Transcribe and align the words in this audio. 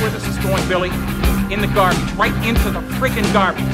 Where 0.00 0.12
this 0.12 0.26
is 0.28 0.36
going, 0.38 0.68
Billy? 0.68 0.90
In 1.50 1.62
the 1.62 1.70
garbage, 1.74 2.12
right 2.12 2.34
into 2.46 2.70
the 2.70 2.80
freaking 2.98 3.24
garbage. 3.32 3.73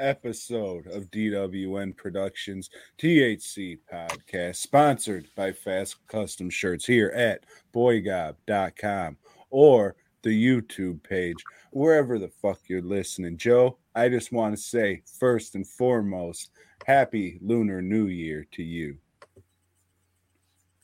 episode 0.00 0.88
of 0.88 1.08
DWN 1.12 1.96
Productions 1.96 2.68
THC 2.98 3.78
podcast, 3.92 4.56
sponsored 4.56 5.28
by 5.36 5.52
Fast 5.52 6.04
Custom 6.08 6.50
Shirts 6.50 6.84
here 6.84 7.10
at 7.14 7.44
boygob.com 7.72 9.16
or 9.50 9.94
the 10.22 10.30
YouTube 10.30 11.00
page, 11.04 11.36
wherever 11.70 12.18
the 12.18 12.32
fuck 12.42 12.58
you're 12.66 12.82
listening. 12.82 13.36
Joe, 13.36 13.78
I 13.94 14.08
just 14.08 14.32
want 14.32 14.56
to 14.56 14.60
say, 14.60 15.02
first 15.20 15.54
and 15.54 15.64
foremost, 15.64 16.50
happy 16.86 17.38
Lunar 17.40 17.80
New 17.82 18.06
Year 18.06 18.48
to 18.50 18.64
you. 18.64 18.96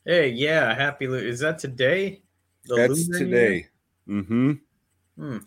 Hey, 0.04 0.28
yeah, 0.28 0.72
happy. 0.72 1.06
Is 1.06 1.41
that 1.41 1.59
today? 1.59 2.22
The 2.66 2.77
That's 2.77 3.09
lunar 3.09 3.19
today. 3.19 3.66
Mm-hmm. 4.09 4.53
Hmm. 5.16 5.38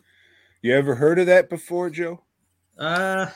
You 0.61 0.75
ever 0.75 0.95
heard 0.95 1.19
of 1.19 1.28
that 1.28 1.50
before, 1.50 1.89
Joe? 1.89 2.22
Uh, 2.78 3.28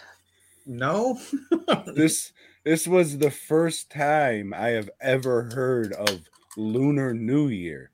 no. 0.66 1.20
this 1.96 2.34
this 2.64 2.88
was 2.88 3.18
the 3.18 3.32
first 3.32 3.90
time 3.92 4.54
I 4.54 4.70
have 4.70 4.90
ever 5.02 5.44
heard 5.54 5.94
of 5.94 6.22
Lunar 6.58 7.14
New 7.14 7.48
Year. 7.48 7.92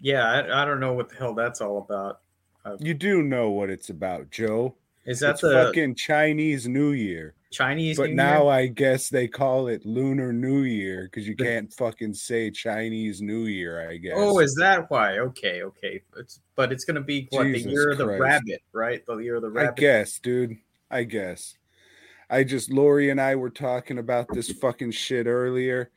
yeah, 0.00 0.24
I, 0.24 0.62
I 0.62 0.64
don't 0.64 0.80
know 0.80 0.92
what 0.92 1.08
the 1.08 1.16
hell 1.16 1.34
that's 1.34 1.60
all 1.60 1.78
about. 1.78 2.20
You 2.78 2.92
do 2.94 3.22
know 3.22 3.50
what 3.50 3.70
it's 3.70 3.88
about, 3.88 4.30
Joe. 4.30 4.76
Is 5.06 5.20
that 5.20 5.30
it's 5.30 5.40
the 5.40 5.50
fucking 5.52 5.94
Chinese 5.94 6.68
New 6.68 6.92
Year. 6.92 7.34
Chinese? 7.50 7.96
But 7.96 8.10
New 8.10 8.16
now 8.16 8.44
Year? 8.44 8.52
I 8.52 8.66
guess 8.66 9.08
they 9.08 9.28
call 9.28 9.68
it 9.68 9.84
Lunar 9.84 10.32
New 10.32 10.62
Year 10.62 11.04
because 11.04 11.26
you 11.26 11.36
can't 11.36 11.72
fucking 11.72 12.14
say 12.14 12.50
Chinese 12.50 13.20
New 13.20 13.46
Year, 13.46 13.88
I 13.90 13.94
oh, 13.94 13.98
guess. 13.98 14.14
Oh, 14.16 14.38
is 14.38 14.54
that 14.56 14.90
why? 14.90 15.18
Okay, 15.18 15.62
okay. 15.62 16.02
It's 16.16 16.40
but 16.56 16.72
it's 16.72 16.84
gonna 16.84 17.00
be 17.00 17.26
what 17.30 17.44
Jesus 17.44 17.64
the 17.64 17.70
year 17.70 17.90
of 17.90 17.98
the 17.98 18.04
Christ. 18.06 18.20
rabbit, 18.20 18.62
right? 18.72 19.04
The 19.06 19.16
year 19.18 19.36
of 19.36 19.42
the 19.42 19.50
rabbit. 19.50 19.72
I 19.72 19.80
guess, 19.80 20.18
dude. 20.18 20.56
I 20.90 21.04
guess. 21.04 21.54
I 22.28 22.44
just 22.44 22.70
Lori 22.70 23.10
and 23.10 23.20
I 23.20 23.34
were 23.34 23.50
talking 23.50 23.98
about 23.98 24.28
this 24.32 24.50
fucking 24.52 24.92
shit 24.92 25.26
earlier, 25.26 25.90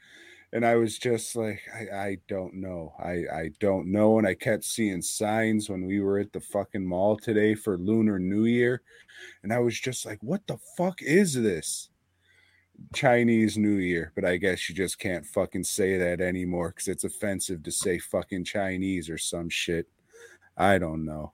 and 0.54 0.64
I 0.64 0.76
was 0.76 1.00
just 1.00 1.36
like, 1.36 1.62
I, 1.74 1.98
I 1.98 2.18
don't 2.28 2.54
know. 2.54 2.94
I, 3.00 3.26
I 3.34 3.52
don't 3.60 3.88
know. 3.88 4.20
And 4.20 4.28
I 4.28 4.36
kept 4.36 4.64
seeing 4.64 5.02
signs 5.02 5.68
when 5.68 5.84
we 5.84 6.00
were 6.00 6.20
at 6.20 6.32
the 6.32 6.40
fucking 6.40 6.86
mall 6.86 7.18
today 7.18 7.56
for 7.56 7.76
Lunar 7.76 8.20
New 8.20 8.46
Year. 8.46 8.84
And 9.42 9.52
I 9.52 9.58
was 9.58 9.80
just 9.80 10.06
like, 10.06 10.20
what 10.22 10.46
the 10.46 10.60
fuck 10.78 11.02
is 11.02 11.34
this? 11.34 11.90
Chinese 12.94 13.58
New 13.58 13.78
Year, 13.78 14.12
but 14.14 14.26
I 14.26 14.38
guess 14.38 14.70
you 14.70 14.76
just 14.76 15.00
can't 15.00 15.26
fucking 15.26 15.64
say 15.64 15.98
that 15.98 16.22
anymore 16.22 16.70
because 16.70 16.88
it's 16.88 17.04
offensive 17.04 17.64
to 17.64 17.72
say 17.72 17.98
fucking 17.98 18.44
Chinese 18.44 19.10
or 19.10 19.18
some 19.18 19.50
shit. 19.50 19.88
I 20.56 20.78
don't 20.78 21.04
know. 21.04 21.34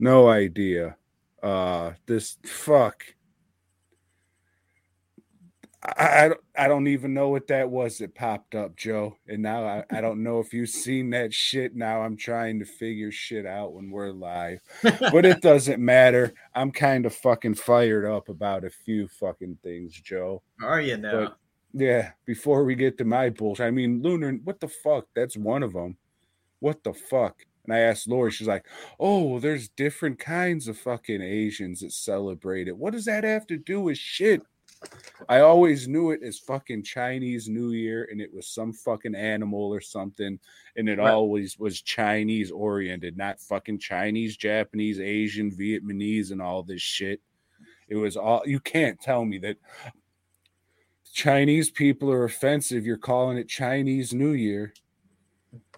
No 0.00 0.28
idea. 0.28 0.96
Uh, 1.40 1.92
this 2.06 2.36
fuck. 2.44 3.04
I, 5.84 6.24
I, 6.24 6.28
don't- 6.28 6.40
I 6.56 6.68
don't 6.68 6.86
even 6.86 7.12
know 7.12 7.28
what 7.30 7.48
that 7.48 7.68
was 7.70 7.98
that 7.98 8.14
popped 8.14 8.54
up, 8.54 8.76
Joe. 8.76 9.16
And 9.26 9.42
now 9.42 9.64
I, 9.64 9.84
I 9.90 10.00
don't 10.00 10.22
know 10.22 10.38
if 10.38 10.52
you've 10.54 10.68
seen 10.68 11.10
that 11.10 11.34
shit. 11.34 11.74
Now 11.74 12.02
I'm 12.02 12.16
trying 12.16 12.60
to 12.60 12.64
figure 12.64 13.10
shit 13.10 13.46
out 13.46 13.72
when 13.72 13.90
we're 13.90 14.10
live. 14.12 14.60
But 14.82 15.24
it 15.24 15.40
doesn't 15.42 15.80
matter. 15.84 16.34
I'm 16.54 16.70
kind 16.70 17.04
of 17.06 17.14
fucking 17.14 17.54
fired 17.56 18.04
up 18.06 18.28
about 18.28 18.64
a 18.64 18.70
few 18.70 19.08
fucking 19.08 19.58
things, 19.62 20.00
Joe. 20.00 20.42
Are 20.62 20.80
you 20.80 20.96
now? 20.98 21.12
But 21.12 21.36
yeah, 21.74 22.12
before 22.26 22.64
we 22.64 22.74
get 22.74 22.98
to 22.98 23.04
my 23.04 23.30
bullshit, 23.30 23.66
I 23.66 23.70
mean, 23.70 24.02
Lunar, 24.02 24.32
what 24.44 24.60
the 24.60 24.68
fuck? 24.68 25.06
That's 25.16 25.36
one 25.36 25.62
of 25.62 25.72
them. 25.72 25.96
What 26.60 26.84
the 26.84 26.92
fuck? 26.92 27.44
And 27.64 27.74
I 27.74 27.78
asked 27.80 28.08
Lori, 28.08 28.30
she's 28.30 28.46
like, 28.48 28.66
oh, 29.00 29.22
well, 29.22 29.40
there's 29.40 29.68
different 29.68 30.18
kinds 30.18 30.68
of 30.68 30.76
fucking 30.78 31.22
Asians 31.22 31.80
that 31.80 31.92
celebrate 31.92 32.68
it. 32.68 32.76
What 32.76 32.92
does 32.92 33.04
that 33.06 33.24
have 33.24 33.46
to 33.48 33.56
do 33.56 33.80
with 33.80 33.98
shit? 33.98 34.42
I 35.28 35.40
always 35.40 35.86
knew 35.88 36.10
it 36.10 36.22
as 36.22 36.38
fucking 36.38 36.82
Chinese 36.82 37.48
New 37.48 37.70
Year 37.70 38.08
and 38.10 38.20
it 38.20 38.32
was 38.34 38.46
some 38.48 38.72
fucking 38.72 39.14
animal 39.14 39.72
or 39.72 39.80
something. 39.80 40.38
And 40.76 40.88
it 40.88 40.98
Right. 40.98 41.10
always 41.12 41.58
was 41.58 41.80
Chinese 41.80 42.50
oriented, 42.50 43.16
not 43.16 43.40
fucking 43.40 43.78
Chinese, 43.78 44.36
Japanese, 44.36 44.98
Asian, 45.00 45.50
Vietnamese, 45.50 46.30
and 46.32 46.42
all 46.42 46.62
this 46.62 46.82
shit. 46.82 47.20
It 47.88 47.96
was 47.96 48.16
all, 48.16 48.42
you 48.46 48.58
can't 48.60 49.00
tell 49.00 49.24
me 49.24 49.38
that 49.38 49.58
Chinese 51.12 51.70
people 51.70 52.10
are 52.10 52.24
offensive. 52.24 52.86
You're 52.86 52.96
calling 52.96 53.36
it 53.38 53.48
Chinese 53.48 54.12
New 54.14 54.32
Year. 54.32 54.72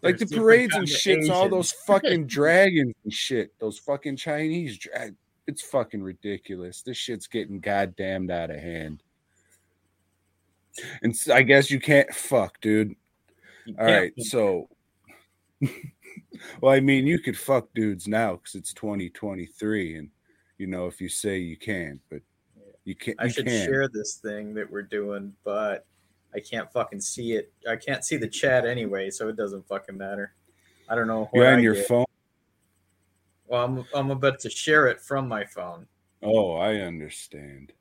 Like 0.02 0.18
There's 0.18 0.30
the 0.30 0.36
parades 0.36 0.74
and 0.74 0.86
shits, 0.86 1.30
all 1.30 1.48
those 1.48 1.72
fucking 1.72 2.26
dragons 2.28 2.94
and 3.04 3.12
shit, 3.12 3.58
those 3.58 3.78
fucking 3.78 4.16
Chinese. 4.16 4.78
Dra- 4.78 5.10
it's 5.46 5.62
fucking 5.62 6.02
ridiculous. 6.02 6.82
This 6.82 6.96
shit's 6.96 7.26
getting 7.26 7.60
goddamned 7.60 8.30
out 8.30 8.50
of 8.50 8.60
hand. 8.60 9.02
And 11.02 11.14
I 11.32 11.42
guess 11.42 11.70
you 11.70 11.80
can't 11.80 12.12
fuck, 12.12 12.60
dude. 12.60 12.94
All 13.78 13.84
right, 13.84 14.12
so. 14.18 14.68
well, 16.60 16.72
I 16.72 16.80
mean, 16.80 17.06
you 17.06 17.18
could 17.18 17.38
fuck 17.38 17.68
dudes 17.74 18.08
now 18.08 18.36
because 18.36 18.54
it's 18.54 18.74
2023, 18.74 19.96
and 19.96 20.10
you 20.58 20.66
know 20.66 20.86
if 20.86 21.00
you 21.00 21.08
say 21.08 21.38
you 21.38 21.56
can, 21.56 22.00
but 22.10 22.20
you 22.84 22.94
can't. 22.94 23.16
I 23.20 23.24
you 23.24 23.30
should 23.30 23.46
can. 23.46 23.64
share 23.64 23.88
this 23.88 24.16
thing 24.16 24.54
that 24.54 24.70
we're 24.70 24.82
doing, 24.82 25.32
but 25.44 25.86
I 26.34 26.40
can't 26.40 26.70
fucking 26.72 27.00
see 27.00 27.34
it. 27.34 27.52
I 27.68 27.76
can't 27.76 28.04
see 28.04 28.16
the 28.16 28.28
chat 28.28 28.66
anyway, 28.66 29.10
so 29.10 29.28
it 29.28 29.36
doesn't 29.36 29.66
fucking 29.68 29.96
matter. 29.96 30.34
I 30.88 30.94
don't 30.94 31.06
know. 31.06 31.30
You're 31.32 31.46
on 31.46 31.58
I 31.60 31.62
your 31.62 31.74
get. 31.74 31.86
phone. 31.86 32.04
Well, 33.46 33.64
I'm 33.64 33.84
I'm 33.94 34.10
about 34.10 34.38
to 34.40 34.50
share 34.50 34.88
it 34.88 35.00
from 35.00 35.28
my 35.28 35.44
phone. 35.44 35.86
Oh, 36.22 36.54
I 36.54 36.76
understand. 36.76 37.72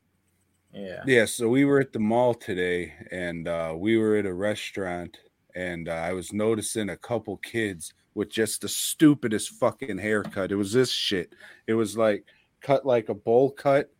Yeah. 0.73 1.03
Yeah, 1.05 1.25
so 1.25 1.47
we 1.47 1.65
were 1.65 1.79
at 1.79 1.93
the 1.93 1.99
mall 1.99 2.33
today 2.33 2.93
and 3.11 3.47
uh, 3.47 3.73
we 3.77 3.97
were 3.97 4.15
at 4.17 4.25
a 4.25 4.33
restaurant 4.33 5.17
and 5.55 5.87
uh, 5.87 5.93
I 5.93 6.13
was 6.13 6.33
noticing 6.33 6.89
a 6.89 6.97
couple 6.97 7.37
kids 7.37 7.93
with 8.15 8.29
just 8.29 8.61
the 8.61 8.67
stupidest 8.67 9.51
fucking 9.51 9.97
haircut. 9.97 10.51
It 10.51 10.55
was 10.55 10.73
this 10.73 10.91
shit. 10.91 11.33
It 11.67 11.73
was 11.73 11.95
like 11.97 12.25
cut 12.61 12.85
like 12.85 13.09
a 13.09 13.13
bowl 13.13 13.51
cut, 13.51 13.91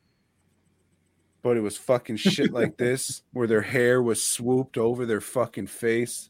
but 1.41 1.57
it 1.57 1.61
was 1.61 1.77
fucking 1.77 2.17
shit 2.17 2.51
like 2.53 2.77
this, 2.77 3.21
where 3.33 3.47
their 3.47 3.61
hair 3.61 4.01
was 4.01 4.23
swooped 4.23 4.77
over 4.77 5.05
their 5.05 5.21
fucking 5.21 5.67
face. 5.67 6.29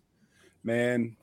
Man, 0.63 1.15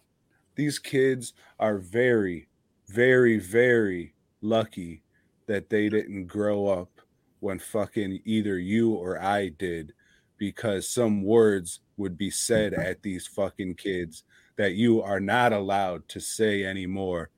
these 0.55 0.79
kids 0.79 1.35
are 1.59 1.79
very, 1.79 2.49
very, 2.90 3.38
very 3.38 4.14
lucky 4.42 5.02
that 5.46 5.70
they 5.70 5.88
didn't 5.88 6.26
grow 6.26 6.66
up 6.66 7.00
when 7.40 7.58
fucking 7.58 8.20
either 8.25 8.58
you 8.58 8.92
or 8.92 9.20
I 9.22 9.48
did, 9.48 9.92
because 10.37 10.88
some 10.88 11.22
words 11.22 11.81
would 11.96 12.19
be 12.19 12.31
said 12.31 12.75
at 12.75 13.02
these 13.02 13.26
fucking 13.26 13.75
kids 13.75 14.25
that 14.56 14.75
you 14.75 15.02
are 15.02 15.20
not 15.20 15.52
allowed 15.52 16.08
to 16.08 16.20
say 16.20 16.64
anymore. 16.64 17.31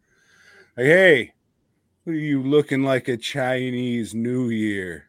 Like, 0.77 0.87
hey, 0.87 1.33
what 2.05 2.15
are 2.15 2.17
you 2.17 2.43
looking 2.43 2.83
like 2.83 3.09
a 3.09 3.17
Chinese 3.17 4.15
New 4.15 4.49
Year? 4.49 5.05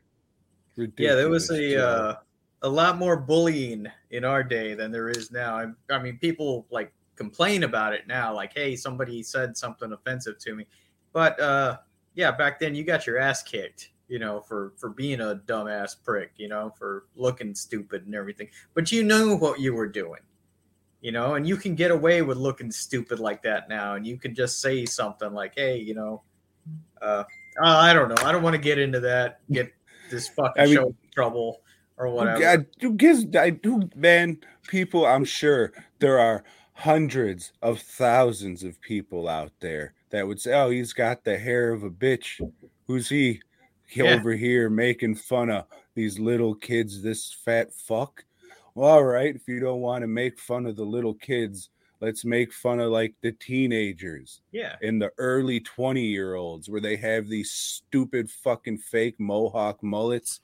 Yeah, 0.76 1.16
there 1.16 1.30
was 1.30 1.50
a 1.52 1.84
uh, 1.84 2.16
a 2.64 2.70
lot 2.70 2.98
more 2.98 3.16
bullying 3.18 3.88
in 4.12 4.26
our 4.26 4.44
day 4.44 4.74
than 4.74 4.92
there 4.92 5.10
is 5.10 5.32
now. 5.32 5.56
I, 5.56 5.94
I 5.94 6.02
mean, 6.02 6.18
people 6.18 6.66
like 6.70 6.92
complain 7.16 7.64
about 7.64 7.94
it 7.94 8.08
now, 8.08 8.34
like, 8.34 8.54
"Hey, 8.54 8.76
somebody 8.76 9.24
said 9.24 9.58
something 9.58 9.92
offensive 9.92 10.38
to 10.40 10.56
me," 10.56 10.68
but 11.12 11.40
uh, 11.40 11.78
yeah, 12.16 12.32
back 12.32 12.60
then 12.60 12.76
you 12.76 12.84
got 12.84 13.08
your 13.08 13.18
ass 13.18 13.44
kicked, 13.44 13.92
you 14.08 14.20
know, 14.20 14.42
for 14.42 14.74
for 14.78 14.90
being 14.90 15.22
a 15.22 15.42
dumbass 15.46 15.96
prick, 16.04 16.32
you 16.38 16.48
know, 16.48 16.72
for 16.78 17.06
looking 17.16 17.56
stupid 17.56 18.06
and 18.06 18.16
everything. 18.16 18.50
But 18.74 18.92
you 18.92 19.04
knew 19.04 19.36
what 19.36 19.60
you 19.60 19.74
were 19.74 19.88
doing, 19.88 20.22
you 21.02 21.12
know, 21.12 21.36
and 21.36 21.48
you 21.48 21.58
can 21.58 21.76
get 21.76 21.92
away 21.92 22.22
with 22.22 22.38
looking 22.38 22.72
stupid 22.72 23.20
like 23.20 23.42
that 23.44 23.70
now, 23.70 23.96
and 23.96 24.06
you 24.06 24.18
can 24.18 24.34
just 24.36 24.62
say 24.62 24.86
something 24.86 25.34
like, 25.34 25.54
"Hey, 25.56 25.78
you 25.78 25.94
know." 25.94 26.24
Uh, 27.02 27.26
I 27.62 27.94
don't 27.94 28.10
know. 28.10 28.16
I 28.24 28.32
don't 28.32 28.42
want 28.42 28.54
to 28.54 28.62
get 28.62 28.80
into 28.80 29.02
that. 29.02 29.40
Get 29.52 29.74
this 30.10 30.30
fucking 30.30 30.62
I 30.62 30.66
mean- 30.66 30.76
show 30.76 30.88
in 30.88 30.96
trouble 31.14 31.62
or 31.98 32.10
whatever. 32.10 32.40
God, 32.40 32.66
who 32.82 32.94
gives 32.94 33.26
I 33.36 33.52
do 33.52 33.90
man, 33.96 34.40
people, 34.68 35.06
I'm 35.06 35.26
sure 35.26 35.74
there 36.00 36.20
are 36.20 36.44
hundreds 36.74 37.54
of 37.62 37.80
thousands 37.80 38.64
of 38.64 38.80
people 38.82 39.28
out 39.28 39.52
there 39.60 39.94
that 40.10 40.28
would 40.28 40.40
say, 40.40 40.54
Oh, 40.54 40.70
he's 40.70 40.94
got 40.94 41.24
the 41.24 41.38
hair 41.38 41.72
of 41.72 41.84
a 41.84 41.90
bitch. 41.90 42.40
Who's 42.88 43.10
he? 43.10 43.42
He 43.88 44.02
Yeah. 44.02 44.16
over 44.16 44.34
here 44.34 44.70
making 44.70 45.16
fun 45.16 45.50
of 45.50 45.66
these 45.96 46.18
little 46.20 46.56
kids, 46.56 47.02
this 47.02 47.32
fat 47.32 47.74
fuck. 47.74 48.26
Well, 48.76 48.90
all 48.90 49.04
right, 49.04 49.36
if 49.36 49.48
you 49.48 49.60
don't 49.60 49.82
want 49.82 50.02
to 50.02 50.08
make 50.08 50.40
fun 50.40 50.66
of 50.66 50.76
the 50.76 50.86
little 50.86 51.14
kids, 51.14 51.70
let's 52.00 52.26
make 52.26 52.52
fun 52.52 52.80
of 52.80 52.92
like 52.92 53.14
the 53.22 53.32
teenagers 53.34 54.42
Yeah. 54.52 54.76
in 54.82 54.98
the 55.00 55.12
early 55.20 55.60
20 55.60 56.02
year 56.04 56.34
olds 56.36 56.70
where 56.70 56.82
they 56.82 56.96
have 56.98 57.28
these 57.28 57.52
stupid 57.52 58.30
fucking 58.32 58.80
fake 58.80 59.20
mohawk 59.20 59.82
mullets 59.84 60.42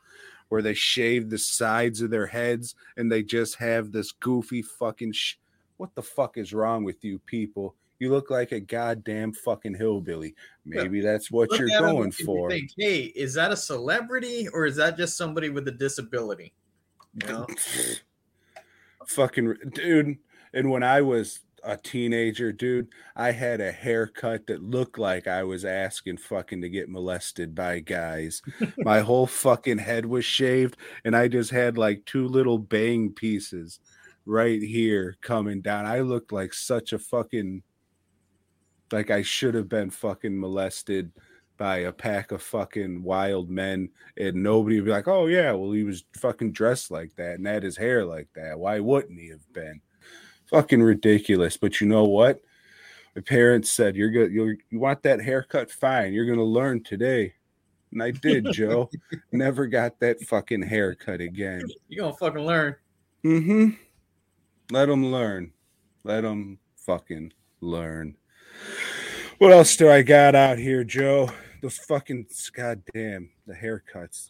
where 0.50 0.62
they 0.62 0.74
shave 0.76 1.30
the 1.30 1.38
sides 1.38 2.02
of 2.02 2.12
their 2.12 2.28
heads 2.28 2.76
and 2.98 3.12
they 3.12 3.24
just 3.24 3.56
have 3.56 3.92
this 3.92 4.12
goofy 4.12 4.62
fucking 4.62 5.12
sh- 5.12 5.36
what 5.80 5.96
the 5.96 6.04
fuck 6.04 6.38
is 6.38 6.54
wrong 6.54 6.84
with 6.84 7.04
you 7.04 7.20
people? 7.20 7.76
You 8.00 8.12
look 8.12 8.30
like 8.30 8.52
a 8.52 8.60
goddamn 8.60 9.34
fucking 9.34 9.76
hillbilly. 9.76 10.36
Maybe 10.66 11.02
that's 11.02 11.32
what 11.32 11.50
Look 11.50 11.60
you're 11.60 11.70
going 11.70 12.04
and 12.06 12.20
you 12.20 12.26
for. 12.26 12.50
Think, 12.50 12.72
hey, 12.78 13.04
is 13.16 13.34
that 13.34 13.52
a 13.52 13.58
celebrity 13.58 14.48
or 14.54 14.66
is 14.66 14.76
that 14.76 14.98
just 14.98 15.18
somebody 15.18 15.50
with 15.50 15.68
a 15.68 15.72
disability? 15.72 16.54
You 17.22 17.28
know? 17.28 17.48
fucking 19.08 19.56
dude 19.74 20.18
and 20.54 20.70
when 20.70 20.84
i 20.84 21.02
was 21.02 21.40
a 21.64 21.76
teenager 21.76 22.52
dude 22.52 22.88
i 23.16 23.32
had 23.32 23.60
a 23.60 23.72
haircut 23.72 24.46
that 24.46 24.62
looked 24.62 25.00
like 25.00 25.28
i 25.28 25.44
was 25.44 25.66
asking 25.66 26.16
fucking 26.16 26.62
to 26.62 26.70
get 26.70 26.90
molested 26.90 27.56
by 27.56 27.80
guys. 27.80 28.42
My 28.78 29.00
whole 29.00 29.26
fucking 29.26 29.80
head 29.80 30.06
was 30.06 30.26
shaved 30.26 30.78
and 31.04 31.16
i 31.16 31.28
just 31.28 31.50
had 31.50 31.78
like 31.78 32.06
two 32.06 32.28
little 32.28 32.60
bang 32.60 33.12
pieces 33.12 33.80
right 34.26 34.62
here 34.62 35.16
coming 35.22 35.62
down 35.62 35.86
i 35.86 36.00
looked 36.00 36.32
like 36.32 36.54
such 36.54 36.94
a 36.94 37.00
fucking 37.00 37.64
like 38.92 39.10
i 39.10 39.22
should 39.22 39.54
have 39.54 39.70
been 39.70 39.90
fucking 39.90 40.40
molested 40.40 41.12
by 41.60 41.80
a 41.80 41.92
pack 41.92 42.32
of 42.32 42.42
fucking 42.42 43.04
wild 43.04 43.50
men 43.50 43.90
and 44.18 44.42
nobody 44.42 44.78
would 44.78 44.86
be 44.86 44.92
like, 44.92 45.10
oh 45.10 45.28
yeah, 45.28 45.52
well 45.52 45.72
he 45.74 45.84
was 45.84 46.06
fucking 46.16 46.54
dressed 46.54 46.90
like 46.90 47.14
that 47.18 47.36
and 47.36 47.46
had 47.46 47.62
his 47.62 47.78
hair 47.78 48.06
like 48.06 48.30
that. 48.34 48.58
Why 48.58 48.80
wouldn't 48.80 49.20
he 49.20 49.28
have 49.28 49.54
been? 49.54 49.82
Fucking 50.50 50.82
ridiculous. 50.82 51.58
But 51.58 51.82
you 51.82 51.88
know 51.88 52.06
what? 52.06 52.40
My 53.14 53.22
parents 53.22 53.72
said 53.72 53.98
you're 53.98 54.10
good. 54.10 54.32
You 54.32 54.56
you 54.70 54.80
want 54.80 55.04
that 55.04 55.22
haircut? 55.22 55.70
Fine. 55.70 56.14
You're 56.14 56.26
gonna 56.26 56.44
learn 56.44 56.82
today, 56.82 57.34
and 57.92 58.02
I 58.02 58.12
did, 58.12 58.48
Joe. 58.54 58.90
Never 59.34 59.68
got 59.68 60.00
that 60.00 60.22
fucking 60.22 60.62
haircut 60.62 61.20
again. 61.20 61.64
You're 61.90 62.06
gonna 62.06 62.16
fucking 62.16 62.46
learn. 62.46 62.76
Mm-hmm. 63.26 63.70
Let 64.72 64.86
them 64.86 65.12
learn. 65.12 65.52
Let 66.04 66.22
them 66.22 66.60
fucking 66.76 67.34
learn. 67.60 68.16
What 69.40 69.52
else 69.52 69.76
do 69.76 69.90
I 69.90 70.04
got 70.04 70.36
out 70.36 70.60
here, 70.60 70.84
Joe? 70.84 71.32
Those 71.62 71.78
fucking 71.78 72.28
goddamn 72.54 73.32
the 73.48 73.54
haircuts. 73.56 74.30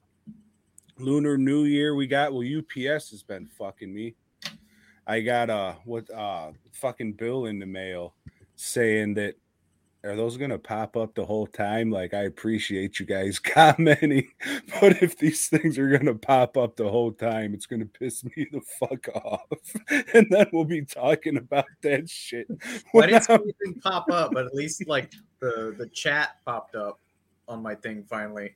Lunar 0.98 1.38
New 1.38 1.66
Year 1.66 1.94
we 1.94 2.08
got. 2.08 2.34
Well, 2.34 2.48
UPS 2.48 3.12
has 3.12 3.22
been 3.22 3.48
fucking 3.48 3.94
me. 3.94 4.16
I 5.06 5.20
got 5.22 5.50
a 5.50 5.76
what 5.84 6.10
uh 6.10 6.52
fucking 6.72 7.14
bill 7.14 7.48
in 7.48 7.60
the 7.60 7.66
mail 7.66 8.14
saying 8.56 9.16
that 9.16 9.36
are 10.04 10.16
those 10.16 10.38
gonna 10.38 10.57
pop 10.57 10.96
up 10.96 11.13
the 11.13 11.25
whole 11.25 11.48
time? 11.48 11.92
Like 11.92 12.13
I 12.13 12.24
appreciate 12.24 13.00
you 13.00 13.06
guys 13.06 13.38
commenting, 13.40 14.30
but 14.80 15.01
if 15.04 15.18
these 15.18 15.48
things 15.48 15.78
are 15.78 15.90
gonna 15.90 16.16
pop 16.16 16.57
up 16.57 16.75
the 16.75 16.90
whole 16.90 17.12
time, 17.12 17.54
it's 17.54 17.66
gonna 17.66 17.86
piss 17.86 18.24
me 18.36 18.48
the 18.51 18.62
fuck 18.80 19.07
off. 19.16 19.75
And 20.13 20.28
then 20.30 20.48
we'll 20.54 20.66
be 20.66 20.84
talking 20.84 21.38
about 21.38 21.66
that 21.81 22.10
shit. 22.10 22.48
I 22.62 22.81
when 22.92 23.10
didn't 23.10 23.24
see 23.24 23.34
anything 23.34 23.81
pop 23.81 24.10
up, 24.10 24.31
but 24.34 24.46
at 24.46 24.56
least 24.56 24.88
like 24.88 25.12
the 25.40 25.75
the 25.78 25.88
chat 25.88 26.38
popped 26.45 26.75
up 26.75 27.00
on 27.48 27.62
my 27.62 27.75
thing 27.75 28.06
finally. 28.10 28.56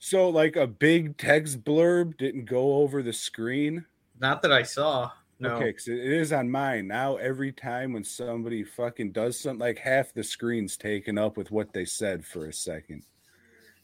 So 0.00 0.28
like 0.28 0.56
a 0.56 0.66
big 0.66 1.16
text 1.16 1.64
blurb 1.64 2.18
didn't 2.18 2.44
go 2.44 2.74
over 2.76 3.02
the 3.02 3.12
screen. 3.12 3.84
Not 4.20 4.42
that 4.42 4.52
I 4.52 4.62
saw. 4.62 5.10
No. 5.40 5.54
Okay, 5.54 5.66
because 5.66 5.88
it 5.88 5.98
is 5.98 6.32
on 6.32 6.50
mine 6.50 6.88
now. 6.88 7.16
Every 7.16 7.52
time 7.52 7.92
when 7.92 8.02
somebody 8.02 8.64
fucking 8.64 9.12
does 9.12 9.38
something, 9.38 9.60
like 9.60 9.78
half 9.78 10.12
the 10.12 10.24
screen's 10.24 10.76
taken 10.76 11.16
up 11.16 11.36
with 11.36 11.50
what 11.50 11.72
they 11.72 11.84
said 11.84 12.24
for 12.24 12.46
a 12.46 12.52
second. 12.52 13.04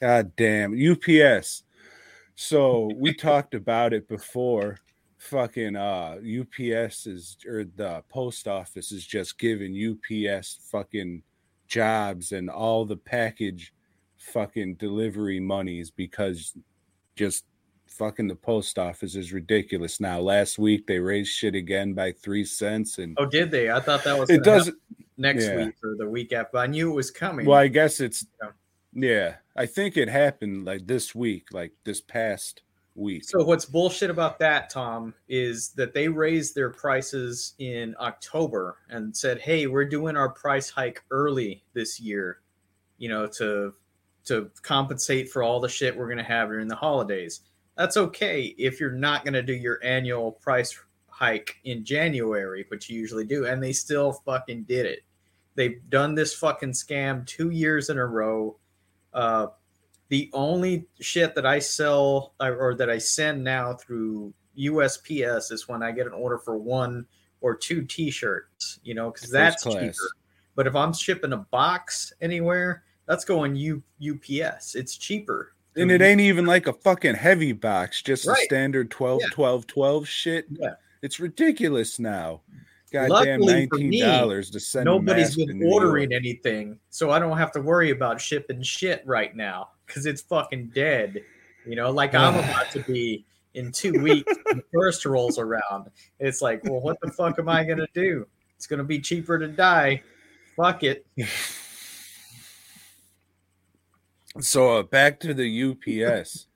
God 0.00 0.32
damn 0.36 0.74
UPS. 0.74 1.62
So 2.34 2.90
we 2.96 3.14
talked 3.14 3.54
about 3.54 3.92
it 3.92 4.08
before. 4.08 4.78
Fucking 5.18 5.74
uh 5.74 6.16
UPS 6.18 7.06
is 7.06 7.38
or 7.46 7.64
the 7.64 8.02
post 8.10 8.46
office 8.46 8.92
is 8.92 9.06
just 9.06 9.38
giving 9.38 9.72
UPS 9.72 10.58
fucking 10.70 11.22
jobs 11.66 12.32
and 12.32 12.50
all 12.50 12.84
the 12.84 12.96
package 12.96 13.72
fucking 14.18 14.74
delivery 14.74 15.40
monies 15.40 15.90
because 15.90 16.54
just 17.16 17.46
fucking 17.94 18.28
the 18.28 18.34
post 18.34 18.78
office 18.78 19.14
is 19.14 19.32
ridiculous 19.32 20.00
now. 20.00 20.20
Last 20.20 20.58
week 20.58 20.86
they 20.86 20.98
raised 20.98 21.30
shit 21.30 21.54
again 21.54 21.94
by 21.94 22.12
three 22.12 22.44
cents 22.44 22.98
and 22.98 23.16
Oh, 23.18 23.26
did 23.26 23.50
they? 23.50 23.70
I 23.70 23.80
thought 23.80 24.04
that 24.04 24.18
was 24.18 24.30
it 24.30 24.42
doesn't 24.42 24.76
next 25.16 25.44
yeah. 25.46 25.66
week 25.66 25.74
or 25.82 25.94
the 25.96 26.08
week 26.08 26.32
after. 26.32 26.58
I 26.58 26.66
knew 26.66 26.90
it 26.90 26.94
was 26.94 27.10
coming. 27.10 27.46
well, 27.46 27.58
I 27.58 27.68
guess 27.68 28.00
it's 28.00 28.26
Yeah. 28.42 28.50
yeah. 28.92 29.34
I 29.56 29.66
think 29.66 29.96
it 29.96 30.08
happened 30.08 30.64
like 30.64 30.86
this 30.86 31.14
week, 31.14 31.48
like 31.52 31.72
this 31.84 32.00
past 32.00 32.62
week. 32.96 33.24
So 33.24 33.44
what's 33.44 33.64
bullshit 33.64 34.10
about 34.10 34.38
that, 34.40 34.70
Tom, 34.70 35.14
is 35.28 35.70
that 35.70 35.94
they 35.94 36.08
raised 36.08 36.54
their 36.54 36.70
prices 36.70 37.54
in 37.58 37.94
October 38.00 38.78
and 38.90 39.16
said, 39.16 39.40
"Hey, 39.40 39.66
we're 39.68 39.84
doing 39.84 40.16
our 40.16 40.28
price 40.28 40.70
hike 40.70 41.02
early 41.10 41.62
this 41.72 42.00
year, 42.00 42.40
you 42.98 43.08
know, 43.08 43.26
to 43.38 43.74
to 44.26 44.50
compensate 44.62 45.28
for 45.30 45.42
all 45.42 45.60
the 45.60 45.68
shit 45.68 45.96
we're 45.96 46.06
going 46.06 46.18
to 46.18 46.24
have 46.24 46.48
during 46.48 46.66
the 46.68 46.74
holidays." 46.76 47.40
That's 47.76 47.96
okay 47.96 48.54
if 48.58 48.78
you're 48.80 48.92
not 48.92 49.24
going 49.24 49.34
to 49.34 49.42
do 49.42 49.54
your 49.54 49.80
annual 49.82 50.32
price 50.32 50.78
hike 51.08 51.56
in 51.64 51.84
January, 51.84 52.64
which 52.68 52.88
you 52.90 52.98
usually 52.98 53.24
do, 53.24 53.46
and 53.46 53.62
they 53.62 53.72
still 53.72 54.12
fucking 54.24 54.64
did 54.64 54.86
it. 54.86 55.00
They've 55.54 55.80
done 55.88 56.14
this 56.14 56.34
fucking 56.34 56.72
scam 56.72 57.26
2 57.26 57.50
years 57.50 57.90
in 57.90 57.98
a 57.98 58.06
row. 58.06 58.56
Uh 59.12 59.48
the 60.08 60.28
only 60.34 60.86
shit 61.00 61.34
that 61.34 61.46
I 61.46 61.58
sell 61.60 62.34
or- 62.38 62.56
or 62.56 62.74
that 62.74 62.90
I 62.90 62.98
send 62.98 63.42
now 63.42 63.72
through 63.72 64.34
USPS 64.56 65.50
is 65.50 65.66
when 65.66 65.82
I 65.82 65.92
get 65.92 66.06
an 66.06 66.12
order 66.12 66.38
for 66.38 66.58
one 66.58 67.06
or 67.40 67.56
two 67.56 67.82
T-shirts, 67.84 68.80
you 68.84 68.94
know, 68.94 69.10
because 69.10 69.30
that's 69.30 69.62
class. 69.62 69.80
cheaper. 69.80 70.10
But 70.56 70.66
if 70.66 70.76
I'm 70.76 70.92
shipping 70.92 71.32
a 71.32 71.38
box 71.38 72.12
anywhere, 72.20 72.84
that's 73.06 73.24
going 73.24 73.56
U- 73.56 73.82
UPS. 74.00 74.74
It's 74.74 74.96
cheaper. 74.96 75.53
And 75.76 75.90
it 75.90 76.00
ain't 76.02 76.20
even 76.20 76.46
like 76.46 76.66
a 76.66 76.72
fucking 76.72 77.14
heavy 77.16 77.52
box, 77.52 78.00
just 78.02 78.26
a 78.28 78.34
standard 78.36 78.90
12, 78.90 79.20
Yeah. 79.22 79.26
12, 79.32 79.66
12 79.66 80.08
shit. 80.08 80.46
Yeah. 80.50 80.74
It's 81.02 81.20
ridiculous 81.20 81.98
now. 81.98 82.40
goddamn 82.92 83.40
nineteen 83.40 84.00
dollars 84.00 84.50
to 84.50 84.60
send. 84.60 84.84
Nobody's 84.84 85.36
been 85.36 85.62
ordering 85.66 86.12
anything, 86.12 86.78
so 86.90 87.10
I 87.10 87.18
don't 87.18 87.36
have 87.36 87.50
to 87.52 87.60
worry 87.60 87.90
about 87.90 88.20
shipping 88.20 88.62
shit 88.62 89.02
right 89.04 89.34
now 89.34 89.70
because 89.86 90.06
it's 90.06 90.22
fucking 90.22 90.70
dead. 90.74 91.22
You 91.66 91.76
know, 91.76 91.90
like 91.90 92.14
I'm 92.14 92.34
about 92.50 92.70
to 92.70 92.80
be 92.80 93.26
in 93.54 93.72
two 93.72 94.00
weeks 94.00 94.32
when 94.44 94.58
the 94.58 94.64
first 94.72 95.04
rolls 95.04 95.38
around. 95.38 95.90
It's 96.20 96.40
like, 96.40 96.62
well, 96.64 96.80
what 96.80 96.98
the 97.02 97.10
fuck 97.10 97.38
am 97.38 97.48
I 97.48 97.64
gonna 97.64 97.86
do? 97.94 98.26
It's 98.56 98.66
gonna 98.66 98.84
be 98.84 99.00
cheaper 99.00 99.38
to 99.38 99.48
die. 99.48 100.02
Fuck 100.56 100.84
it. 100.84 101.04
So 104.40 104.78
uh, 104.78 104.82
back 104.82 105.20
to 105.20 105.34
the 105.34 105.72
UPS. 106.04 106.46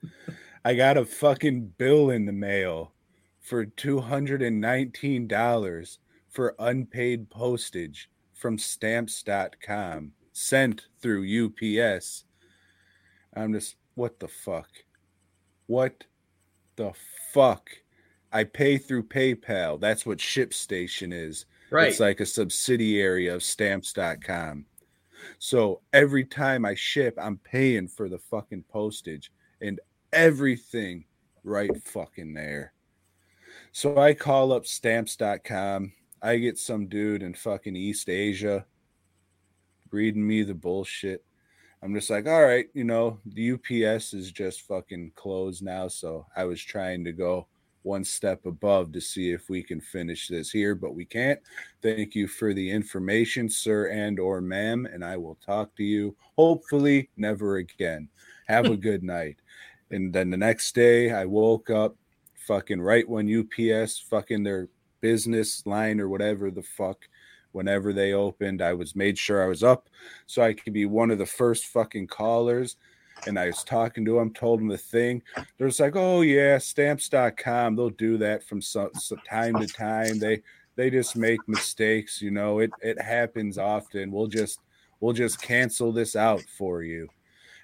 I 0.65 0.75
got 0.75 0.97
a 0.97 1.05
fucking 1.05 1.73
bill 1.77 2.09
in 2.09 2.25
the 2.25 2.33
mail 2.33 2.93
for 3.39 3.65
two 3.65 3.99
hundred 3.99 4.41
and 4.41 4.59
nineteen 4.59 5.27
dollars 5.27 5.99
for 6.29 6.55
unpaid 6.59 7.29
postage 7.29 8.09
from 8.33 8.57
stamps.com 8.57 10.11
sent 10.33 10.87
through 11.01 11.47
UPS. 11.47 12.25
I'm 13.35 13.53
just 13.53 13.75
what 13.95 14.19
the 14.19 14.27
fuck? 14.27 14.69
What 15.67 16.05
the 16.75 16.93
fuck? 17.33 17.69
I 18.31 18.43
pay 18.43 18.77
through 18.77 19.03
PayPal. 19.03 19.79
That's 19.79 20.05
what 20.05 20.19
ShipStation 20.19 21.13
is. 21.13 21.45
Right. 21.71 21.89
It's 21.89 21.99
like 21.99 22.19
a 22.19 22.25
subsidiary 22.25 23.27
of 23.27 23.43
stamps.com. 23.43 24.65
So 25.37 25.81
every 25.93 26.25
time 26.25 26.65
I 26.65 26.75
ship, 26.75 27.17
I'm 27.21 27.37
paying 27.37 27.87
for 27.87 28.09
the 28.09 28.19
fucking 28.19 28.65
postage 28.69 29.31
and 29.61 29.79
everything 30.13 31.05
right 31.43 31.71
fucking 31.83 32.33
there. 32.33 32.73
So 33.71 33.97
I 33.97 34.13
call 34.13 34.51
up 34.51 34.65
stamps.com. 34.65 35.93
I 36.21 36.37
get 36.37 36.57
some 36.57 36.87
dude 36.87 37.23
in 37.23 37.33
fucking 37.33 37.75
East 37.75 38.09
Asia 38.09 38.65
reading 39.91 40.25
me 40.25 40.43
the 40.43 40.53
bullshit. 40.53 41.23
I'm 41.81 41.93
just 41.93 42.09
like, 42.09 42.27
all 42.27 42.43
right, 42.43 42.67
you 42.73 42.83
know, 42.83 43.19
the 43.25 43.53
UPS 43.53 44.13
is 44.13 44.31
just 44.31 44.61
fucking 44.61 45.13
closed 45.15 45.63
now. 45.63 45.87
So 45.87 46.25
I 46.35 46.43
was 46.43 46.61
trying 46.61 47.05
to 47.05 47.13
go 47.13 47.47
one 47.83 48.03
step 48.03 48.45
above 48.45 48.91
to 48.91 49.01
see 49.01 49.31
if 49.31 49.49
we 49.49 49.63
can 49.63 49.79
finish 49.79 50.27
this 50.27 50.51
here, 50.51 50.75
but 50.75 50.95
we 50.95 51.05
can't. 51.05 51.39
Thank 51.81 52.15
you 52.15 52.27
for 52.27 52.53
the 52.53 52.69
information, 52.69 53.49
sir 53.49 53.87
and 53.89 54.19
or 54.19 54.41
ma'am, 54.41 54.85
and 54.85 55.03
I 55.03 55.17
will 55.17 55.37
talk 55.45 55.75
to 55.77 55.83
you 55.83 56.15
hopefully 56.35 57.09
never 57.17 57.57
again. 57.57 58.09
Have 58.47 58.65
a 58.65 58.77
good 58.89 59.03
night. 59.03 59.37
And 59.91 60.13
then 60.13 60.29
the 60.29 60.37
next 60.37 60.75
day 60.75 61.11
I 61.11 61.25
woke 61.25 61.69
up 61.69 61.95
fucking 62.35 62.81
right 62.81 63.07
when 63.07 63.29
UPS 63.29 63.99
fucking 63.99 64.43
their 64.43 64.69
business 65.01 65.65
line 65.65 65.99
or 65.99 66.09
whatever 66.09 66.51
the 66.51 66.63
fuck 66.63 67.07
whenever 67.51 67.93
they 67.93 68.13
opened, 68.13 68.61
I 68.61 68.73
was 68.73 68.95
made 68.95 69.17
sure 69.17 69.43
I 69.43 69.47
was 69.47 69.63
up 69.63 69.89
so 70.25 70.41
I 70.41 70.53
could 70.53 70.73
be 70.73 70.85
one 70.85 71.11
of 71.11 71.17
the 71.17 71.25
first 71.25 71.65
fucking 71.67 72.07
callers. 72.07 72.77
And 73.27 73.37
I 73.37 73.47
was 73.47 73.63
talking 73.63 74.05
to 74.05 74.19
him, 74.19 74.33
told 74.33 74.61
him 74.61 74.67
the 74.67 74.77
thing. 74.77 75.21
They're 75.57 75.67
just 75.67 75.79
like, 75.79 75.95
oh 75.95 76.21
yeah, 76.21 76.57
stamps.com. 76.57 77.75
They'll 77.75 77.89
do 77.89 78.17
that 78.17 78.43
from 78.43 78.61
some, 78.61 78.91
time 79.27 79.59
to 79.59 79.67
time. 79.67 80.19
They 80.19 80.41
they 80.75 80.89
just 80.89 81.17
make 81.17 81.39
mistakes, 81.47 82.21
you 82.21 82.31
know. 82.31 82.59
It 82.59 82.71
it 82.81 83.01
happens 83.01 83.57
often. 83.57 84.11
We'll 84.11 84.27
just 84.27 84.59
we'll 84.99 85.13
just 85.13 85.41
cancel 85.41 85.91
this 85.91 86.15
out 86.15 86.41
for 86.41 86.83
you. 86.83 87.09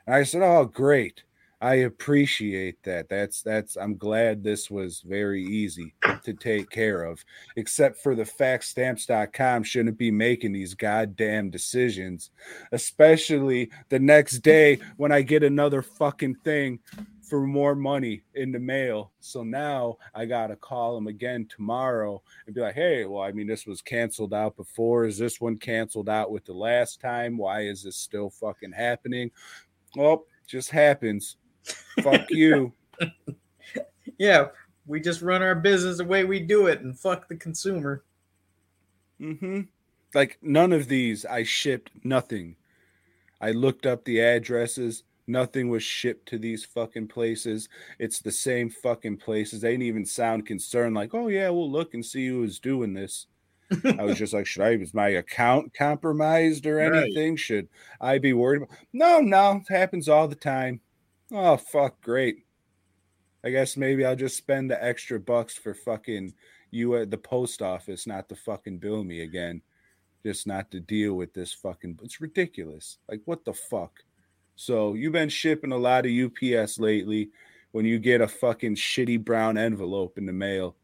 And 0.05 0.15
I 0.15 0.23
said, 0.23 0.41
Oh, 0.41 0.65
great. 0.65 1.23
I 1.65 1.77
appreciate 1.77 2.83
that. 2.83 3.09
That's 3.09 3.41
that's 3.41 3.75
I'm 3.75 3.97
glad 3.97 4.43
this 4.43 4.69
was 4.69 5.01
very 5.01 5.43
easy 5.43 5.95
to 6.23 6.31
take 6.35 6.69
care 6.69 7.01
of. 7.01 7.25
Except 7.55 7.97
for 8.03 8.13
the 8.13 8.23
fact 8.23 8.65
stamps.com 8.65 9.63
shouldn't 9.63 9.97
be 9.97 10.11
making 10.11 10.51
these 10.51 10.75
goddamn 10.75 11.49
decisions, 11.49 12.29
especially 12.71 13.71
the 13.89 13.97
next 13.97 14.43
day 14.43 14.77
when 14.97 15.11
I 15.11 15.23
get 15.23 15.41
another 15.41 15.81
fucking 15.81 16.35
thing 16.43 16.81
for 17.23 17.41
more 17.47 17.73
money 17.73 18.21
in 18.35 18.51
the 18.51 18.59
mail. 18.59 19.11
So 19.19 19.41
now 19.41 19.97
I 20.13 20.25
gotta 20.25 20.55
call 20.55 20.93
them 20.93 21.07
again 21.07 21.47
tomorrow 21.49 22.21
and 22.45 22.53
be 22.53 22.61
like, 22.61 22.75
hey, 22.75 23.05
well, 23.05 23.23
I 23.23 23.31
mean, 23.31 23.47
this 23.47 23.65
was 23.65 23.81
canceled 23.81 24.35
out 24.35 24.55
before. 24.55 25.05
Is 25.05 25.17
this 25.17 25.41
one 25.41 25.57
canceled 25.57 26.09
out 26.09 26.29
with 26.29 26.45
the 26.45 26.53
last 26.53 27.01
time? 27.01 27.39
Why 27.39 27.61
is 27.61 27.81
this 27.81 27.97
still 27.97 28.29
fucking 28.29 28.73
happening? 28.73 29.31
Well, 29.95 30.25
just 30.45 30.69
happens. 30.69 31.37
Fuck 32.01 32.29
you. 32.29 32.73
Yeah, 34.17 34.47
we 34.85 35.01
just 35.01 35.21
run 35.21 35.41
our 35.41 35.55
business 35.55 35.97
the 35.97 36.05
way 36.05 36.23
we 36.23 36.39
do 36.39 36.67
it 36.67 36.79
and 36.81 36.97
fuck 36.97 37.27
the 37.27 37.35
consumer. 37.35 38.03
Mm-hmm. 39.19 39.61
Like 40.13 40.37
none 40.41 40.71
of 40.71 40.87
these 40.87 41.25
I 41.25 41.43
shipped 41.43 41.91
nothing. 42.03 42.55
I 43.41 43.51
looked 43.51 43.85
up 43.85 44.05
the 44.05 44.21
addresses. 44.21 45.03
Nothing 45.27 45.69
was 45.69 45.83
shipped 45.83 46.27
to 46.29 46.37
these 46.37 46.63
fucking 46.63 47.07
places. 47.07 47.67
It's 47.99 48.19
the 48.21 48.31
same 48.31 48.69
fucking 48.69 49.17
places. 49.17 49.61
They 49.61 49.71
didn't 49.71 49.83
even 49.83 50.05
sound 50.05 50.45
concerned, 50.45 50.95
like, 50.95 51.13
oh 51.13 51.27
yeah, 51.27 51.49
we'll 51.49 51.71
look 51.71 51.93
and 51.93 52.05
see 52.05 52.27
who 52.27 52.43
is 52.43 52.59
doing 52.59 52.93
this. 52.93 53.27
I 53.99 54.03
was 54.03 54.17
just 54.19 54.33
like, 54.33 54.45
should 54.45 54.61
I 54.61 54.69
is 54.69 54.93
my 54.93 55.09
account 55.09 55.73
compromised 55.73 56.67
or 56.67 56.75
Right. 56.77 56.93
anything? 56.93 57.35
Should 57.35 57.67
I 57.99 58.19
be 58.19 58.33
worried 58.33 58.61
about 58.61 58.77
no, 58.93 59.19
no, 59.19 59.61
it 59.67 59.73
happens 59.73 60.07
all 60.07 60.27
the 60.27 60.35
time. 60.35 60.79
Oh 61.31 61.57
fuck, 61.57 62.01
great. 62.01 62.45
I 63.43 63.49
guess 63.51 63.77
maybe 63.77 64.05
I'll 64.05 64.15
just 64.15 64.37
spend 64.37 64.71
the 64.71 64.83
extra 64.83 65.19
bucks 65.19 65.55
for 65.55 65.73
fucking 65.73 66.33
you 66.71 66.95
at 66.95 67.11
the 67.11 67.17
post 67.17 67.61
office 67.61 68.07
not 68.07 68.27
to 68.29 68.35
fucking 68.35 68.79
bill 68.79 69.03
me 69.03 69.21
again. 69.21 69.61
Just 70.25 70.47
not 70.47 70.71
to 70.71 70.79
deal 70.79 71.13
with 71.13 71.33
this 71.33 71.53
fucking 71.53 71.99
it's 72.03 72.19
ridiculous. 72.21 72.97
Like 73.09 73.21
what 73.25 73.45
the 73.45 73.53
fuck? 73.53 73.99
So 74.55 74.93
you've 74.93 75.13
been 75.13 75.29
shipping 75.29 75.71
a 75.71 75.77
lot 75.77 76.05
of 76.05 76.11
UPS 76.11 76.79
lately 76.79 77.29
when 77.71 77.85
you 77.85 77.99
get 77.99 78.21
a 78.21 78.27
fucking 78.27 78.75
shitty 78.75 79.23
brown 79.23 79.57
envelope 79.57 80.17
in 80.17 80.25
the 80.25 80.33
mail. 80.33 80.75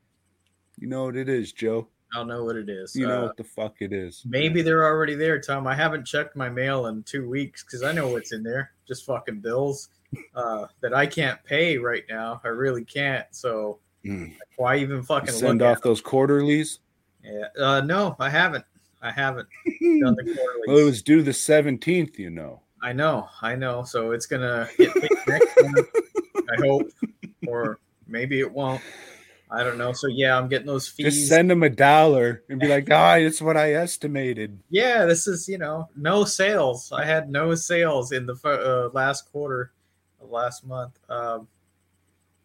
You 0.77 0.87
know 0.87 1.05
what 1.05 1.15
it 1.15 1.29
is, 1.29 1.51
Joe. 1.53 1.87
I 2.13 2.17
don't 2.17 2.27
know 2.27 2.43
what 2.43 2.57
it 2.57 2.67
is. 2.69 2.95
You 2.95 3.07
know 3.07 3.19
Uh, 3.19 3.25
what 3.27 3.37
the 3.37 3.43
fuck 3.45 3.75
it 3.79 3.93
is. 3.93 4.21
maybe 4.25 4.61
they're 4.61 4.85
already 4.85 5.15
there, 5.15 5.39
Tom. 5.39 5.65
I 5.65 5.73
haven't 5.75 6.05
checked 6.05 6.35
my 6.35 6.49
mail 6.49 6.87
in 6.87 7.03
two 7.03 7.27
weeks 7.29 7.63
because 7.63 7.81
I 7.83 7.93
know 7.93 8.09
what's 8.09 8.33
in 8.33 8.43
there. 8.43 8.71
Just 8.87 9.05
fucking 9.05 9.39
bills 9.39 9.87
uh, 10.35 10.65
that 10.81 10.93
I 10.93 11.05
can't 11.05 11.43
pay 11.43 11.77
right 11.77 12.03
now. 12.09 12.41
I 12.43 12.49
really 12.49 12.83
can't. 12.85 13.25
So 13.31 13.79
Mm. 14.03 14.33
why 14.57 14.77
even 14.77 15.03
fucking 15.03 15.31
Send 15.31 15.61
off 15.61 15.81
those 15.83 16.01
quarterlies. 16.01 16.79
Yeah. 17.23 17.45
Uh, 17.59 17.81
no, 17.81 18.15
I 18.19 18.31
haven't. 18.31 18.65
I 18.99 19.11
haven't 19.11 19.47
done 19.79 20.15
the 20.15 20.23
quarterlies. 20.35 20.63
Well, 20.67 20.77
it 20.79 20.83
was 20.85 21.03
due 21.03 21.21
the 21.21 21.29
17th, 21.31 22.17
you 22.17 22.31
know. 22.31 22.61
I 22.81 22.93
know, 22.93 23.27
I 23.43 23.55
know. 23.55 23.83
So 23.83 24.09
it's 24.11 24.25
gonna 24.25 24.67
get 24.75 24.91
paid 24.95 25.11
next 25.27 25.49
month, 25.61 25.87
I 26.51 26.65
hope, 26.65 26.87
or 27.45 27.77
maybe 28.07 28.39
it 28.39 28.51
won't. 28.51 28.81
I 29.51 29.63
don't 29.63 29.77
know. 29.77 29.91
So 29.93 30.07
yeah, 30.07 30.35
I'm 30.35 30.47
getting 30.47 30.65
those 30.65 30.87
fees. 30.87 31.13
Just 31.13 31.27
send 31.27 31.51
them 31.51 31.61
a 31.61 31.69
dollar 31.69 32.41
and 32.49 32.59
be 32.59 32.67
like, 32.75 32.89
ah, 32.89 33.15
it's 33.17 33.39
what 33.39 33.55
I 33.55 33.73
estimated. 33.73 34.57
yeah, 34.71 35.05
this 35.05 35.27
is 35.27 35.47
you 35.47 35.59
know 35.59 35.89
no 35.95 36.23
sales. 36.23 36.91
I 36.91 37.05
had 37.05 37.29
no 37.29 37.53
sales 37.53 38.11
in 38.13 38.25
the 38.25 38.33
uh, 38.43 38.89
last 38.97 39.31
quarter 39.31 39.73
last 40.31 40.65
month. 40.65 40.97
Um, 41.09 41.47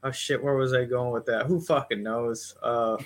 oh 0.03 0.11
shit, 0.11 0.43
where 0.43 0.55
was 0.55 0.73
I 0.73 0.85
going 0.85 1.13
with 1.13 1.27
that? 1.27 1.47
Who 1.47 1.61
fucking 1.61 2.03
knows? 2.03 2.55
Uh, 2.63 2.97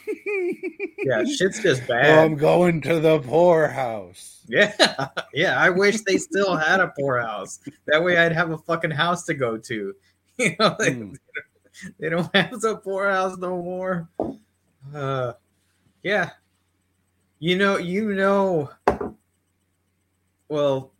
yeah, 0.99 1.25
shit's 1.25 1.63
just 1.63 1.87
bad. 1.87 2.19
I'm 2.19 2.37
going 2.37 2.81
to 2.83 3.01
the 3.01 3.21
poorhouse. 3.21 4.41
Yeah, 4.49 4.75
yeah. 5.35 5.59
I 5.61 5.71
wish 5.71 6.01
they 6.03 6.17
still 6.19 6.57
had 6.57 6.81
a 6.81 6.89
poorhouse. 6.99 7.61
That 7.87 8.03
way, 8.03 8.19
I'd 8.19 8.33
have 8.33 8.51
a 8.51 8.59
fucking 8.59 8.91
house 8.91 9.25
to 9.25 9.35
go 9.35 9.57
to. 9.59 9.95
You 10.39 10.57
know, 10.59 10.75
they, 10.79 10.93
Mm. 10.93 11.17
they 11.99 12.09
don't 12.09 12.35
have 12.35 12.63
the 12.63 12.77
poorhouse 12.79 13.37
no 13.37 13.61
more. 13.63 14.09
Uh, 14.95 15.35
yeah. 16.03 16.31
You 17.41 17.59
know, 17.59 17.77
you 17.77 18.15
know. 18.15 18.71
Well, 20.49 20.93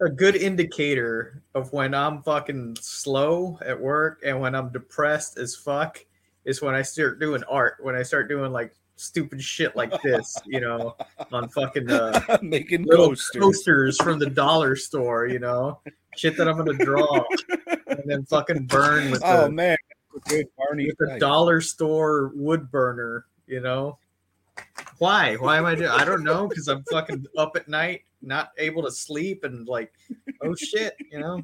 a 0.00 0.08
good 0.08 0.36
indicator 0.36 1.42
of 1.54 1.72
when 1.72 1.94
I'm 1.94 2.22
fucking 2.22 2.76
slow 2.80 3.58
at 3.64 3.78
work 3.80 4.20
and 4.24 4.40
when 4.40 4.54
I'm 4.54 4.70
depressed 4.70 5.38
as 5.38 5.54
fuck 5.56 6.04
is 6.44 6.60
when 6.60 6.74
I 6.74 6.82
start 6.82 7.20
doing 7.20 7.42
art. 7.44 7.76
When 7.80 7.94
I 7.94 8.02
start 8.02 8.28
doing 8.28 8.52
like 8.52 8.74
stupid 8.96 9.42
shit 9.42 9.74
like 9.76 9.92
this, 10.02 10.36
you 10.46 10.60
know, 10.60 10.96
on 11.32 11.48
fucking 11.48 11.90
uh, 11.90 12.38
Making 12.42 12.84
little 12.84 13.08
coasters. 13.08 13.40
coasters 13.42 13.96
from 14.02 14.18
the 14.18 14.30
dollar 14.30 14.76
store, 14.76 15.26
you 15.26 15.38
know, 15.38 15.80
shit 16.16 16.36
that 16.36 16.48
I'm 16.48 16.56
gonna 16.56 16.74
draw 16.84 17.24
and 17.86 18.02
then 18.04 18.24
fucking 18.26 18.66
burn 18.66 19.10
with 19.10 19.22
Oh 19.24 19.44
the 19.44 19.50
man, 19.50 19.76
good 20.28 20.46
Barney. 20.56 20.86
with 20.86 20.98
the 20.98 21.18
dollar 21.18 21.60
store 21.60 22.32
wood 22.34 22.70
burner, 22.70 23.26
you 23.46 23.60
know. 23.60 23.98
Why? 24.98 25.34
Why 25.34 25.56
am 25.58 25.66
I 25.66 25.74
doing? 25.74 25.88
I 25.90 26.04
don't 26.04 26.22
know 26.22 26.46
because 26.46 26.68
I'm 26.68 26.84
fucking 26.84 27.26
up 27.36 27.56
at 27.56 27.68
night, 27.68 28.02
not 28.26 28.50
able 28.58 28.82
to 28.82 28.90
sleep, 28.90 29.44
and 29.44 29.66
like, 29.68 29.92
oh 30.42 30.54
shit, 30.58 30.94
you 31.10 31.20
know. 31.20 31.42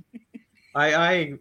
I 0.74 0.94
I 0.94 1.32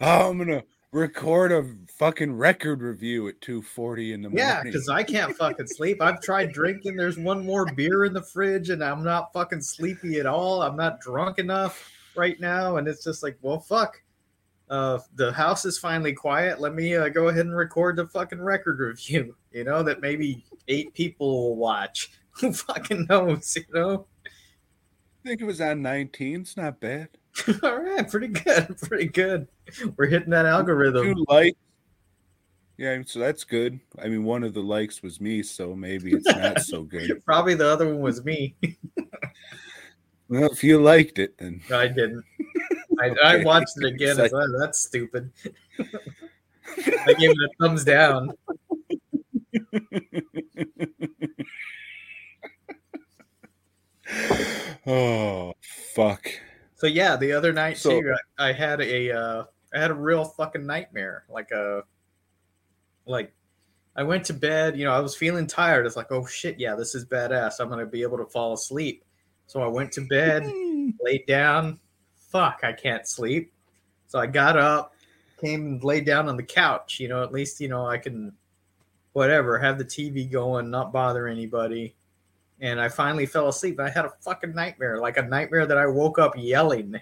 Oh, 0.00 0.30
I'm 0.30 0.38
gonna 0.38 0.64
record 0.92 1.52
a 1.52 1.64
fucking 1.98 2.32
record 2.34 2.82
review 2.82 3.28
at 3.28 3.40
2:40 3.40 4.12
in 4.12 4.22
the 4.22 4.28
morning. 4.28 4.38
Yeah, 4.38 4.62
because 4.62 4.88
I 4.88 5.02
can't 5.02 5.36
fucking 5.36 5.66
sleep. 5.66 6.02
I've 6.02 6.20
tried 6.20 6.52
drinking. 6.52 6.96
There's 6.96 7.18
one 7.18 7.44
more 7.44 7.66
beer 7.74 8.04
in 8.04 8.12
the 8.12 8.22
fridge, 8.22 8.70
and 8.70 8.82
I'm 8.84 9.02
not 9.02 9.32
fucking 9.32 9.62
sleepy 9.62 10.20
at 10.20 10.26
all. 10.26 10.62
I'm 10.62 10.76
not 10.76 11.00
drunk 11.00 11.38
enough 11.38 11.90
right 12.16 12.38
now, 12.40 12.76
and 12.76 12.86
it's 12.86 13.04
just 13.04 13.22
like, 13.22 13.38
well, 13.42 13.60
fuck. 13.60 14.00
Uh, 14.70 14.98
the 15.16 15.30
house 15.32 15.66
is 15.66 15.78
finally 15.78 16.14
quiet. 16.14 16.58
Let 16.58 16.74
me 16.74 16.96
uh, 16.96 17.08
go 17.10 17.28
ahead 17.28 17.44
and 17.44 17.54
record 17.54 17.96
the 17.96 18.06
fucking 18.06 18.40
record 18.40 18.78
review. 18.80 19.36
You 19.52 19.64
know 19.64 19.82
that 19.82 20.00
maybe 20.00 20.46
eight 20.68 20.94
people 20.94 21.30
will 21.30 21.56
watch. 21.56 22.10
Who 22.40 22.52
fucking 22.54 23.06
knows? 23.10 23.54
You 23.56 23.64
know. 23.74 24.06
I 25.24 25.28
think 25.28 25.40
it 25.40 25.44
was 25.44 25.60
on 25.60 25.82
19. 25.82 26.40
It's 26.40 26.56
not 26.56 26.80
bad. 26.80 27.08
all 27.62 27.78
right, 27.78 28.10
pretty 28.10 28.28
good, 28.28 28.76
pretty 28.82 29.06
good. 29.06 29.46
We're 29.96 30.06
hitting 30.06 30.30
that 30.30 30.46
algorithm. 30.46 31.14
Two 31.14 31.24
likes. 31.28 31.56
Yeah, 32.76 33.00
so 33.06 33.20
that's 33.20 33.44
good. 33.44 33.78
I 34.02 34.08
mean, 34.08 34.24
one 34.24 34.42
of 34.42 34.54
the 34.54 34.62
likes 34.62 35.02
was 35.02 35.20
me, 35.20 35.42
so 35.44 35.76
maybe 35.76 36.12
it's 36.12 36.26
not 36.26 36.60
so 36.62 36.82
good. 36.82 37.24
Probably 37.24 37.54
the 37.54 37.68
other 37.68 37.86
one 37.86 38.00
was 38.00 38.24
me. 38.24 38.56
Well, 40.28 40.50
if 40.50 40.64
you 40.64 40.82
liked 40.82 41.18
it, 41.20 41.38
then 41.38 41.62
I 41.72 41.86
didn't. 41.86 42.24
I, 42.98 43.14
I 43.22 43.44
watched 43.44 43.76
it 43.76 43.84
again. 43.84 44.16
Like, 44.16 44.32
that's 44.58 44.80
stupid. 44.80 45.30
I 45.78 47.12
gave 47.12 47.30
it 47.30 47.36
a 47.36 47.48
thumbs 47.60 47.84
down. 47.84 48.32
Oh 54.86 55.52
fuck. 55.94 56.28
So 56.74 56.86
yeah, 56.86 57.16
the 57.16 57.32
other 57.32 57.52
night 57.52 57.78
So- 57.78 58.00
too, 58.00 58.14
I, 58.38 58.48
I 58.48 58.52
had 58.52 58.80
a 58.80 59.12
uh, 59.12 59.44
I 59.74 59.78
had 59.78 59.90
a 59.90 59.94
real 59.94 60.24
fucking 60.24 60.66
nightmare. 60.66 61.24
Like 61.28 61.50
a 61.50 61.82
like 63.06 63.32
I 63.94 64.02
went 64.02 64.24
to 64.26 64.34
bed. 64.34 64.76
You 64.78 64.84
know, 64.84 64.92
I 64.92 65.00
was 65.00 65.14
feeling 65.14 65.46
tired. 65.46 65.86
It's 65.86 65.96
like, 65.96 66.10
oh 66.10 66.26
shit, 66.26 66.58
yeah, 66.58 66.74
this 66.74 66.94
is 66.94 67.04
badass. 67.04 67.54
I'm 67.60 67.68
gonna 67.68 67.86
be 67.86 68.02
able 68.02 68.18
to 68.18 68.26
fall 68.26 68.54
asleep. 68.54 69.04
So 69.46 69.62
I 69.62 69.66
went 69.66 69.92
to 69.92 70.00
bed, 70.02 70.44
laid 71.02 71.26
down. 71.26 71.78
Fuck, 72.30 72.60
I 72.62 72.72
can't 72.72 73.06
sleep. 73.06 73.52
So 74.08 74.18
I 74.18 74.26
got 74.26 74.56
up, 74.56 74.94
came 75.40 75.66
and 75.66 75.84
laid 75.84 76.06
down 76.06 76.28
on 76.28 76.36
the 76.36 76.42
couch. 76.42 76.98
You 77.00 77.08
know, 77.08 77.22
at 77.22 77.32
least 77.32 77.60
you 77.60 77.68
know 77.68 77.86
I 77.86 77.98
can, 77.98 78.32
whatever, 79.12 79.58
have 79.58 79.78
the 79.78 79.84
TV 79.84 80.30
going, 80.30 80.70
not 80.70 80.92
bother 80.92 81.28
anybody. 81.28 81.94
And 82.62 82.80
I 82.80 82.88
finally 82.88 83.26
fell 83.26 83.48
asleep. 83.48 83.80
I 83.80 83.90
had 83.90 84.06
a 84.06 84.12
fucking 84.22 84.54
nightmare, 84.54 84.98
like 84.98 85.18
a 85.18 85.22
nightmare 85.22 85.66
that 85.66 85.78
I 85.78 85.86
woke 85.88 86.18
up 86.18 86.34
yelling. 86.38 87.00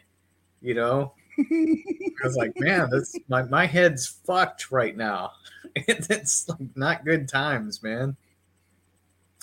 You 0.62 0.74
know, 0.74 1.14
I 1.38 2.24
was 2.24 2.36
like, 2.36 2.52
man, 2.58 2.90
this 2.90 3.20
my 3.28 3.42
my 3.44 3.66
head's 3.66 4.06
fucked 4.08 4.72
right 4.72 4.96
now. 4.96 5.32
it's 5.76 6.48
like 6.48 6.76
not 6.76 7.04
good 7.04 7.28
times, 7.28 7.82
man. 7.82 8.16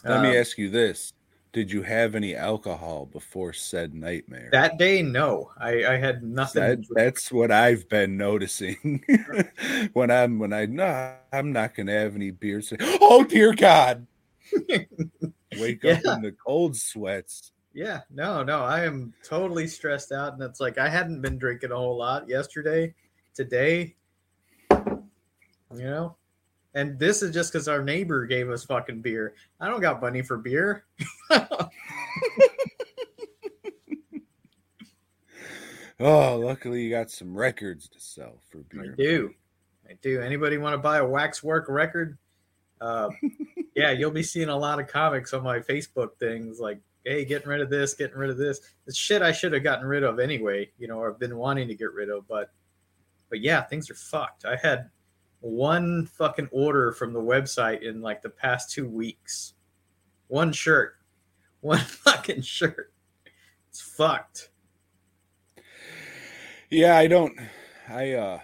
Let 0.07 0.21
me 0.21 0.29
Um, 0.29 0.36
ask 0.36 0.57
you 0.57 0.69
this: 0.69 1.13
Did 1.53 1.71
you 1.71 1.83
have 1.83 2.15
any 2.15 2.36
alcohol 2.36 3.05
before 3.05 3.53
said 3.53 3.93
nightmare? 3.93 4.50
that 4.51 4.77
day, 4.77 5.01
no, 5.01 5.51
I 5.57 5.86
I 5.86 5.97
had 5.97 6.24
nothing. 6.24 6.62
That, 6.62 6.79
that's 6.95 7.31
what 7.31 7.51
I've 7.51 7.88
been 7.89 8.17
noticing 8.17 9.03
when 9.93 10.09
I'm 10.12 10.39
when 10.39 10.53
I 10.53 10.65
no, 10.65 11.15
I'm 11.31 11.51
not 11.51 11.75
gonna 11.75 11.93
have 11.93 12.15
any 12.15 12.31
beers. 12.31 12.74
Oh 13.01 13.24
dear 13.25 13.53
God! 13.53 14.07
Wake 15.59 15.85
up 15.85 15.99
Yeah. 16.03 16.15
in 16.15 16.21
the 16.21 16.31
cold 16.33 16.75
sweats. 16.75 17.51
Yeah, 17.73 18.01
no, 18.09 18.43
no, 18.43 18.61
I 18.63 18.85
am 18.85 19.13
totally 19.23 19.67
stressed 19.67 20.11
out, 20.11 20.33
and 20.33 20.41
it's 20.41 20.59
like 20.59 20.77
I 20.77 20.89
hadn't 20.89 21.21
been 21.21 21.37
drinking 21.37 21.71
a 21.71 21.75
whole 21.75 21.95
lot 21.97 22.27
yesterday, 22.27 22.93
today, 23.35 23.95
you 24.71 25.03
know, 25.71 26.15
and 26.73 26.97
this 26.97 27.21
is 27.21 27.31
just 27.33 27.53
because 27.53 27.67
our 27.67 27.83
neighbor 27.83 28.25
gave 28.25 28.49
us 28.49 28.63
fucking 28.65 29.01
beer. 29.01 29.35
I 29.59 29.67
don't 29.67 29.81
got 29.81 30.01
money 30.01 30.21
for 30.23 30.38
beer. 30.38 30.86
Oh, 35.99 36.38
luckily 36.38 36.83
you 36.83 36.91
got 36.91 37.10
some 37.10 37.36
records 37.36 37.89
to 37.89 37.99
sell 37.99 38.39
for 38.51 38.60
beer. 38.69 38.93
I 38.93 38.95
do, 38.95 39.33
I 39.89 39.93
do. 40.01 40.21
Anybody 40.21 40.57
want 40.60 40.75
to 40.75 40.77
buy 40.77 40.99
a 40.99 41.05
waxwork 41.05 41.67
record? 41.69 42.17
Uh, 42.81 43.09
yeah, 43.75 43.91
you'll 43.91 44.11
be 44.11 44.23
seeing 44.23 44.49
a 44.49 44.57
lot 44.57 44.79
of 44.79 44.87
comics 44.87 45.33
on 45.33 45.43
my 45.43 45.59
Facebook 45.59 46.17
things 46.19 46.59
like, 46.59 46.79
"Hey, 47.03 47.25
getting 47.25 47.49
rid 47.49 47.61
of 47.61 47.69
this, 47.69 47.93
getting 47.93 48.17
rid 48.17 48.29
of 48.29 48.37
this." 48.37 48.59
It's 48.85 48.97
shit 48.97 49.21
I 49.21 49.31
should 49.31 49.53
have 49.53 49.63
gotten 49.63 49.85
rid 49.85 50.03
of 50.03 50.19
anyway. 50.19 50.71
You 50.77 50.87
know, 50.87 50.99
or 50.99 51.11
I've 51.11 51.19
been 51.19 51.37
wanting 51.37 51.67
to 51.67 51.75
get 51.75 51.93
rid 51.93 52.09
of, 52.09 52.27
but, 52.27 52.51
but 53.29 53.41
yeah, 53.41 53.61
things 53.61 53.89
are 53.89 53.95
fucked. 53.95 54.45
I 54.45 54.55
had 54.55 54.89
one 55.39 56.05
fucking 56.05 56.49
order 56.51 56.91
from 56.91 57.13
the 57.13 57.21
website 57.21 57.81
in 57.81 58.01
like 58.01 58.21
the 58.21 58.29
past 58.29 58.71
two 58.71 58.87
weeks. 58.87 59.53
One 60.27 60.51
shirt, 60.51 60.95
one 61.61 61.79
fucking 61.79 62.41
shirt. 62.41 62.91
It's 63.69 63.81
fucked. 63.81 64.49
Yeah, 66.69 66.97
I 66.97 67.07
don't 67.07 67.37
I 67.89 68.13
uh 68.13 68.39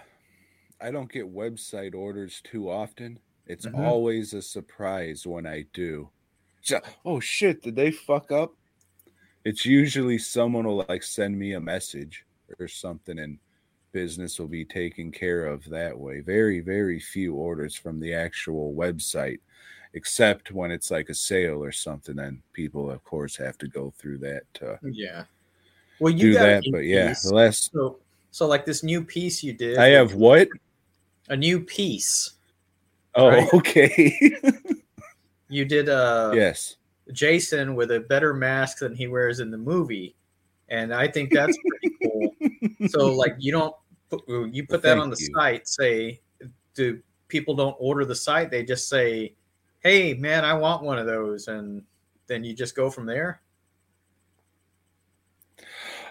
I 0.80 0.90
don't 0.90 1.10
get 1.10 1.32
website 1.32 1.94
orders 1.94 2.40
too 2.42 2.70
often. 2.70 3.18
It's 3.46 3.66
Mhm. 3.66 3.78
always 3.78 4.32
a 4.32 4.42
surprise 4.42 5.26
when 5.26 5.46
I 5.46 5.62
do. 5.72 6.10
So, 6.62 6.80
oh 7.04 7.20
shit, 7.20 7.62
did 7.62 7.76
they 7.76 7.90
fuck 7.90 8.32
up? 8.32 8.54
It's 9.44 9.66
usually 9.66 10.16
someone 10.18 10.66
will 10.66 10.86
like 10.88 11.02
send 11.02 11.38
me 11.38 11.52
a 11.52 11.60
message 11.60 12.24
or 12.58 12.68
something 12.68 13.18
and 13.18 13.38
business 13.92 14.38
will 14.38 14.48
be 14.48 14.64
taken 14.64 15.12
care 15.12 15.46
of 15.46 15.64
that 15.66 15.96
way. 15.98 16.20
Very, 16.20 16.60
very 16.60 16.98
few 16.98 17.34
orders 17.34 17.76
from 17.76 18.00
the 18.00 18.14
actual 18.14 18.74
website, 18.74 19.40
except 19.92 20.50
when 20.50 20.70
it's 20.70 20.90
like 20.90 21.10
a 21.10 21.14
sale 21.14 21.62
or 21.62 21.70
something, 21.70 22.16
then 22.16 22.42
people 22.54 22.90
of 22.90 23.04
course 23.04 23.36
have 23.36 23.58
to 23.58 23.68
go 23.68 23.90
through 23.90 24.18
that 24.18 24.44
Yeah. 24.82 25.26
Well, 26.00 26.12
you 26.12 26.28
do 26.28 26.34
got 26.34 26.42
that. 26.42 26.64
But 26.72 26.84
yeah, 26.86 27.08
piece. 27.08 27.22
the 27.22 27.34
last 27.34 27.70
So, 27.72 28.00
so 28.30 28.46
like 28.46 28.64
this 28.64 28.82
new 28.82 29.04
piece 29.04 29.42
you 29.44 29.52
did. 29.52 29.76
I 29.78 29.88
have 29.88 30.14
what? 30.14 30.48
a 31.28 31.36
new 31.36 31.60
piece. 31.60 32.32
Oh, 33.14 33.28
Right. 33.28 33.48
okay. 33.54 34.32
You 35.48 35.64
did 35.64 35.88
uh 35.88 36.32
yes. 36.34 36.76
Jason 37.12 37.74
with 37.74 37.90
a 37.92 38.00
better 38.00 38.32
mask 38.34 38.78
than 38.78 38.94
he 38.94 39.06
wears 39.06 39.40
in 39.40 39.50
the 39.50 39.58
movie, 39.58 40.16
and 40.68 40.92
I 40.92 41.06
think 41.06 41.32
that's 41.32 41.56
pretty 41.68 41.96
cool. 42.02 42.34
So 42.88 43.12
like 43.12 43.36
you 43.38 43.52
don't 43.52 43.74
put, 44.10 44.26
you 44.28 44.66
put 44.66 44.82
that 44.82 44.98
on 44.98 45.10
the 45.10 45.16
you. 45.18 45.28
site. 45.34 45.68
Say, 45.68 46.20
do 46.74 47.00
people 47.28 47.54
don't 47.54 47.76
order 47.78 48.04
the 48.04 48.14
site? 48.14 48.50
They 48.50 48.64
just 48.64 48.88
say, 48.88 49.34
"Hey, 49.80 50.14
man, 50.14 50.44
I 50.44 50.54
want 50.54 50.82
one 50.82 50.98
of 50.98 51.06
those," 51.06 51.48
and 51.48 51.82
then 52.26 52.42
you 52.42 52.54
just 52.54 52.74
go 52.74 52.90
from 52.90 53.06
there. 53.06 53.40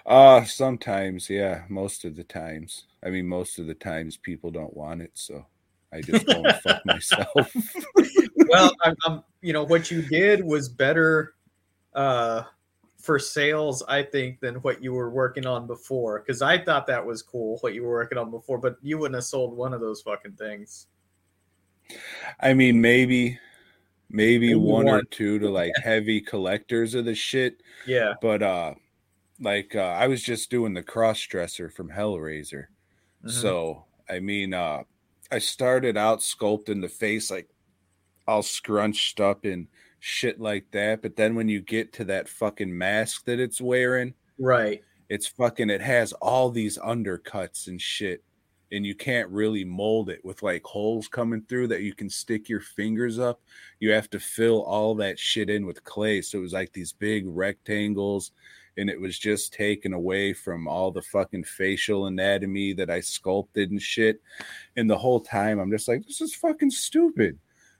Uh 0.06 0.44
sometimes, 0.44 1.28
yeah. 1.28 1.64
Most 1.68 2.04
of 2.04 2.16
the 2.16 2.24
times. 2.24 2.86
I 3.04 3.10
mean, 3.10 3.26
most 3.26 3.58
of 3.58 3.66
the 3.66 3.74
times 3.74 4.16
people 4.16 4.50
don't 4.50 4.76
want 4.76 5.02
it, 5.02 5.12
so 5.14 5.46
I 5.94 6.00
just 6.00 6.26
go 6.26 6.42
and 6.42 6.54
fuck 6.56 6.82
myself. 6.86 7.54
well, 8.48 8.72
I'm, 8.82 8.96
I'm, 9.04 9.22
you 9.40 9.52
know, 9.52 9.64
what 9.64 9.90
you 9.90 10.02
did 10.02 10.44
was 10.44 10.68
better 10.68 11.34
uh, 11.94 12.42
for 12.98 13.18
sales, 13.18 13.82
I 13.86 14.02
think, 14.02 14.40
than 14.40 14.56
what 14.56 14.82
you 14.82 14.92
were 14.92 15.10
working 15.10 15.46
on 15.46 15.66
before. 15.66 16.20
Because 16.20 16.42
I 16.42 16.58
thought 16.58 16.86
that 16.88 17.04
was 17.04 17.22
cool 17.22 17.58
what 17.60 17.74
you 17.74 17.84
were 17.84 17.92
working 17.92 18.18
on 18.18 18.30
before, 18.30 18.58
but 18.58 18.76
you 18.82 18.98
wouldn't 18.98 19.14
have 19.14 19.24
sold 19.24 19.56
one 19.56 19.72
of 19.72 19.80
those 19.80 20.02
fucking 20.02 20.32
things. 20.32 20.86
I 22.40 22.54
mean, 22.54 22.80
maybe 22.80 23.38
maybe 24.10 24.48
Maybe 24.48 24.54
one 24.54 24.88
or 24.88 25.02
two 25.02 25.38
to 25.38 25.50
like 25.50 25.72
heavy 25.82 26.20
collectors 26.20 26.94
of 26.94 27.04
the 27.04 27.14
shit, 27.14 27.62
Yeah, 27.86 28.14
but 28.20 28.42
uh 28.42 28.74
like 29.40 29.74
uh, 29.74 29.80
I 29.80 30.06
was 30.06 30.22
just 30.22 30.50
doing 30.50 30.74
the 30.74 30.82
cross 30.82 31.20
dresser 31.20 31.68
from 31.68 31.90
Hellraiser. 31.90 32.66
Mhm. 33.24 33.30
So, 33.30 33.84
I 34.08 34.20
mean, 34.20 34.54
uh 34.54 34.84
I 35.30 35.38
started 35.38 35.96
out 35.96 36.20
sculpting 36.20 36.80
the 36.80 36.88
face 36.88 37.30
like 37.30 37.48
all 38.26 38.42
scrunched 38.42 39.20
up 39.20 39.44
and 39.44 39.66
shit 40.00 40.40
like 40.40 40.70
that, 40.72 41.02
but 41.02 41.16
then 41.16 41.34
when 41.34 41.48
you 41.48 41.60
get 41.60 41.92
to 41.94 42.04
that 42.04 42.28
fucking 42.28 42.76
mask 42.76 43.24
that 43.24 43.40
it's 43.40 43.60
wearing, 43.60 44.14
right. 44.38 44.82
it's 45.08 45.26
fucking 45.26 45.70
it 45.70 45.80
has 45.80 46.12
all 46.14 46.50
these 46.50 46.78
undercuts 46.78 47.68
and 47.68 47.80
shit 47.80 48.22
and 48.72 48.84
you 48.84 48.94
can't 48.94 49.28
really 49.30 49.64
mold 49.64 50.10
it 50.10 50.24
with 50.24 50.42
like 50.42 50.64
holes 50.64 51.06
coming 51.06 51.42
through 51.42 51.68
that 51.68 51.82
you 51.82 51.94
can 51.94 52.10
stick 52.10 52.48
your 52.48 52.60
fingers 52.60 53.18
up 53.18 53.40
you 53.78 53.92
have 53.92 54.10
to 54.10 54.18
fill 54.18 54.62
all 54.62 54.94
that 54.94 55.18
shit 55.18 55.48
in 55.48 55.64
with 55.64 55.84
clay 55.84 56.20
so 56.20 56.38
it 56.38 56.42
was 56.42 56.52
like 56.52 56.72
these 56.72 56.92
big 56.92 57.24
rectangles 57.26 58.32
and 58.76 58.90
it 58.90 59.00
was 59.00 59.18
just 59.18 59.52
taken 59.52 59.92
away 59.92 60.32
from 60.32 60.66
all 60.66 60.90
the 60.90 61.02
fucking 61.02 61.44
facial 61.44 62.06
anatomy 62.06 62.72
that 62.74 62.90
I 62.90 63.00
sculpted 63.00 63.70
and 63.70 63.80
shit 63.80 64.20
and 64.76 64.88
the 64.90 64.98
whole 64.98 65.20
time 65.20 65.58
I'm 65.58 65.70
just 65.70 65.88
like 65.88 66.04
this 66.06 66.20
is 66.20 66.34
fucking 66.34 66.70
stupid 66.70 67.38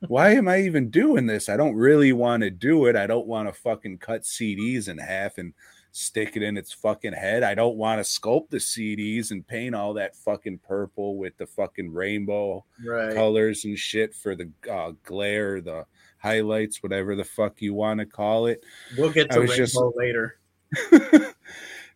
why 0.08 0.30
am 0.30 0.48
I 0.48 0.60
even 0.60 0.90
doing 0.90 1.26
this 1.26 1.48
I 1.48 1.56
don't 1.56 1.74
really 1.74 2.12
want 2.12 2.42
to 2.42 2.50
do 2.50 2.86
it 2.86 2.96
I 2.96 3.06
don't 3.06 3.26
want 3.26 3.48
to 3.48 3.60
fucking 3.60 3.98
cut 3.98 4.22
CDs 4.22 4.88
in 4.88 4.98
half 4.98 5.38
and 5.38 5.52
stick 5.96 6.36
it 6.36 6.42
in 6.42 6.56
its 6.56 6.72
fucking 6.72 7.12
head. 7.12 7.44
I 7.44 7.54
don't 7.54 7.76
want 7.76 8.04
to 8.04 8.20
sculpt 8.20 8.50
the 8.50 8.56
CDs 8.56 9.30
and 9.30 9.46
paint 9.46 9.76
all 9.76 9.94
that 9.94 10.16
fucking 10.16 10.58
purple 10.58 11.16
with 11.16 11.36
the 11.36 11.46
fucking 11.46 11.92
rainbow 11.92 12.64
Right. 12.84 13.14
colors 13.14 13.64
and 13.64 13.78
shit 13.78 14.12
for 14.12 14.34
the 14.34 14.50
uh, 14.68 14.90
glare, 15.04 15.60
the 15.60 15.86
highlights, 16.18 16.82
whatever 16.82 17.14
the 17.14 17.22
fuck 17.22 17.62
you 17.62 17.74
want 17.74 18.00
to 18.00 18.06
call 18.06 18.46
it. 18.46 18.64
We'll 18.98 19.12
get 19.12 19.30
to 19.30 19.38
rainbow 19.38 19.54
just- 19.54 19.78
later. 19.94 20.38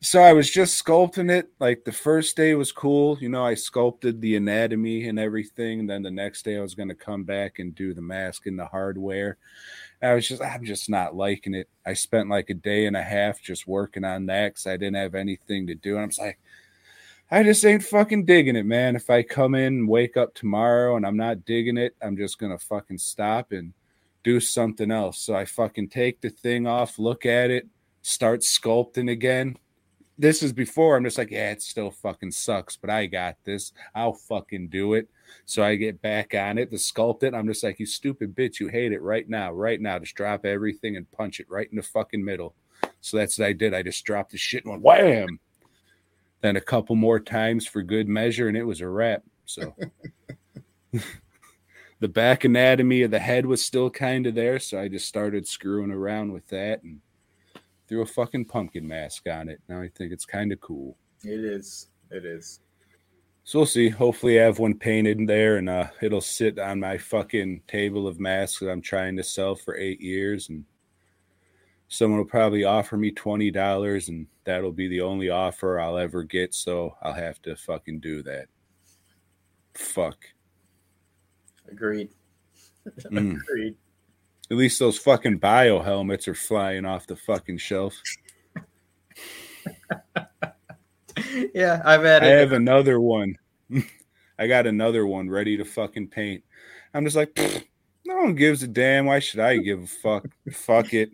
so 0.01 0.21
I 0.21 0.33
was 0.33 0.51
just 0.51 0.83
sculpting 0.83 1.31
it. 1.31 1.51
Like 1.59 1.85
the 1.85 1.93
first 1.93 2.37
day 2.37 2.55
was 2.55 2.73
cool. 2.73 3.19
You 3.21 3.29
know, 3.29 3.45
I 3.45 3.55
sculpted 3.55 4.21
the 4.21 4.37
anatomy 4.37 5.09
and 5.09 5.19
everything. 5.19 5.87
Then 5.87 6.03
the 6.03 6.11
next 6.11 6.45
day 6.45 6.57
I 6.57 6.63
was 6.63 6.75
going 6.75 6.89
to 6.89 6.95
come 6.95 7.25
back 7.25 7.59
and 7.59 7.75
do 7.75 7.95
the 7.95 8.03
mask 8.03 8.47
and 8.47 8.59
the 8.59 8.67
hardware. 8.67 9.39
I 10.01 10.15
was 10.15 10.29
just, 10.29 10.43
I'm 10.43 10.65
just 10.65 10.89
not 10.89 11.17
liking 11.17 11.55
it. 11.55 11.69
I 11.85 11.95
spent 11.95 12.29
like 12.29 12.51
a 12.51 12.55
day 12.55 12.87
and 12.87 12.97
a 12.97 13.03
half 13.03 13.43
just 13.43 13.67
working 13.67 14.05
on 14.05 14.27
that 14.27 14.51
because 14.51 14.67
I 14.67 14.77
didn't 14.77 14.97
have 14.97 15.17
anything 15.17 15.67
to 15.67 15.75
do. 15.75 15.97
And 15.97 16.05
I'm 16.05 16.25
like, 16.25 16.39
I 17.31 17.43
just 17.43 17.65
ain't 17.65 17.83
fucking 17.83 18.25
digging 18.25 18.57
it, 18.57 18.65
man. 18.65 18.97
If 18.97 19.11
I 19.11 19.23
come 19.23 19.55
in 19.55 19.65
and 19.65 19.89
wake 19.89 20.17
up 20.17 20.35
tomorrow 20.35 20.97
and 20.97 21.05
I'm 21.05 21.17
not 21.17 21.45
digging 21.45 21.77
it, 21.77 21.95
I'm 22.01 22.17
just 22.17 22.39
going 22.39 22.57
to 22.57 22.65
fucking 22.65 22.99
stop 22.99 23.53
and 23.53 23.75
do 24.23 24.41
something 24.41 24.91
else. 24.91 25.19
So 25.19 25.35
I 25.35 25.45
fucking 25.45 25.89
take 25.89 26.21
the 26.21 26.31
thing 26.31 26.67
off, 26.67 26.99
look 26.99 27.27
at 27.27 27.51
it, 27.51 27.67
start 28.09 28.41
sculpting 28.41 29.11
again. 29.11 29.57
This 30.17 30.43
is 30.43 30.53
before 30.53 30.97
I'm 30.97 31.05
just 31.05 31.19
like, 31.19 31.31
yeah, 31.31 31.51
it 31.51 31.63
still 31.63 31.91
fucking 31.91 32.33
sucks, 32.33 32.77
but 32.77 32.91
I 32.91 33.07
got 33.07 33.37
this. 33.45 33.73
I'll 33.95 34.15
fucking 34.15 34.69
do 34.69 34.95
it. 34.95 35.09
So 35.45 35.63
I 35.63 35.77
get 35.77 36.01
back 36.01 36.35
on 36.35 36.59
it 36.59 36.71
to 36.71 36.77
sculpt 36.77 37.23
it. 37.23 37.35
I'm 37.35 37.47
just 37.47 37.63
like, 37.63 37.79
you 37.79 37.87
stupid 37.87 38.35
bitch, 38.35 38.61
you 38.61 38.69
hate 38.69 38.93
it 38.93 39.03
right 39.03 39.29
now, 39.29 39.53
right 39.53 39.81
now. 39.81 39.99
Just 39.99 40.15
drop 40.15 40.47
everything 40.47 40.97
and 40.97 41.11
punch 41.13 41.39
it 41.39 41.51
right 41.51 41.69
in 41.71 41.77
the 41.77 41.83
fucking 41.83 42.25
middle. 42.25 42.55
So 43.01 43.19
that's 43.19 43.39
what 43.39 43.47
I 43.47 43.53
did. 43.53 43.75
I 43.75 43.83
just 43.83 44.05
dropped 44.05 44.33
the 44.33 44.39
shit 44.39 44.65
and 44.65 44.73
went 44.73 44.83
wham. 44.83 45.39
Then 46.41 46.57
a 46.57 46.63
couple 46.63 46.97
more 46.97 47.21
times 47.21 47.67
for 47.67 47.83
good 47.83 48.09
measure, 48.09 48.49
and 48.49 48.57
it 48.57 48.65
was 48.65 48.81
a 48.81 48.89
wrap. 48.89 49.23
So 49.45 49.75
the 52.01 52.09
back 52.09 52.45
anatomy 52.45 53.03
of 53.03 53.11
the 53.11 53.19
head 53.19 53.45
was 53.45 53.65
still 53.65 53.91
kind 53.91 54.27
of 54.27 54.35
there. 54.35 54.59
So 54.59 54.81
I 54.81 54.89
just 54.89 55.07
started 55.07 55.47
screwing 55.47 55.91
around 55.91 56.33
with 56.33 56.47
that 56.49 56.83
and 56.83 57.01
threw 57.89 58.03
a 58.03 58.07
fucking 58.07 58.45
pumpkin 58.45 58.87
mask 58.87 59.27
on 59.29 59.49
it. 59.49 59.61
Now 59.69 59.81
I 59.81 59.89
think 59.89 60.13
it's 60.13 60.27
kind 60.27 60.53
of 60.53 60.61
cool. 60.61 60.97
It 61.25 61.41
is. 61.41 61.89
It 62.11 62.25
is. 62.25 62.61
So 63.45 63.61
we'll 63.61 63.67
see. 63.67 63.89
Hopefully, 63.89 64.39
I 64.39 64.45
have 64.45 64.59
one 64.59 64.75
painted 64.75 65.19
in 65.19 65.25
there, 65.25 65.57
and 65.57 65.71
uh, 65.71 65.89
it'll 66.03 66.21
sit 66.21 66.59
on 66.59 66.81
my 66.81 66.99
fucking 66.99 67.63
table 67.67 68.07
of 68.07 68.21
masks 68.21 68.61
that 68.61 68.71
I'm 68.71 68.83
trying 68.83 69.17
to 69.17 69.23
sell 69.23 69.55
for 69.55 69.75
eight 69.75 70.03
years, 70.03 70.51
and 70.51 70.65
someone 71.89 72.19
will 72.19 72.27
probably 72.27 72.65
offer 72.65 72.99
me 72.99 73.11
twenty 73.11 73.51
dollars, 73.51 74.11
and 74.11 74.27
that'll 74.45 74.71
be 74.71 74.87
the 74.89 75.01
only 75.01 75.31
offer 75.31 75.81
I'll 75.81 75.97
ever 75.97 76.25
get. 76.25 76.53
So 76.55 76.95
I'll 77.01 77.15
have 77.15 77.41
to 77.43 77.57
fucking 77.57 78.01
do 78.01 78.23
that. 78.25 78.49
Fuck. 79.75 80.19
Agreed. 81.71 82.11
Mm. 83.11 83.39
Agreed. 83.43 83.77
At 84.51 84.57
least 84.57 84.79
those 84.79 84.99
fucking 84.99 85.39
bio 85.39 85.81
helmets 85.81 86.27
are 86.29 86.35
flying 86.35 86.85
off 86.85 87.07
the 87.07 87.17
fucking 87.17 87.59
shelf. 87.59 87.95
yeah, 91.55 91.83
I've 91.85 92.05
added 92.05 92.27
I 92.27 92.31
have 92.41 92.53
another 92.53 93.01
one. 93.01 93.37
I 94.39 94.47
got 94.47 94.67
another 94.67 95.07
one 95.07 95.29
ready 95.29 95.57
to 95.57 95.65
fucking 95.65 96.09
paint. 96.09 96.45
I'm 96.95 97.05
just 97.05 97.17
like, 97.17 97.37
no 98.07 98.17
one 98.17 98.35
gives 98.35 98.63
a 98.63 98.69
damn. 98.69 99.07
Why 99.07 99.19
should 99.19 99.41
I 99.41 99.59
give 99.59 99.83
a 99.83 99.87
fuck? 99.87 100.27
fuck 100.53 100.95
it. 100.95 101.11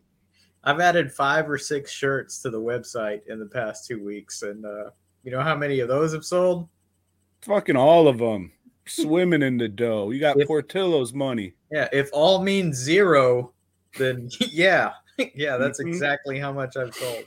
I've 0.63 0.81
added 0.81 1.13
five 1.13 1.49
or 1.51 1.59
six 1.59 1.91
shirts 1.91 2.41
to 2.43 2.51
the 2.51 2.61
website 2.61 3.21
in 3.29 3.39
the 3.39 3.47
past 3.47 3.87
two 3.87 4.03
weeks, 4.03 4.43
and 4.43 4.65
uh, 4.65 4.91
you 5.23 5.31
know 5.31 5.41
how 5.43 5.57
many 5.57 5.81
of 5.81 5.89
those 5.89 6.13
have 6.13 6.25
sold? 6.25 6.69
Fucking 7.43 7.77
all 7.77 8.09
of 8.09 8.19
them 8.19 8.53
swimming 8.87 9.43
in 9.43 9.57
the 9.59 9.69
dough. 9.69 10.11
You 10.11 10.21
got 10.21 10.39
If- 10.39 10.47
Portillo's 10.47 11.13
money. 11.13 11.55
Yeah, 11.75 11.89
if 11.93 12.09
all 12.13 12.41
means 12.41 12.77
zero, 12.77 13.53
then 13.99 14.31
yeah, 14.41 14.93
yeah, 15.35 15.57
that's 15.57 15.83
Mhm. 15.83 15.89
exactly 15.89 16.39
how 16.39 16.53
much 16.53 16.77
I've 16.77 16.95
sold. 16.95 17.25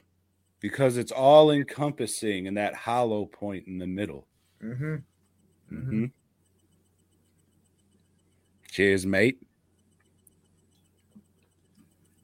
because 0.61 0.95
it's 0.95 1.11
all 1.11 1.51
encompassing 1.51 2.47
and 2.47 2.55
that 2.55 2.73
hollow 2.73 3.25
point 3.25 3.67
in 3.67 3.77
the 3.77 3.85
middle. 3.87 4.25
Mm-hmm. 4.63 4.95
Mm-hmm. 5.73 6.05
Cheers, 8.71 9.05
mate. 9.05 9.41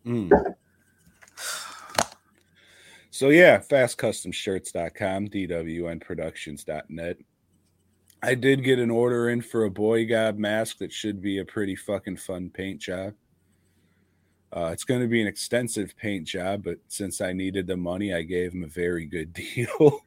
Mm. 0.06 0.32
So 3.12 3.30
yeah, 3.30 3.60
fastcustomshirts.com, 3.60 5.28
dwnproductions.net. 5.28 7.18
I 8.24 8.36
did 8.36 8.64
get 8.64 8.80
an 8.80 8.90
order 8.90 9.30
in 9.30 9.42
for 9.42 9.66
a 9.66 9.70
boy 9.70 10.08
gob 10.08 10.38
mask 10.38 10.78
that 10.78 10.94
should 10.94 11.22
be 11.22 11.40
a 11.40 11.46
pretty 11.46 11.76
fucking 11.76 12.16
fun 12.18 12.50
paint 12.50 12.80
job. 12.80 13.14
Uh, 14.56 14.70
it's 14.72 14.86
going 14.86 15.02
to 15.02 15.08
be 15.08 15.20
an 15.20 15.28
extensive 15.28 15.94
paint 15.98 16.26
job, 16.26 16.64
but 16.64 16.78
since 16.88 17.20
I 17.20 17.34
needed 17.34 17.68
the 17.68 17.76
money, 17.76 18.14
I 18.14 18.22
gave 18.22 18.54
him 18.54 18.64
a 18.64 18.68
very 18.68 19.06
good 19.06 19.34
deal. 19.56 20.00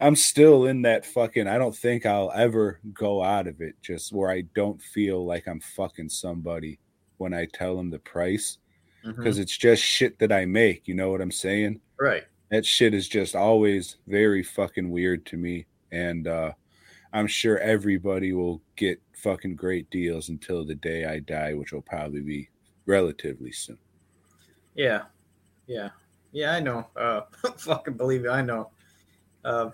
I'm 0.00 0.16
still 0.16 0.66
in 0.66 0.82
that 0.82 1.06
fucking. 1.06 1.46
I 1.46 1.56
don't 1.56 1.76
think 1.76 2.04
I'll 2.04 2.32
ever 2.34 2.80
go 2.92 3.22
out 3.22 3.46
of 3.46 3.60
it 3.60 3.76
just 3.80 4.12
where 4.12 4.30
I 4.30 4.42
don't 4.56 4.82
feel 4.82 5.24
like 5.24 5.46
I'm 5.46 5.60
fucking 5.60 6.08
somebody 6.08 6.80
when 7.18 7.32
I 7.32 7.46
tell 7.52 7.76
them 7.76 7.90
the 7.90 8.00
price 8.00 8.58
because 9.04 9.38
it's 9.38 9.56
just 9.56 9.82
shit 9.82 10.18
that 10.18 10.32
I 10.32 10.46
make. 10.46 10.88
You 10.88 10.94
know 10.94 11.10
what 11.10 11.20
I'm 11.20 11.30
saying? 11.30 11.80
Right. 12.00 12.24
That 12.50 12.66
shit 12.66 12.92
is 12.92 13.06
just 13.06 13.36
always 13.36 13.98
very 14.08 14.42
fucking 14.42 14.90
weird 14.90 15.26
to 15.26 15.36
me. 15.36 15.66
And 15.94 16.26
uh, 16.26 16.52
I'm 17.12 17.28
sure 17.28 17.58
everybody 17.58 18.32
will 18.32 18.60
get 18.76 19.00
fucking 19.12 19.54
great 19.54 19.88
deals 19.90 20.28
until 20.28 20.64
the 20.64 20.74
day 20.74 21.04
I 21.04 21.20
die, 21.20 21.54
which 21.54 21.72
will 21.72 21.82
probably 21.82 22.20
be 22.20 22.48
relatively 22.86 23.52
soon. 23.52 23.78
Yeah. 24.74 25.02
Yeah. 25.66 25.90
Yeah, 26.32 26.52
I 26.52 26.60
know. 26.60 26.86
Uh, 26.96 27.20
fucking 27.56 27.94
believe 27.94 28.24
it, 28.24 28.30
I 28.30 28.42
know. 28.42 28.70
Uh, 29.44 29.70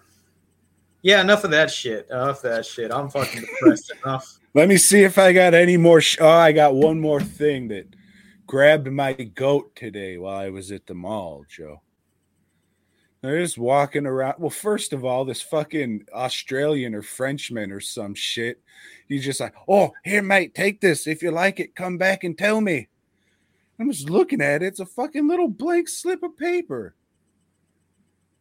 yeah, 1.03 1.23
enough 1.23 1.45
of 1.45 1.51
that 1.53 1.71
shit. 1.71 2.07
Enough 2.11 2.45
of 2.45 2.51
that 2.51 2.67
shit. 2.67 2.93
I'm 2.93 3.09
fucking 3.09 3.41
depressed 3.41 3.93
enough. 4.05 4.39
Let 4.53 4.69
me 4.69 4.77
see 4.77 5.03
if 5.03 5.17
I 5.17 5.33
got 5.33 5.55
any 5.55 5.79
more. 5.79 6.03
Sh- 6.03 6.19
oh, 6.21 6.29
I 6.29 6.53
got 6.53 6.75
one 6.75 7.01
more 7.01 7.23
thing 7.23 7.69
that 7.69 7.87
grabbed 8.47 8.91
my 8.93 9.15
goat 9.15 9.75
today 9.75 10.19
while 10.19 10.37
I 10.37 10.51
was 10.51 10.71
at 10.71 10.87
the 10.87 10.95
mall, 10.95 11.47
Joe. 11.49 11.81
They're 13.23 13.41
just 13.41 13.59
walking 13.59 14.07
around. 14.07 14.37
Well, 14.39 14.51
first 14.51 14.93
of 14.95 15.05
all, 15.05 15.25
this 15.25 15.43
fucking 15.43 16.07
Australian 16.13 16.95
or 16.95 17.03
Frenchman 17.03 17.71
or 17.71 17.81
some 17.81 18.15
shit. 18.15 18.61
He's 19.09 19.25
just 19.25 19.41
like, 19.41 19.55
oh, 19.69 19.93
here, 20.05 20.23
mate, 20.23 20.55
take 20.55 20.81
this. 20.81 21.07
If 21.07 21.23
you 21.23 21.31
like 21.31 21.61
it, 21.61 21.75
come 21.75 21.99
back 21.99 22.25
and 22.25 22.37
tell 22.37 22.61
me. 22.61 22.89
I'm 23.79 23.91
just 23.91 24.09
looking 24.09 24.41
at 24.41 24.63
it. 24.63 24.67
It's 24.67 24.81
a 24.81 24.87
fucking 24.87 25.29
little 25.29 25.49
blank 25.49 25.89
slip 25.89 26.23
of 26.23 26.37
paper. 26.37 26.95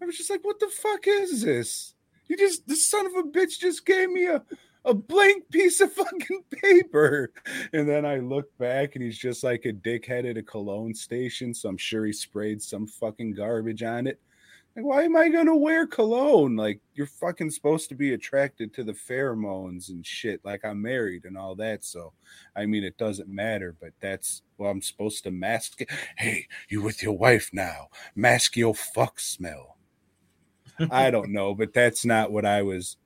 I 0.01 0.05
was 0.05 0.17
just 0.17 0.29
like, 0.29 0.45
what 0.45 0.59
the 0.59 0.67
fuck 0.67 1.07
is 1.07 1.41
this? 1.41 1.93
You 2.27 2.37
just, 2.37 2.67
the 2.67 2.75
son 2.75 3.05
of 3.05 3.15
a 3.15 3.23
bitch 3.23 3.59
just 3.59 3.85
gave 3.85 4.09
me 4.09 4.27
a, 4.27 4.41
a 4.85 4.93
blank 4.93 5.49
piece 5.49 5.81
of 5.81 5.91
fucking 5.93 6.43
paper. 6.51 7.31
And 7.73 7.87
then 7.87 8.05
I 8.05 8.19
look 8.19 8.55
back 8.57 8.95
and 8.95 9.03
he's 9.03 9.17
just 9.17 9.43
like 9.43 9.65
a 9.65 9.73
dickhead 9.73 10.29
at 10.29 10.37
a 10.37 10.43
cologne 10.43 10.93
station. 10.93 11.53
So 11.53 11.67
I'm 11.67 11.77
sure 11.77 12.05
he 12.05 12.13
sprayed 12.13 12.61
some 12.61 12.87
fucking 12.87 13.33
garbage 13.33 13.83
on 13.83 14.07
it. 14.07 14.21
Like, 14.75 14.85
why 14.85 15.03
am 15.03 15.15
I 15.15 15.29
gonna 15.29 15.55
wear 15.55 15.87
cologne? 15.87 16.55
Like, 16.55 16.79
you're 16.93 17.07
fucking 17.07 17.49
supposed 17.49 17.89
to 17.89 17.95
be 17.95 18.13
attracted 18.13 18.73
to 18.73 18.83
the 18.83 18.93
pheromones 18.93 19.89
and 19.89 20.05
shit. 20.05 20.39
Like, 20.43 20.63
I'm 20.63 20.81
married 20.81 21.25
and 21.25 21.37
all 21.37 21.55
that. 21.55 21.83
So, 21.83 22.13
I 22.55 22.65
mean, 22.65 22.83
it 22.83 22.97
doesn't 22.97 23.29
matter, 23.29 23.75
but 23.79 23.93
that's 23.99 24.41
well, 24.57 24.71
I'm 24.71 24.81
supposed 24.81 25.23
to 25.23 25.31
mask 25.31 25.81
it. 25.81 25.89
Hey, 26.17 26.47
you 26.69 26.81
with 26.81 27.01
your 27.01 27.17
wife 27.17 27.49
now. 27.51 27.87
Mask 28.15 28.55
your 28.55 28.75
fuck 28.75 29.19
smell. 29.19 29.77
I 30.91 31.11
don't 31.11 31.31
know, 31.33 31.55
but 31.55 31.73
that's 31.73 32.05
not 32.05 32.31
what 32.31 32.45
I 32.45 32.61
was 32.61 32.97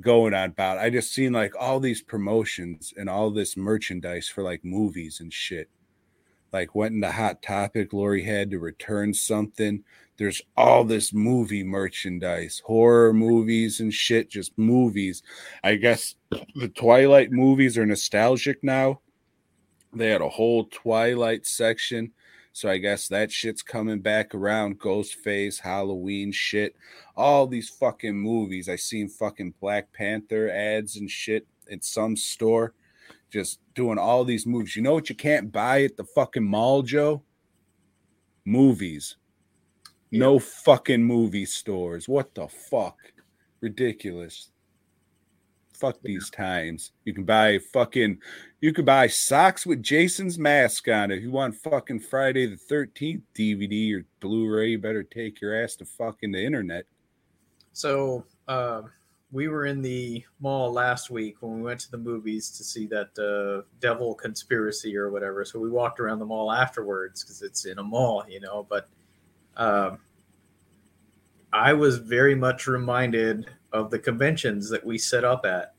going 0.00 0.34
on 0.34 0.50
about. 0.50 0.78
I 0.78 0.90
just 0.90 1.12
seen 1.12 1.32
like 1.32 1.54
all 1.58 1.80
these 1.80 2.02
promotions 2.02 2.94
and 2.96 3.08
all 3.08 3.30
this 3.30 3.56
merchandise 3.56 4.28
for 4.28 4.42
like 4.42 4.64
movies 4.64 5.20
and 5.20 5.32
shit. 5.32 5.68
Like 6.52 6.74
went 6.74 6.94
into 6.94 7.10
Hot 7.10 7.42
Topic, 7.42 7.92
Lori 7.92 8.22
had 8.22 8.50
to 8.50 8.58
return 8.58 9.14
something. 9.14 9.84
There's 10.16 10.42
all 10.56 10.84
this 10.84 11.14
movie 11.14 11.64
merchandise, 11.64 12.60
horror 12.64 13.12
movies 13.12 13.80
and 13.80 13.92
shit, 13.94 14.28
just 14.28 14.56
movies. 14.58 15.22
I 15.64 15.76
guess 15.76 16.16
the 16.54 16.68
Twilight 16.68 17.32
movies 17.32 17.78
are 17.78 17.86
nostalgic 17.86 18.62
now. 18.62 19.00
They 19.92 20.08
had 20.08 20.20
a 20.20 20.28
whole 20.28 20.64
Twilight 20.64 21.46
section. 21.46 22.12
So 22.52 22.68
I 22.68 22.78
guess 22.78 23.08
that 23.08 23.30
shit's 23.30 23.62
coming 23.62 24.00
back 24.00 24.34
around. 24.34 24.80
Ghostface, 24.80 25.60
Halloween 25.60 26.32
shit. 26.32 26.74
All 27.16 27.46
these 27.46 27.68
fucking 27.68 28.16
movies. 28.16 28.68
I 28.68 28.76
seen 28.76 29.08
fucking 29.08 29.54
Black 29.60 29.92
Panther 29.92 30.50
ads 30.50 30.96
and 30.96 31.10
shit 31.10 31.46
at 31.70 31.84
some 31.84 32.16
store. 32.16 32.74
Just 33.30 33.60
doing 33.74 33.98
all 33.98 34.24
these 34.24 34.46
movies. 34.46 34.76
You 34.76 34.82
know 34.82 34.94
what 34.94 35.08
you 35.08 35.14
can't 35.14 35.52
buy 35.52 35.84
at 35.84 35.96
the 35.96 36.04
fucking 36.04 36.44
mall, 36.44 36.82
Joe? 36.82 37.22
Movies. 38.44 39.16
No 40.10 40.38
fucking 40.38 41.02
movie 41.02 41.44
stores. 41.44 42.08
What 42.08 42.34
the 42.34 42.48
fuck? 42.48 42.98
Ridiculous. 43.60 44.50
Fuck 45.72 45.98
these 46.02 46.28
times. 46.30 46.92
You 47.04 47.14
can 47.14 47.24
buy 47.24 47.58
fucking 47.72 48.18
you 48.60 48.72
can 48.72 48.84
buy 48.84 49.06
socks 49.06 49.64
with 49.64 49.82
Jason's 49.82 50.38
mask 50.38 50.88
on. 50.88 51.10
If 51.10 51.22
you 51.22 51.30
want 51.30 51.54
fucking 51.54 52.00
Friday 52.00 52.46
the 52.46 52.56
13th 52.56 53.22
DVD 53.34 53.94
or 53.94 54.04
Blu-ray, 54.20 54.70
you 54.70 54.78
better 54.78 55.02
take 55.02 55.40
your 55.40 55.62
ass 55.62 55.76
to 55.76 55.86
fucking 55.86 56.32
the 56.32 56.44
internet. 56.44 56.84
So 57.72 58.24
uh, 58.46 58.82
we 59.32 59.48
were 59.48 59.66
in 59.66 59.80
the 59.80 60.24
mall 60.40 60.72
last 60.72 61.10
week 61.10 61.36
when 61.40 61.56
we 61.56 61.62
went 61.62 61.80
to 61.80 61.90
the 61.90 61.98
movies 61.98 62.50
to 62.50 62.64
see 62.64 62.86
that 62.86 63.16
uh, 63.18 63.64
Devil 63.80 64.14
Conspiracy 64.14 64.96
or 64.96 65.10
whatever. 65.10 65.44
So 65.44 65.60
we 65.60 65.70
walked 65.70 66.00
around 66.00 66.18
the 66.18 66.26
mall 66.26 66.50
afterwards 66.50 67.22
because 67.22 67.42
it's 67.42 67.64
in 67.64 67.78
a 67.78 67.82
mall, 67.82 68.24
you 68.28 68.40
know. 68.40 68.66
But 68.68 68.88
um, 69.56 69.98
I 71.52 71.72
was 71.72 71.98
very 71.98 72.34
much 72.34 72.66
reminded 72.66 73.46
of 73.72 73.90
the 73.90 73.98
conventions 73.98 74.68
that 74.70 74.84
we 74.84 74.98
set 74.98 75.24
up 75.24 75.46
at 75.46 75.74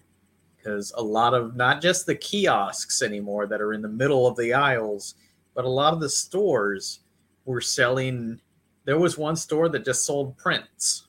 because 0.55 0.93
a 0.95 1.01
lot 1.01 1.33
of 1.33 1.55
not 1.55 1.81
just 1.81 2.05
the 2.05 2.15
kiosks 2.15 3.01
anymore 3.01 3.47
that 3.47 3.61
are 3.61 3.73
in 3.73 3.81
the 3.81 3.89
middle 3.89 4.27
of 4.27 4.37
the 4.37 4.53
aisles, 4.53 5.15
but 5.55 5.65
a 5.65 5.69
lot 5.69 5.93
of 5.93 5.99
the 5.99 6.09
stores 6.09 7.01
were 7.45 7.61
selling. 7.61 8.39
There 8.85 8.99
was 8.99 9.17
one 9.17 9.35
store 9.35 9.69
that 9.69 9.85
just 9.85 10.05
sold 10.05 10.37
prints, 10.37 11.07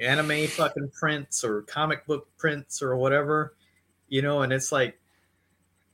anime 0.00 0.46
fucking 0.48 0.90
prints 0.90 1.44
or 1.44 1.62
comic 1.62 2.06
book 2.06 2.28
prints 2.38 2.82
or 2.82 2.96
whatever, 2.96 3.54
you 4.08 4.22
know, 4.22 4.42
and 4.42 4.52
it's 4.52 4.72
like, 4.72 4.98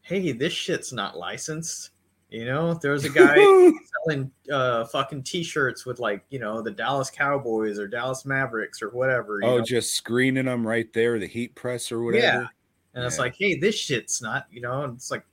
hey, 0.03 0.33
this 0.33 0.53
shit's 0.53 0.93
not 0.93 1.17
licensed. 1.19 1.91
You 2.31 2.45
know, 2.45 2.75
there's 2.75 3.05
a 3.05 3.09
guy 3.09 3.35
selling 4.05 4.31
uh, 4.53 4.85
fucking 4.87 5.23
t-shirts 5.23 5.87
with 5.87 5.99
like, 5.99 6.25
you 6.29 6.39
know, 6.39 6.61
the 6.61 6.71
Dallas 6.71 7.11
Cowboys 7.11 7.79
or 7.79 7.89
Dallas 7.89 8.27
Mavericks 8.27 8.83
or 8.83 8.91
whatever. 8.91 9.41
you 9.43 9.49
Oh, 9.49 9.59
know? 9.59 9.65
just 9.65 9.95
screening 9.95 10.45
them 10.45 10.67
right 10.67 10.93
there, 10.93 11.19
the 11.19 11.27
heat 11.27 11.55
press 11.55 11.91
or 11.91 12.03
whatever. 12.03 12.25
Yeah. 12.25 12.47
And 12.95 13.05
it's 13.07 13.19
like, 13.19 13.35
hey, 13.39 13.57
this 13.59 13.77
shit's 13.77 14.21
not, 14.21 14.47
you 14.51 14.61
know, 14.61 14.83
and 14.83 14.95
it's 14.97 15.11
like, 15.11 15.25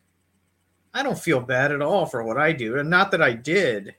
I 0.94 1.04
don't 1.04 1.20
feel 1.20 1.42
bad 1.42 1.74
at 1.74 1.82
all 1.82 2.06
for 2.06 2.24
what 2.24 2.38
I 2.38 2.54
do. 2.54 2.78
And 2.78 2.90
not 2.90 3.12
that 3.12 3.22
I 3.22 3.34
did, 3.34 3.96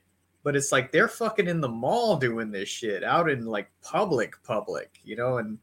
but 0.47 0.55
it's 0.55 0.71
like 0.71 0.93
they're 0.93 1.09
fucking 1.09 1.49
in 1.49 1.59
the 1.59 1.67
mall 1.67 2.15
doing 2.15 2.51
this 2.51 2.69
shit 2.69 3.03
out 3.03 3.29
in 3.29 3.45
like 3.45 3.69
public, 3.81 4.41
public, 4.43 4.97
you 5.03 5.17
know, 5.17 5.39
and 5.39 5.57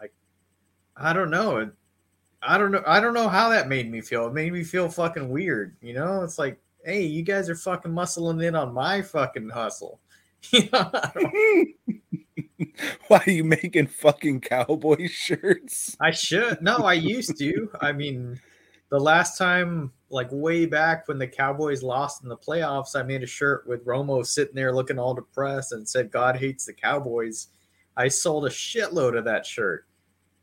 like, 0.00 0.12
I 0.96 1.12
don't 1.12 1.32
know. 1.32 1.68
I 2.40 2.58
don't 2.58 2.70
know. 2.70 2.84
I 2.86 3.00
don't 3.00 3.12
know 3.12 3.28
how 3.28 3.48
that 3.48 3.68
made 3.68 3.90
me 3.90 4.00
feel. 4.00 4.28
It 4.28 4.34
made 4.34 4.52
me 4.52 4.62
feel 4.62 4.88
fucking 4.88 5.28
weird, 5.28 5.74
you 5.80 5.94
know? 5.94 6.22
It's 6.22 6.38
like, 6.38 6.60
hey, 6.84 7.02
you 7.02 7.24
guys 7.24 7.50
are 7.50 7.56
fucking 7.56 7.90
muscling 7.90 8.44
in 8.44 8.54
on 8.54 8.72
my 8.72 9.02
fucking 9.02 9.48
hustle. 9.48 9.98
You 10.52 10.68
know, 10.72 10.92
Why 13.08 13.20
are 13.26 13.32
you 13.32 13.42
making 13.42 13.88
fucking 13.88 14.42
cowboy 14.42 15.08
shirts? 15.10 15.96
I 16.00 16.12
should. 16.12 16.62
No, 16.62 16.84
I 16.84 16.92
used 16.92 17.36
to. 17.36 17.68
I 17.80 17.90
mean, 17.90 18.40
the 18.90 19.00
last 19.00 19.36
time, 19.36 19.92
like 20.10 20.28
way 20.30 20.66
back 20.66 21.06
when 21.08 21.18
the 21.18 21.26
Cowboys 21.26 21.82
lost 21.82 22.22
in 22.22 22.28
the 22.28 22.36
playoffs, 22.36 22.96
I 22.96 23.02
made 23.02 23.22
a 23.22 23.26
shirt 23.26 23.66
with 23.66 23.84
Romo 23.84 24.24
sitting 24.24 24.54
there 24.54 24.74
looking 24.74 24.98
all 24.98 25.14
depressed 25.14 25.72
and 25.72 25.88
said, 25.88 26.10
God 26.10 26.36
hates 26.36 26.64
the 26.64 26.72
Cowboys. 26.72 27.48
I 27.96 28.08
sold 28.08 28.46
a 28.46 28.50
shitload 28.50 29.18
of 29.18 29.24
that 29.24 29.44
shirt. 29.44 29.86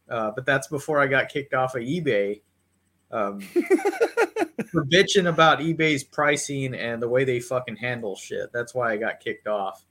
Uh, 0.10 0.32
but 0.36 0.46
that's 0.46 0.68
before 0.68 1.00
I 1.00 1.08
got 1.08 1.30
kicked 1.30 1.54
off 1.54 1.76
of 1.76 1.82
eBay. 1.82 2.42
Um, 3.12 3.40
for 4.72 4.86
bitching 4.86 5.28
about 5.28 5.60
eBay's 5.60 6.04
pricing 6.04 6.76
and 6.76 7.02
the 7.02 7.08
way 7.08 7.24
they 7.24 7.40
fucking 7.40 7.78
handle 7.78 8.16
shit. 8.16 8.52
That's 8.54 8.76
why 8.76 8.92
I 8.92 8.98
got 8.98 9.20
kicked 9.20 9.48
off. 9.48 9.86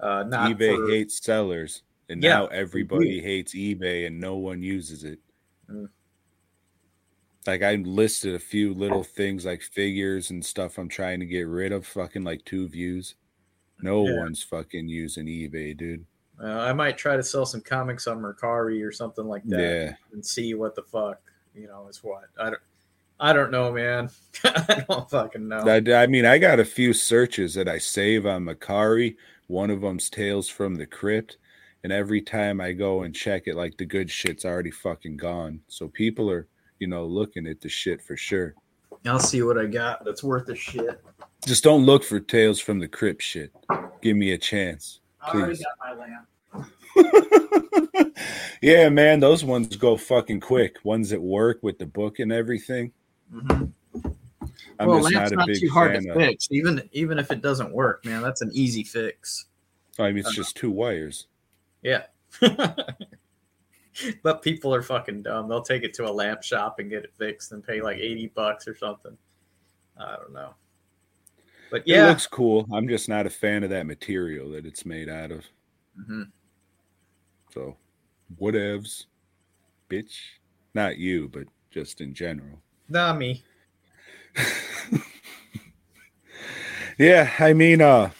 Uh, 0.00 0.24
not 0.24 0.50
eBay 0.50 0.76
for- 0.76 0.90
hates 0.90 1.24
sellers, 1.24 1.82
and 2.08 2.22
Yeah, 2.22 2.30
now 2.30 2.46
everybody 2.46 3.20
hates 3.20 3.54
eBay, 3.54 4.06
and 4.06 4.20
no 4.20 4.36
one 4.36 4.62
uses 4.62 5.04
it. 5.04 5.18
Mm. 5.70 5.88
Like 7.48 7.62
I 7.62 7.76
listed 7.76 8.34
a 8.34 8.38
few 8.38 8.74
little 8.74 9.02
things 9.02 9.46
like 9.46 9.62
figures 9.62 10.28
and 10.30 10.44
stuff 10.44 10.76
I'm 10.76 10.88
trying 10.88 11.18
to 11.20 11.26
get 11.26 11.46
rid 11.46 11.72
of. 11.72 11.86
Fucking 11.86 12.22
like 12.22 12.44
two 12.44 12.68
views. 12.68 13.14
No 13.80 14.06
Yeah. 14.06 14.18
one's 14.18 14.42
fucking 14.42 14.86
using 14.88 15.26
eBay, 15.26 15.74
dude. 15.74 16.04
Uh, 16.38 16.46
I 16.46 16.72
might 16.74 16.98
try 16.98 17.16
to 17.16 17.22
sell 17.22 17.46
some 17.46 17.62
comics 17.62 18.06
on 18.06 18.20
Mercari 18.20 18.86
or 18.86 18.92
something 18.92 19.26
like 19.26 19.44
that. 19.44 19.60
Yeah. 19.60 19.94
and 20.12 20.24
see 20.24 20.52
what 20.54 20.74
the 20.74 20.82
fuck 20.82 21.20
you 21.54 21.66
know 21.66 21.88
is 21.88 22.04
what. 22.04 22.24
I 22.38 22.50
don't. 22.50 22.60
I 23.20 23.32
don't 23.32 23.50
know, 23.50 23.72
man. 23.72 24.10
I 24.44 24.84
don't 24.88 25.10
fucking 25.10 25.48
know. 25.48 25.60
I, 25.66 26.02
I 26.02 26.06
mean, 26.06 26.24
I 26.24 26.38
got 26.38 26.60
a 26.60 26.64
few 26.64 26.92
searches 26.92 27.54
that 27.54 27.66
I 27.66 27.78
save 27.78 28.26
on 28.26 28.44
Mercari. 28.44 29.16
One 29.48 29.70
of 29.70 29.80
them's 29.80 30.08
Tales 30.10 30.48
from 30.48 30.76
the 30.76 30.86
Crypt. 30.86 31.38
And 31.82 31.92
every 31.92 32.20
time 32.20 32.60
I 32.60 32.72
go 32.72 33.02
and 33.02 33.12
check 33.14 33.44
it, 33.46 33.56
like 33.56 33.76
the 33.78 33.86
good 33.86 34.10
shit's 34.10 34.44
already 34.44 34.70
fucking 34.70 35.16
gone. 35.16 35.62
So 35.66 35.88
people 35.88 36.30
are, 36.30 36.46
you 36.78 36.86
know, 36.86 37.04
looking 37.04 37.46
at 37.46 37.60
the 37.60 37.68
shit 37.68 38.02
for 38.02 38.16
sure. 38.16 38.54
I'll 39.06 39.18
see 39.18 39.42
what 39.42 39.58
I 39.58 39.66
got 39.66 40.04
that's 40.04 40.22
worth 40.22 40.48
a 40.48 40.54
shit. 40.54 41.00
Just 41.46 41.64
don't 41.64 41.86
look 41.86 42.02
for 42.02 42.20
Tales 42.20 42.60
from 42.60 42.78
the 42.78 42.88
Crypt 42.88 43.22
shit. 43.22 43.52
Give 44.02 44.16
me 44.16 44.32
a 44.32 44.38
chance. 44.38 45.00
I 45.20 45.30
already 45.30 45.54
Please. 45.54 45.64
got 45.64 45.76
my 45.80 45.94
lamp. 45.94 46.26
yeah, 48.62 48.88
man, 48.88 49.20
those 49.20 49.44
ones 49.44 49.76
go 49.76 49.96
fucking 49.96 50.40
quick. 50.40 50.76
Ones 50.82 51.10
that 51.10 51.20
work 51.20 51.60
with 51.62 51.78
the 51.78 51.86
book 51.86 52.18
and 52.18 52.32
everything. 52.32 52.92
Mm-hmm. 53.32 53.66
I'm 54.80 54.88
well, 54.88 55.00
just 55.00 55.14
lamp's 55.14 55.30
not 55.30 55.32
a 55.32 55.36
not 55.36 55.46
big 55.46 55.60
too 55.60 55.70
hard 55.70 55.92
fan 55.92 56.04
to 56.04 56.10
of. 56.10 56.16
fix. 56.16 56.48
Even 56.50 56.88
even 56.92 57.18
if 57.18 57.30
it 57.30 57.42
doesn't 57.42 57.72
work, 57.72 58.04
man, 58.04 58.22
that's 58.22 58.42
an 58.42 58.50
easy 58.52 58.84
fix. 58.84 59.46
I 59.98 60.08
mean, 60.08 60.18
it's 60.18 60.34
just 60.34 60.56
two 60.56 60.70
wires. 60.70 61.26
Yeah. 61.82 62.04
but 64.22 64.42
people 64.42 64.74
are 64.74 64.82
fucking 64.82 65.22
dumb. 65.22 65.48
They'll 65.48 65.62
take 65.62 65.82
it 65.82 65.94
to 65.94 66.06
a 66.06 66.12
lamp 66.12 66.42
shop 66.42 66.78
and 66.78 66.90
get 66.90 67.04
it 67.04 67.12
fixed 67.16 67.52
and 67.52 67.64
pay 67.64 67.80
like 67.80 67.98
80 67.98 68.28
bucks 68.34 68.68
or 68.68 68.76
something. 68.76 69.16
I 69.98 70.16
don't 70.16 70.32
know. 70.32 70.54
But 71.70 71.86
yeah. 71.86 72.06
It 72.06 72.08
looks 72.08 72.26
cool. 72.26 72.66
I'm 72.72 72.88
just 72.88 73.08
not 73.08 73.26
a 73.26 73.30
fan 73.30 73.64
of 73.64 73.70
that 73.70 73.86
material 73.86 74.50
that 74.50 74.66
it's 74.66 74.86
made 74.86 75.08
out 75.08 75.30
of. 75.30 75.44
Mhm. 75.98 76.30
So, 77.52 77.76
whatevs, 78.40 79.06
bitch. 79.90 80.18
Not 80.74 80.98
you, 80.98 81.28
but 81.28 81.44
just 81.70 82.00
in 82.00 82.14
general. 82.14 82.62
Nah, 82.88 83.12
me. 83.12 83.42
Yeah, 86.98 87.32
I 87.38 87.52
mean, 87.52 87.80
uh, 87.80 88.10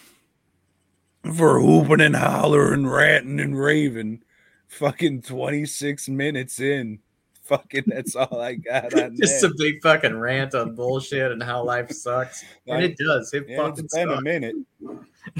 for 1.35 1.59
hooping 1.59 1.99
and 1.99 2.15
hollering, 2.15 2.87
ranting 2.87 3.41
and 3.41 3.59
raving, 3.59 4.23
fucking 4.69 5.23
26 5.23 6.07
minutes 6.09 6.59
in. 6.59 6.99
Fucking, 7.43 7.85
that's 7.87 8.15
all 8.15 8.39
I 8.39 8.53
got 8.55 8.93
on 8.93 9.15
Just 9.19 9.41
that. 9.41 9.51
a 9.51 9.53
big 9.57 9.81
fucking 9.81 10.15
rant 10.15 10.53
on 10.53 10.75
bullshit 10.75 11.31
and 11.31 11.41
how 11.41 11.63
life 11.63 11.89
sucks. 11.91 12.45
And 12.67 12.83
it 12.83 12.95
does. 12.97 13.33
It 13.33 13.45
Yeah, 13.49 13.57
fucking 13.57 13.85
it's 13.85 13.95
been 13.95 14.09
a 14.09 14.13
sucks. 14.13 14.23
minute. 14.23 14.55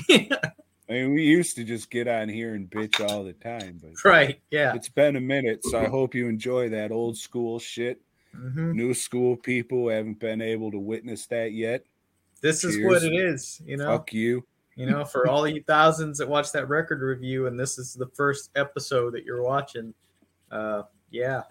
I 0.89 0.93
mean, 0.93 1.13
we 1.13 1.21
used 1.23 1.55
to 1.57 1.63
just 1.63 1.91
get 1.91 2.07
on 2.07 2.27
here 2.29 2.55
and 2.55 2.67
bitch 2.67 2.99
all 3.07 3.23
the 3.23 3.33
time, 3.33 3.79
but 3.81 3.91
right. 4.03 4.39
Yeah. 4.49 4.73
it's 4.73 4.89
been 4.89 5.15
a 5.17 5.21
minute. 5.21 5.63
So 5.65 5.79
I 5.79 5.85
hope 5.87 6.15
you 6.15 6.27
enjoy 6.27 6.69
that 6.69 6.91
old 6.91 7.15
school 7.15 7.59
shit. 7.59 8.01
Mhm. 8.35 8.73
New 8.73 8.95
school 8.95 9.35
people 9.37 9.89
haven't 9.89 10.19
been 10.19 10.41
able 10.41 10.71
to 10.71 10.79
witness 10.79 11.27
that 11.27 11.51
yet. 11.53 11.83
This 12.41 12.63
is 12.63 12.83
what 12.83 13.03
it 13.03 13.13
is, 13.13 13.61
you 13.65 13.77
know. 13.77 13.85
Fuck 13.85 14.13
you. 14.13 14.45
You 14.75 14.85
know, 14.85 15.03
for 15.03 15.27
all 15.27 15.47
you 15.47 15.61
thousands 15.67 16.17
that 16.19 16.29
watch 16.29 16.51
that 16.53 16.69
record 16.69 17.01
review, 17.01 17.47
and 17.47 17.59
this 17.59 17.77
is 17.77 17.93
the 17.93 18.07
first 18.07 18.49
episode 18.55 19.13
that 19.13 19.25
you're 19.25 19.43
watching. 19.43 19.93
Uh, 20.51 20.83
yeah, 21.11 21.41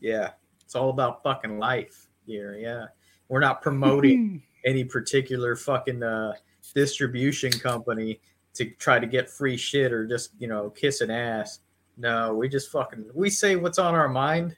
yeah, 0.00 0.30
it's 0.64 0.74
all 0.74 0.90
about 0.90 1.22
fucking 1.22 1.58
life 1.58 2.08
here. 2.26 2.56
Yeah, 2.58 2.86
we're 3.28 3.40
not 3.40 3.62
promoting 3.62 4.42
any 4.64 4.84
particular 4.84 5.54
fucking 5.54 6.02
uh, 6.02 6.32
distribution 6.74 7.52
company 7.52 8.20
to 8.54 8.70
try 8.72 8.98
to 8.98 9.06
get 9.06 9.30
free 9.30 9.56
shit 9.56 9.92
or 9.92 10.06
just 10.06 10.30
you 10.38 10.48
know 10.48 10.70
kiss 10.70 11.00
an 11.02 11.10
ass. 11.10 11.60
No, 11.96 12.34
we 12.34 12.48
just 12.48 12.72
fucking 12.72 13.04
we 13.14 13.30
say 13.30 13.56
what's 13.56 13.78
on 13.78 13.94
our 13.94 14.08
mind. 14.08 14.56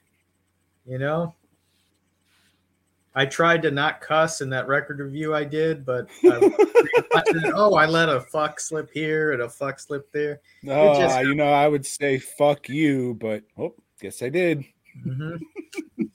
You 0.87 0.99
know. 0.99 1.35
I 3.15 3.27
tried 3.27 3.63
to 3.63 3.71
not 3.71 4.01
cuss 4.01 4.41
in 4.41 4.49
that 4.51 4.67
record 4.69 4.99
review 4.99 5.35
I 5.35 5.45
did, 5.45 5.85
but 5.85 6.09
I, 6.25 7.53
oh, 7.55 7.75
I 7.75 7.87
let 7.87 8.09
a 8.09 8.21
fuck 8.21 8.59
slip 8.59 8.91
here 8.93 9.33
and 9.33 9.43
a 9.43 9.49
fuck 9.49 9.79
slip 9.81 10.11
there. 10.13 10.41
No, 10.63 10.95
just- 10.95 11.21
you 11.21 11.35
know, 11.35 11.53
I 11.53 11.69
would 11.69 11.85
say 11.85 12.19
fuck 12.19 12.69
you, 12.69 13.15
but 13.21 13.43
oh, 13.59 13.75
guess 14.01 14.23
I 14.23 14.29
did. 14.29 14.65
Mhm. 15.07 15.41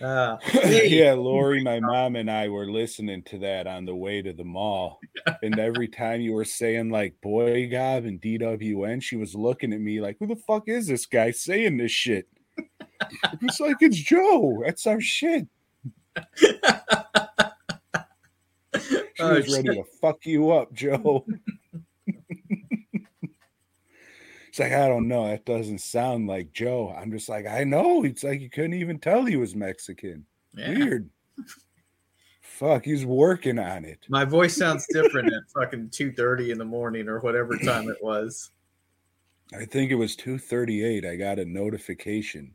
Uh, 0.00 0.38
hey, 0.42 0.88
yeah, 0.88 1.12
Lori, 1.12 1.62
my 1.62 1.78
mom 1.78 2.16
and 2.16 2.30
I 2.30 2.48
were 2.48 2.70
listening 2.70 3.22
to 3.24 3.38
that 3.40 3.66
on 3.66 3.84
the 3.84 3.94
way 3.94 4.22
to 4.22 4.32
the 4.32 4.44
mall. 4.44 4.98
And 5.42 5.58
every 5.58 5.88
time 5.88 6.22
you 6.22 6.32
were 6.32 6.44
saying 6.44 6.90
like 6.90 7.20
boy 7.20 7.68
gob 7.70 8.04
and 8.04 8.20
DWN, 8.20 9.02
she 9.02 9.16
was 9.16 9.34
looking 9.34 9.72
at 9.72 9.80
me 9.80 10.00
like, 10.00 10.16
who 10.18 10.26
the 10.26 10.36
fuck 10.36 10.68
is 10.68 10.86
this 10.86 11.04
guy 11.04 11.32
saying 11.32 11.76
this 11.76 11.92
shit? 11.92 12.28
It's 13.42 13.60
like 13.60 13.76
it's 13.80 13.96
Joe. 13.96 14.62
That's 14.64 14.86
our 14.86 15.00
shit. 15.00 15.46
She 16.36 16.52
Oh, 19.22 19.34
was 19.34 19.54
ready 19.54 19.68
shit. 19.68 19.76
to 19.76 19.84
fuck 20.00 20.24
you 20.24 20.50
up, 20.50 20.72
Joe. 20.72 21.26
it's 24.48 24.58
like, 24.58 24.72
I 24.72 24.88
don't 24.88 25.08
know. 25.08 25.28
That 25.28 25.44
doesn't 25.44 25.80
sound 25.82 26.26
like 26.26 26.52
Joe. 26.52 26.94
I'm 26.96 27.10
just 27.12 27.28
like, 27.28 27.46
I 27.46 27.64
know. 27.64 28.02
It's 28.04 28.24
like 28.24 28.40
you 28.40 28.48
couldn't 28.48 28.74
even 28.74 28.98
tell 28.98 29.24
he 29.26 29.36
was 29.36 29.54
Mexican. 29.54 30.24
Yeah. 30.54 30.70
Weird. 30.70 31.10
Fuck, 32.40 32.84
he's 32.84 33.04
working 33.06 33.58
on 33.58 33.84
it. 33.84 34.06
My 34.08 34.24
voice 34.24 34.56
sounds 34.56 34.86
different 34.92 35.32
at 35.32 35.42
fucking 35.54 35.90
two 35.90 36.12
thirty 36.12 36.50
in 36.50 36.58
the 36.58 36.64
morning 36.64 37.08
or 37.08 37.20
whatever 37.20 37.56
time 37.58 37.88
it 37.88 37.96
was. 38.02 38.50
I 39.52 39.64
think 39.64 39.90
it 39.90 39.96
was 39.96 40.16
238. 40.16 41.04
I 41.04 41.16
got 41.16 41.38
a 41.38 41.44
notification. 41.44 42.54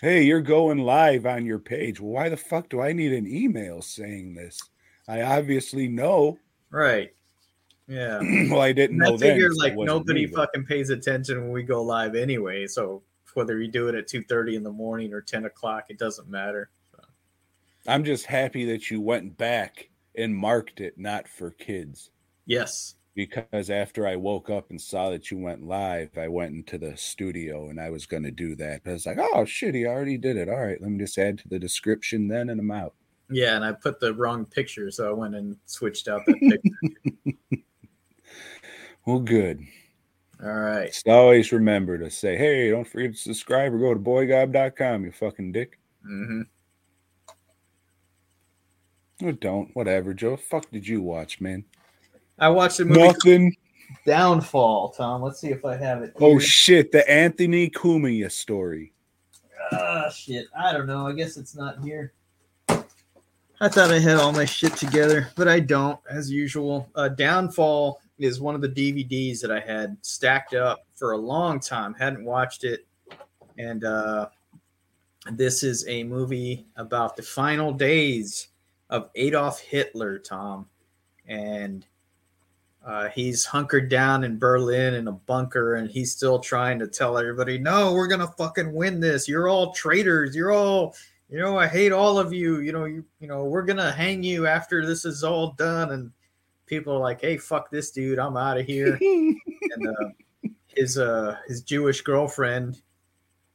hey, 0.00 0.24
you're 0.24 0.40
going 0.40 0.78
live 0.78 1.26
on 1.26 1.46
your 1.46 1.60
page. 1.60 2.00
Well, 2.00 2.12
why 2.12 2.28
the 2.28 2.36
fuck 2.36 2.68
do 2.68 2.80
I 2.80 2.92
need 2.92 3.12
an 3.12 3.26
email 3.26 3.80
saying 3.82 4.34
this? 4.34 4.60
I 5.06 5.22
obviously 5.22 5.88
know. 5.88 6.38
Right. 6.70 7.14
Yeah. 7.86 8.20
well, 8.50 8.60
I 8.60 8.72
didn't 8.72 8.98
know 8.98 9.16
then. 9.16 9.34
figure 9.34 9.54
like 9.54 9.74
nobody 9.76 10.26
me, 10.26 10.32
fucking 10.32 10.64
pays 10.64 10.90
attention 10.90 11.42
when 11.42 11.52
we 11.52 11.62
go 11.62 11.82
live 11.82 12.14
anyway. 12.14 12.66
So 12.66 13.02
whether 13.34 13.60
you 13.60 13.70
do 13.70 13.88
it 13.88 13.94
at 13.94 14.08
two 14.08 14.22
thirty 14.22 14.56
in 14.56 14.62
the 14.62 14.72
morning 14.72 15.12
or 15.12 15.20
ten 15.20 15.44
o'clock, 15.44 15.84
it 15.88 15.98
doesn't 15.98 16.28
matter. 16.28 16.70
I'm 17.86 18.04
just 18.04 18.26
happy 18.26 18.64
that 18.66 18.90
you 18.90 19.00
went 19.00 19.36
back 19.36 19.88
and 20.14 20.36
marked 20.36 20.80
it 20.80 20.98
not 20.98 21.26
for 21.26 21.50
kids. 21.50 22.10
Yes. 22.46 22.94
Because 23.14 23.68
after 23.68 24.06
I 24.06 24.16
woke 24.16 24.48
up 24.48 24.70
and 24.70 24.80
saw 24.80 25.10
that 25.10 25.30
you 25.30 25.38
went 25.38 25.66
live, 25.66 26.16
I 26.16 26.28
went 26.28 26.54
into 26.54 26.78
the 26.78 26.96
studio 26.96 27.68
and 27.68 27.78
I 27.78 27.90
was 27.90 28.06
going 28.06 28.22
to 28.22 28.30
do 28.30 28.56
that. 28.56 28.82
But 28.84 28.90
I 28.90 28.94
was 28.94 29.06
like, 29.06 29.18
oh 29.20 29.44
shit, 29.44 29.74
he 29.74 29.86
already 29.86 30.16
did 30.16 30.38
it. 30.38 30.48
All 30.48 30.64
right, 30.64 30.80
let 30.80 30.90
me 30.90 30.98
just 30.98 31.18
add 31.18 31.38
to 31.38 31.48
the 31.48 31.58
description 31.58 32.28
then 32.28 32.48
and 32.48 32.58
I'm 32.58 32.70
out. 32.70 32.94
Yeah, 33.30 33.56
and 33.56 33.64
I 33.64 33.72
put 33.72 34.00
the 34.00 34.14
wrong 34.14 34.46
picture, 34.46 34.90
so 34.90 35.08
I 35.08 35.12
went 35.12 35.34
and 35.34 35.56
switched 35.66 36.08
out 36.08 36.22
that 36.26 36.40
picture. 36.40 37.38
Well, 39.04 39.18
good. 39.18 39.66
All 40.42 40.52
right. 40.52 40.86
Just 40.88 41.08
always 41.08 41.52
remember 41.52 41.98
to 41.98 42.10
say, 42.10 42.36
hey, 42.36 42.70
don't 42.70 42.86
forget 42.86 43.12
to 43.12 43.18
subscribe 43.18 43.74
or 43.74 43.78
go 43.78 43.94
to 43.94 44.00
boygob.com, 44.00 45.04
you 45.04 45.12
fucking 45.12 45.52
dick. 45.52 45.78
Mm-hmm. 46.08 46.42
Or 49.26 49.32
don't, 49.32 49.74
whatever. 49.74 50.14
Joe, 50.14 50.36
fuck 50.36 50.70
did 50.70 50.86
you 50.86 51.02
watch, 51.02 51.40
man? 51.40 51.64
I 52.38 52.48
watched 52.48 52.78
the 52.78 52.84
movie 52.84 53.00
Nothing. 53.00 53.56
Downfall, 54.06 54.90
Tom. 54.90 55.22
Let's 55.22 55.40
see 55.40 55.50
if 55.50 55.64
I 55.64 55.76
have 55.76 56.02
it. 56.02 56.14
Oh 56.20 56.38
shit, 56.38 56.90
the 56.92 57.08
Anthony 57.10 57.70
Cumia 57.70 58.30
story. 58.30 58.92
Ah, 59.72 60.08
shit. 60.10 60.46
I 60.58 60.72
don't 60.72 60.86
know. 60.86 61.06
I 61.06 61.12
guess 61.12 61.36
it's 61.36 61.54
not 61.54 61.82
here. 61.82 62.12
I 62.68 63.68
thought 63.68 63.92
I 63.92 64.00
had 64.00 64.16
all 64.16 64.32
my 64.32 64.44
shit 64.44 64.74
together, 64.74 65.28
but 65.36 65.46
I 65.46 65.60
don't, 65.60 66.00
as 66.10 66.30
usual. 66.30 66.88
Uh, 66.96 67.08
Downfall 67.08 68.00
is 68.18 68.40
one 68.40 68.56
of 68.56 68.60
the 68.60 68.68
DVDs 68.68 69.40
that 69.40 69.52
I 69.52 69.60
had 69.60 69.96
stacked 70.02 70.52
up 70.52 70.84
for 70.94 71.12
a 71.12 71.16
long 71.16 71.60
time. 71.60 71.94
Hadn't 71.94 72.24
watched 72.24 72.64
it, 72.64 72.86
and 73.58 73.84
uh, 73.84 74.28
this 75.30 75.62
is 75.62 75.86
a 75.86 76.02
movie 76.02 76.66
about 76.74 77.14
the 77.14 77.22
final 77.22 77.72
days 77.72 78.48
of 78.90 79.10
Adolf 79.14 79.60
Hitler, 79.60 80.18
Tom, 80.18 80.66
and 81.28 81.86
uh, 82.84 83.08
he's 83.10 83.44
hunkered 83.44 83.88
down 83.88 84.24
in 84.24 84.38
Berlin 84.38 84.94
in 84.94 85.08
a 85.08 85.12
bunker, 85.12 85.74
and 85.74 85.90
he's 85.90 86.12
still 86.12 86.40
trying 86.40 86.78
to 86.80 86.88
tell 86.88 87.16
everybody, 87.16 87.58
"No, 87.58 87.92
we're 87.92 88.08
gonna 88.08 88.26
fucking 88.26 88.72
win 88.72 89.00
this. 89.00 89.28
You're 89.28 89.48
all 89.48 89.72
traitors. 89.72 90.34
You're 90.34 90.52
all, 90.52 90.96
you 91.28 91.38
know, 91.38 91.58
I 91.58 91.68
hate 91.68 91.92
all 91.92 92.18
of 92.18 92.32
you. 92.32 92.60
You 92.60 92.72
know, 92.72 92.84
you, 92.86 93.04
you 93.20 93.28
know, 93.28 93.44
we're 93.44 93.62
gonna 93.62 93.92
hang 93.92 94.22
you 94.22 94.46
after 94.46 94.84
this 94.84 95.04
is 95.04 95.22
all 95.22 95.52
done." 95.52 95.92
And 95.92 96.10
people 96.66 96.94
are 96.94 97.00
like, 97.00 97.20
"Hey, 97.20 97.36
fuck 97.36 97.70
this 97.70 97.92
dude. 97.92 98.18
I'm 98.18 98.36
out 98.36 98.58
of 98.58 98.66
here." 98.66 98.98
and 99.00 99.88
uh, 99.88 100.48
his 100.66 100.98
uh 100.98 101.36
his 101.46 101.62
Jewish 101.62 102.00
girlfriend 102.00 102.82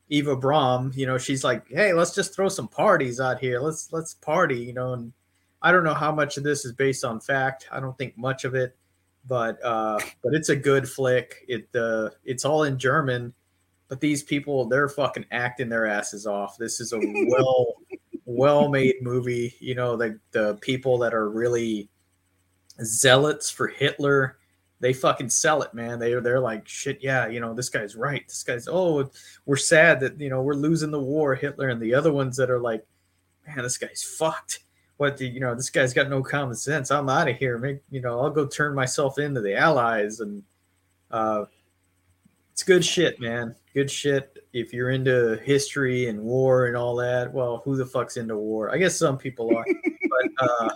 Eva 0.10 0.36
Braun, 0.36 0.94
you 0.96 1.06
know, 1.06 1.18
she's 1.18 1.44
like, 1.44 1.68
"Hey, 1.68 1.92
let's 1.92 2.16
just 2.16 2.34
throw 2.34 2.48
some 2.48 2.68
parties 2.68 3.20
out 3.20 3.40
here. 3.40 3.60
Let's 3.60 3.92
let's 3.92 4.14
party," 4.14 4.60
you 4.60 4.74
know. 4.74 4.94
And 4.94 5.12
I 5.62 5.72
don't 5.72 5.84
know 5.84 5.94
how 5.94 6.14
much 6.14 6.38
of 6.38 6.44
this 6.44 6.64
is 6.64 6.72
based 6.72 7.04
on 7.04 7.20
fact. 7.20 7.68
I 7.72 7.82
don't 7.82 7.98
think 7.98 8.18
much 8.18 8.46
of 8.46 8.56
it, 8.56 8.77
but 9.28 9.64
uh, 9.64 10.00
but 10.24 10.34
it's 10.34 10.50
a 10.50 10.56
good 10.56 10.88
flick. 10.88 11.46
It 11.48 11.68
uh, 11.76 12.10
it's 12.26 12.46
all 12.46 12.64
in 12.64 12.80
German, 12.80 13.34
but 13.88 14.00
these 14.00 14.24
people 14.24 14.66
they're 14.68 14.90
fucking 14.90 15.26
acting 15.32 15.70
their 15.70 15.86
asses 15.86 16.26
off. 16.26 16.58
This 16.58 16.80
is 16.80 16.94
a 16.94 17.00
well 17.30 17.76
well 18.26 18.70
made 18.70 18.96
movie. 19.02 19.56
You 19.60 19.76
know, 19.76 19.96
the 19.96 20.20
the 20.32 20.56
people 20.62 20.98
that 21.00 21.14
are 21.14 21.30
really 21.30 21.90
zealots 22.84 23.50
for 23.50 23.68
Hitler 23.68 24.38
they 24.80 24.94
fucking 24.94 25.30
sell 25.30 25.62
it, 25.64 25.74
man. 25.74 26.00
They 26.00 26.14
they're 26.14 26.40
like, 26.40 26.68
shit, 26.68 27.00
yeah, 27.02 27.28
you 27.28 27.40
know, 27.40 27.54
this 27.54 27.70
guy's 27.70 27.96
right. 27.96 28.24
This 28.28 28.44
guy's 28.44 28.68
oh, 28.68 29.10
we're 29.46 29.58
sad 29.58 30.00
that 30.02 30.20
you 30.20 30.30
know 30.30 30.42
we're 30.42 30.54
losing 30.54 30.92
the 30.92 31.00
war, 31.00 31.36
Hitler, 31.36 31.70
and 31.70 31.82
the 31.82 31.94
other 31.94 32.14
ones 32.14 32.38
that 32.38 32.50
are 32.50 32.60
like, 32.60 32.86
man, 33.48 33.64
this 33.64 33.78
guy's 33.78 34.04
fucked. 34.04 34.60
What 34.98 35.18
the 35.18 35.28
you 35.28 35.40
know, 35.40 35.54
this 35.54 35.70
guy's 35.70 35.94
got 35.94 36.10
no 36.10 36.24
common 36.24 36.56
sense. 36.56 36.92
I'm 36.92 37.10
out 37.10 37.30
of 37.30 37.38
here. 37.38 37.58
Make 37.58 37.80
you 37.92 38.02
know, 38.02 38.20
I'll 38.20 38.32
go 38.32 38.48
turn 38.48 38.74
myself 38.74 39.20
into 39.20 39.42
the 39.42 39.56
Allies, 39.56 40.20
and 40.20 40.44
uh, 41.12 41.46
it's 42.52 42.64
good 42.64 42.84
shit, 42.84 43.20
man. 43.20 43.56
Good 43.76 43.92
shit. 43.92 44.36
If 44.54 44.74
you're 44.74 44.90
into 44.90 45.40
history 45.44 46.08
and 46.08 46.20
war 46.20 46.66
and 46.66 46.76
all 46.76 46.96
that, 46.96 47.32
well, 47.32 47.62
who 47.64 47.76
the 47.76 47.86
fuck's 47.86 48.18
into 48.18 48.36
war? 48.36 48.74
I 48.74 48.80
guess 48.80 48.98
some 48.98 49.20
people 49.20 49.56
are, 49.56 49.66
but 50.10 50.50
uh, 50.50 50.70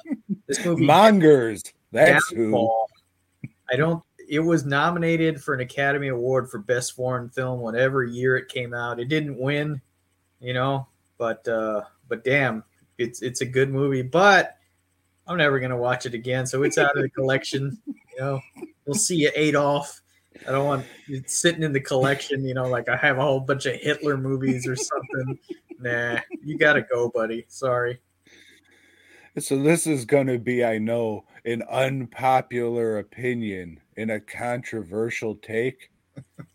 this 0.45 0.63
movie 0.63 0.85
Mongers. 0.85 1.63
That's 1.91 2.29
who. 2.29 2.55
I 3.71 3.75
don't. 3.75 4.03
It 4.29 4.39
was 4.39 4.65
nominated 4.65 5.41
for 5.41 5.53
an 5.53 5.61
Academy 5.61 6.09
Award 6.09 6.49
for 6.49 6.59
Best 6.59 6.95
Foreign 6.95 7.29
Film 7.29 7.59
whatever 7.59 8.03
year 8.03 8.37
it 8.37 8.47
came 8.47 8.73
out. 8.73 8.99
It 8.99 9.09
didn't 9.09 9.37
win, 9.37 9.81
you 10.39 10.53
know, 10.53 10.87
but 11.17 11.45
uh, 11.47 11.81
but 12.07 12.23
damn, 12.23 12.63
it's 13.01 13.21
it's 13.21 13.41
a 13.41 13.45
good 13.45 13.69
movie. 13.69 14.01
But 14.01 14.57
I'm 15.27 15.37
never 15.37 15.59
gonna 15.59 15.77
watch 15.77 16.05
it 16.05 16.13
again, 16.13 16.45
so 16.45 16.63
it's 16.63 16.77
out 16.77 16.95
of 16.95 17.03
the 17.03 17.09
collection. 17.17 17.77
You 17.87 18.19
know, 18.19 18.39
we'll 18.85 18.95
see 18.95 19.17
you 19.17 19.31
Adolf. 19.35 20.01
I 20.47 20.51
don't 20.51 20.65
want 20.65 20.85
it 21.07 21.29
sitting 21.29 21.63
in 21.63 21.73
the 21.73 21.79
collection. 21.79 22.45
You 22.45 22.53
know, 22.53 22.67
like 22.67 22.89
I 22.89 22.95
have 22.95 23.17
a 23.17 23.21
whole 23.21 23.39
bunch 23.39 23.65
of 23.65 23.75
Hitler 23.75 24.17
movies 24.17 24.67
or 24.67 24.75
something. 24.75 25.39
Nah, 25.83 26.19
you 26.45 26.59
gotta 26.59 26.83
go, 26.83 27.09
buddy. 27.09 27.43
Sorry. 27.47 27.99
So 29.39 29.57
this 29.59 29.87
is 29.87 30.05
going 30.05 30.27
to 30.27 30.37
be, 30.37 30.63
I 30.63 30.77
know, 30.77 31.25
an 31.43 31.63
unpopular 31.63 32.99
opinion 32.99 33.79
and 33.97 34.11
a 34.11 34.19
controversial 34.19 35.35
take. 35.35 35.89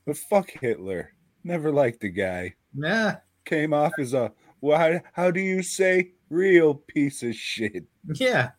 But 0.06 0.16
fuck 0.16 0.50
Hitler. 0.50 1.12
Never 1.42 1.72
liked 1.72 2.00
the 2.00 2.10
guy. 2.10 2.54
Nah, 2.72 3.14
Came 3.44 3.72
off 3.72 3.92
as 3.98 4.14
a 4.14 4.32
why 4.60 5.02
how 5.12 5.30
do 5.30 5.40
you 5.40 5.62
say 5.62 6.12
real 6.30 6.74
piece 6.74 7.22
of 7.22 7.34
shit. 7.34 7.84
Yeah. 8.14 8.50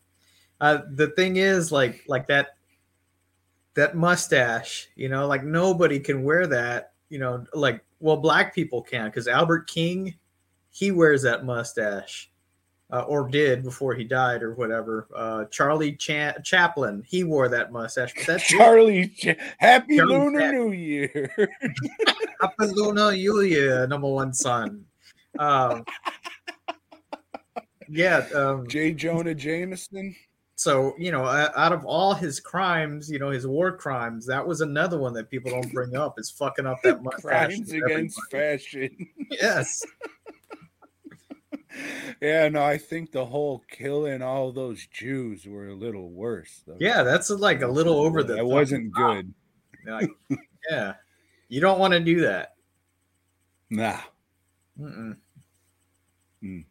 Uh, 0.60 0.80
the 0.94 1.08
thing 1.08 1.36
is, 1.36 1.70
like, 1.70 2.04
like 2.08 2.26
that, 2.26 2.56
that 3.74 3.96
mustache, 3.96 4.88
you 4.96 5.08
know, 5.08 5.26
like 5.26 5.44
nobody 5.44 6.00
can 6.00 6.24
wear 6.24 6.46
that, 6.46 6.92
you 7.08 7.18
know, 7.18 7.44
like, 7.54 7.84
well, 8.00 8.16
black 8.16 8.54
people 8.54 8.82
can 8.82 9.06
because 9.06 9.28
Albert 9.28 9.68
King, 9.68 10.14
he 10.70 10.90
wears 10.90 11.22
that 11.22 11.44
mustache, 11.44 12.30
uh, 12.92 13.02
or 13.02 13.28
did 13.28 13.62
before 13.62 13.94
he 13.94 14.04
died 14.04 14.42
or 14.42 14.54
whatever. 14.54 15.08
Uh, 15.14 15.44
Charlie 15.46 15.92
Cha- 15.92 16.38
Chaplin, 16.42 17.02
he 17.06 17.24
wore 17.24 17.48
that 17.48 17.70
mustache, 17.72 18.14
but 18.14 18.26
that's. 18.26 18.44
Charlie 18.48 19.08
Ch- 19.08 19.36
Happy 19.58 19.96
Charlie 19.96 20.18
Lunar 20.18 20.52
New 20.52 20.72
Year. 20.72 21.30
Apoluna 22.42 23.16
Yulia, 23.18 23.86
number 23.86 24.08
one 24.08 24.32
son. 24.32 24.84
Um, 25.38 25.84
yeah, 27.88 28.26
um, 28.34 28.66
J. 28.68 28.92
Jonah 28.92 29.34
Jameson. 29.34 30.14
so 30.56 30.94
you 30.98 31.10
know 31.12 31.24
out 31.24 31.72
of 31.72 31.84
all 31.84 32.14
his 32.14 32.40
crimes 32.40 33.08
you 33.10 33.18
know 33.18 33.30
his 33.30 33.46
war 33.46 33.76
crimes 33.76 34.26
that 34.26 34.44
was 34.46 34.60
another 34.60 34.98
one 34.98 35.12
that 35.14 35.30
people 35.30 35.50
don't 35.50 35.72
bring 35.72 35.94
up 35.96 36.18
is 36.18 36.30
fucking 36.30 36.66
up 36.66 36.78
that 36.82 37.02
mustache 37.02 37.20
Crimes 37.22 37.72
against 37.72 38.18
fashion. 38.30 38.90
yes 39.30 39.84
Yeah, 42.20 42.48
no, 42.48 42.64
I 42.64 42.76
think 42.78 43.12
the 43.12 43.24
whole 43.26 43.62
killing 43.70 44.20
all 44.22 44.50
those 44.50 44.84
Jews 44.86 45.46
were 45.46 45.68
a 45.68 45.74
little 45.74 46.10
worse. 46.10 46.62
Though. 46.66 46.76
yeah 46.80 47.02
that's 47.04 47.30
like 47.30 47.62
a 47.62 47.68
little 47.68 48.00
over 48.00 48.24
the 48.24 48.34
That 48.34 48.46
wasn't 48.46 48.92
top. 48.96 49.14
good. 49.14 49.34
Like, 49.86 50.10
yeah 50.70 50.94
you 51.48 51.60
don't 51.60 51.78
want 51.78 51.92
to 51.92 52.00
do 52.00 52.20
that 52.22 52.54
Nah, 53.70 54.00
mm, 54.80 55.14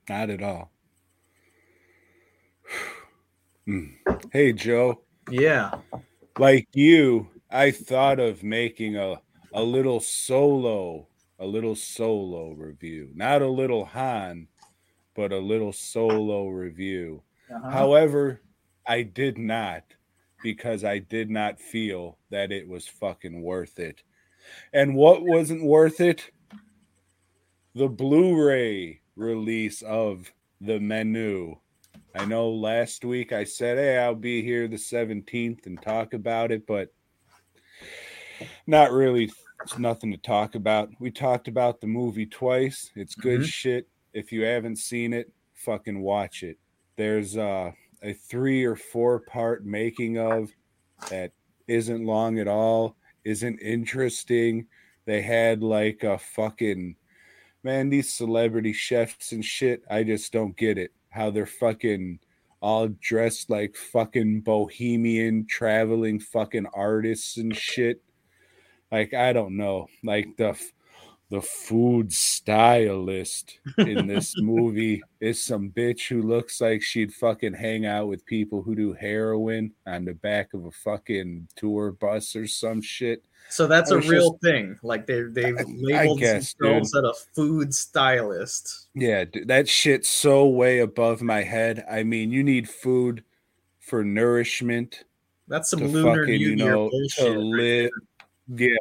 not 0.10 0.30
at 0.30 0.42
all. 0.42 0.72
Mm. 3.68 4.32
Hey, 4.32 4.54
Joe. 4.54 5.02
yeah 5.30 5.72
like 6.40 6.68
you, 6.74 7.30
I 7.50 7.72
thought 7.72 8.20
of 8.20 8.44
making 8.44 8.98
a 8.98 9.22
a 9.54 9.64
little 9.64 10.00
solo, 10.00 11.08
a 11.40 11.46
little 11.46 11.76
solo 11.76 12.52
review. 12.52 13.10
Not 13.16 13.42
a 13.42 13.48
little 13.48 13.86
Han, 13.86 14.48
but 15.16 15.32
a 15.32 15.40
little 15.40 15.74
solo 15.74 16.50
review. 16.50 17.24
Uh-huh. 17.54 17.70
However, 17.70 18.42
I 18.86 19.04
did 19.04 19.38
not 19.38 19.84
because 20.44 20.84
I 20.84 21.00
did 21.00 21.30
not 21.30 21.60
feel 21.60 22.18
that 22.30 22.52
it 22.52 22.68
was 22.68 22.88
fucking 22.88 23.42
worth 23.42 23.80
it. 23.80 24.04
And 24.74 24.96
what 24.96 25.24
wasn't 25.24 25.64
worth 25.64 26.02
it? 26.02 26.30
The 27.74 27.88
Blu 27.88 28.46
ray 28.46 29.02
release 29.16 29.82
of 29.82 30.32
the 30.62 30.80
menu. 30.80 31.58
I 32.18 32.26
know 32.26 32.50
last 32.50 33.06
week 33.06 33.32
I 33.32 33.44
said, 33.44 33.78
hey, 33.78 33.98
I'll 34.00 34.16
be 34.16 34.42
here 34.42 34.68
the 34.68 34.76
17th 34.78 35.68
and 35.68 35.80
talk 35.82 36.14
about 36.14 36.52
it, 36.52 36.66
but 36.66 36.92
not 38.66 38.92
really. 38.92 39.32
It's 39.64 39.78
nothing 39.78 40.12
to 40.12 40.18
talk 40.18 40.56
about. 40.56 40.90
We 41.00 41.12
talked 41.12 41.48
about 41.48 41.80
the 41.80 41.88
movie 41.88 42.26
twice. 42.26 42.92
It's 42.96 43.16
good 43.16 43.42
Mhm. 43.42 43.46
shit. 43.46 43.88
If 44.14 44.32
you 44.32 44.44
haven't 44.44 44.78
seen 44.78 45.14
it, 45.14 45.32
fucking 45.54 46.00
watch 46.00 46.44
it. 46.44 46.58
There's 46.96 47.38
uh, 47.38 47.72
a 48.02 48.14
three 48.14 48.64
or 48.64 48.76
four 48.76 49.20
part 49.20 49.66
making 49.66 50.18
of 50.18 50.52
that 51.10 51.34
isn't 51.68 52.06
long 52.06 52.40
at 52.40 52.48
all, 52.48 52.96
isn't 53.26 53.60
interesting. 53.60 54.68
They 55.06 55.22
had 55.22 55.62
like 55.62 56.04
a 56.04 56.18
fucking 56.18 56.96
man, 57.64 57.90
these 57.90 58.12
celebrity 58.14 58.74
chefs 58.74 59.32
and 59.32 59.44
shit. 59.46 59.84
I 59.90 60.04
just 60.04 60.32
don't 60.32 60.56
get 60.56 60.78
it. 60.78 60.92
How 61.10 61.30
they're 61.30 61.46
fucking 61.46 62.20
all 62.60 62.88
dressed 62.88 63.50
like 63.50 63.76
fucking 63.76 64.42
bohemian 64.42 65.46
traveling 65.46 66.20
fucking 66.20 66.66
artists 66.74 67.38
and 67.38 67.56
shit. 67.56 68.02
Like 68.92 69.14
I 69.14 69.34
don't 69.34 69.58
know. 69.58 69.88
Like 70.04 70.28
the 70.38 70.60
the 71.30 71.42
food 71.42 72.12
stylist 72.14 73.60
in 73.78 74.08
this 74.08 74.34
movie 74.42 75.04
is 75.20 75.44
some 75.44 75.70
bitch 75.70 76.08
who 76.08 76.22
looks 76.22 76.62
like 76.62 76.82
she'd 76.82 77.14
fucking 77.14 77.54
hang 77.54 77.86
out 77.86 78.08
with 78.08 78.26
people 78.26 78.62
who 78.62 78.76
do 78.76 78.94
heroin 78.94 79.74
on 79.86 80.06
the 80.06 80.14
back 80.14 80.54
of 80.54 80.66
a 80.66 80.72
fucking 80.72 81.48
tour 81.56 81.92
bus 81.92 82.36
or 82.36 82.48
some 82.48 82.82
shit. 82.82 83.24
So 83.50 83.68
that's 83.68 83.92
a 83.92 84.00
real 84.00 84.38
thing. 84.42 84.78
Like 84.84 85.06
they 85.06 85.24
they've 85.24 85.58
I 85.58 85.64
labeled 85.68 86.20
guess, 86.20 86.54
themselves 86.54 86.96
at 86.96 87.04
a 87.04 87.14
food 87.36 87.74
stylist. 87.74 88.88
Yeah, 88.94 89.26
dude, 89.26 89.48
that 89.50 89.68
shit's 89.68 90.10
so 90.10 90.48
way 90.48 90.80
above 90.80 91.22
my 91.22 91.44
head. 91.44 91.86
I 91.90 92.04
mean, 92.04 92.32
you 92.32 92.44
need 92.44 92.70
food 92.70 93.24
for 93.80 94.04
nourishment 94.04 95.04
That's 95.48 95.70
some 95.70 95.82
lunar 95.82 96.24
fucking, 96.24 96.40
you 96.42 96.56
know, 96.56 96.90
bullshit. 96.90 97.26
to 97.26 97.54
right. 97.54 97.92
Yeah, 98.50 98.76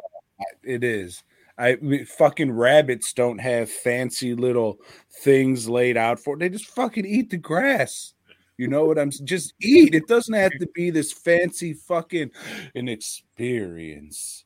it 0.63 0.83
is. 0.83 1.23
I 1.57 2.05
fucking 2.05 2.51
rabbits 2.51 3.13
don't 3.13 3.39
have 3.39 3.69
fancy 3.69 4.35
little 4.35 4.79
things 5.23 5.67
laid 5.67 5.97
out 5.97 6.19
for. 6.19 6.37
They 6.37 6.49
just 6.49 6.67
fucking 6.67 7.05
eat 7.05 7.31
the 7.31 7.37
grass. 7.37 8.13
You 8.57 8.67
know 8.67 8.85
what 8.85 8.99
I'm 8.99 9.11
just 9.11 9.53
eat. 9.61 9.93
It 9.93 10.07
doesn't 10.07 10.33
have 10.33 10.51
to 10.59 10.67
be 10.73 10.89
this 10.89 11.11
fancy 11.11 11.73
fucking 11.73 12.31
an 12.75 12.87
experience. 12.87 14.45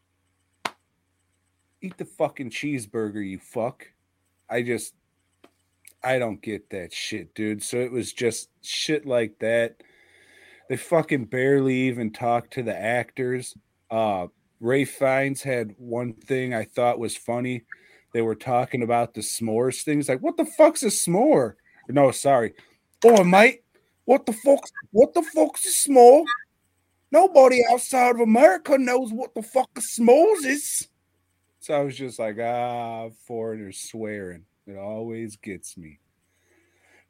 Eat 1.81 1.97
the 1.97 2.05
fucking 2.05 2.51
cheeseburger, 2.51 3.27
you 3.27 3.39
fuck. 3.39 3.87
I 4.49 4.61
just 4.61 4.93
I 6.03 6.17
don't 6.17 6.41
get 6.41 6.69
that 6.69 6.93
shit, 6.93 7.33
dude. 7.35 7.63
So 7.63 7.77
it 7.77 7.91
was 7.91 8.11
just 8.13 8.49
shit 8.61 9.05
like 9.05 9.39
that. 9.39 9.81
They 10.69 10.77
fucking 10.77 11.25
barely 11.25 11.75
even 11.75 12.11
talked 12.11 12.53
to 12.53 12.63
the 12.63 12.77
actors. 12.77 13.55
Uh 13.89 14.27
Ralph 14.61 14.89
Fiennes 14.89 15.41
had 15.41 15.73
one 15.77 16.13
thing 16.13 16.53
I 16.53 16.63
thought 16.63 16.99
was 16.99 17.17
funny. 17.17 17.63
They 18.13 18.21
were 18.21 18.35
talking 18.35 18.83
about 18.83 19.15
the 19.15 19.21
s'mores 19.21 19.81
things. 19.81 20.07
Like, 20.07 20.21
what 20.21 20.37
the 20.37 20.45
fuck's 20.45 20.83
a 20.83 20.87
s'more? 20.87 21.55
No, 21.89 22.11
sorry. 22.11 22.53
Oh, 23.03 23.23
mate, 23.23 23.63
what 24.05 24.25
the 24.25 24.33
fuck's 24.33 24.71
what 24.91 25.13
the 25.13 25.23
fuck's 25.23 25.65
a 25.65 25.89
s'more? 25.89 26.25
Nobody 27.11 27.61
outside 27.71 28.15
of 28.15 28.21
America 28.21 28.77
knows 28.77 29.11
what 29.11 29.33
the 29.33 29.41
fuck 29.41 29.69
a 29.75 29.81
s'mores 29.81 30.45
is. 30.45 30.87
So 31.59 31.73
I 31.73 31.83
was 31.83 31.97
just 31.97 32.19
like, 32.19 32.37
ah, 32.39 33.09
foreigners 33.25 33.79
swearing. 33.79 34.45
It 34.67 34.77
always 34.77 35.37
gets 35.37 35.75
me. 35.75 35.99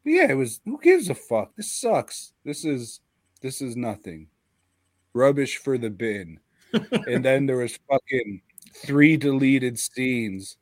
But 0.03 0.11
yeah, 0.11 0.31
it 0.31 0.35
was 0.35 0.61
who 0.63 0.79
gives 0.81 1.09
a 1.09 1.15
fuck? 1.15 1.55
This 1.57 1.71
sucks. 1.71 2.31
This 2.45 2.63
is 2.63 3.01
this 3.41 3.61
is 3.61 3.75
nothing. 3.75 4.27
Rubbish 5.13 5.57
for 5.57 5.77
the 5.77 5.89
bin. 5.89 6.39
And 6.73 7.23
then 7.23 7.45
there 7.45 7.57
was 7.57 7.77
fucking 7.89 8.41
three 8.73 9.17
deleted 9.17 9.77
scenes. 9.79 10.57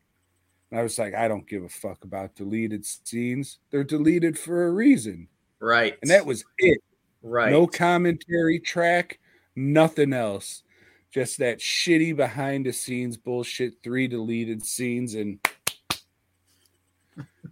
And 0.72 0.80
I 0.80 0.84
was 0.84 1.00
like, 1.00 1.14
I 1.16 1.28
don't 1.28 1.48
give 1.48 1.64
a 1.64 1.70
fuck 1.70 2.04
about 2.04 2.36
deleted 2.36 2.86
scenes. 2.86 3.60
They're 3.72 3.84
deleted 3.84 4.38
for 4.38 4.68
a 4.68 4.72
reason. 4.72 5.28
Right. 5.60 5.98
And 6.02 6.12
that 6.12 6.26
was 6.26 6.44
it. 6.58 6.82
right. 7.22 7.52
No 7.52 7.68
commentary 7.68 8.60
track, 8.60 9.20
nothing 9.56 10.14
else. 10.14 10.64
Just 11.12 11.40
that 11.40 11.58
shitty 11.60 12.16
behind 12.16 12.68
the 12.68 12.72
scenes 12.72 13.18
bullshit, 13.18 13.82
three 13.84 14.08
deleted 14.08 14.64
scenes. 14.64 15.16
And, 15.16 15.40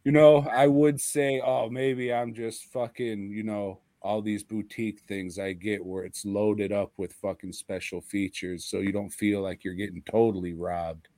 you 0.04 0.12
know, 0.12 0.48
I 0.52 0.68
would 0.68 1.02
say, 1.02 1.42
oh, 1.44 1.68
maybe 1.70 2.14
I'm 2.14 2.36
just 2.36 2.66
fucking, 2.66 3.32
you 3.32 3.42
know, 3.42 3.80
all 4.08 4.22
these 4.22 4.42
boutique 4.42 5.02
things 5.02 5.38
I 5.38 5.52
get 5.52 5.86
where 5.86 6.06
it's 6.06 6.24
loaded 6.24 6.72
up 6.72 6.94
with 6.96 7.12
fucking 7.22 7.52
special 7.52 8.00
features. 8.00 8.64
So 8.64 8.80
you 8.80 8.94
don't 8.94 9.10
feel 9.10 9.42
like 9.42 9.66
you're 9.66 9.74
getting 9.74 10.02
totally 10.10 10.54
robbed. 10.54 11.10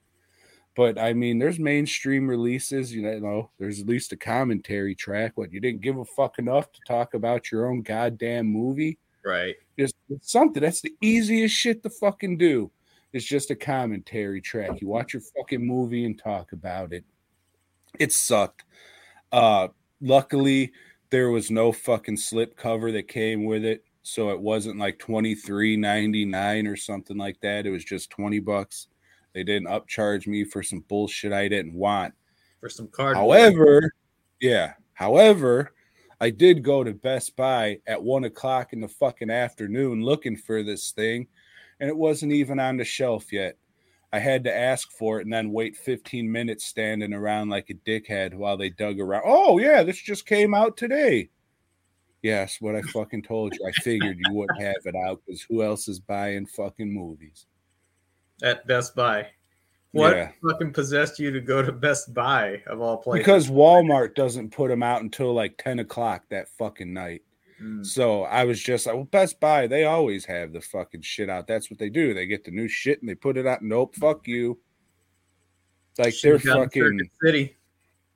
But 0.75 0.97
I 0.97 1.13
mean, 1.13 1.37
there's 1.37 1.59
mainstream 1.59 2.27
releases, 2.27 2.91
you 2.91 3.03
know, 3.03 3.51
there's 3.59 3.79
at 3.79 3.87
least 3.87 4.11
a 4.11 4.17
commentary 4.17 4.95
track. 4.95 5.33
What 5.35 5.53
you 5.53 5.59
didn't 5.59 5.81
give 5.81 5.97
a 5.97 6.05
fuck 6.05 6.39
enough 6.39 6.71
to 6.71 6.79
talk 6.87 7.13
about 7.13 7.51
your 7.51 7.69
own 7.69 7.83
goddamn 7.83 8.47
movie? 8.47 8.97
right. 9.23 9.55
Just 9.77 9.93
something 10.21 10.61
that's 10.61 10.81
the 10.81 10.95
easiest 10.99 11.55
shit 11.55 11.83
to 11.83 11.91
fucking 11.91 12.37
do. 12.39 12.71
It's 13.13 13.25
just 13.25 13.51
a 13.51 13.55
commentary 13.55 14.41
track. 14.41 14.81
You 14.81 14.87
watch 14.87 15.13
your 15.13 15.21
fucking 15.37 15.65
movie 15.65 16.05
and 16.05 16.17
talk 16.17 16.53
about 16.53 16.91
it. 16.91 17.05
It 17.99 18.13
sucked. 18.13 18.63
Uh 19.31 19.67
luckily 20.01 20.71
there 21.09 21.29
was 21.29 21.49
no 21.49 21.71
fucking 21.71 22.17
slip 22.17 22.55
cover 22.55 22.91
that 22.91 23.07
came 23.07 23.45
with 23.45 23.65
it. 23.65 23.83
So 24.03 24.29
it 24.29 24.39
wasn't 24.39 24.79
like 24.79 24.97
twenty 24.97 25.35
three 25.35 25.75
ninety 25.75 26.25
nine 26.25 26.67
or 26.67 26.75
something 26.75 27.17
like 27.17 27.39
that. 27.41 27.65
It 27.65 27.71
was 27.71 27.83
just 27.83 28.09
20 28.09 28.39
bucks. 28.39 28.87
They 29.33 29.43
didn't 29.43 29.67
upcharge 29.67 30.25
me 30.25 30.43
for 30.43 30.63
some 30.63 30.83
bullshit 30.87 31.33
I 31.33 31.47
didn't 31.47 31.75
want. 31.75 32.13
For 32.59 32.69
some 32.69 32.87
card. 32.87 33.15
However, 33.15 33.93
yeah. 34.41 34.73
However, 34.93 35.73
I 36.19 36.29
did 36.29 36.63
go 36.63 36.83
to 36.83 36.93
Best 36.93 37.35
Buy 37.35 37.79
at 37.87 38.01
one 38.01 38.25
o'clock 38.25 38.73
in 38.73 38.81
the 38.81 38.87
fucking 38.87 39.29
afternoon 39.29 40.03
looking 40.03 40.35
for 40.35 40.63
this 40.63 40.91
thing, 40.91 41.27
and 41.79 41.89
it 41.89 41.95
wasn't 41.95 42.33
even 42.33 42.59
on 42.59 42.77
the 42.77 42.83
shelf 42.83 43.31
yet. 43.31 43.57
I 44.11 44.19
had 44.19 44.43
to 44.45 44.55
ask 44.55 44.91
for 44.91 45.19
it 45.19 45.25
and 45.25 45.33
then 45.33 45.51
wait 45.51 45.77
15 45.77 46.31
minutes 46.31 46.65
standing 46.65 47.13
around 47.13 47.49
like 47.49 47.69
a 47.69 47.75
dickhead 47.75 48.33
while 48.33 48.57
they 48.57 48.69
dug 48.69 48.99
around. 48.99 49.23
Oh, 49.25 49.59
yeah, 49.59 49.83
this 49.83 49.97
just 50.01 50.25
came 50.25 50.53
out 50.53 50.77
today. 50.77 51.29
Yes, 52.21 52.57
what 52.59 52.75
I 52.75 52.81
fucking 52.81 53.21
told 53.23 53.53
you. 53.53 53.65
I 53.67 53.71
figured 53.81 54.17
you 54.19 54.33
wouldn't 54.33 54.61
have 54.61 54.75
it 54.85 54.95
out 54.95 55.21
because 55.25 55.41
who 55.43 55.63
else 55.63 55.87
is 55.87 55.99
buying 55.99 56.45
fucking 56.45 56.91
movies? 56.91 57.45
at 58.41 58.65
Best 58.67 58.95
Buy. 58.95 59.27
What 59.91 60.15
Yeah. 60.15 60.31
fucking 60.47 60.71
possessed 60.71 61.19
you 61.19 61.29
to 61.31 61.41
go 61.41 61.61
to 61.61 61.71
Best 61.73 62.13
Buy 62.13 62.63
of 62.67 62.79
all 62.79 62.95
places? 62.97 63.25
Because 63.25 63.49
Walmart 63.49 64.15
doesn't 64.15 64.51
put 64.51 64.69
them 64.69 64.81
out 64.81 65.01
until 65.01 65.33
like 65.33 65.57
10 65.57 65.79
o'clock 65.79 66.23
that 66.29 66.47
fucking 66.57 66.93
night. 66.93 67.21
Mm, 67.61 67.85
So 67.85 68.23
I 68.23 68.43
was 68.45 68.61
just 68.61 68.85
like, 68.85 68.95
well, 68.95 69.05
Best 69.05 69.39
Buy, 69.39 69.67
they 69.67 69.85
always 69.85 70.25
have 70.25 70.53
the 70.53 70.61
fucking 70.61 71.01
shit 71.01 71.29
out. 71.29 71.47
That's 71.47 71.69
what 71.69 71.79
they 71.79 71.89
do. 71.89 72.13
They 72.13 72.25
get 72.25 72.43
the 72.43 72.51
new 72.51 72.67
shit 72.67 73.01
and 73.01 73.09
they 73.09 73.15
put 73.15 73.37
it 73.37 73.45
out. 73.45 73.61
Nope, 73.61 73.95
fuck 73.95 74.27
you. 74.27 74.59
Like 75.97 76.13
they're 76.21 76.39
should've 76.39 76.41
to 76.43 76.53
fucking. 76.53 77.09
City. 77.21 77.55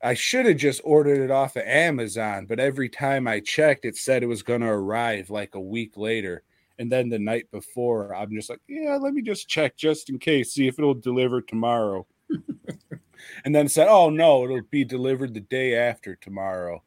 I 0.02 0.14
should 0.14 0.44
have 0.46 0.58
just 0.58 0.82
ordered 0.84 1.20
it 1.20 1.30
off 1.30 1.56
of 1.56 1.62
Amazon, 1.62 2.44
but 2.44 2.60
every 2.60 2.90
time 2.90 3.26
I 3.26 3.40
checked, 3.40 3.86
it 3.86 3.96
said 3.96 4.22
it 4.22 4.26
was 4.26 4.42
going 4.42 4.60
to 4.60 4.68
arrive 4.68 5.30
like 5.30 5.54
a 5.54 5.60
week 5.60 5.96
later. 5.96 6.42
And 6.78 6.92
then 6.92 7.08
the 7.08 7.18
night 7.18 7.50
before, 7.50 8.14
I'm 8.14 8.30
just 8.32 8.50
like, 8.50 8.60
yeah, 8.68 8.96
let 8.96 9.14
me 9.14 9.22
just 9.22 9.48
check 9.48 9.76
just 9.76 10.10
in 10.10 10.18
case, 10.18 10.52
see 10.52 10.66
if 10.66 10.78
it'll 10.78 10.92
deliver 10.94 11.40
tomorrow. 11.40 12.06
and 13.44 13.54
then 13.54 13.68
said, 13.68 13.88
oh 13.88 14.10
no, 14.10 14.44
it'll 14.44 14.60
be 14.70 14.84
delivered 14.84 15.32
the 15.32 15.40
day 15.40 15.76
after 15.76 16.16
tomorrow. 16.16 16.82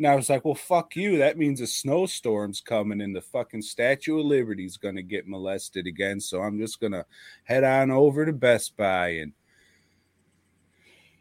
And 0.00 0.06
I 0.06 0.14
was 0.14 0.30
like, 0.30 0.46
well, 0.46 0.54
fuck 0.54 0.96
you. 0.96 1.18
That 1.18 1.36
means 1.36 1.60
a 1.60 1.66
snowstorm's 1.66 2.62
coming 2.62 3.02
and 3.02 3.14
the 3.14 3.20
fucking 3.20 3.60
Statue 3.60 4.18
of 4.18 4.24
Liberty's 4.24 4.78
going 4.78 4.96
to 4.96 5.02
get 5.02 5.28
molested 5.28 5.86
again. 5.86 6.20
So 6.20 6.40
I'm 6.40 6.58
just 6.58 6.80
going 6.80 6.92
to 6.92 7.04
head 7.44 7.64
on 7.64 7.90
over 7.90 8.24
to 8.24 8.32
Best 8.32 8.78
Buy 8.78 9.08
and 9.08 9.34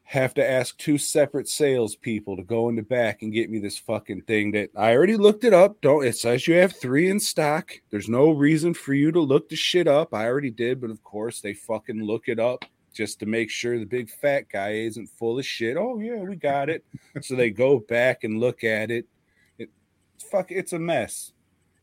have 0.06 0.34
to 0.36 0.50
ask 0.50 0.78
two 0.78 0.98
separate 0.98 1.50
salespeople 1.50 2.38
to 2.38 2.44
go 2.44 2.70
in 2.70 2.78
the 2.78 2.82
back 2.82 3.22
and 3.22 3.34
get 3.34 3.50
me 3.50 3.60
this 3.60 3.78
fucking 3.78 4.22
thing 4.22 4.52
that 4.52 4.70
I 4.78 4.96
already 4.96 5.18
looked 5.18 5.44
it 5.44 5.54
up. 5.54 5.82
Don't 5.82 6.06
it 6.06 6.16
says 6.16 6.48
you 6.48 6.54
have 6.56 6.74
three 6.74 7.10
in 7.10 7.20
stock. 7.20 7.74
There's 7.90 8.08
no 8.08 8.32
reason 8.32 8.74
for 8.74 8.94
you 8.94 9.12
to 9.12 9.20
look 9.20 9.50
the 9.50 9.58
shit 9.58 9.90
up. 9.90 10.14
I 10.14 10.26
already 10.26 10.52
did, 10.52 10.80
but 10.80 10.90
of 10.90 11.04
course 11.04 11.42
they 11.42 11.54
fucking 11.54 12.02
look 12.02 12.30
it 12.30 12.40
up 12.40 12.64
just 12.94 13.20
to 13.20 13.26
make 13.26 13.50
sure 13.50 13.80
the 13.80 13.86
big 13.86 14.10
fat 14.10 14.50
guy 14.50 14.72
isn't 14.72 15.08
full 15.08 15.40
of 15.40 15.46
shit. 15.46 15.78
Oh 15.78 16.00
yeah, 16.00 16.18
we 16.18 16.36
got 16.36 16.70
it. 16.70 16.84
so 17.22 17.36
they 17.36 17.50
go 17.50 17.80
back 17.80 18.24
and 18.24 18.40
look 18.40 18.64
at 18.64 18.92
it. 18.92 19.06
it 19.58 19.70
fuck, 20.32 20.52
it's 20.52 20.74
a 20.74 20.80
mess. 20.80 21.34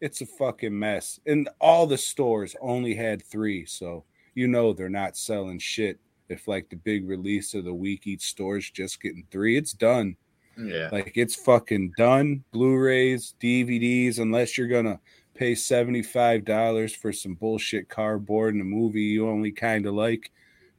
It's 0.00 0.20
a 0.20 0.26
fucking 0.26 0.78
mess. 0.78 1.20
And 1.26 1.48
all 1.60 1.86
the 1.86 1.98
stores 1.98 2.54
only 2.60 2.94
had 2.94 3.24
three, 3.24 3.64
so 3.64 4.04
you 4.34 4.46
know 4.46 4.72
they're 4.72 4.88
not 4.88 5.16
selling 5.16 5.58
shit. 5.58 5.98
If 6.28 6.48
like 6.48 6.68
the 6.68 6.76
big 6.76 7.08
release 7.08 7.54
of 7.54 7.64
the 7.64 7.74
week, 7.74 8.06
each 8.06 8.22
store's 8.22 8.70
just 8.70 9.00
getting 9.00 9.24
three, 9.30 9.56
it's 9.56 9.72
done. 9.72 10.16
Yeah. 10.58 10.88
Like 10.90 11.12
it's 11.14 11.36
fucking 11.36 11.92
done. 11.96 12.44
Blu-rays, 12.52 13.34
DVDs, 13.40 14.18
unless 14.18 14.58
you're 14.58 14.68
gonna 14.68 15.00
pay 15.36 15.52
$75 15.52 16.96
for 16.96 17.12
some 17.12 17.34
bullshit 17.34 17.88
cardboard 17.88 18.54
and 18.54 18.62
a 18.62 18.64
movie 18.64 19.02
you 19.02 19.28
only 19.28 19.52
kind 19.52 19.86
of 19.86 19.94
like, 19.94 20.32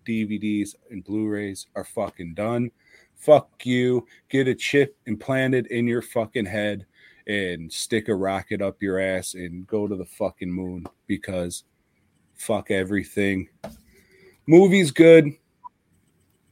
DVDs 0.08 0.76
and 0.90 1.04
Blu-rays 1.04 1.68
are 1.76 1.84
fucking 1.84 2.34
done. 2.34 2.72
Fuck 3.16 3.66
you. 3.66 4.06
Get 4.30 4.48
a 4.48 4.56
chip 4.56 4.96
implanted 5.06 5.68
in 5.68 5.88
your 5.88 6.02
fucking 6.02 6.46
head 6.46 6.86
and 7.28 7.72
stick 7.72 8.08
a 8.08 8.16
rocket 8.16 8.62
up 8.62 8.82
your 8.82 9.00
ass 9.00 9.34
and 9.34 9.68
go 9.68 9.88
to 9.88 9.96
the 9.96 10.06
fucking 10.06 10.52
moon 10.52 10.86
because 11.08 11.66
fuck 12.36 12.72
everything. 12.72 13.50
Movie's 14.48 14.92
good. 14.92 15.34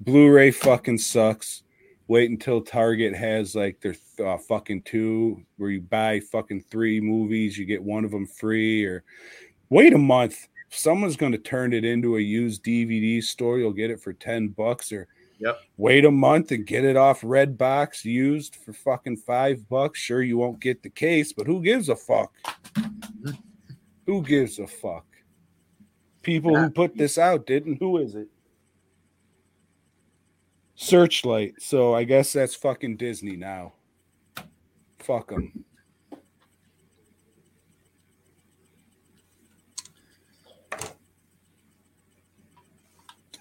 Blu-ray 0.01 0.51
fucking 0.51 0.97
sucks 0.97 1.63
wait 2.07 2.29
until 2.29 2.61
Target 2.61 3.15
has 3.15 3.55
like 3.55 3.81
their 3.81 3.95
uh, 4.25 4.37
fucking 4.37 4.83
two 4.83 5.43
where 5.57 5.71
you 5.71 5.81
buy 5.81 6.19
fucking 6.19 6.61
three 6.69 6.99
movies, 6.99 7.57
you 7.57 7.65
get 7.65 7.83
one 7.83 8.05
of 8.05 8.11
them 8.11 8.27
free, 8.27 8.85
or 8.85 9.03
wait 9.69 9.93
a 9.93 9.97
month. 9.97 10.47
Someone's 10.75 11.15
going 11.15 11.31
to 11.31 11.37
turn 11.37 11.73
it 11.73 11.85
into 11.85 12.17
a 12.17 12.21
used 12.21 12.63
DVD 12.63 13.23
store. 13.23 13.57
You'll 13.59 13.71
get 13.73 13.91
it 13.91 13.99
for 14.01 14.13
10 14.13 14.49
bucks, 14.49 14.91
or 14.91 15.07
Yep. 15.39 15.59
wait 15.77 16.05
a 16.05 16.11
month 16.11 16.51
and 16.51 16.65
get 16.65 16.85
it 16.85 16.95
off 16.95 17.21
Redbox 17.21 18.05
used 18.05 18.55
for 18.55 18.71
fucking 18.71 19.17
five 19.17 19.67
bucks. 19.67 19.99
Sure, 19.99 20.23
you 20.23 20.37
won't 20.37 20.61
get 20.61 20.81
the 20.81 20.89
case, 20.89 21.33
but 21.33 21.45
who 21.45 21.61
gives 21.61 21.89
a 21.89 21.95
fuck? 21.95 22.31
Mm-hmm. 22.75 23.31
who 24.05 24.21
gives 24.21 24.59
a 24.59 24.67
fuck? 24.67 25.05
People 26.21 26.55
who 26.55 26.69
put 26.69 26.95
this 26.97 27.17
out 27.17 27.45
didn't. 27.45 27.77
Who 27.79 27.97
is 27.97 28.15
it? 28.15 28.27
Searchlight. 30.75 31.55
So 31.61 31.93
I 31.93 32.03
guess 32.03 32.33
that's 32.33 32.55
fucking 32.55 32.97
Disney 32.97 33.35
now. 33.35 33.73
Fuck 34.99 35.29
them. 35.29 35.63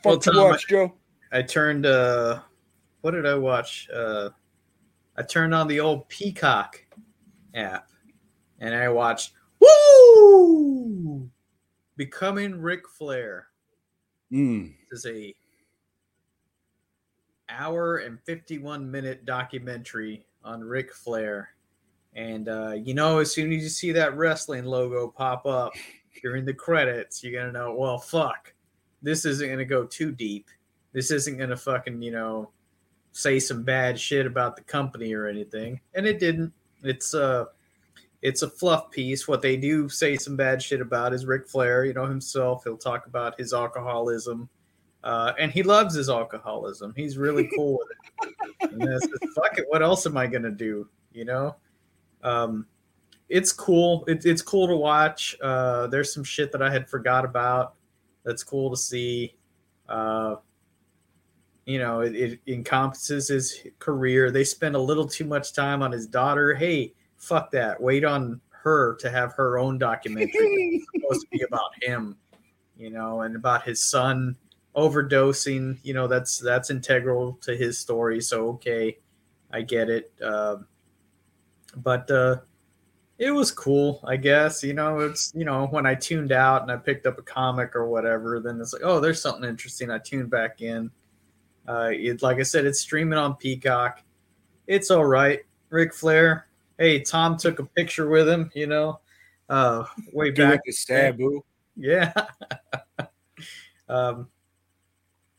Well, 0.05 0.19
Tom, 0.19 0.37
watch, 0.37 0.69
Joe. 0.69 0.93
I 1.33 1.43
turned 1.43 1.87
uh 1.87 2.41
what 3.01 3.13
did 3.13 3.27
I 3.27 3.35
watch? 3.35 3.89
Uh 3.95 4.31
I 5.17 5.23
turned 5.23 5.55
on 5.55 5.69
the 5.69 5.81
old 5.81 6.09
Peacock 6.09 6.85
app 7.55 7.91
and 8.61 8.75
I 8.75 8.89
watched 8.89 9.33
Woo 9.61 11.31
Becoming 11.97 12.61
Ric 12.61 12.89
Flair. 12.89 13.49
Mm. 14.33 14.75
This 14.91 15.05
is 15.05 15.07
a 15.07 15.35
hour 17.49 17.99
and 17.99 18.19
51 18.21 18.91
minute 18.91 19.25
documentary 19.25 20.27
on 20.43 20.63
Ric 20.63 20.93
Flair. 20.93 21.51
And 22.15 22.49
uh, 22.49 22.73
you 22.73 22.95
know, 22.95 23.19
as 23.19 23.33
soon 23.33 23.53
as 23.53 23.63
you 23.63 23.69
see 23.69 23.93
that 23.93 24.17
wrestling 24.17 24.65
logo 24.65 25.09
pop 25.09 25.47
up 25.47 25.73
during 26.23 26.45
the 26.45 26.55
credits, 26.55 27.23
you're 27.23 27.39
gonna 27.41 27.53
know, 27.53 27.75
well, 27.75 27.99
fuck, 27.99 28.54
this 29.05 29.25
isn't 29.25 29.49
gonna 29.49 29.65
go 29.65 29.85
too 29.85 30.11
deep. 30.11 30.49
This 30.93 31.11
isn't 31.11 31.37
gonna 31.37 31.57
fucking, 31.57 32.03
you 32.03 32.11
know, 32.11 32.51
say 33.13 33.39
some 33.39 33.63
bad 33.63 34.01
shit 34.01 34.27
about 34.27 34.57
the 34.57 34.63
company 34.63 35.13
or 35.13 35.27
anything. 35.27 35.81
And 35.95 36.07
it 36.07 36.19
didn't. 36.19 36.53
It's 36.83 37.15
a 37.15 37.49
it's 38.23 38.43
a 38.43 38.49
fluff 38.49 38.91
piece. 38.91 39.29
What 39.29 39.43
they 39.43 39.57
do 39.57 39.89
say 39.89 40.17
some 40.17 40.35
bad 40.35 40.63
shit 40.63 40.81
about 40.81 41.13
is 41.13 41.27
Ric 41.27 41.47
Flair, 41.47 41.85
you 41.85 41.93
know, 41.93 42.07
himself. 42.07 42.65
He'll 42.65 42.79
talk 42.79 43.07
about 43.07 43.39
his 43.39 43.53
alcoholism. 43.53 44.49
Uh, 45.05 45.35
and 45.39 45.53
he 45.53 45.63
loves 45.63 45.95
his 45.95 46.09
alcoholism. 46.09 46.95
He's 46.97 47.19
really 47.19 47.51
cool 47.57 47.79
with 47.79 48.33
it. 48.63 48.73
And 48.73 48.83
it's 48.83 49.07
just, 49.07 49.35
fuck 49.35 49.59
it. 49.59 49.67
What 49.69 49.83
else 49.83 50.07
am 50.07 50.17
I 50.17 50.27
gonna 50.27 50.51
do? 50.51 50.89
You 51.13 51.27
know, 51.27 51.57
um, 52.23 52.67
it's 53.29 53.53
cool. 53.53 54.05
It, 54.09 54.25
it's 54.25 54.43
cool 54.43 54.67
to 54.69 54.77
watch. 54.77 55.37
Uh, 55.43 55.87
there's 55.89 56.13
some 56.13 56.25
shit 56.25 56.51
that 56.53 56.63
I 56.63 56.71
had 56.71 56.89
forgot 56.89 57.27
about. 57.27 57.75
That's 58.25 58.43
cool 58.43 58.71
to 58.71 58.77
see. 58.77 59.37
Uh, 59.89 60.37
you 61.67 61.79
know, 61.79 62.01
it, 62.01 62.15
it 62.15 62.41
encompasses 62.47 63.29
his 63.29 63.67
career. 63.79 64.31
They 64.31 64.45
spend 64.45 64.75
a 64.75 64.81
little 64.81 65.07
too 65.07 65.25
much 65.25 65.53
time 65.53 65.83
on 65.83 65.93
his 65.93 66.07
daughter. 66.07 66.55
Hey, 66.55 66.95
fuck 67.17 67.51
that. 67.53 67.81
Wait 67.81 68.05
on 68.05 68.41
her 68.51 68.97
to 68.97 69.11
have 69.11 69.33
her 69.35 69.59
own 69.59 69.79
documentary. 69.79 70.31
it's 70.33 70.87
supposed 70.95 71.23
to 71.23 71.27
be 71.31 71.43
about 71.43 71.71
him, 71.83 72.17
you 72.77 72.91
know, 72.91 73.23
and 73.23 73.37
about 73.37 73.65
his 73.65 73.83
son 73.83 74.37
overdosing. 74.75 75.79
You 75.83 75.95
know, 75.95 76.07
that's 76.07 76.39
that's 76.39 76.71
integral 76.71 77.39
to 77.43 77.57
his 77.57 77.79
story. 77.79 78.21
So 78.21 78.49
okay, 78.51 78.99
I 79.53 79.63
get 79.63 79.89
it. 79.89 80.13
Um, 80.23 80.67
but 81.77 82.11
uh, 82.11 82.37
it 83.19 83.31
was 83.31 83.51
cool, 83.51 84.01
I 84.05 84.17
guess. 84.17 84.63
You 84.63 84.75
know, 84.75 85.01
it's 85.01 85.33
you 85.35 85.45
know 85.45 85.67
when 85.67 85.87
I 85.87 85.95
tuned 85.95 86.33
out 86.33 86.63
and 86.63 86.71
I 86.71 86.77
picked 86.77 87.07
up 87.07 87.19
a 87.19 87.23
comic 87.23 87.77
or 87.77 87.89
whatever, 87.89 88.41
then 88.41 88.61
it's 88.61 88.73
like, 88.73 88.83
oh, 88.85 89.01
there's 89.01 89.21
something 89.23 89.49
interesting. 89.49 89.91
I 89.91 89.99
tuned 89.99 90.31
back 90.31 90.61
in. 90.63 90.91
Uh, 91.67 91.91
it, 91.93 92.23
like 92.23 92.39
I 92.39 92.43
said, 92.43 92.67
it's 92.67 92.81
streaming 92.81 93.19
on 93.19 93.37
Peacock. 93.37 94.03
It's 94.67 94.91
all 94.91 95.05
right. 95.05 95.41
Ric 95.71 95.95
Flair. 95.95 96.47
Hey, 96.79 97.01
Tom 97.01 97.37
took 97.37 97.59
a 97.59 97.65
picture 97.65 98.09
with 98.09 98.29
him. 98.29 98.51
You 98.55 98.67
know, 98.67 99.01
uh, 99.49 99.85
way 100.13 100.31
Do 100.31 100.49
back. 100.49 100.61
Sabu. 100.71 101.45
Yeah. 101.77 102.13
um, 103.89 104.29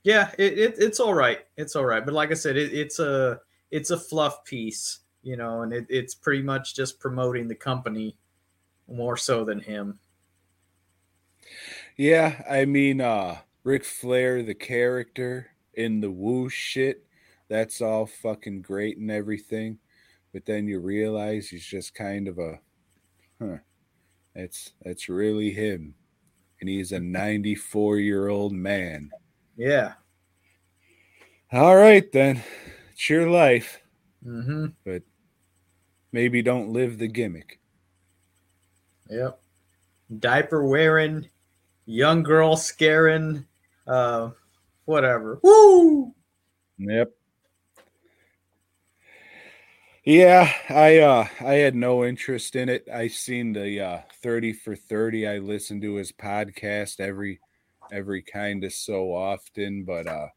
yeah, 0.04 0.32
it, 0.38 0.60
it, 0.60 0.76
it's 0.78 1.00
all 1.00 1.14
right. 1.14 1.40
It's 1.56 1.78
all 1.78 1.86
right. 1.86 2.04
But 2.04 2.14
like 2.14 2.30
I 2.30 2.34
said, 2.34 2.58
it, 2.58 2.74
it's 2.74 3.00
a 3.00 3.40
it's 3.72 3.90
a 3.92 3.98
fluff 3.98 4.44
piece, 4.44 5.00
you 5.26 5.36
know, 5.36 5.64
and 5.64 5.74
it, 5.74 5.88
it's 5.90 6.14
pretty 6.14 6.44
much 6.44 6.76
just 6.76 7.00
promoting 7.00 7.48
the 7.48 7.56
company 7.56 8.16
more 8.88 9.18
so 9.18 9.44
than 9.44 9.60
him. 9.60 10.00
Yeah, 11.98 12.44
I 12.50 12.66
mean, 12.66 13.02
uh, 13.02 13.40
Ric 13.64 13.84
Flair, 13.84 14.44
the 14.44 14.54
character 14.54 15.48
in 15.74 16.00
the 16.00 16.12
woo 16.12 16.48
shit, 16.48 17.06
that's 17.50 17.82
all 17.82 18.06
fucking 18.06 18.62
great 18.62 18.98
and 18.98 19.10
everything. 19.10 19.80
But 20.32 20.46
then 20.46 20.68
you 20.68 20.80
realize 20.80 21.48
he's 21.50 21.66
just 21.66 21.96
kind 21.96 22.28
of 22.28 22.38
a, 22.38 22.60
huh, 23.42 23.58
that's 24.36 24.74
that's 24.84 25.10
really 25.10 25.52
him, 25.52 25.96
and 26.60 26.70
he's 26.70 26.92
a 26.92 27.00
94 27.00 27.98
year 27.98 28.28
old 28.28 28.54
man. 28.54 29.10
Yeah. 29.58 29.94
All 31.52 31.76
right, 31.76 32.12
then, 32.12 32.44
it's 32.92 33.10
your 33.10 33.30
life, 33.30 33.80
Mm-hmm. 34.26 34.68
but 34.84 35.04
maybe 36.16 36.42
don't 36.42 36.72
live 36.72 36.98
the 36.98 37.10
gimmick. 37.10 37.60
Yep. 39.10 39.38
Diaper 40.20 40.66
wearing, 40.66 41.28
young 41.86 42.24
girl 42.24 42.56
scaring, 42.56 43.46
uh, 43.86 44.30
whatever. 44.86 45.42
Woo! 45.44 46.16
Yep. 46.78 47.12
Yeah, 50.06 50.54
I 50.70 51.00
uh 51.00 51.28
I 51.42 51.56
had 51.56 51.76
no 51.76 52.06
interest 52.06 52.56
in 52.56 52.70
it. 52.70 52.88
I 52.94 53.08
seen 53.10 53.52
the 53.52 53.82
uh 53.82 54.02
30 54.22 54.54
for 54.54 54.76
30. 54.76 55.28
I 55.28 55.40
listen 55.40 55.82
to 55.82 55.96
his 55.96 56.12
podcast 56.14 57.00
every 57.02 57.42
every 57.92 58.22
kind 58.22 58.64
of 58.64 58.72
so 58.72 59.14
often, 59.14 59.84
but 59.84 60.08
uh 60.08 60.28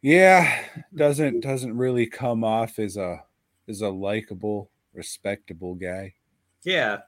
yeah, 0.00 0.62
doesn't 0.94 1.40
doesn't 1.40 1.76
really 1.76 2.06
come 2.06 2.44
off 2.44 2.78
as 2.78 2.96
a 2.96 3.25
as 3.68 3.80
a 3.80 3.88
likable, 3.88 4.70
respectable 4.92 5.74
guy. 5.74 6.14
Yeah. 6.62 6.98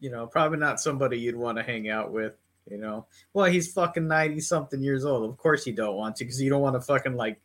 You 0.00 0.10
know, 0.10 0.26
probably 0.26 0.58
not 0.58 0.80
somebody 0.80 1.18
you'd 1.18 1.36
want 1.36 1.58
to 1.58 1.64
hang 1.64 1.88
out 1.88 2.12
with, 2.12 2.34
you 2.70 2.78
know. 2.78 3.06
Well, 3.32 3.46
he's 3.46 3.72
fucking 3.72 4.06
90 4.06 4.40
something 4.40 4.82
years 4.82 5.04
old. 5.04 5.28
Of 5.28 5.36
course 5.38 5.66
you 5.66 5.72
don't 5.72 5.96
want 5.96 6.16
to 6.16 6.24
because 6.24 6.42
you 6.42 6.50
don't 6.50 6.62
want 6.62 6.74
to 6.76 6.80
fucking 6.80 7.14
like 7.14 7.40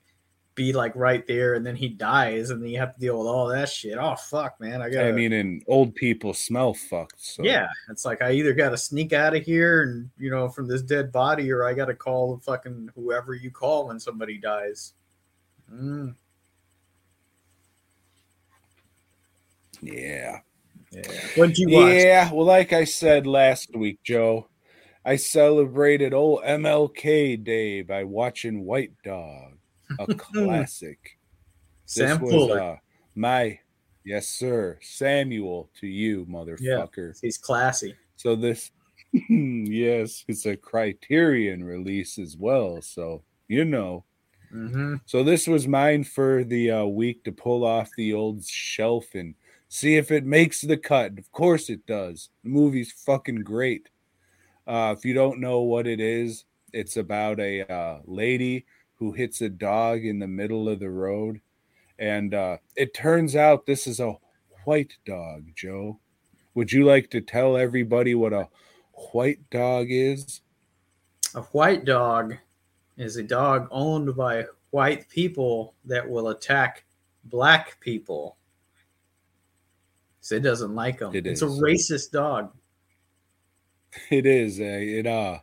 be 0.60 0.74
like 0.74 0.94
right 0.94 1.26
there 1.26 1.54
and 1.54 1.66
then 1.66 1.76
he 1.76 1.88
dies 1.88 2.50
and 2.50 2.62
then 2.62 2.70
you 2.70 2.80
have 2.80 2.94
to 2.94 3.00
deal 3.00 3.18
with 3.18 3.28
all 3.28 3.48
that 3.48 3.70
shit. 3.70 3.98
Oh, 3.98 4.16
fuck, 4.16 4.60
man. 4.60 4.82
I 4.82 4.90
got 4.90 5.06
I 5.06 5.14
mean, 5.14 5.32
and 5.32 5.64
old 5.68 5.96
people 5.96 6.34
smell 6.34 6.74
fucked. 6.74 7.22
So 7.22 7.44
Yeah, 7.44 7.68
it's 7.90 8.04
like 8.04 8.22
I 8.22 8.32
either 8.32 8.54
got 8.54 8.72
to 8.72 8.78
sneak 8.78 9.14
out 9.14 9.36
of 9.36 9.44
here 9.44 9.84
and 9.84 10.10
you 10.18 10.30
know 10.30 10.50
from 10.50 10.68
this 10.68 10.82
dead 10.82 11.14
body, 11.14 11.50
or 11.52 11.66
I 11.66 11.74
got 11.74 11.86
to 11.86 11.94
call 11.94 12.36
the 12.36 12.44
fucking 12.44 12.90
whoever 12.94 13.34
you 13.34 13.52
call 13.52 13.88
when 13.88 14.02
somebody 14.02 14.38
dies. 14.38 14.94
Mm, 15.72 16.16
yeah. 19.82 20.40
yeah. 20.92 21.02
What'd 21.36 21.58
you 21.58 21.70
watch? 21.70 21.94
Yeah, 21.96 22.32
well, 22.32 22.46
like 22.46 22.74
I 22.74 22.84
said 22.84 23.28
last 23.28 23.76
week, 23.76 24.00
Joe, 24.04 24.48
I 25.06 25.16
celebrated 25.16 26.14
old 26.14 26.44
MLK 26.44 27.44
Day 27.44 27.82
by 27.82 28.04
watching 28.04 28.66
White 28.66 28.94
Dog, 29.04 29.58
a 29.98 30.08
classic. 30.16 31.18
Sam 31.86 32.22
was, 32.22 32.32
Fuller. 32.32 32.62
uh, 32.62 32.76
my 33.16 33.60
yes, 34.06 34.28
sir, 34.28 34.78
Samuel 34.82 35.70
to 35.80 35.88
you, 35.88 36.26
motherfucker. 36.26 37.18
He's 37.22 37.38
classy. 37.38 37.96
So 38.18 38.36
this, 38.36 38.72
yes, 39.30 40.26
it's 40.28 40.46
a 40.46 40.56
Criterion 40.56 41.64
release 41.64 42.20
as 42.20 42.38
well. 42.38 42.82
So 42.82 43.24
you 43.48 43.66
know. 43.66 44.06
hmm 44.52 44.96
So 45.06 45.24
this 45.24 45.48
was 45.48 45.68
mine 45.68 46.04
for 46.04 46.44
the 46.44 46.72
uh, 46.72 46.86
week 46.86 47.24
to 47.24 47.32
pull 47.32 47.66
off 47.66 47.90
the 47.98 48.14
old 48.14 48.46
shelf 48.46 49.16
and 49.16 49.36
see 49.70 49.96
if 49.96 50.12
it 50.12 50.26
makes 50.26 50.62
the 50.62 50.78
cut. 50.78 51.18
Of 51.18 51.32
course 51.32 51.70
it 51.70 51.86
does. 51.86 52.30
The 52.44 52.50
movie's 52.50 52.92
fucking 52.92 53.44
great. 53.44 53.90
Uh, 54.68 54.94
if 54.98 55.06
you 55.06 55.14
don't 55.14 55.40
know 55.40 55.62
what 55.62 55.88
it 55.88 56.00
is, 56.00 56.46
it's 56.74 56.98
about 56.98 57.40
a 57.40 57.72
uh, 57.72 58.00
lady 58.06 58.66
who 58.96 59.14
hits 59.14 59.42
a 59.42 59.50
dog 59.50 60.04
in 60.04 60.20
the 60.20 60.28
middle 60.28 60.68
of 60.68 60.80
the 60.80 60.90
road, 60.90 61.40
and 61.98 62.34
uh, 62.34 62.58
it 62.76 62.94
turns 62.94 63.36
out 63.36 63.66
this 63.66 63.88
is 63.88 64.00
a 64.00 64.16
white 64.66 64.94
dog. 65.06 65.46
Joe, 65.56 66.00
would 66.54 66.72
you 66.72 66.84
like 66.84 67.10
to 67.12 67.22
tell 67.22 67.56
everybody 67.56 68.14
what 68.14 68.34
a 68.34 68.50
white 69.14 69.50
dog 69.50 69.88
is? 69.90 70.42
A 71.36 71.42
white 71.42 71.86
dog 71.86 72.36
is 72.98 73.16
a 73.16 73.24
dog 73.24 73.68
owned 73.72 74.16
by 74.16 74.46
white 74.72 75.08
people 75.10 75.76
that 75.86 76.08
will 76.08 76.30
attack 76.30 76.84
black 77.26 77.80
people. 77.80 78.36
So 80.30 80.36
it 80.36 80.44
doesn't 80.44 80.76
like 80.76 81.00
them. 81.00 81.16
It 81.16 81.26
it's 81.26 81.42
is. 81.42 81.58
a 81.58 81.60
racist 81.60 82.12
dog. 82.12 82.52
It 84.12 84.28
is. 84.28 84.60
Uh, 84.60 84.64
it 84.64 85.08
uh 85.08 85.40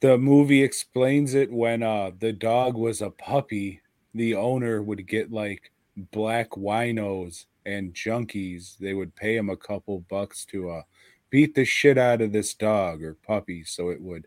the 0.00 0.18
movie 0.18 0.64
explains 0.64 1.34
it 1.34 1.52
when 1.52 1.84
uh 1.84 2.10
the 2.18 2.32
dog 2.32 2.74
was 2.74 3.00
a 3.00 3.10
puppy, 3.10 3.80
the 4.12 4.34
owner 4.34 4.82
would 4.82 5.06
get 5.06 5.30
like 5.30 5.70
black 6.10 6.50
winos 6.50 7.44
and 7.64 7.94
junkies. 7.94 8.76
They 8.78 8.92
would 8.92 9.14
pay 9.14 9.36
him 9.36 9.50
a 9.50 9.56
couple 9.56 10.00
bucks 10.10 10.44
to 10.46 10.70
uh 10.70 10.82
beat 11.30 11.54
the 11.54 11.64
shit 11.64 11.96
out 11.96 12.20
of 12.20 12.32
this 12.32 12.54
dog 12.54 13.04
or 13.04 13.14
puppy 13.24 13.62
so 13.62 13.90
it 13.90 14.00
would 14.02 14.26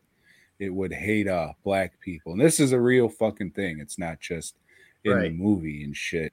it 0.58 0.70
would 0.74 0.94
hate 0.94 1.28
uh 1.28 1.52
black 1.66 2.00
people. 2.00 2.32
And 2.32 2.40
this 2.40 2.62
is 2.62 2.72
a 2.72 2.80
real 2.80 3.10
fucking 3.10 3.52
thing. 3.52 3.82
It's 3.82 4.00
not 4.00 4.22
just 4.22 4.56
in 5.04 5.20
the 5.20 5.32
movie 5.32 5.84
and 5.84 5.94
shit. 5.94 6.32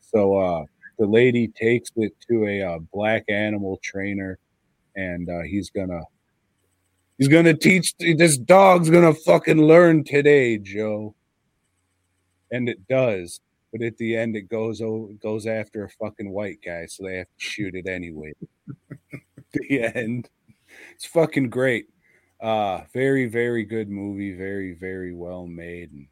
So 0.00 0.38
uh 0.38 0.64
the 0.98 1.06
lady 1.06 1.48
takes 1.48 1.90
it 1.96 2.12
to 2.28 2.46
a 2.46 2.62
uh, 2.62 2.78
black 2.92 3.24
animal 3.28 3.78
trainer 3.82 4.38
and 4.96 5.28
uh, 5.28 5.40
he's 5.40 5.70
gonna 5.70 6.02
He's 7.18 7.28
gonna 7.28 7.54
teach 7.54 7.94
this 7.98 8.36
dog's 8.36 8.90
gonna 8.90 9.14
fucking 9.14 9.62
learn 9.62 10.02
today, 10.04 10.58
Joe. 10.58 11.14
And 12.50 12.68
it 12.68 12.86
does, 12.88 13.40
but 13.72 13.82
at 13.82 13.96
the 13.98 14.16
end 14.16 14.36
it 14.36 14.48
goes 14.48 14.80
over 14.80 15.12
goes 15.14 15.46
after 15.46 15.84
a 15.84 15.90
fucking 15.90 16.30
white 16.30 16.58
guy, 16.64 16.86
so 16.86 17.04
they 17.04 17.18
have 17.18 17.26
to 17.26 17.44
shoot 17.44 17.74
it 17.74 17.86
anyway. 17.86 18.32
the 19.52 19.82
end. 19.82 20.28
It's 20.94 21.06
fucking 21.06 21.50
great. 21.50 21.86
Uh 22.40 22.82
very, 22.92 23.26
very 23.26 23.64
good 23.64 23.88
movie, 23.88 24.34
very, 24.34 24.74
very 24.74 25.14
well 25.14 25.46
made, 25.46 25.92
and 25.92 26.08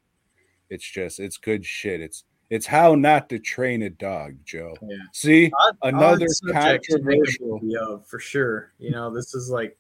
it's 0.70 0.88
just 0.88 1.18
it's 1.18 1.36
good 1.36 1.66
shit. 1.66 2.00
It's 2.00 2.22
it's 2.52 2.66
how 2.66 2.94
not 2.94 3.30
to 3.30 3.38
train 3.38 3.80
a 3.80 3.88
dog, 3.88 4.36
Joe. 4.44 4.76
Yeah. 4.82 4.96
See, 5.12 5.50
Odd- 5.58 5.78
another 5.84 6.26
odd 6.26 6.30
subject 6.30 6.84
to 6.90 6.98
make 7.02 7.16
a 7.16 7.38
controversial. 7.38 7.94
of, 7.94 8.06
for 8.06 8.18
sure. 8.18 8.72
You 8.78 8.90
know, 8.90 9.08
this 9.08 9.34
is 9.34 9.48
like, 9.48 9.78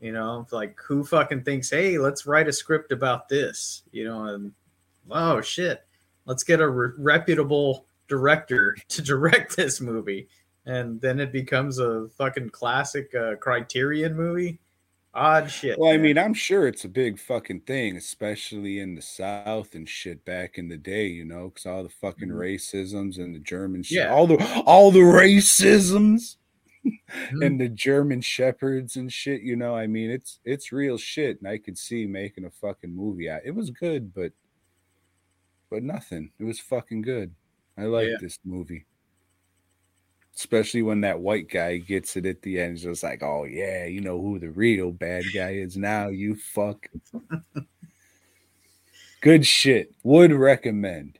you 0.00 0.12
know, 0.12 0.46
like 0.52 0.78
who 0.80 1.02
fucking 1.02 1.42
thinks, 1.42 1.70
hey, 1.70 1.98
let's 1.98 2.24
write 2.24 2.46
a 2.46 2.52
script 2.52 2.92
about 2.92 3.28
this, 3.28 3.82
you 3.90 4.04
know, 4.04 4.26
and 4.26 4.52
oh 5.10 5.40
shit, 5.40 5.84
let's 6.24 6.44
get 6.44 6.60
a 6.60 6.68
re- 6.68 6.92
reputable 6.96 7.86
director 8.06 8.76
to 8.88 9.02
direct 9.02 9.56
this 9.56 9.80
movie, 9.80 10.28
and 10.66 11.00
then 11.00 11.18
it 11.18 11.32
becomes 11.32 11.80
a 11.80 12.06
fucking 12.10 12.50
classic 12.50 13.12
uh, 13.16 13.34
Criterion 13.40 14.14
movie. 14.14 14.60
Odd 15.18 15.50
shit. 15.50 15.78
Well, 15.78 15.92
I 15.92 15.96
mean, 15.96 16.16
I'm 16.16 16.32
sure 16.34 16.68
it's 16.68 16.84
a 16.84 16.88
big 16.88 17.18
fucking 17.18 17.62
thing, 17.62 17.96
especially 17.96 18.78
in 18.78 18.94
the 18.94 19.02
South 19.02 19.74
and 19.74 19.88
shit 19.88 20.24
back 20.24 20.58
in 20.58 20.68
the 20.68 20.76
day, 20.76 21.06
you 21.08 21.24
know, 21.24 21.48
because 21.48 21.66
all 21.66 21.82
the 21.82 21.88
fucking 21.88 22.28
Mhm. 22.28 22.36
racisms 22.36 23.18
and 23.18 23.34
the 23.34 23.40
German 23.40 23.82
shit, 23.82 23.98
Yeah. 23.98 24.14
all 24.14 24.26
the 24.28 24.36
all 24.64 24.92
the 24.92 25.00
racisms 25.00 26.36
Mhm. 26.84 27.44
and 27.46 27.60
the 27.60 27.68
German 27.68 28.20
shepherds 28.20 28.94
and 28.96 29.12
shit, 29.12 29.42
you 29.42 29.56
know. 29.56 29.74
I 29.74 29.88
mean, 29.88 30.08
it's 30.10 30.38
it's 30.44 30.70
real 30.70 30.96
shit, 30.98 31.38
and 31.40 31.48
I 31.48 31.58
could 31.58 31.76
see 31.78 32.06
making 32.06 32.44
a 32.44 32.50
fucking 32.50 32.94
movie 32.94 33.28
out. 33.28 33.42
It 33.44 33.56
was 33.56 33.70
good, 33.70 34.14
but 34.14 34.32
but 35.68 35.82
nothing. 35.82 36.30
It 36.38 36.44
was 36.44 36.60
fucking 36.60 37.02
good. 37.02 37.34
I 37.76 37.84
like 37.86 38.08
Yeah. 38.08 38.16
this 38.20 38.38
movie. 38.44 38.86
Especially 40.38 40.82
when 40.82 41.00
that 41.00 41.18
white 41.18 41.50
guy 41.50 41.78
gets 41.78 42.16
it 42.16 42.24
at 42.24 42.40
the 42.42 42.60
end, 42.60 42.74
it's 42.74 42.84
just 42.84 43.02
like, 43.02 43.24
oh 43.24 43.42
yeah, 43.42 43.86
you 43.86 44.00
know 44.00 44.20
who 44.20 44.38
the 44.38 44.50
real 44.50 44.92
bad 44.92 45.24
guy 45.34 45.50
is 45.54 45.76
now, 45.76 46.06
you 46.06 46.36
fuck. 46.36 46.86
Good 49.20 49.44
shit. 49.44 49.92
Would 50.04 50.32
recommend. 50.32 51.18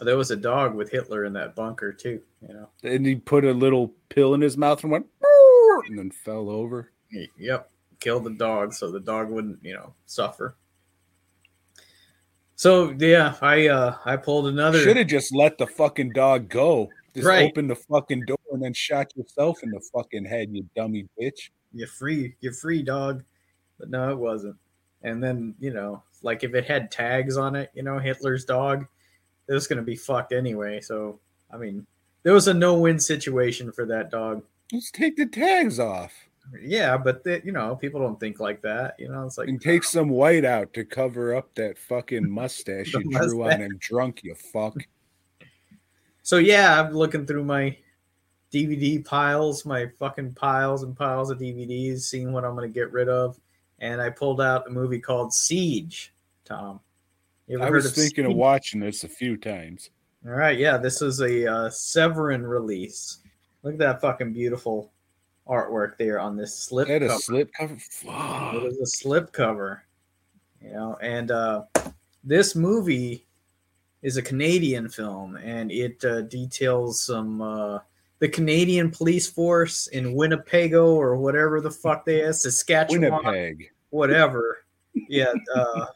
there 0.00 0.16
was 0.16 0.32
a 0.32 0.36
dog 0.36 0.74
with 0.74 0.90
Hitler 0.90 1.24
in 1.24 1.32
that 1.34 1.54
bunker 1.54 1.92
too. 1.92 2.20
You 2.42 2.54
know. 2.54 2.68
And 2.82 3.06
he 3.06 3.14
put 3.14 3.44
a 3.44 3.52
little 3.52 3.94
pill 4.08 4.34
in 4.34 4.40
his 4.40 4.56
mouth 4.56 4.82
and 4.82 4.90
went, 4.90 5.06
and 5.88 5.96
then 5.96 6.10
fell 6.10 6.50
over. 6.50 6.90
Yep. 7.38 7.70
killed 8.00 8.24
the 8.24 8.30
dog 8.30 8.74
so 8.74 8.90
the 8.90 8.98
dog 8.98 9.30
wouldn't, 9.30 9.60
you 9.62 9.74
know, 9.74 9.94
suffer. 10.06 10.56
So 12.56 12.94
yeah, 12.98 13.36
I 13.42 13.68
uh 13.68 13.96
I 14.04 14.16
pulled 14.16 14.46
another 14.48 14.78
Should 14.80 14.96
have 14.96 15.06
just 15.06 15.34
let 15.34 15.58
the 15.58 15.66
fucking 15.66 16.12
dog 16.12 16.48
go. 16.48 16.88
Just 17.14 17.26
Right. 17.26 17.48
open 17.50 17.66
the 17.68 17.76
fucking 17.76 18.24
door 18.26 18.38
and 18.52 18.62
then 18.62 18.72
shot 18.74 19.12
yourself 19.16 19.62
in 19.62 19.70
the 19.70 19.80
fucking 19.92 20.24
head, 20.24 20.48
you 20.52 20.66
dummy 20.74 21.06
bitch. 21.20 21.50
You're 21.72 21.86
free 21.88 22.34
You're 22.40 22.54
free 22.54 22.82
dog. 22.82 23.22
But 23.78 23.90
no, 23.90 24.10
it 24.10 24.18
wasn't. 24.18 24.56
And 25.02 25.22
then, 25.22 25.54
you 25.60 25.72
know, 25.72 26.02
like 26.22 26.42
if 26.44 26.54
it 26.54 26.64
had 26.64 26.90
tags 26.90 27.36
on 27.36 27.54
it, 27.54 27.70
you 27.74 27.82
know, 27.82 27.98
Hitler's 27.98 28.46
dog, 28.46 28.86
it 29.48 29.52
was 29.52 29.66
gonna 29.66 29.82
be 29.82 29.96
fucked 29.96 30.32
anyway. 30.32 30.80
So 30.80 31.20
I 31.52 31.58
mean, 31.58 31.86
there 32.22 32.32
was 32.32 32.48
a 32.48 32.54
no-win 32.54 32.98
situation 32.98 33.70
for 33.70 33.84
that 33.86 34.10
dog. 34.10 34.42
Let's 34.72 34.90
take 34.90 35.16
the 35.16 35.26
tags 35.26 35.78
off 35.78 36.12
Yeah, 36.62 36.96
but 36.96 37.24
the, 37.24 37.42
you 37.44 37.52
know, 37.52 37.76
people 37.76 38.00
don't 38.00 38.18
think 38.18 38.40
like 38.40 38.62
that. 38.62 38.94
You 38.98 39.08
know, 39.08 39.24
it's 39.26 39.38
like 39.38 39.48
and 39.48 39.60
take 39.60 39.84
some 39.84 40.08
white 40.08 40.44
out 40.44 40.72
to 40.74 40.84
cover 40.84 41.34
up 41.34 41.54
that 41.54 41.78
fucking 41.78 42.28
mustache 42.30 42.92
you 42.94 43.02
drew 43.02 43.42
on 43.42 43.48
mustache. 43.48 43.60
him 43.60 43.76
drunk, 43.78 44.20
you 44.22 44.34
fuck. 44.34 44.76
So 46.22 46.38
yeah, 46.38 46.80
I'm 46.80 46.92
looking 46.92 47.26
through 47.26 47.44
my 47.44 47.76
DVD 48.52 49.04
piles, 49.04 49.64
my 49.64 49.86
fucking 49.98 50.34
piles 50.34 50.82
and 50.82 50.96
piles 50.96 51.30
of 51.30 51.38
DVDs, 51.38 52.00
seeing 52.00 52.32
what 52.32 52.44
I'm 52.44 52.54
gonna 52.54 52.68
get 52.68 52.92
rid 52.92 53.08
of, 53.08 53.38
and 53.80 54.00
I 54.00 54.10
pulled 54.10 54.40
out 54.40 54.66
a 54.66 54.70
movie 54.70 55.00
called 55.00 55.32
Siege. 55.32 56.12
Tom, 56.44 56.80
I 57.60 57.70
was 57.70 57.86
of 57.86 57.92
thinking 57.92 58.24
of 58.24 58.34
watching 58.34 58.80
this 58.80 59.04
a 59.04 59.08
few 59.08 59.36
times. 59.36 59.90
All 60.24 60.32
right, 60.32 60.58
yeah, 60.58 60.76
this 60.76 61.02
is 61.02 61.20
a 61.20 61.52
uh, 61.52 61.70
Severin 61.70 62.44
release. 62.44 63.18
Look 63.62 63.74
at 63.74 63.78
that 63.78 64.00
fucking 64.00 64.32
beautiful 64.32 64.92
artwork 65.48 65.96
there 65.98 66.18
on 66.18 66.36
this 66.36 66.54
slip 66.58 66.88
Had 66.88 67.02
a 67.02 67.08
cover. 67.08 67.20
slip 67.20 67.50
cover. 67.52 67.74
It 67.74 68.62
was 68.62 68.78
a 68.82 68.86
slip 68.86 69.32
cover, 69.32 69.82
you 70.60 70.72
know. 70.72 70.96
And 71.00 71.30
uh, 71.30 71.64
this 72.24 72.54
movie 72.56 73.26
is 74.02 74.16
a 74.16 74.22
Canadian 74.22 74.88
film, 74.88 75.36
and 75.36 75.70
it 75.70 76.04
uh, 76.04 76.22
details 76.22 77.02
some 77.04 77.40
uh, 77.40 77.78
the 78.18 78.28
Canadian 78.28 78.90
police 78.90 79.28
force 79.28 79.86
in 79.88 80.14
Winnebago 80.14 80.94
or 80.94 81.16
whatever 81.16 81.60
the 81.60 81.70
fuck 81.70 82.04
they 82.04 82.20
is, 82.20 82.42
Saskatchewan, 82.42 83.02
Winnipeg. 83.12 83.70
whatever. 83.90 84.64
Yeah, 85.08 85.32
uh, 85.54 85.86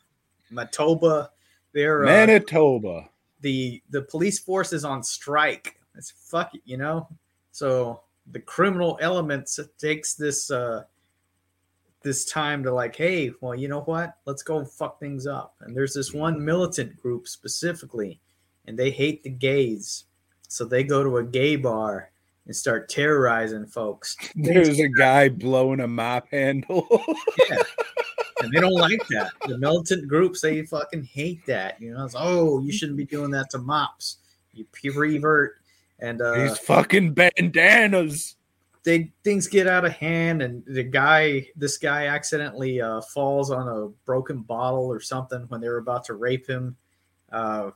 Manitoba. 0.51 1.30
They're 1.72 2.03
uh, 2.05 2.07
Manitoba. 2.07 3.09
the 3.40 3.82
the 3.90 4.03
police 4.03 4.38
force 4.38 4.72
is 4.72 4.84
on 4.84 5.03
strike. 5.03 5.76
It's 5.96 6.11
fuck 6.11 6.55
it, 6.55 6.61
you 6.64 6.76
know. 6.76 7.09
So 7.53 8.03
the 8.32 8.40
criminal 8.40 8.98
elements 9.00 9.58
takes 9.78 10.14
this 10.14 10.50
uh 10.50 10.84
this 12.02 12.24
time 12.24 12.62
to 12.62 12.72
like, 12.72 12.96
hey, 12.96 13.30
well, 13.40 13.54
you 13.54 13.68
know 13.68 13.82
what? 13.82 14.14
Let's 14.24 14.42
go 14.42 14.64
fuck 14.64 14.98
things 14.98 15.26
up. 15.26 15.56
And 15.60 15.76
there's 15.76 15.92
this 15.92 16.14
one 16.14 16.42
militant 16.42 16.96
group 16.96 17.28
specifically, 17.28 18.20
and 18.66 18.78
they 18.78 18.90
hate 18.90 19.22
the 19.22 19.30
gays, 19.30 20.04
so 20.48 20.64
they 20.64 20.82
go 20.82 21.04
to 21.04 21.18
a 21.18 21.24
gay 21.24 21.56
bar 21.56 22.10
and 22.46 22.56
start 22.56 22.88
terrorizing 22.88 23.66
folks. 23.66 24.16
There's 24.34 24.80
a 24.80 24.88
guy 24.88 25.28
blowing 25.28 25.80
a 25.80 25.86
mop 25.86 26.28
handle. 26.30 26.86
and 28.42 28.52
they 28.52 28.60
don't 28.60 28.72
like 28.72 29.06
that. 29.08 29.30
The 29.46 29.58
militant 29.58 30.08
groups 30.08 30.40
they 30.40 30.62
fucking 30.62 31.04
hate 31.04 31.44
that. 31.46 31.80
You 31.80 31.92
know, 31.92 32.04
it's 32.04 32.16
oh, 32.18 32.60
you 32.60 32.72
shouldn't 32.72 32.98
be 32.98 33.04
doing 33.04 33.30
that 33.32 33.50
to 33.50 33.58
mops, 33.58 34.16
you 34.52 34.64
pervert. 34.72 35.59
And 36.01 36.20
uh, 36.20 36.34
These 36.34 36.59
fucking 36.59 37.14
bandanas. 37.14 38.36
they 38.84 39.12
things 39.22 39.46
get 39.46 39.66
out 39.66 39.84
of 39.84 39.92
hand, 39.92 40.42
and 40.42 40.62
the 40.66 40.82
guy, 40.82 41.48
this 41.57 41.76
guy, 41.78 42.07
accidentally 42.07 42.80
uh, 42.80 43.01
falls 43.03 43.51
on 43.51 43.68
a 43.68 43.88
broken 44.07 44.40
bottle 44.42 44.86
or 44.86 45.01
something 45.01 45.42
when 45.48 45.61
they 45.61 45.68
were 45.68 45.78
about 45.78 46.05
to 46.07 46.14
rape 46.14 46.48
him. 46.48 46.76
Uh, 47.30 47.70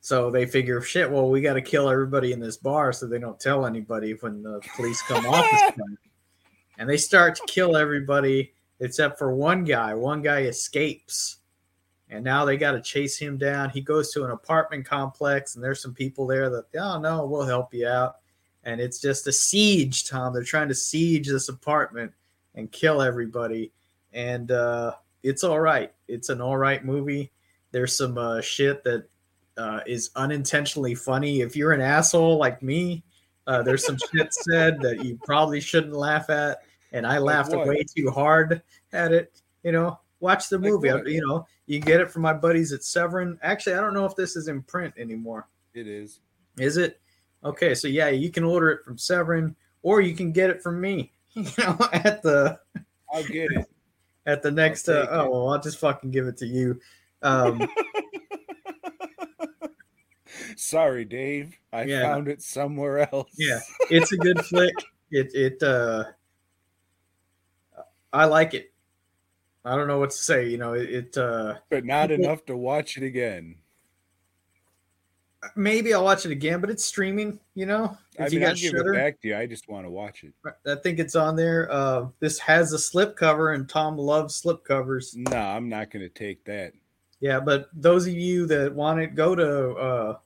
so 0.00 0.30
they 0.30 0.46
figure, 0.46 0.80
shit, 0.80 1.10
well, 1.10 1.28
we 1.28 1.40
got 1.40 1.54
to 1.54 1.60
kill 1.60 1.90
everybody 1.90 2.32
in 2.32 2.40
this 2.40 2.56
bar 2.56 2.92
so 2.92 3.06
they 3.06 3.18
don't 3.18 3.38
tell 3.38 3.66
anybody 3.66 4.12
when 4.12 4.42
the 4.42 4.60
police 4.74 5.02
come 5.02 5.26
off 5.26 5.44
this. 5.50 5.86
And 6.80 6.88
they 6.88 6.96
start 6.96 7.34
to 7.34 7.42
kill 7.48 7.76
everybody 7.76 8.52
except 8.78 9.18
for 9.18 9.34
one 9.34 9.64
guy. 9.64 9.94
One 9.94 10.22
guy 10.22 10.42
escapes. 10.42 11.38
And 12.10 12.24
now 12.24 12.44
they 12.44 12.56
got 12.56 12.72
to 12.72 12.80
chase 12.80 13.18
him 13.18 13.36
down. 13.36 13.70
He 13.70 13.80
goes 13.80 14.12
to 14.12 14.24
an 14.24 14.30
apartment 14.30 14.86
complex, 14.86 15.54
and 15.54 15.62
there's 15.64 15.82
some 15.82 15.92
people 15.92 16.26
there 16.26 16.48
that, 16.48 16.64
oh, 16.78 16.98
no, 16.98 17.26
we'll 17.26 17.44
help 17.44 17.74
you 17.74 17.86
out. 17.86 18.16
And 18.64 18.80
it's 18.80 19.00
just 19.00 19.26
a 19.26 19.32
siege, 19.32 20.08
Tom. 20.08 20.32
They're 20.32 20.42
trying 20.42 20.68
to 20.68 20.74
siege 20.74 21.28
this 21.28 21.48
apartment 21.48 22.12
and 22.54 22.72
kill 22.72 23.02
everybody. 23.02 23.72
And 24.12 24.50
uh, 24.50 24.94
it's 25.22 25.44
all 25.44 25.60
right. 25.60 25.92
It's 26.08 26.28
an 26.30 26.40
all 26.40 26.56
right 26.56 26.84
movie. 26.84 27.30
There's 27.72 27.96
some 27.96 28.16
uh, 28.16 28.40
shit 28.40 28.82
that 28.84 29.06
uh, 29.58 29.80
is 29.86 30.10
unintentionally 30.16 30.94
funny. 30.94 31.40
If 31.40 31.56
you're 31.56 31.72
an 31.72 31.80
asshole 31.80 32.38
like 32.38 32.62
me, 32.62 33.04
uh, 33.46 33.62
there's 33.62 33.84
some 33.84 33.98
shit 34.14 34.32
said 34.32 34.80
that 34.80 35.04
you 35.04 35.18
probably 35.24 35.60
shouldn't 35.60 35.92
laugh 35.94 36.30
at, 36.30 36.62
and 36.92 37.06
I 37.06 37.18
laughed 37.18 37.52
what? 37.52 37.66
way 37.66 37.84
too 37.84 38.10
hard 38.10 38.62
at 38.92 39.12
it. 39.12 39.42
You 39.62 39.72
know, 39.72 39.98
watch 40.20 40.48
the 40.48 40.58
Like 40.58 40.70
movie. 40.70 40.92
what? 40.92 41.06
you 41.06 41.26
know, 41.26 41.46
you 41.68 41.78
get 41.80 42.00
it 42.00 42.10
from 42.10 42.22
my 42.22 42.32
buddies 42.32 42.72
at 42.72 42.82
Severin. 42.82 43.38
Actually, 43.42 43.74
I 43.76 43.80
don't 43.80 43.94
know 43.94 44.04
if 44.06 44.16
this 44.16 44.34
is 44.36 44.48
in 44.48 44.62
print 44.62 44.94
anymore. 44.98 45.46
It 45.74 45.86
is. 45.86 46.20
Is 46.58 46.76
it? 46.78 47.00
Okay, 47.44 47.74
so 47.74 47.86
yeah, 47.86 48.08
you 48.08 48.30
can 48.30 48.42
order 48.42 48.70
it 48.70 48.82
from 48.84 48.98
Severin, 48.98 49.54
or 49.82 50.00
you 50.00 50.14
can 50.16 50.32
get 50.32 50.50
it 50.50 50.62
from 50.62 50.80
me. 50.80 51.12
You 51.34 51.44
know, 51.58 51.78
at 51.92 52.20
the 52.22 52.58
I'll 53.12 53.22
get 53.22 53.52
it. 53.52 53.66
at 54.26 54.42
the 54.42 54.50
next. 54.50 54.88
Uh, 54.88 55.06
oh 55.10 55.30
well, 55.30 55.48
I'll 55.50 55.60
just 55.60 55.78
fucking 55.78 56.10
give 56.10 56.26
it 56.26 56.36
to 56.38 56.46
you. 56.46 56.80
Um, 57.22 57.68
Sorry, 60.56 61.04
Dave. 61.04 61.56
I 61.72 61.84
Yeah. 61.84 62.02
found 62.02 62.28
it 62.28 62.42
somewhere 62.42 63.08
else. 63.12 63.30
Yeah. 63.36 63.60
it's 63.90 64.10
a 64.12 64.16
good 64.16 64.44
flick. 64.46 64.74
It 65.10 65.32
it 65.34 65.62
uh 65.62 66.04
I 68.12 68.24
like 68.24 68.54
it. 68.54 68.72
I 69.64 69.76
don't 69.76 69.86
know 69.88 69.98
what 69.98 70.10
to 70.10 70.16
say, 70.16 70.48
you 70.48 70.56
know, 70.58 70.72
it, 70.74 70.90
it 70.90 71.16
uh 71.18 71.56
But 71.70 71.84
not 71.84 72.08
People- 72.08 72.24
enough 72.24 72.44
to 72.46 72.56
watch 72.56 72.96
it 72.96 73.02
again. 73.02 73.56
maybe 75.54 75.94
I'll 75.94 76.04
watch 76.04 76.26
it 76.26 76.32
again, 76.32 76.60
but 76.60 76.68
it's 76.70 76.84
streaming, 76.84 77.38
you 77.54 77.66
know. 77.66 77.96
If 78.14 78.20
I 78.20 78.24
you 78.26 78.30
mean, 78.32 78.40
got 78.40 78.48
I'll 78.50 78.54
give 78.56 78.74
it 78.74 78.92
back 78.94 79.20
to 79.20 79.28
you. 79.28 79.36
I 79.36 79.46
just 79.46 79.68
want 79.68 79.86
to 79.86 79.90
watch 79.90 80.24
it. 80.24 80.32
I 80.66 80.74
think 80.82 80.98
it's 80.98 81.14
on 81.16 81.36
there. 81.36 81.70
Uh 81.70 82.06
this 82.20 82.38
has 82.40 82.72
a 82.72 82.78
slip 82.78 83.16
cover 83.16 83.52
and 83.52 83.68
Tom 83.68 83.96
loves 83.96 84.34
slip 84.36 84.64
covers. 84.64 85.14
No, 85.16 85.36
I'm 85.36 85.68
not 85.68 85.90
going 85.90 86.02
to 86.02 86.08
take 86.08 86.44
that. 86.44 86.72
Yeah, 87.20 87.40
but 87.40 87.68
those 87.72 88.06
of 88.06 88.14
you 88.14 88.46
that 88.46 88.72
want 88.74 89.00
it, 89.00 89.14
go 89.14 89.34
to 89.34 89.72
uh 89.74 90.18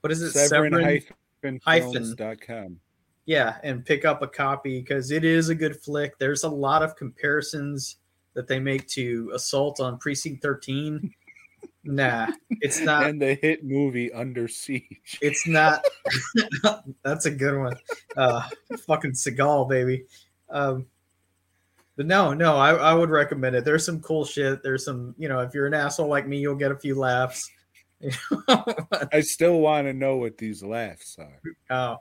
what 0.00 0.12
is 0.12 0.22
it? 0.22 0.32
Severin 0.32 0.72
Severin? 0.72 1.60
hyphen. 1.64 2.80
yeah 3.26 3.58
and 3.62 3.84
pick 3.84 4.04
up 4.04 4.22
a 4.22 4.26
copy 4.28 4.80
because 4.80 5.10
it 5.10 5.24
is 5.24 5.50
a 5.50 5.54
good 5.54 5.76
flick 5.80 6.18
there's 6.18 6.42
a 6.44 6.48
lot 6.48 6.82
of 6.82 6.96
comparisons 6.96 7.96
that 8.38 8.46
they 8.46 8.60
make 8.60 8.86
to 8.86 9.32
assault 9.34 9.80
on 9.80 9.98
precinct 9.98 10.40
13 10.42 11.12
nah 11.84 12.28
it's 12.60 12.78
not. 12.78 13.08
And 13.08 13.20
the 13.20 13.34
hit 13.34 13.64
movie 13.64 14.12
Under 14.12 14.46
Siege. 14.46 15.18
it's 15.20 15.44
not. 15.48 15.84
That's 17.02 17.26
a 17.26 17.32
good 17.32 17.58
one. 17.58 17.76
Uh 18.16 18.48
fucking 18.86 19.12
seagal 19.12 19.68
baby. 19.68 20.04
Um 20.50 20.86
but 21.96 22.06
no 22.06 22.32
no 22.32 22.56
I, 22.56 22.74
I 22.74 22.94
would 22.94 23.10
recommend 23.10 23.56
it. 23.56 23.64
There's 23.64 23.84
some 23.84 24.00
cool 24.00 24.24
shit. 24.24 24.62
There's 24.62 24.84
some 24.84 25.16
you 25.18 25.28
know 25.28 25.40
if 25.40 25.52
you're 25.52 25.66
an 25.66 25.74
asshole 25.74 26.06
like 26.06 26.28
me 26.28 26.38
you'll 26.38 26.54
get 26.54 26.70
a 26.70 26.78
few 26.78 26.94
laughs. 26.94 27.50
I 29.12 29.20
still 29.20 29.58
want 29.58 29.88
to 29.88 29.92
know 29.92 30.14
what 30.14 30.38
these 30.38 30.62
laughs 30.62 31.18
are. 31.18 31.42
oh 31.70 31.96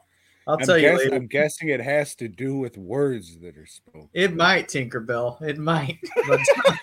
i'll 0.47 0.55
I'm, 0.59 0.65
tell 0.65 0.77
you 0.77 0.81
guess- 0.89 0.97
later 0.99 1.15
I'm 1.15 1.27
guessing 1.27 1.69
it 1.69 1.81
has 1.81 2.15
to 2.15 2.27
do 2.27 2.57
with 2.57 2.77
words 2.77 3.39
that 3.41 3.57
are 3.57 3.65
spoken. 3.67 4.09
it 4.13 4.35
might 4.35 4.67
tinkerbell 4.67 5.41
it 5.41 5.57
might 5.57 5.99
but 6.27 6.39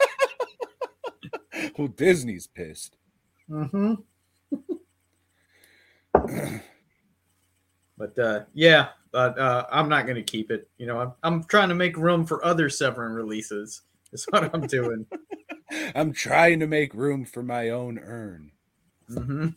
Well, 1.78 1.88
Disney's 1.88 2.46
pissed. 2.46 2.96
Mm-hmm. 3.50 3.94
but 7.98 8.18
uh, 8.18 8.40
yeah, 8.52 8.88
but 9.10 9.38
uh, 9.38 9.66
I'm 9.72 9.88
not 9.88 10.04
going 10.04 10.16
to 10.16 10.22
keep 10.22 10.50
it. 10.52 10.68
You 10.78 10.86
know, 10.86 10.98
I'm, 11.00 11.12
I'm 11.22 11.44
trying 11.44 11.68
to 11.70 11.74
make 11.74 11.96
room 11.96 12.26
for 12.26 12.44
other 12.44 12.68
Severin 12.68 13.12
releases. 13.12 13.82
Is 14.12 14.24
what 14.30 14.54
I'm 14.54 14.66
doing. 14.66 15.06
I'm 15.96 16.12
trying 16.12 16.60
to 16.60 16.66
make 16.68 16.94
room 16.94 17.24
for 17.24 17.42
my 17.42 17.70
own 17.70 17.98
urn. 17.98 18.52
hmm 19.08 19.48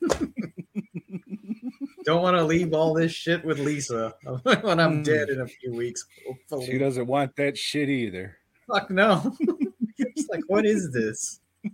Don't 2.07 2.23
want 2.23 2.37
to 2.37 2.43
leave 2.45 2.73
all 2.73 2.93
this 2.93 3.11
shit 3.11 3.43
with 3.43 3.59
Lisa 3.59 4.15
when 4.61 4.79
I'm 4.79 4.99
hmm. 4.99 5.03
dead 5.03 5.27
in 5.27 5.41
a 5.41 5.45
few 5.45 5.73
weeks. 5.73 6.05
Hopefully. 6.25 6.65
She 6.65 6.77
doesn't 6.77 7.05
want 7.05 7.35
that 7.35 7.57
shit 7.57 7.89
either. 7.89 8.37
Fuck 8.65 8.89
no. 8.89 9.35
it's 9.97 10.29
like, 10.29 10.43
what 10.47 10.65
is 10.65 10.89
this? 10.93 11.41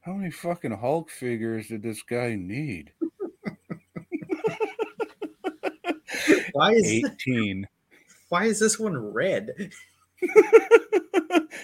How 0.00 0.14
many 0.14 0.32
fucking 0.32 0.72
Hulk 0.72 1.08
figures 1.08 1.68
did 1.68 1.84
this 1.84 2.02
guy 2.02 2.34
need? 2.34 2.90
Why 6.52 6.72
is 6.72 6.90
18. 6.90 7.68
why 8.28 8.46
is 8.46 8.58
this 8.58 8.76
one 8.76 8.98
red? 8.98 9.70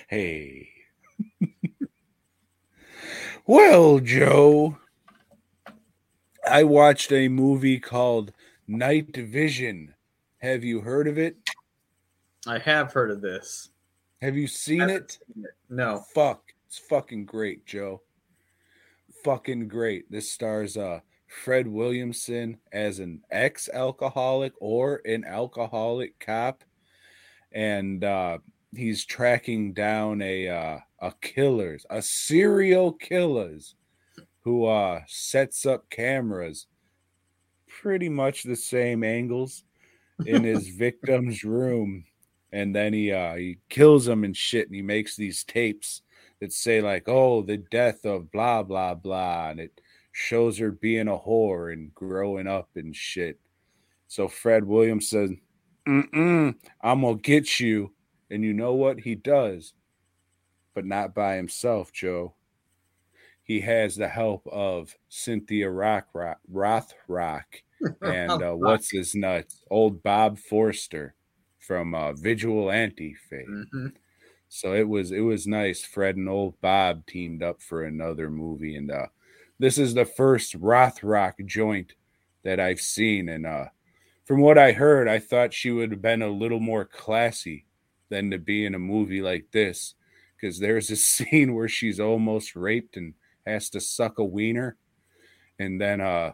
hey. 0.06 0.68
well, 3.46 3.98
Joe, 3.98 4.78
I 6.48 6.64
watched 6.64 7.12
a 7.12 7.28
movie 7.28 7.78
called 7.78 8.32
Night 8.66 9.16
Vision. 9.16 9.94
Have 10.38 10.64
you 10.64 10.80
heard 10.80 11.06
of 11.06 11.16
it? 11.16 11.36
I 12.48 12.58
have 12.58 12.92
heard 12.92 13.12
of 13.12 13.20
this. 13.20 13.70
Have 14.20 14.36
you 14.36 14.48
seen 14.48 14.82
it? 14.82 15.18
seen 15.34 15.44
it. 15.44 15.54
No. 15.70 16.04
Fuck. 16.14 16.52
It's 16.66 16.78
fucking 16.78 17.26
great, 17.26 17.64
Joe. 17.64 18.02
Fucking 19.24 19.68
great. 19.68 20.10
This 20.10 20.32
stars 20.32 20.76
uh 20.76 21.00
Fred 21.28 21.68
Williamson 21.68 22.58
as 22.72 22.98
an 22.98 23.22
ex-alcoholic 23.30 24.52
or 24.60 25.00
an 25.06 25.24
alcoholic 25.24 26.18
cop. 26.18 26.64
And 27.52 28.02
uh 28.02 28.38
he's 28.74 29.04
tracking 29.04 29.74
down 29.74 30.20
a 30.22 30.48
uh 30.48 30.78
a 30.98 31.12
killers, 31.20 31.86
a 31.88 32.02
serial 32.02 32.92
killers 32.92 33.76
who 34.44 34.66
uh 34.66 35.00
sets 35.06 35.64
up 35.66 35.88
cameras 35.90 36.66
pretty 37.68 38.08
much 38.08 38.42
the 38.42 38.56
same 38.56 39.02
angles 39.02 39.64
in 40.26 40.44
his 40.44 40.68
victim's 40.68 41.44
room. 41.44 42.04
And 42.52 42.74
then 42.74 42.92
he 42.92 43.12
uh 43.12 43.34
he 43.36 43.58
kills 43.68 44.04
them 44.04 44.24
and 44.24 44.36
shit 44.36 44.66
and 44.66 44.74
he 44.74 44.82
makes 44.82 45.16
these 45.16 45.44
tapes 45.44 46.02
that 46.40 46.52
say 46.52 46.80
like 46.80 47.08
oh 47.08 47.42
the 47.42 47.56
death 47.56 48.04
of 48.04 48.30
blah 48.30 48.62
blah 48.62 48.94
blah 48.94 49.50
and 49.50 49.60
it 49.60 49.80
shows 50.12 50.58
her 50.58 50.70
being 50.70 51.08
a 51.08 51.16
whore 51.16 51.72
and 51.72 51.94
growing 51.94 52.46
up 52.46 52.68
and 52.74 52.94
shit. 52.94 53.38
So 54.08 54.28
fred 54.28 54.64
williams 54.64 55.08
says 55.08 55.30
Mm-mm, 55.88 56.54
i'm 56.82 57.00
gonna 57.00 57.16
get 57.16 57.58
you. 57.58 57.92
And 58.30 58.42
you 58.42 58.54
know 58.54 58.74
what? 58.74 59.00
He 59.00 59.14
does 59.14 59.74
but 60.74 60.84
not 60.86 61.14
by 61.14 61.36
himself 61.36 61.92
joe 61.92 62.34
he 63.44 63.60
has 63.60 63.96
the 63.96 64.08
help 64.08 64.46
of 64.46 64.94
cynthia 65.08 65.68
rock, 65.70 66.08
rock 66.14 66.38
rothrock 66.50 67.44
and 68.02 68.30
uh, 68.42 68.52
what's 68.54 68.90
his 68.90 69.14
nuts 69.14 69.62
old 69.70 70.02
bob 70.02 70.38
forster 70.38 71.14
from 71.58 71.94
uh, 71.94 72.12
vigilante 72.12 73.14
fame 73.28 73.66
Mhm. 73.74 73.92
so 74.48 74.74
it 74.74 74.88
was 74.88 75.12
it 75.12 75.20
was 75.20 75.46
nice. 75.46 75.84
Fred 75.84 76.16
and 76.16 76.28
old 76.28 76.60
Bob 76.60 77.06
teamed 77.06 77.42
up 77.42 77.62
for 77.62 77.84
another 77.84 78.30
movie, 78.30 78.76
and 78.76 78.90
uh, 78.90 79.06
this 79.58 79.78
is 79.78 79.94
the 79.94 80.04
first 80.04 80.58
Rothrock 80.60 81.44
joint 81.46 81.94
that 82.44 82.60
I've 82.60 82.80
seen. 82.80 83.28
And 83.28 83.46
uh, 83.46 83.66
from 84.24 84.40
what 84.40 84.58
I 84.58 84.72
heard, 84.72 85.08
I 85.08 85.18
thought 85.20 85.54
she 85.54 85.70
would 85.70 85.90
have 85.90 86.02
been 86.02 86.22
a 86.22 86.28
little 86.28 86.60
more 86.60 86.84
classy 86.84 87.64
than 88.10 88.30
to 88.30 88.38
be 88.38 88.66
in 88.66 88.74
a 88.74 88.78
movie 88.78 89.22
like 89.22 89.46
this, 89.52 89.94
because 90.36 90.58
there's 90.58 90.90
a 90.90 90.96
scene 91.10 91.54
where 91.54 91.68
she's 91.68 92.00
almost 92.00 92.54
raped 92.56 92.96
and 92.96 93.14
has 93.46 93.70
to 93.70 93.80
suck 93.80 94.18
a 94.18 94.24
wiener, 94.24 94.76
and 95.58 95.80
then 95.80 96.00
uh, 96.00 96.32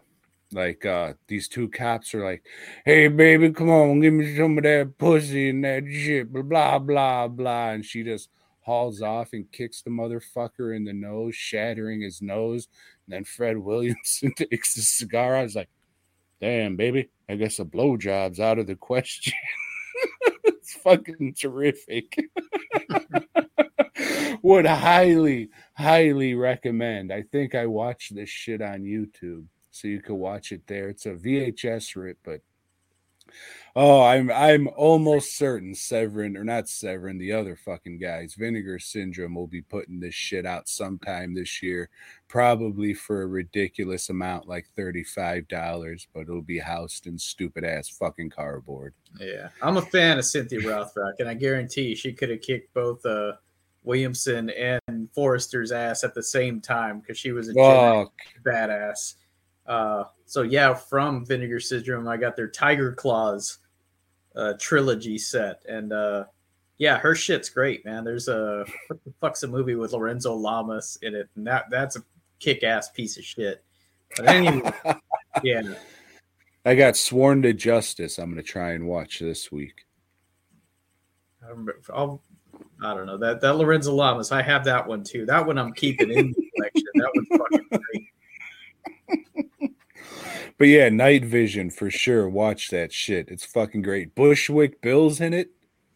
like 0.51 0.85
uh, 0.85 1.13
these 1.27 1.47
two 1.47 1.69
cops 1.69 2.13
are 2.13 2.23
like, 2.23 2.43
"Hey, 2.85 3.07
baby, 3.07 3.51
come 3.51 3.69
on, 3.69 3.99
give 3.99 4.13
me 4.13 4.35
some 4.35 4.57
of 4.57 4.63
that 4.63 4.97
pussy 4.97 5.49
and 5.49 5.63
that 5.63 5.85
shit." 5.89 6.31
Blah 6.31 6.43
blah 6.43 6.79
blah 6.79 7.27
blah, 7.27 7.69
and 7.69 7.85
she 7.85 8.03
just 8.03 8.29
hauls 8.61 9.01
off 9.01 9.33
and 9.33 9.51
kicks 9.51 9.81
the 9.81 9.89
motherfucker 9.89 10.75
in 10.75 10.83
the 10.83 10.93
nose, 10.93 11.35
shattering 11.35 12.01
his 12.01 12.21
nose. 12.21 12.67
And 13.07 13.13
then 13.13 13.23
Fred 13.23 13.57
Williamson 13.59 14.33
takes 14.33 14.75
the 14.75 14.81
cigar. 14.81 15.35
I 15.35 15.43
was 15.43 15.55
like, 15.55 15.69
Damn, 16.41 16.77
baby. 16.77 17.09
I 17.27 17.35
guess 17.35 17.59
a 17.59 17.65
blowjob's 17.65 18.39
out 18.39 18.59
of 18.59 18.67
the 18.67 18.75
question. 18.75 19.33
it's 20.45 20.73
fucking 20.75 21.35
terrific. 21.35 22.17
Would 24.41 24.65
highly, 24.65 25.49
highly 25.79 26.33
recommend. 26.33 27.11
I 27.11 27.23
think 27.23 27.55
I 27.55 27.65
watched 27.65 28.13
this 28.13 28.29
shit 28.29 28.61
on 28.61 28.81
YouTube, 28.81 29.45
so 29.71 29.87
you 29.87 30.01
can 30.01 30.15
watch 30.15 30.51
it 30.51 30.67
there. 30.67 30.89
It's 30.89 31.05
a 31.05 31.13
VHS 31.13 31.95
rip, 31.95 32.17
but 32.23 32.41
oh, 33.77 34.03
I'm 34.03 34.29
I'm 34.29 34.67
almost 34.75 35.37
certain 35.37 35.73
Severin 35.73 36.35
or 36.35 36.43
not 36.43 36.67
Severin, 36.67 37.17
the 37.17 37.31
other 37.31 37.55
fucking 37.55 37.97
guys, 37.97 38.35
Vinegar 38.37 38.79
Syndrome 38.79 39.35
will 39.35 39.47
be 39.47 39.61
putting 39.61 40.01
this 40.01 40.13
shit 40.13 40.45
out 40.45 40.67
sometime 40.67 41.33
this 41.33 41.63
year, 41.63 41.89
probably 42.27 42.93
for 42.93 43.21
a 43.21 43.27
ridiculous 43.27 44.09
amount, 44.09 44.49
like 44.49 44.67
thirty-five 44.75 45.47
dollars, 45.47 46.07
but 46.13 46.21
it'll 46.21 46.41
be 46.41 46.59
housed 46.59 47.07
in 47.07 47.17
stupid 47.17 47.63
ass 47.63 47.87
fucking 47.87 48.31
cardboard. 48.31 48.93
Yeah, 49.17 49.47
I'm 49.61 49.77
a 49.77 49.81
fan 49.81 50.17
of 50.19 50.25
Cynthia 50.25 50.59
Rothrock, 50.59 51.13
and 51.19 51.29
I 51.29 51.35
guarantee 51.35 51.95
she 51.95 52.11
could 52.11 52.29
have 52.29 52.41
kicked 52.41 52.73
both 52.73 53.05
uh, 53.05 53.33
Williamson 53.83 54.49
and 54.49 55.09
Forrester's 55.13 55.71
ass 55.71 56.03
at 56.03 56.13
the 56.13 56.23
same 56.23 56.61
time 56.61 56.99
because 56.99 57.17
she 57.17 57.31
was 57.31 57.49
a 57.49 57.53
badass. 57.53 59.15
Uh, 59.65 60.03
so 60.25 60.41
yeah, 60.41 60.73
from 60.73 61.25
Vinegar 61.25 61.59
Syndrome, 61.59 62.07
I 62.07 62.17
got 62.17 62.35
their 62.35 62.47
Tiger 62.47 62.93
Claws 62.93 63.59
uh, 64.35 64.53
trilogy 64.59 65.17
set, 65.17 65.63
and 65.67 65.93
uh, 65.93 66.25
yeah, 66.77 66.97
her 66.97 67.13
shit's 67.13 67.49
great, 67.49 67.85
man. 67.85 68.03
There's 68.03 68.27
a 68.27 68.65
what 68.87 69.03
the 69.03 69.13
fuck's 69.21 69.43
a 69.43 69.47
movie 69.47 69.75
with 69.75 69.93
Lorenzo 69.93 70.33
Lamas 70.33 70.97
in 71.01 71.15
it, 71.15 71.29
and 71.35 71.45
that 71.47 71.65
that's 71.69 71.95
a 71.95 72.03
kick 72.39 72.63
ass 72.63 72.89
piece 72.89 73.17
of 73.17 73.23
shit. 73.23 73.63
But 74.17 74.27
anyway, 74.27 74.71
yeah, 75.43 75.61
I 76.65 76.75
got 76.75 76.97
sworn 76.97 77.43
to 77.43 77.53
justice. 77.53 78.17
I'm 78.17 78.29
gonna 78.29 78.43
try 78.43 78.71
and 78.71 78.87
watch 78.87 79.19
this 79.19 79.51
week. 79.51 79.85
I'll, 81.93 82.21
I 82.83 82.93
don't 82.93 83.05
know 83.05 83.17
that 83.17 83.41
that 83.41 83.55
Lorenzo 83.55 83.93
Lamas. 83.93 84.31
I 84.31 84.41
have 84.41 84.63
that 84.65 84.87
one 84.87 85.03
too. 85.03 85.25
That 85.25 85.45
one 85.45 85.57
I'm 85.57 85.73
keeping 85.73 86.11
in 86.11 86.31
the 86.31 86.49
collection. 86.55 86.87
That 86.95 87.11
one's 87.13 87.27
fucking 87.37 87.81
great. 87.81 88.09
But 90.59 90.67
yeah, 90.67 90.89
Night 90.89 91.23
Vision 91.23 91.69
for 91.69 91.89
sure. 91.89 92.27
Watch 92.27 92.69
that 92.71 92.91
shit. 92.91 93.29
It's 93.29 93.45
fucking 93.45 93.81
great. 93.81 94.13
Bushwick 94.13 94.81
Bill's 94.81 95.21
in 95.21 95.33
it. 95.33 95.51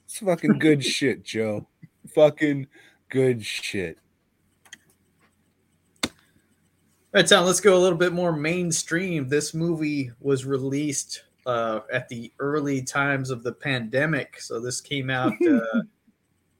It's 0.05 0.19
fucking 0.19 0.57
good 0.57 0.83
shit, 0.85 1.23
Joe. 1.23 1.67
Fucking 2.15 2.67
good 3.09 3.45
shit. 3.45 3.97
All 6.05 6.11
right, 7.13 7.27
Tom, 7.27 7.45
let's 7.45 7.59
go 7.59 7.77
a 7.77 7.77
little 7.77 7.97
bit 7.97 8.13
more 8.13 8.31
mainstream. 8.31 9.27
This 9.27 9.53
movie 9.53 10.11
was 10.21 10.45
released 10.45 11.23
uh, 11.45 11.81
at 11.91 12.07
the 12.07 12.31
early 12.39 12.81
times 12.81 13.31
of 13.31 13.43
the 13.43 13.51
pandemic. 13.51 14.39
So 14.39 14.61
this 14.61 14.79
came 14.79 15.09
out 15.09 15.33
uh, 15.47 15.81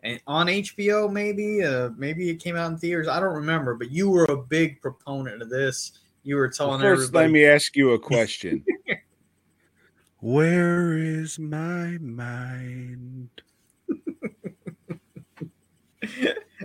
and 0.04 0.22
on 0.28 0.48
HBO, 0.48 1.12
maybe. 1.12 1.64
Uh, 1.64 1.90
maybe 1.98 2.30
it 2.30 2.36
came 2.36 2.56
out 2.56 2.72
in 2.72 2.78
theaters. 2.78 3.08
I 3.08 3.20
don't 3.20 3.34
remember, 3.34 3.76
but 3.76 3.92
you 3.92 4.10
were 4.10 4.26
a 4.26 4.38
big 4.38 4.82
proponent 4.82 5.42
of 5.42 5.50
this. 5.50 6.00
You 6.24 6.36
were 6.36 6.50
telling 6.50 6.82
First, 6.82 7.10
everybody. 7.10 7.26
let 7.26 7.32
me 7.32 7.46
ask 7.46 7.76
you 7.76 7.92
a 7.92 8.00
question. 8.00 8.64
Where 10.20 10.98
is 10.98 11.40
my 11.40 11.98
mind? 12.00 13.30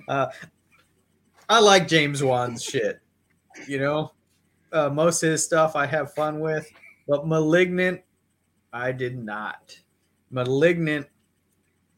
uh, 0.09 0.27
I 1.49 1.61
like 1.61 1.89
James 1.89 2.23
Wan's 2.23 2.63
shit. 2.63 3.01
You 3.67 3.79
know, 3.79 4.13
uh, 4.73 4.91
most 4.91 5.23
of 5.25 5.31
his 5.31 5.45
stuff 5.45 5.75
I 5.75 5.87
have 5.87 6.15
fun 6.15 6.39
with, 6.39 6.71
but 7.09 7.27
Malignant, 7.27 8.03
I 8.73 8.93
did 8.93 9.19
not. 9.19 9.77
Malignant 10.31 11.09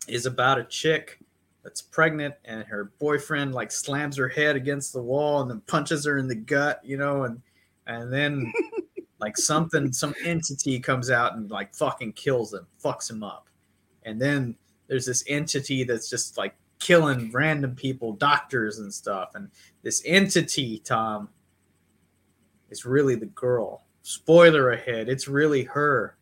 is 0.08 0.24
about 0.24 0.58
a 0.58 0.64
chick 0.64 1.19
that's 1.62 1.82
pregnant 1.82 2.34
and 2.44 2.64
her 2.64 2.92
boyfriend 2.98 3.54
like 3.54 3.70
slams 3.70 4.16
her 4.16 4.28
head 4.28 4.56
against 4.56 4.92
the 4.92 5.02
wall 5.02 5.42
and 5.42 5.50
then 5.50 5.60
punches 5.66 6.04
her 6.04 6.18
in 6.18 6.28
the 6.28 6.34
gut, 6.34 6.80
you 6.84 6.96
know, 6.96 7.24
and 7.24 7.40
and 7.86 8.12
then 8.12 8.52
like 9.18 9.36
something, 9.36 9.92
some 9.92 10.14
entity 10.24 10.78
comes 10.80 11.10
out 11.10 11.34
and 11.36 11.50
like 11.50 11.74
fucking 11.74 12.12
kills 12.12 12.54
him, 12.54 12.66
fucks 12.82 13.10
him 13.10 13.22
up, 13.22 13.48
and 14.04 14.20
then 14.20 14.56
there's 14.86 15.06
this 15.06 15.24
entity 15.28 15.84
that's 15.84 16.10
just 16.10 16.36
like 16.36 16.54
killing 16.78 17.30
random 17.30 17.74
people, 17.76 18.12
doctors 18.12 18.78
and 18.78 18.92
stuff. 18.92 19.30
And 19.34 19.50
this 19.82 20.02
entity, 20.04 20.78
Tom, 20.78 21.28
is 22.70 22.84
really 22.84 23.14
the 23.14 23.26
girl. 23.26 23.84
Spoiler 24.02 24.70
ahead, 24.72 25.08
it's 25.08 25.28
really 25.28 25.64
her. 25.64 26.16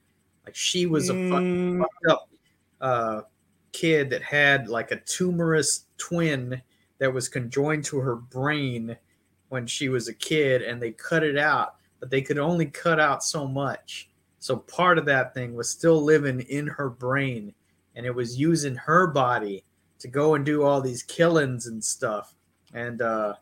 Like 0.45 0.57
she 0.57 0.87
was 0.87 1.09
a 1.09 1.15
fucking 1.31 1.79
Mm, 1.79 1.79
fucked 1.79 2.07
up 2.11 2.29
uh, 2.81 3.21
kid 3.79 4.11
that 4.11 4.23
had 4.23 4.69
like 4.69 4.91
a 4.91 5.01
tumorous 5.01 5.87
twin 5.99 6.61
that 6.99 7.13
was 7.13 7.29
conjoined 7.29 7.85
to 7.85 7.99
her 7.99 8.17
brain 8.17 8.97
when 9.51 9.67
she 9.67 9.89
was 9.89 10.09
a 10.09 10.15
kid, 10.15 10.63
and 10.63 10.83
they 10.83 10.91
cut 10.91 11.23
it 11.23 11.39
out, 11.39 11.77
but 12.01 12.11
they 12.11 12.21
could 12.21 12.39
only 12.39 12.67
cut 12.67 12.99
out 12.99 13.23
so 13.23 13.47
much. 13.47 14.11
So 14.41 14.57
part 14.57 14.99
of 14.99 15.07
that 15.07 15.33
thing 15.33 15.55
was 15.55 15.71
still 15.71 16.03
living 16.03 16.41
in 16.41 16.67
her 16.67 16.91
brain, 16.91 17.55
and 17.95 18.05
it 18.05 18.15
was 18.15 18.39
using 18.39 18.75
her 18.75 19.07
body 19.07 19.65
to 20.01 20.09
go 20.09 20.35
and 20.35 20.45
do 20.45 20.63
all 20.65 20.81
these 20.81 21.03
killings 21.03 21.67
and 21.67 21.83
stuff. 21.83 22.35
And 22.75 23.01
uh, 23.01 23.35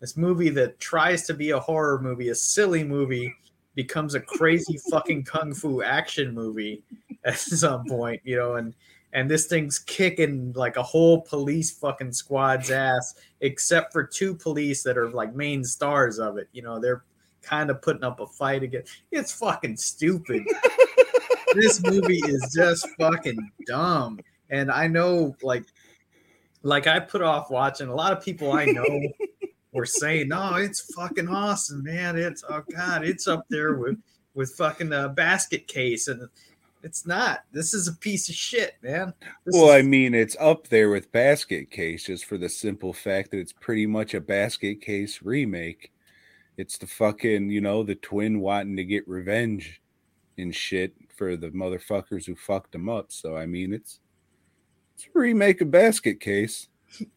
this 0.00 0.16
movie 0.16 0.50
that 0.50 0.78
tries 0.78 1.26
to 1.26 1.34
be 1.34 1.50
a 1.50 1.60
horror 1.60 2.00
movie, 2.00 2.28
a 2.28 2.34
silly 2.34 2.84
movie, 2.84 3.32
becomes 3.74 4.14
a 4.14 4.20
crazy 4.20 4.78
fucking 4.90 5.24
kung 5.24 5.54
fu 5.54 5.82
action 5.82 6.34
movie 6.34 6.82
at 7.24 7.38
some 7.38 7.84
point, 7.86 8.20
you 8.24 8.36
know, 8.36 8.56
and 8.56 8.74
and 9.16 9.30
this 9.30 9.46
thing's 9.46 9.78
kicking 9.78 10.52
like 10.52 10.76
a 10.76 10.82
whole 10.82 11.22
police 11.22 11.70
fucking 11.70 12.12
squad's 12.12 12.70
ass, 12.70 13.14
except 13.40 13.90
for 13.90 14.04
two 14.04 14.34
police 14.34 14.82
that 14.82 14.98
are 14.98 15.08
like 15.08 15.34
main 15.34 15.64
stars 15.64 16.18
of 16.18 16.36
it. 16.36 16.50
You 16.52 16.60
know, 16.60 16.78
they're 16.78 17.02
kind 17.40 17.70
of 17.70 17.80
putting 17.80 18.04
up 18.04 18.20
a 18.20 18.26
fight 18.26 18.62
again. 18.62 18.82
It's 19.10 19.32
fucking 19.32 19.78
stupid. 19.78 20.42
this 21.54 21.82
movie 21.82 22.20
is 22.26 22.54
just 22.54 22.86
fucking 23.00 23.38
dumb. 23.66 24.20
And 24.50 24.70
I 24.70 24.86
know 24.86 25.34
like 25.42 25.64
like 26.62 26.86
I 26.86 27.00
put 27.00 27.22
off 27.22 27.50
watching 27.50 27.88
a 27.88 27.94
lot 27.94 28.12
of 28.12 28.22
people 28.22 28.52
I 28.52 28.66
know 28.66 29.00
were 29.72 29.86
saying, 29.86 30.28
"No, 30.28 30.56
it's 30.56 30.92
fucking 30.94 31.28
awesome, 31.28 31.82
man. 31.84 32.18
It's 32.18 32.44
oh 32.46 32.64
god, 32.70 33.02
it's 33.02 33.26
up 33.26 33.46
there 33.48 33.76
with 33.76 33.96
with 34.34 34.52
fucking 34.58 34.92
uh, 34.92 35.08
basket 35.08 35.68
case 35.68 36.06
and 36.06 36.28
it's 36.86 37.04
not. 37.04 37.40
This 37.50 37.74
is 37.74 37.88
a 37.88 37.92
piece 37.94 38.28
of 38.28 38.36
shit, 38.36 38.74
man. 38.80 39.12
This 39.44 39.56
well, 39.56 39.70
I 39.70 39.82
mean, 39.82 40.14
it's 40.14 40.36
up 40.38 40.68
there 40.68 40.88
with 40.88 41.10
Basket 41.10 41.68
Case 41.68 42.06
just 42.06 42.24
for 42.26 42.38
the 42.38 42.48
simple 42.48 42.92
fact 42.92 43.32
that 43.32 43.40
it's 43.40 43.52
pretty 43.52 43.88
much 43.88 44.14
a 44.14 44.20
Basket 44.20 44.80
Case 44.80 45.20
remake. 45.20 45.90
It's 46.56 46.78
the 46.78 46.86
fucking, 46.86 47.50
you 47.50 47.60
know, 47.60 47.82
the 47.82 47.96
twin 47.96 48.38
wanting 48.38 48.76
to 48.76 48.84
get 48.84 49.06
revenge 49.08 49.82
and 50.38 50.54
shit 50.54 50.94
for 51.16 51.36
the 51.36 51.48
motherfuckers 51.48 52.24
who 52.24 52.36
fucked 52.36 52.70
them 52.70 52.88
up. 52.88 53.10
So, 53.10 53.36
I 53.36 53.46
mean, 53.46 53.72
it's 53.72 53.98
it's 54.94 55.06
a 55.06 55.18
remake 55.18 55.60
of 55.62 55.72
Basket 55.72 56.20
Case. 56.20 56.68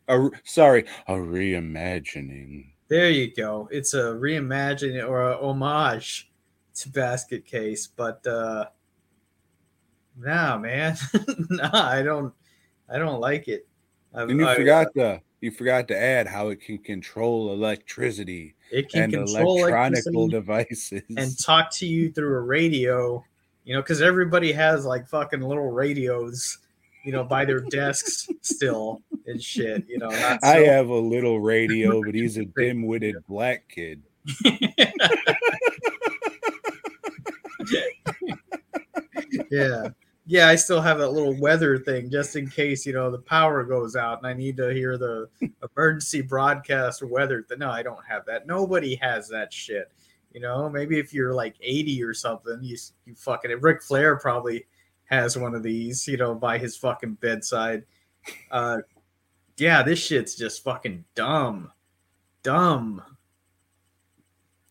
A, 0.07 0.29
sorry, 0.45 0.85
a 1.07 1.13
reimagining. 1.13 2.71
There 2.87 3.11
you 3.11 3.31
go. 3.35 3.69
It's 3.71 3.93
a 3.93 4.15
reimagining 4.15 5.07
or 5.07 5.29
a 5.29 5.37
homage 5.37 6.31
to 6.73 6.89
Basket 6.89 7.45
Case, 7.45 7.85
but 7.85 8.25
uh 8.25 8.65
nah, 10.19 10.57
man. 10.57 10.97
nah, 11.49 11.69
I 11.73 12.01
don't 12.01 12.33
I 12.91 12.97
don't 12.97 13.19
like 13.19 13.47
it. 13.47 13.67
I, 14.13 14.23
And 14.23 14.39
you 14.39 14.47
I- 14.47 14.55
forgot 14.55 14.93
to 14.95 15.21
you 15.41 15.51
forgot 15.51 15.87
to 15.87 15.97
add 15.97 16.27
how 16.27 16.49
it 16.49 16.59
can 16.61 16.77
control 16.79 17.53
electricity 17.53 18.55
it 18.71 18.89
can 18.89 19.03
and 19.03 19.13
control 19.13 19.59
electronical 19.59 20.27
devices. 20.27 21.01
and 21.15 21.39
talk 21.39 21.71
to 21.71 21.85
you 21.87 22.11
through 22.11 22.35
a 22.35 22.41
radio, 22.41 23.23
you 23.63 23.73
know, 23.73 23.81
because 23.81 24.01
everybody 24.01 24.51
has 24.51 24.85
like 24.85 25.07
fucking 25.07 25.41
little 25.41 25.71
radios, 25.71 26.57
you 27.05 27.13
know, 27.13 27.23
by 27.23 27.45
their 27.45 27.61
desks 27.61 28.27
still 28.41 29.01
and 29.27 29.41
shit, 29.41 29.85
you 29.87 29.97
know. 29.97 30.09
I 30.43 30.57
have 30.59 30.89
a 30.89 30.99
little 30.99 31.39
radio, 31.39 32.01
but 32.05 32.13
he's 32.15 32.35
a 32.37 32.43
dim-witted 32.45 33.15
black 33.27 33.63
kid. 33.69 34.03
yeah. 39.49 39.89
Yeah, 40.31 40.47
I 40.47 40.57
still 40.57 40.79
have 40.79 40.99
that 40.99 41.09
little 41.09 41.33
weather 41.33 41.75
thing 41.79 42.11
just 42.11 42.35
in 42.35 42.47
case, 42.47 42.85
you 42.85 42.93
know, 42.93 43.09
the 43.09 43.17
power 43.17 43.63
goes 43.63 43.95
out 43.95 44.19
and 44.19 44.27
I 44.27 44.33
need 44.33 44.57
to 44.57 44.71
hear 44.71 44.95
the 44.95 45.27
emergency 45.75 46.21
broadcast 46.21 47.01
weather. 47.01 47.43
No, 47.57 47.71
I 47.71 47.81
don't 47.81 48.05
have 48.07 48.27
that. 48.27 48.45
Nobody 48.45 48.93
has 48.97 49.27
that 49.29 49.51
shit. 49.51 49.91
You 50.31 50.39
know, 50.39 50.69
maybe 50.69 50.99
if 50.99 51.15
you're 51.15 51.33
like 51.33 51.55
80 51.59 52.03
or 52.03 52.13
something, 52.13 52.59
you 52.61 52.77
you 53.05 53.15
fucking 53.15 53.59
Ric 53.59 53.81
Flair 53.81 54.17
probably 54.17 54.67
has 55.05 55.35
one 55.35 55.55
of 55.55 55.63
these, 55.63 56.07
you 56.07 56.17
know, 56.17 56.35
by 56.35 56.59
his 56.59 56.77
fucking 56.77 57.15
bedside. 57.15 57.85
Uh 58.51 58.81
yeah, 59.57 59.81
this 59.81 59.97
shit's 59.97 60.35
just 60.35 60.63
fucking 60.63 61.05
dumb. 61.15 61.71
Dumb. 62.43 63.01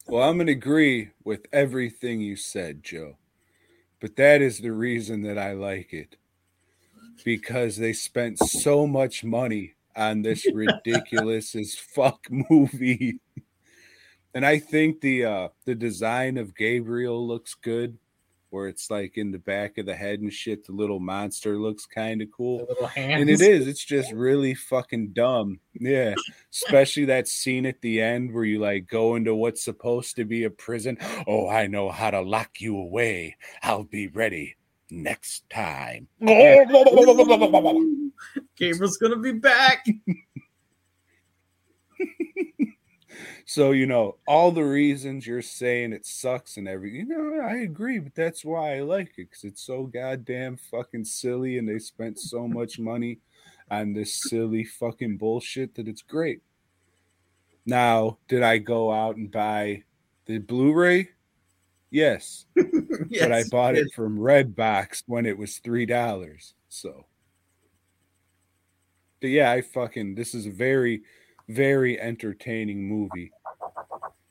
Well, 0.07 0.31
I'm 0.31 0.39
to 0.39 0.53
agree 0.53 1.11
with 1.25 1.47
everything 1.53 2.21
you 2.21 2.37
said, 2.37 2.85
Joe. 2.85 3.17
But 4.01 4.17
that 4.17 4.43
is 4.43 4.59
the 4.59 4.73
reason 4.73 5.23
that 5.23 5.39
I 5.39 5.53
like 5.53 5.93
it. 5.93 6.17
Because 7.25 7.77
they 7.77 7.93
spent 7.93 8.39
so 8.39 8.87
much 8.87 9.25
money 9.25 9.75
on 9.97 10.23
this 10.23 10.47
ridiculous 10.55 11.55
as 11.55 11.75
fuck 11.75 12.27
movie. 12.51 13.19
And 14.35 14.47
I 14.47 14.59
think 14.59 15.01
the 15.01 15.25
uh 15.25 15.49
the 15.65 15.75
design 15.75 16.37
of 16.37 16.55
Gabriel 16.55 17.27
looks 17.27 17.55
good 17.55 17.99
where 18.51 18.69
it's 18.69 18.91
like 18.91 19.17
in 19.17 19.31
the 19.31 19.39
back 19.39 19.79
of 19.79 19.87
the 19.87 19.95
head 19.95 20.21
and 20.21 20.33
shit 20.33 20.65
the 20.65 20.73
little 20.73 21.01
monster 21.01 21.59
looks 21.59 21.87
kind 21.87 22.23
of 22.23 22.29
cool. 22.31 22.59
The 22.59 22.67
little 22.67 22.87
hands. 22.87 23.21
And 23.21 23.31
it 23.31 23.41
is. 23.41 23.67
It's 23.67 23.85
just 23.85 24.13
really 24.13 24.55
fucking 24.55 25.13
dumb. 25.13 25.61
Yeah. 25.75 26.15
Especially 26.53 27.05
that 27.07 27.29
scene 27.29 27.67
at 27.67 27.81
the 27.81 28.01
end 28.01 28.33
where 28.33 28.45
you 28.45 28.59
like 28.59 28.87
go 28.87 29.17
into 29.17 29.35
what's 29.35 29.65
supposed 29.65 30.17
to 30.17 30.25
be 30.25 30.45
a 30.45 30.51
prison. 30.51 30.99
Oh, 31.27 31.49
I 31.49 31.67
know 31.67 31.91
how 31.91 32.11
to 32.11 32.21
lock 32.21 32.61
you 32.61 32.77
away. 32.79 33.37
I'll 33.63 33.85
be 33.85 34.09
ready 34.09 34.57
next 34.91 35.49
time. 35.51 36.09
Gabriel's 38.57 38.97
gonna 38.97 39.17
be 39.17 39.33
back. 39.33 39.87
So, 43.47 43.73
you 43.73 43.87
know, 43.87 44.17
all 44.27 44.53
the 44.53 44.65
reasons 44.65 45.27
you're 45.27 45.43
saying 45.43 45.93
it 45.93 46.07
sucks 46.07 46.57
and 46.57 46.69
everything, 46.69 47.01
you 47.01 47.07
know, 47.07 47.43
I 47.43 47.57
agree, 47.59 47.99
but 47.99 48.15
that's 48.15 48.45
why 48.45 48.77
I 48.77 48.81
like 48.81 49.11
it 49.17 49.31
because 49.31 49.45
it's 49.45 49.63
so 49.63 49.85
goddamn 49.85 50.57
fucking 50.71 51.05
silly 51.05 51.59
and 51.59 51.69
they 51.69 51.79
spent 51.79 52.19
so 52.19 52.47
much 52.47 52.79
money 52.79 53.21
on 53.71 53.93
this 53.93 54.23
silly 54.29 54.65
fucking 54.65 55.17
bullshit 55.19 55.75
that 55.75 55.89
it's 55.89 56.03
great. 56.03 56.43
Now, 57.67 58.19
did 58.29 58.43
I 58.43 58.59
go 58.59 58.93
out 58.93 59.17
and 59.17 59.31
buy 59.31 59.85
the 60.27 60.39
Blu 60.39 60.73
ray? 60.73 61.11
Yes, 61.91 62.47
but 62.55 63.33
I 63.33 63.45
bought 63.51 63.77
yes. 63.77 63.87
it 63.87 63.95
from 63.95 64.19
Redbox 64.19 65.05
when 65.07 65.27
it 65.27 65.37
was 65.37 65.61
$3. 65.65 66.53
So, 66.69 67.07
but 69.21 69.31
yeah, 69.31 69.51
I 69.51 69.63
fucking, 69.63 70.15
this 70.15 70.35
is 70.35 70.47
a 70.47 70.51
very, 70.51 71.03
very 71.49 72.01
entertaining 72.01 72.89
movie. 72.89 73.31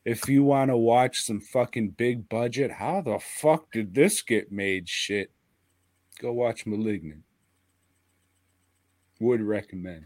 If 0.06 0.30
you 0.30 0.44
want 0.44 0.70
to 0.72 0.78
watch 0.78 1.22
some 1.22 1.42
fucking 1.42 1.90
big 1.92 2.30
budget, 2.30 2.72
how 2.72 3.02
the 3.02 3.20
fuck 3.20 3.72
did 3.72 3.94
this 3.94 4.22
get 4.22 4.52
made 4.52 4.88
shit? 4.88 5.32
Go 6.20 6.32
watch 6.32 6.66
Malignant. 6.66 7.24
Would 9.20 9.42
recommend. 9.42 10.06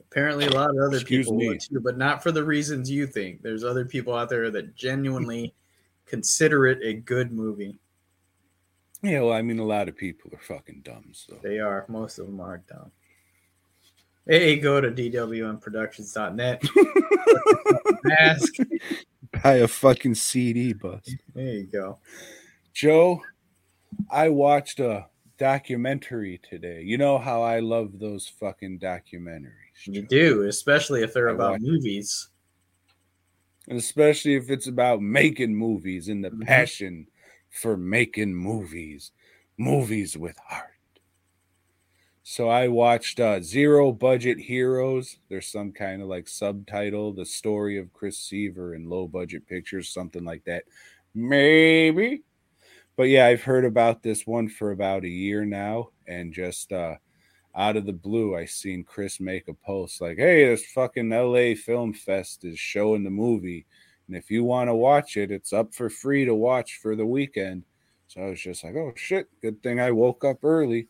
Apparently, 0.00 0.46
a 0.46 0.50
lot 0.50 0.70
of 0.70 0.76
other 0.76 0.96
Excuse 0.96 1.26
people 1.26 1.36
me. 1.36 1.48
would 1.48 1.60
too, 1.60 1.80
but 1.80 1.96
not 1.96 2.20
for 2.20 2.32
the 2.32 2.42
reasons 2.42 2.90
you 2.90 3.06
think. 3.06 3.42
There's 3.42 3.62
other 3.62 3.84
people 3.84 4.12
out 4.14 4.28
there 4.28 4.50
that 4.50 4.74
genuinely 4.74 5.54
consider 6.06 6.66
it 6.66 6.78
a 6.82 6.94
good 6.94 7.30
movie. 7.30 7.78
Yeah, 9.02 9.20
well, 9.20 9.32
I 9.32 9.42
mean, 9.42 9.60
a 9.60 9.64
lot 9.64 9.88
of 9.88 9.96
people 9.96 10.32
are 10.34 10.42
fucking 10.42 10.80
dumb. 10.82 11.12
So 11.12 11.38
They 11.42 11.60
are. 11.60 11.86
Most 11.88 12.18
of 12.18 12.26
them 12.26 12.40
are 12.40 12.58
dumb. 12.68 12.90
Hey, 14.30 14.60
go 14.60 14.80
to 14.80 14.92
dwnproductions.net. 14.92 16.62
Mask. 18.04 18.54
buy 19.42 19.54
a 19.54 19.66
fucking 19.66 20.14
CD 20.14 20.72
bus. 20.72 21.02
There 21.34 21.44
you 21.44 21.66
go. 21.66 21.98
Joe, 22.72 23.22
I 24.08 24.28
watched 24.28 24.78
a 24.78 25.06
documentary 25.36 26.40
today. 26.48 26.82
You 26.82 26.96
know 26.96 27.18
how 27.18 27.42
I 27.42 27.58
love 27.58 27.98
those 27.98 28.28
fucking 28.28 28.78
documentaries. 28.78 29.50
You 29.86 30.02
do, 30.02 30.42
especially 30.44 31.02
if 31.02 31.12
they're 31.12 31.30
I 31.30 31.32
about 31.32 31.60
movies. 31.60 32.28
And 33.66 33.78
especially 33.78 34.36
if 34.36 34.48
it's 34.48 34.68
about 34.68 35.02
making 35.02 35.56
movies 35.56 36.06
and 36.06 36.24
the 36.24 36.30
Mhm. 36.30 36.46
passion 36.46 37.08
for 37.48 37.76
making 37.76 38.36
movies, 38.36 39.10
movies 39.58 40.16
with 40.16 40.38
heart. 40.38 40.69
So 42.30 42.48
I 42.48 42.68
watched 42.68 43.18
uh, 43.18 43.42
Zero 43.42 43.90
Budget 43.90 44.38
Heroes. 44.38 45.16
There's 45.28 45.48
some 45.48 45.72
kind 45.72 46.00
of 46.00 46.06
like 46.06 46.28
subtitle, 46.28 47.12
the 47.12 47.26
story 47.26 47.76
of 47.76 47.92
Chris 47.92 48.18
Seaver 48.20 48.76
in 48.76 48.88
low 48.88 49.08
budget 49.08 49.48
pictures, 49.48 49.88
something 49.88 50.22
like 50.24 50.44
that. 50.44 50.62
Maybe. 51.12 52.22
But 52.96 53.08
yeah, 53.08 53.26
I've 53.26 53.42
heard 53.42 53.64
about 53.64 54.04
this 54.04 54.28
one 54.28 54.48
for 54.48 54.70
about 54.70 55.02
a 55.02 55.08
year 55.08 55.44
now, 55.44 55.88
and 56.06 56.32
just 56.32 56.70
uh 56.70 56.94
out 57.56 57.76
of 57.76 57.84
the 57.84 57.92
blue, 57.92 58.36
I 58.36 58.44
seen 58.44 58.84
Chris 58.84 59.18
make 59.18 59.48
a 59.48 59.54
post 59.54 60.00
like, 60.00 60.18
"Hey, 60.18 60.44
this 60.48 60.64
fucking 60.66 61.10
LA 61.10 61.56
Film 61.56 61.92
Fest 61.92 62.44
is 62.44 62.60
showing 62.60 63.02
the 63.02 63.10
movie, 63.10 63.66
and 64.06 64.16
if 64.16 64.30
you 64.30 64.44
want 64.44 64.68
to 64.68 64.74
watch 64.76 65.16
it, 65.16 65.32
it's 65.32 65.52
up 65.52 65.74
for 65.74 65.90
free 65.90 66.24
to 66.26 66.34
watch 66.36 66.78
for 66.80 66.94
the 66.94 67.06
weekend." 67.06 67.64
So 68.06 68.20
I 68.20 68.26
was 68.30 68.40
just 68.40 68.62
like, 68.62 68.76
"Oh 68.76 68.92
shit, 68.94 69.26
good 69.42 69.60
thing 69.64 69.80
I 69.80 69.90
woke 69.90 70.24
up 70.24 70.44
early." 70.44 70.86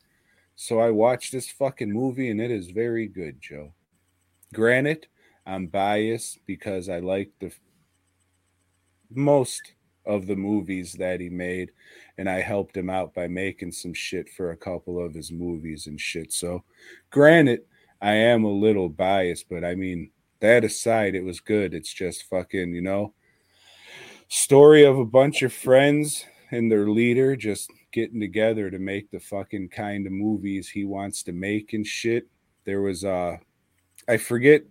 So 0.62 0.78
I 0.78 0.90
watched 0.90 1.32
this 1.32 1.48
fucking 1.48 1.90
movie, 1.90 2.28
and 2.28 2.38
it 2.38 2.50
is 2.50 2.68
very 2.70 3.06
good, 3.06 3.40
Joe. 3.40 3.72
Granted, 4.52 5.06
I'm 5.46 5.68
biased 5.68 6.38
because 6.44 6.90
I 6.90 6.98
like 6.98 7.30
the 7.40 7.50
most 9.08 9.72
of 10.04 10.26
the 10.26 10.36
movies 10.36 10.92
that 10.98 11.18
he 11.18 11.30
made 11.30 11.70
and 12.18 12.28
I 12.28 12.42
helped 12.42 12.76
him 12.76 12.90
out 12.90 13.14
by 13.14 13.26
making 13.26 13.72
some 13.72 13.94
shit 13.94 14.28
for 14.28 14.50
a 14.50 14.56
couple 14.56 15.02
of 15.02 15.14
his 15.14 15.32
movies 15.32 15.86
and 15.86 15.98
shit. 15.98 16.30
So, 16.30 16.62
granted, 17.08 17.60
I 18.02 18.12
am 18.12 18.44
a 18.44 18.52
little 18.52 18.90
biased, 18.90 19.48
but 19.48 19.64
I 19.64 19.74
mean, 19.74 20.10
that 20.40 20.62
aside, 20.62 21.14
it 21.14 21.24
was 21.24 21.40
good. 21.40 21.72
It's 21.72 21.92
just 21.92 22.24
fucking, 22.24 22.74
you 22.74 22.82
know, 22.82 23.14
story 24.28 24.84
of 24.84 24.98
a 24.98 25.06
bunch 25.06 25.40
of 25.40 25.54
friends 25.54 26.26
and 26.50 26.70
their 26.70 26.90
leader 26.90 27.34
just 27.34 27.70
getting 27.92 28.20
together 28.20 28.70
to 28.70 28.78
make 28.78 29.10
the 29.10 29.20
fucking 29.20 29.68
kind 29.68 30.06
of 30.06 30.12
movies 30.12 30.68
he 30.68 30.84
wants 30.84 31.22
to 31.24 31.32
make 31.32 31.72
and 31.72 31.86
shit. 31.86 32.26
There 32.64 32.82
was 32.82 33.04
uh 33.04 33.36
I 34.08 34.16
forget 34.16 34.62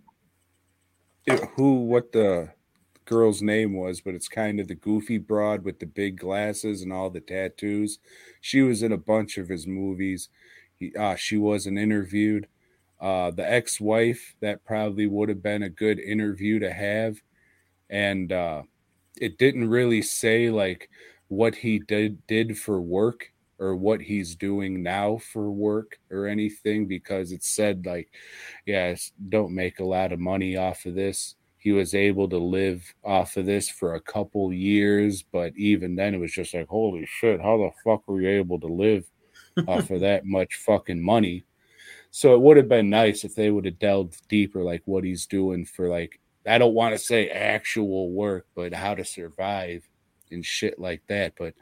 who 1.56 1.84
what 1.84 2.12
the 2.12 2.50
girl's 3.04 3.42
name 3.42 3.74
was, 3.74 4.00
but 4.00 4.14
it's 4.14 4.28
kind 4.28 4.60
of 4.60 4.68
the 4.68 4.74
goofy 4.74 5.18
broad 5.18 5.64
with 5.64 5.80
the 5.80 5.86
big 5.86 6.18
glasses 6.18 6.82
and 6.82 6.92
all 6.92 7.10
the 7.10 7.20
tattoos. 7.20 7.98
She 8.40 8.62
was 8.62 8.82
in 8.82 8.92
a 8.92 8.96
bunch 8.96 9.36
of 9.36 9.48
his 9.48 9.66
movies. 9.66 10.28
He, 10.76 10.94
uh, 10.94 11.16
she 11.16 11.36
wasn't 11.36 11.78
interviewed. 11.78 12.46
Uh, 13.00 13.30
the 13.30 13.50
ex-wife 13.50 14.36
that 14.40 14.64
probably 14.64 15.06
would 15.06 15.28
have 15.28 15.42
been 15.42 15.62
a 15.62 15.68
good 15.68 15.98
interview 15.98 16.58
to 16.58 16.72
have, 16.72 17.16
and 17.88 18.30
uh, 18.30 18.62
it 19.16 19.38
didn't 19.38 19.70
really 19.70 20.02
say 20.02 20.50
like 20.50 20.88
what 21.30 21.54
he 21.54 21.78
did 21.78 22.26
did 22.26 22.58
for 22.58 22.80
work 22.80 23.32
or 23.58 23.74
what 23.76 24.00
he's 24.00 24.36
doing 24.36 24.82
now 24.82 25.18
for 25.18 25.50
work 25.50 25.98
or 26.10 26.26
anything 26.26 26.86
because 26.86 27.32
it 27.32 27.42
said 27.42 27.84
like, 27.86 28.08
yeah, 28.66 28.94
don't 29.28 29.54
make 29.54 29.80
a 29.80 29.84
lot 29.84 30.12
of 30.12 30.20
money 30.20 30.56
off 30.56 30.86
of 30.86 30.94
this 30.94 31.36
he 31.60 31.72
was 31.72 31.94
able 31.94 32.26
to 32.26 32.38
live 32.38 32.94
off 33.04 33.36
of 33.36 33.44
this 33.44 33.68
for 33.68 33.94
a 33.94 34.00
couple 34.00 34.50
years, 34.50 35.22
but 35.22 35.52
even 35.56 35.94
then 35.94 36.14
it 36.14 36.18
was 36.18 36.32
just 36.32 36.54
like, 36.54 36.66
holy 36.66 37.04
shit, 37.06 37.40
how 37.40 37.58
the 37.58 37.70
fuck 37.84 38.08
were 38.08 38.22
you 38.22 38.30
able 38.30 38.58
to 38.58 38.66
live 38.66 39.04
off 39.68 39.90
of 39.90 40.00
that 40.00 40.24
much 40.24 40.54
fucking 40.54 41.00
money? 41.00 41.44
So 42.10 42.34
it 42.34 42.40
would 42.40 42.56
have 42.56 42.68
been 42.68 42.88
nice 42.88 43.24
if 43.24 43.34
they 43.34 43.50
would 43.50 43.66
have 43.66 43.78
delved 43.78 44.26
deeper, 44.28 44.64
like 44.64 44.80
what 44.86 45.04
he's 45.04 45.26
doing 45.26 45.66
for 45.66 45.90
like 45.90 46.18
I 46.46 46.56
don't 46.56 46.72
want 46.72 46.94
to 46.94 46.98
say 46.98 47.28
actual 47.28 48.10
work, 48.10 48.46
but 48.54 48.72
how 48.72 48.94
to 48.94 49.04
survive 49.04 49.86
and 50.30 50.44
shit 50.44 50.78
like 50.78 51.02
that. 51.08 51.34
But 51.38 51.54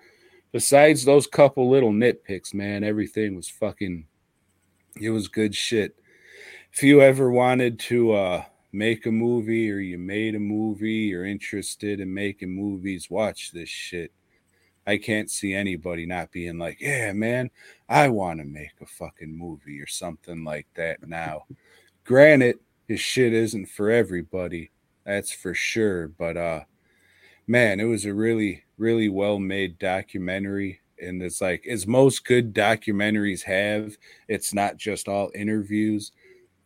besides 0.53 1.05
those 1.05 1.27
couple 1.27 1.69
little 1.69 1.93
nitpicks, 1.93 2.55
man, 2.55 2.85
everything 2.85 3.37
was 3.37 3.49
fucking 3.49 4.07
it 5.01 5.11
was 5.11 5.29
good 5.29 5.55
shit. 5.55 5.95
If 6.73 6.83
you 6.83 7.01
ever 7.01 7.31
wanted 7.31 7.79
to 7.81 8.13
uh 8.13 8.45
make 8.73 9.07
a 9.07 9.13
movie 9.13 9.71
or 9.71 9.79
you 9.79 9.99
made 9.99 10.35
a 10.35 10.41
movie, 10.41 11.09
you're 11.09 11.25
interested 11.25 12.01
in 12.01 12.13
making 12.13 12.51
movies, 12.51 13.11
watch 13.11 13.53
this 13.53 13.69
shit. 13.69 14.13
I 14.87 14.97
can't 14.97 15.31
see 15.31 15.53
anybody 15.53 16.07
not 16.07 16.33
being 16.33 16.59
like, 16.59 16.81
yeah, 16.81 17.13
man, 17.13 17.51
I 17.89 18.09
want 18.09 18.41
to 18.41 18.47
make 18.47 18.73
a 18.81 18.87
fucking 18.87 19.37
movie 19.37 19.81
or 19.81 19.87
something 19.87 20.45
like 20.45 20.67
that 20.77 21.07
now. 21.07 21.45
Granted, 22.05 22.59
his 22.87 23.01
shit 23.01 23.35
isn't 23.35 23.67
for 23.67 23.91
everybody, 23.91 24.71
that's 25.05 25.33
for 25.33 25.55
sure. 25.55 26.09
But 26.09 26.37
uh 26.37 26.61
man, 27.49 27.81
it 27.81 27.85
was 27.85 28.05
a 28.05 28.15
really, 28.15 28.65
really 28.77 29.09
well 29.09 29.39
made 29.41 29.79
documentary. 29.79 30.81
And 31.01 31.23
it's 31.23 31.41
like 31.41 31.67
as 31.67 31.87
most 31.87 32.25
good 32.25 32.55
documentaries 32.55 33.43
have, 33.45 33.97
it's 34.29 34.55
not 34.55 34.77
just 34.77 35.09
all 35.09 35.31
interviews 35.35 36.13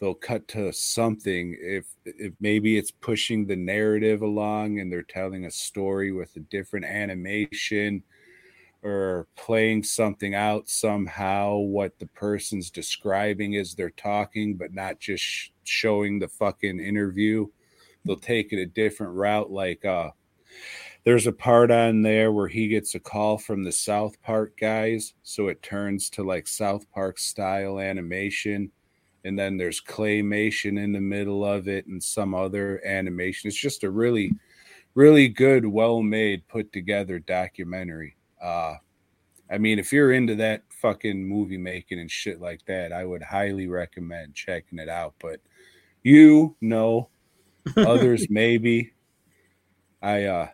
they'll 0.00 0.14
cut 0.14 0.48
to 0.48 0.72
something 0.72 1.56
if 1.60 1.86
if 2.04 2.34
maybe 2.40 2.76
it's 2.76 2.90
pushing 2.90 3.46
the 3.46 3.54
narrative 3.54 4.22
along 4.22 4.80
and 4.80 4.92
they're 4.92 5.02
telling 5.02 5.44
a 5.46 5.50
story 5.50 6.10
with 6.10 6.34
a 6.34 6.40
different 6.40 6.84
animation 6.84 8.02
or 8.82 9.28
playing 9.36 9.82
something 9.82 10.34
out 10.34 10.68
somehow 10.68 11.56
what 11.56 11.98
the 12.00 12.06
person's 12.08 12.70
describing 12.70 13.56
as 13.56 13.74
they're 13.74 13.90
talking 13.90 14.56
but 14.56 14.74
not 14.74 14.98
just 14.98 15.22
sh- 15.22 15.50
showing 15.64 16.18
the 16.18 16.28
fucking 16.28 16.80
interview 16.80 17.46
they'll 18.04 18.16
take 18.16 18.52
it 18.52 18.60
a 18.60 18.66
different 18.66 19.14
route 19.14 19.52
like 19.52 19.84
uh 19.84 20.10
there's 21.04 21.26
a 21.26 21.32
part 21.32 21.70
on 21.70 22.02
there 22.02 22.30
where 22.30 22.48
he 22.48 22.68
gets 22.68 22.94
a 22.94 23.00
call 23.00 23.38
from 23.38 23.64
the 23.64 23.72
South 23.72 24.20
Park 24.22 24.56
guys, 24.58 25.14
so 25.22 25.48
it 25.48 25.62
turns 25.62 26.08
to 26.10 26.22
like 26.22 26.46
South 26.46 26.90
Park 26.92 27.18
style 27.18 27.80
animation. 27.80 28.70
And 29.24 29.38
then 29.38 29.56
there's 29.56 29.80
claymation 29.80 30.82
in 30.82 30.92
the 30.92 31.00
middle 31.00 31.44
of 31.44 31.68
it 31.68 31.86
and 31.86 32.02
some 32.02 32.34
other 32.34 32.84
animation. 32.84 33.48
It's 33.48 33.56
just 33.56 33.84
a 33.84 33.90
really, 33.90 34.32
really 34.94 35.28
good, 35.28 35.64
well 35.66 36.02
made, 36.02 36.46
put 36.48 36.72
together 36.72 37.18
documentary. 37.20 38.16
Uh, 38.40 38.74
I 39.50 39.58
mean, 39.58 39.78
if 39.78 39.92
you're 39.92 40.12
into 40.12 40.34
that 40.36 40.62
fucking 40.80 41.24
movie 41.24 41.58
making 41.58 42.00
and 42.00 42.10
shit 42.10 42.40
like 42.40 42.64
that, 42.66 42.92
I 42.92 43.04
would 43.04 43.22
highly 43.22 43.68
recommend 43.68 44.34
checking 44.34 44.78
it 44.78 44.88
out. 44.88 45.14
But 45.20 45.40
you 46.02 46.56
know, 46.60 47.08
others 47.76 48.26
maybe. 48.30 48.92
I 50.02 50.24
uh 50.24 50.48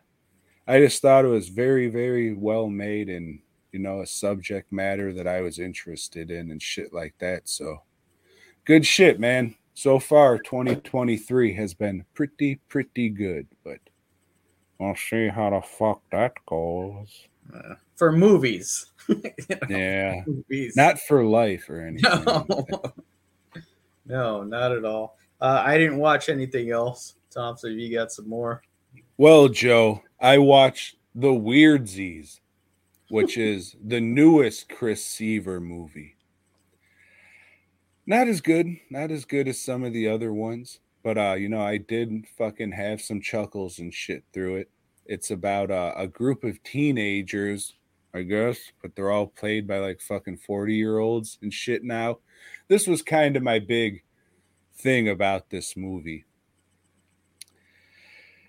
I 0.66 0.78
just 0.80 1.00
thought 1.00 1.24
it 1.24 1.28
was 1.28 1.48
very, 1.48 1.88
very 1.88 2.34
well 2.34 2.68
made 2.68 3.08
and 3.08 3.40
you 3.72 3.78
know, 3.78 4.00
a 4.00 4.06
subject 4.06 4.72
matter 4.72 5.12
that 5.12 5.26
I 5.26 5.40
was 5.40 5.58
interested 5.58 6.30
in 6.30 6.50
and 6.50 6.60
shit 6.60 6.92
like 6.92 7.14
that. 7.18 7.48
So 7.48 7.82
good 8.64 8.86
shit, 8.86 9.20
man. 9.20 9.54
So 9.74 9.98
far, 9.98 10.38
2023 10.38 11.54
has 11.54 11.74
been 11.74 12.04
pretty, 12.14 12.56
pretty 12.68 13.10
good, 13.10 13.46
but 13.64 13.78
we'll 14.78 14.96
see 14.96 15.28
how 15.28 15.50
the 15.50 15.60
fuck 15.62 16.02
that 16.10 16.32
goes. 16.46 17.28
Uh, 17.54 17.74
for 17.96 18.12
movies. 18.12 18.86
Yeah, 19.70 20.22
movies. 20.26 20.76
not 20.76 20.98
for 20.98 21.24
life 21.24 21.70
or 21.70 21.80
anything. 21.80 22.24
no. 22.24 22.46
no, 24.04 24.42
not 24.42 24.72
at 24.72 24.84
all. 24.84 25.16
Uh, 25.40 25.62
I 25.64 25.78
didn't 25.78 25.96
watch 25.96 26.28
anything 26.28 26.70
else. 26.70 27.14
Tom, 27.30 27.56
so 27.56 27.68
you 27.68 27.94
got 27.94 28.12
some 28.12 28.28
more. 28.28 28.60
Well, 29.20 29.48
Joe, 29.48 30.04
I 30.20 30.38
watched 30.38 30.94
The 31.12 31.32
Weirdsies, 31.32 32.38
which 33.10 33.36
is 33.36 33.74
the 33.84 34.00
newest 34.00 34.68
Chris 34.68 35.04
Seaver 35.04 35.60
movie. 35.60 36.16
Not 38.06 38.28
as 38.28 38.40
good, 38.40 38.76
not 38.88 39.10
as 39.10 39.24
good 39.24 39.48
as 39.48 39.60
some 39.60 39.82
of 39.82 39.92
the 39.92 40.06
other 40.06 40.32
ones, 40.32 40.78
but 41.02 41.18
uh, 41.18 41.34
you 41.34 41.48
know, 41.48 41.60
I 41.60 41.78
did 41.78 42.26
fucking 42.38 42.70
have 42.70 43.00
some 43.00 43.20
chuckles 43.20 43.80
and 43.80 43.92
shit 43.92 44.22
through 44.32 44.58
it. 44.58 44.70
It's 45.04 45.32
about 45.32 45.72
uh, 45.72 45.94
a 45.96 46.06
group 46.06 46.44
of 46.44 46.62
teenagers, 46.62 47.74
I 48.14 48.22
guess, 48.22 48.70
but 48.80 48.94
they're 48.94 49.10
all 49.10 49.26
played 49.26 49.66
by 49.66 49.78
like 49.78 50.00
fucking 50.00 50.36
40 50.46 50.76
year 50.76 50.98
olds 50.98 51.38
and 51.42 51.52
shit 51.52 51.82
now. 51.82 52.20
This 52.68 52.86
was 52.86 53.02
kind 53.02 53.36
of 53.36 53.42
my 53.42 53.58
big 53.58 54.04
thing 54.76 55.08
about 55.08 55.50
this 55.50 55.76
movie 55.76 56.24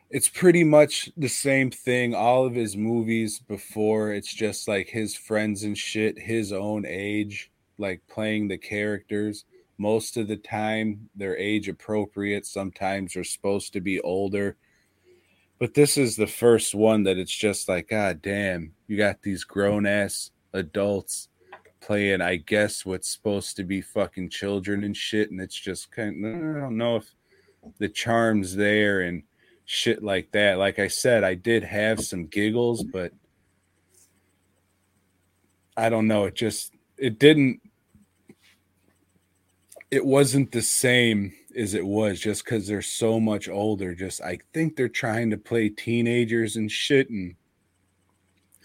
it's 0.10 0.30
pretty 0.30 0.64
much 0.64 1.12
the 1.18 1.30
same 1.30 1.70
thing 1.70 2.16
all 2.16 2.46
of 2.46 2.56
his 2.56 2.76
movies 2.76 3.40
before 3.40 4.12
it's 4.12 4.34
just 4.34 4.68
like 4.68 4.88
his 4.88 5.16
friends 5.16 5.64
and 5.64 5.78
shit 5.78 6.18
his 6.18 6.52
own 6.52 6.86
age 6.88 7.52
like 7.78 8.02
playing 8.10 8.48
the 8.48 8.58
characters. 8.58 9.46
Most 9.78 10.18
of 10.18 10.28
the 10.28 10.36
time 10.36 11.10
they're 11.16 11.38
age 11.38 11.70
appropriate 11.70 12.46
sometimes 12.46 13.14
they're 13.14 13.24
supposed 13.24 13.72
to 13.74 13.82
be 13.82 14.02
older. 14.02 14.58
But 15.60 15.74
this 15.74 15.98
is 15.98 16.16
the 16.16 16.28
first 16.28 16.74
one 16.74 17.04
that 17.04 17.18
it's 17.18 17.36
just 17.36 17.70
like 17.70 17.90
god 17.90 18.22
damn 18.22 18.74
you 18.88 18.98
got 18.98 19.22
these 19.22 19.44
grown 19.44 19.86
ass 19.86 20.32
adults 20.54 21.30
playing 21.82 22.20
i 22.20 22.36
guess 22.36 22.86
what's 22.86 23.10
supposed 23.10 23.56
to 23.56 23.64
be 23.64 23.80
fucking 23.80 24.30
children 24.30 24.84
and 24.84 24.98
shit. 24.98 25.30
And 25.30 25.40
it's 25.40 25.56
just 25.56 25.92
kind 25.92 26.26
of 26.26 26.34
i 26.34 26.60
don't 26.62 26.78
know 26.78 26.96
if 26.96 27.14
the 27.78 27.90
charms 27.90 28.56
there 28.56 29.02
and 29.02 29.22
shit 29.72 30.02
like 30.04 30.32
that. 30.32 30.58
Like 30.58 30.80
I 30.80 30.88
said, 30.88 31.24
I 31.24 31.36
did 31.36 31.64
have 31.64 32.04
some 32.04 32.26
giggles, 32.26 32.84
but 32.84 33.14
I 35.78 35.90
don't 35.90 36.08
know. 36.08 36.26
It 36.26 36.34
just 36.34 36.74
it 36.98 37.20
didn't. 37.20 37.62
It 39.92 40.04
wasn't 40.04 40.52
the 40.52 40.64
same 40.64 41.34
as 41.56 41.76
it 41.76 41.86
was 41.86 42.20
just 42.20 42.44
because 42.44 42.68
they're 42.68 42.82
so 42.82 43.20
much 43.20 43.48
older. 43.48 43.94
Just 43.94 44.24
I 44.24 44.40
think 44.56 44.76
they're 44.76 44.90
trying 44.90 45.30
to 45.30 45.38
play 45.38 45.70
teenagers 45.70 46.56
and 46.56 46.72
shit, 46.72 47.12
and 47.12 47.36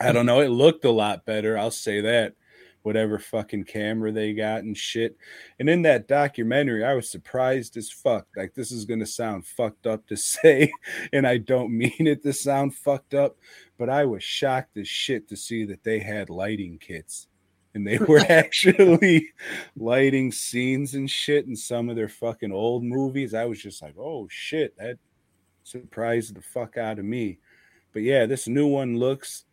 I 0.01 0.11
don't 0.11 0.27
know. 0.27 0.41
It 0.41 0.49
looked 0.49 0.87
a 0.87 0.91
lot 0.91 1.27
better. 1.27 1.59
I'll 1.59 1.71
say 1.71 2.01
that 2.01 2.35
whatever 2.85 3.19
fucking 3.19 3.65
camera 3.65 4.13
they 4.13 4.35
got 4.35 4.63
and 4.63 4.77
shit. 4.77 5.17
And 5.59 5.69
in 5.71 5.83
that 5.83 6.07
documentary, 6.07 6.85
I 6.85 6.93
was 6.93 7.11
surprised 7.11 7.79
as 7.79 7.91
fuck. 7.91 8.27
Like, 8.37 8.55
this 8.55 8.71
is 8.71 8.85
going 8.85 9.01
to 9.01 9.07
sound 9.07 9.47
fucked 9.47 9.87
up 9.87 10.07
to 10.07 10.17
say, 10.19 10.71
and 11.13 11.27
I 11.27 11.39
don't 11.39 11.77
mean 11.77 12.07
it 12.07 12.23
to 12.23 12.33
sound 12.33 12.75
fucked 12.75 13.15
up, 13.15 13.37
but 13.79 13.89
I 13.89 14.05
was 14.05 14.23
shocked 14.23 14.77
as 14.77 14.87
shit 14.87 15.29
to 15.29 15.37
see 15.37 15.65
that 15.65 15.83
they 15.83 15.99
had 15.99 16.31
lighting 16.31 16.79
kits 16.79 17.27
and 17.75 17.87
they 17.87 17.99
were 17.99 18.21
actually 18.29 19.31
lighting 19.77 20.31
scenes 20.31 20.95
and 20.95 21.11
shit 21.11 21.47
in 21.47 21.57
some 21.57 21.89
of 21.89 21.97
their 21.97 22.09
fucking 22.09 22.53
old 22.53 22.85
movies. 22.85 23.33
I 23.33 23.47
was 23.47 23.61
just 23.61 23.83
like, 23.83 23.95
oh 23.99 24.29
shit, 24.31 24.77
that 24.77 24.99
surprised 25.65 26.37
the 26.37 26.43
fuck 26.43 26.77
out 26.77 26.99
of 26.99 27.07
me. 27.07 27.39
But 27.95 28.03
yeah, 28.03 28.27
this 28.27 28.47
new 28.47 28.67
one 28.67 28.99
looks 28.99 29.47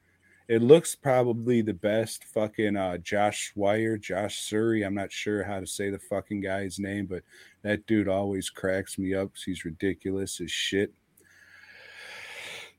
it 0.51 0.61
looks 0.61 0.95
probably 0.95 1.61
the 1.61 1.73
best 1.73 2.25
fucking 2.25 2.75
uh, 2.75 2.97
Josh 2.97 3.53
Swire, 3.53 3.97
Josh 3.97 4.39
Surrey. 4.39 4.83
I'm 4.83 4.93
not 4.93 5.09
sure 5.09 5.45
how 5.45 5.61
to 5.61 5.65
say 5.65 5.89
the 5.89 5.97
fucking 5.97 6.41
guy's 6.41 6.77
name, 6.77 7.05
but 7.05 7.23
that 7.61 7.85
dude 7.85 8.09
always 8.09 8.49
cracks 8.49 8.99
me 8.99 9.15
up. 9.15 9.31
He's 9.45 9.63
ridiculous 9.63 10.41
as 10.41 10.51
shit. 10.51 10.93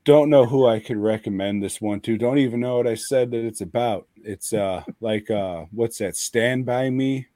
Don't 0.04 0.28
know 0.28 0.44
who 0.44 0.66
I 0.66 0.80
could 0.80 0.98
recommend 0.98 1.62
this 1.62 1.80
one 1.80 2.02
to. 2.02 2.18
Don't 2.18 2.36
even 2.36 2.60
know 2.60 2.76
what 2.76 2.86
I 2.86 2.94
said 2.94 3.30
that 3.30 3.42
it's 3.42 3.62
about. 3.62 4.06
It's 4.16 4.52
uh 4.52 4.82
like 5.00 5.30
uh 5.30 5.64
what's 5.70 5.96
that? 5.96 6.16
Stand 6.16 6.66
by 6.66 6.90
me. 6.90 7.26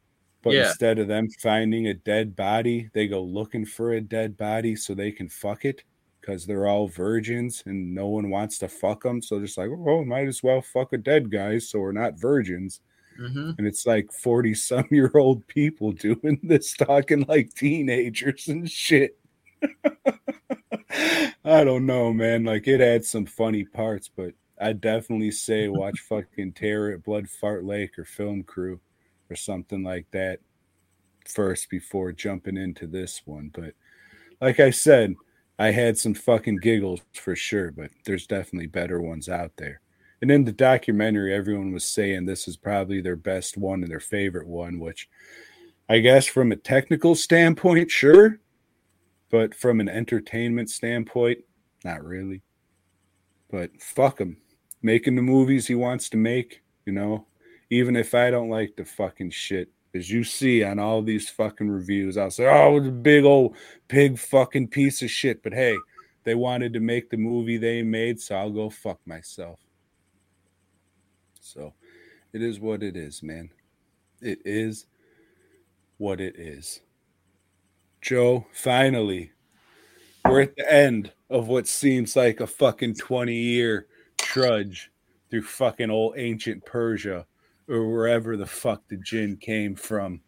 But 0.43 0.53
Yeah. 0.53 0.69
instead 0.69 0.99
of 0.99 1.09
them 1.09 1.29
finding 1.43 1.87
a 1.87 1.95
dead 1.95 2.37
body, 2.37 2.91
they 2.93 3.07
go 3.09 3.23
looking 3.23 3.65
for 3.65 3.93
a 3.93 4.03
dead 4.03 4.37
body 4.37 4.77
so 4.77 4.93
they 4.93 5.13
can 5.13 5.31
fuck 5.31 5.65
it 5.65 5.83
because 6.27 6.45
they're 6.45 6.67
all 6.67 6.89
virgins 6.89 7.63
and 7.67 7.95
no 7.95 8.09
one 8.09 8.31
wants 8.31 8.59
to 8.59 8.69
fuck 8.69 9.05
them. 9.05 9.23
So 9.23 9.39
just 9.39 9.57
like, 9.57 9.71
oh, 9.71 10.05
might 10.05 10.27
as 10.27 10.43
well 10.43 10.61
fuck 10.61 10.93
a 10.93 10.99
dead 10.99 11.31
guy 11.31 11.59
so 11.59 11.79
we're 11.79 11.93
not 11.93 12.19
virgins. 12.19 12.81
Mm-hmm. 13.21 13.53
And 13.57 13.67
it's 13.67 13.87
like 13.87 14.13
40 14.13 14.55
some 14.55 14.89
year 14.91 15.11
old 15.15 15.47
people 15.47 15.93
doing 15.93 16.41
this, 16.43 16.75
talking 16.75 17.25
like 17.29 17.55
teenagers 17.55 18.49
and 18.49 18.69
shit. 18.69 19.19
I 21.45 21.65
don't 21.65 21.87
know, 21.87 22.13
man. 22.13 22.45
Like 22.45 22.67
it 22.67 22.81
had 22.81 23.05
some 23.05 23.27
funny 23.27 23.65
parts, 23.65 24.11
but 24.15 24.33
I 24.61 24.73
definitely 24.73 25.31
say 25.31 25.69
watch 25.69 26.01
fucking 26.01 26.53
Terror 26.55 26.93
at 26.93 27.05
Blood 27.05 27.29
Fart 27.29 27.65
Lake 27.65 27.99
or 27.99 28.05
Film 28.05 28.43
Crew 28.43 28.81
or 29.31 29.37
something 29.37 29.85
like 29.85 30.07
that 30.11 30.41
first 31.29 31.71
before 31.71 32.13
jumping 32.13 32.57
into 32.57 32.87
this 32.87 33.23
one. 33.25 33.51
But 33.55 33.75
like 34.41 34.61
I 34.61 34.71
said, 34.71 35.15
I 35.59 35.71
had 35.71 35.97
some 35.97 36.15
fucking 36.15 36.59
giggles 36.59 37.01
for 37.15 37.35
sure, 37.35 37.71
but 37.71 37.91
there's 38.05 38.27
definitely 38.27 38.67
better 38.67 39.01
ones 39.01 39.29
out 39.29 39.53
there. 39.57 39.81
And 40.21 40.31
in 40.31 40.45
the 40.45 40.53
documentary, 40.53 41.35
everyone 41.35 41.73
was 41.73 41.85
saying 41.85 42.25
this 42.25 42.49
is 42.49 42.57
probably 42.57 43.01
their 43.01 43.17
best 43.17 43.57
one 43.57 43.83
and 43.83 43.91
their 43.91 44.01
favorite 44.01 44.47
one, 44.47 44.79
which 44.79 45.09
I 45.89 45.99
guess 46.01 46.27
from 46.27 46.53
a 46.53 46.57
technical 46.57 47.15
standpoint, 47.15 47.91
sure. 47.91 48.41
But 49.31 49.55
from 49.55 49.81
an 49.81 49.89
entertainment 49.89 50.71
standpoint, 50.71 51.39
not 51.85 52.05
really. 52.05 52.43
But 53.51 53.71
fuck 53.81 54.21
him. 54.21 54.39
Making 54.83 55.17
the 55.17 55.23
movies 55.23 55.67
he 55.67 55.75
wants 55.75 56.09
to 56.11 56.17
make, 56.17 56.63
you 56.85 56.93
know, 56.93 57.27
even 57.71 57.97
if 57.97 58.15
I 58.15 58.31
don't 58.31 58.51
like 58.51 58.77
the 58.77 58.85
fucking 58.85 59.31
shit, 59.31 59.71
as 59.97 60.11
you 60.11 60.23
see 60.23 60.63
on 60.63 60.79
all 60.79 61.03
these 61.03 61.29
fucking 61.29 61.69
reviews, 61.69 62.17
I'll 62.17 62.31
say, 62.31 62.47
oh, 62.47 62.77
it's 62.77 62.89
a 62.89 62.93
big 62.93 63.25
old 63.25 63.57
pig 63.89 64.19
fucking 64.19 64.69
piece 64.69 65.03
of 65.03 65.11
shit. 65.11 65.43
But 65.43 65.55
hey, 65.55 65.77
they 66.25 66.35
wanted 66.35 66.73
to 66.75 66.81
make 66.81 67.11
the 67.11 67.17
movie 67.17 67.57
they 67.57 67.83
made, 67.83 68.21
so 68.21 68.37
I'll 68.37 68.51
go 68.51 68.71
fuck 68.71 69.01
myself. 69.07 69.59
So 71.41 71.73
it 72.33 72.43
is 72.43 72.61
what 72.61 72.83
it 72.83 72.97
is, 72.97 73.23
man. 73.23 73.51
It 74.21 74.41
is 74.45 74.87
what 75.99 76.21
it 76.21 76.37
is. 76.37 76.81
Joe, 78.01 78.47
finally, 78.53 79.33
we're 80.25 80.43
at 80.43 80.57
the 80.57 80.73
end 80.73 81.13
of 81.31 81.49
what 81.49 81.67
seems 81.67 82.15
like 82.15 82.41
a 82.41 82.47
fucking 82.47 82.95
20 82.97 83.35
year 83.35 83.87
trudge 84.19 84.91
through 85.31 85.43
fucking 85.43 85.91
old 85.91 86.15
ancient 86.17 86.65
Persia 86.65 87.27
or 87.69 87.91
wherever 87.91 88.37
the 88.37 88.47
fuck 88.47 88.83
the 88.89 88.97
jinn 88.97 89.37
came 89.37 89.75
from. 89.75 90.21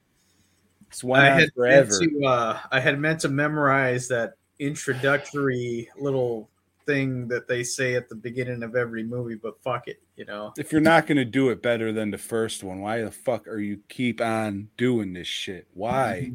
It's 0.89 1.05
went 1.05 1.24
I 1.24 1.31
had 1.31 1.39
meant 1.39 1.55
forever. 1.55 1.98
to 1.98 2.24
uh, 2.24 2.59
I 2.73 2.81
had 2.81 2.98
meant 2.98 3.20
to 3.20 3.28
memorize 3.28 4.09
that 4.09 4.35
introductory 4.59 5.89
little 5.98 6.48
thing 6.86 7.28
that 7.28 7.47
they 7.47 7.62
say 7.62 7.94
at 7.94 8.09
the 8.09 8.15
beginning 8.15 8.62
of 8.62 8.74
every 8.74 9.02
movie, 9.02 9.35
but 9.35 9.62
fuck 9.62 9.89
it, 9.89 10.01
you 10.16 10.24
know. 10.24 10.55
If 10.56 10.73
you're 10.73 10.81
not 10.81 11.06
going 11.06 11.19
to 11.19 11.24
do 11.24 11.51
it 11.51 11.62
better 11.62 11.93
than 11.93 12.10
the 12.10 12.19
first 12.19 12.65
one, 12.65 12.81
why 12.81 13.02
the 13.02 13.10
fuck 13.10 13.47
are 13.47 13.59
you 13.59 13.81
keep 13.89 14.20
on 14.23 14.69
doing 14.78 15.12
this 15.12 15.27
shit? 15.27 15.66
Why? 15.74 16.32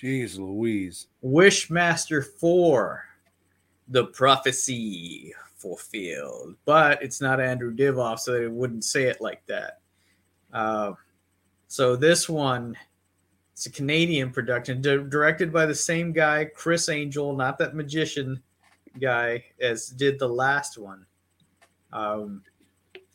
Jeez 0.00 0.38
Louise. 0.38 1.08
Wishmaster 1.24 2.24
4 2.38 3.04
the 3.90 4.06
prophecy 4.06 5.34
fulfilled. 5.60 6.56
But 6.64 7.02
it's 7.02 7.20
not 7.20 7.40
Andrew 7.40 7.74
Divoff, 7.74 8.18
so 8.20 8.32
they 8.32 8.48
wouldn't 8.48 8.84
say 8.84 9.04
it 9.04 9.20
like 9.20 9.44
that. 9.46 9.80
Uh, 10.52 10.92
so 11.68 11.94
this 11.96 12.28
one, 12.28 12.76
it's 13.52 13.66
a 13.66 13.70
Canadian 13.70 14.30
production, 14.30 14.80
di- 14.80 15.08
directed 15.08 15.52
by 15.52 15.66
the 15.66 15.74
same 15.74 16.12
guy, 16.12 16.46
Chris 16.46 16.88
Angel, 16.88 17.36
not 17.36 17.58
that 17.58 17.74
magician 17.74 18.42
guy, 19.00 19.44
as 19.60 19.88
did 19.88 20.18
the 20.18 20.28
last 20.28 20.78
one. 20.78 21.06
Um, 21.92 22.42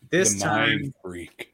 this 0.09 0.39
time, 0.39 0.93
freak. 1.01 1.53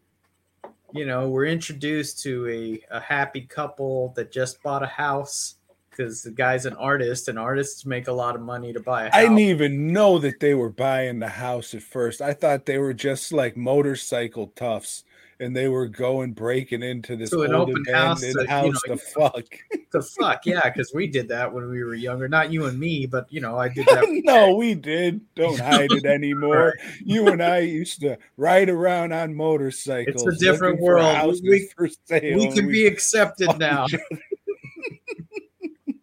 you 0.93 1.05
know, 1.05 1.29
we're 1.29 1.45
introduced 1.45 2.21
to 2.23 2.47
a, 2.49 2.97
a 2.97 2.99
happy 2.99 3.41
couple 3.41 4.13
that 4.15 4.31
just 4.31 4.61
bought 4.61 4.83
a 4.83 4.87
house 4.87 5.55
because 5.91 6.23
the 6.23 6.31
guy's 6.31 6.65
an 6.65 6.73
artist, 6.75 7.27
and 7.27 7.37
artists 7.37 7.85
make 7.85 8.07
a 8.07 8.11
lot 8.13 8.35
of 8.35 8.41
money 8.41 8.73
to 8.73 8.79
buy 8.79 9.03
a 9.03 9.05
house. 9.05 9.13
I 9.13 9.21
didn't 9.23 9.39
even 9.39 9.93
know 9.93 10.17
that 10.19 10.39
they 10.39 10.53
were 10.53 10.69
buying 10.69 11.19
the 11.19 11.29
house 11.29 11.73
at 11.73 11.83
first. 11.83 12.21
I 12.21 12.33
thought 12.33 12.65
they 12.65 12.77
were 12.79 12.93
just 12.93 13.31
like 13.31 13.55
motorcycle 13.55 14.47
toughs 14.55 15.03
and 15.41 15.55
they 15.55 15.67
were 15.67 15.87
going 15.87 16.33
breaking 16.33 16.83
into 16.83 17.15
this 17.15 17.31
To 17.31 17.41
an 17.41 17.55
old 17.55 17.69
open 17.71 17.83
house 17.91 18.21
abandoned 18.21 18.47
that, 18.47 18.65
you 18.65 18.71
know, 18.71 18.79
to 18.95 18.97
fuck. 18.97 19.45
the 19.91 20.01
fuck 20.01 20.45
yeah 20.45 20.69
because 20.69 20.93
we 20.93 21.07
did 21.07 21.27
that 21.29 21.51
when 21.51 21.67
we 21.67 21.83
were 21.83 21.95
younger 21.95 22.29
not 22.29 22.53
you 22.53 22.65
and 22.67 22.79
me 22.79 23.07
but 23.07 23.25
you 23.29 23.41
know 23.41 23.57
i 23.57 23.67
did 23.67 23.85
that 23.87 24.21
no, 24.23 24.55
we 24.55 24.75
did. 24.75 25.19
Don't 25.35 25.59
hide 25.59 25.91
it 25.91 26.05
anymore. 26.05 26.75
You 27.03 27.27
and 27.29 27.41
I 27.41 27.59
used 27.59 28.01
to 28.01 28.17
ride 28.37 28.69
around 28.69 29.11
on 29.11 29.33
motorcycles. 29.33 30.27
It's 30.27 30.41
a 30.41 30.45
different 30.45 30.79
world. 30.79 31.35
We- 31.43 31.69
sale, 32.05 32.37
we 32.37 32.51
can 32.51 32.67
be 32.67 32.85
accepted 32.85 33.57
now 33.57 33.87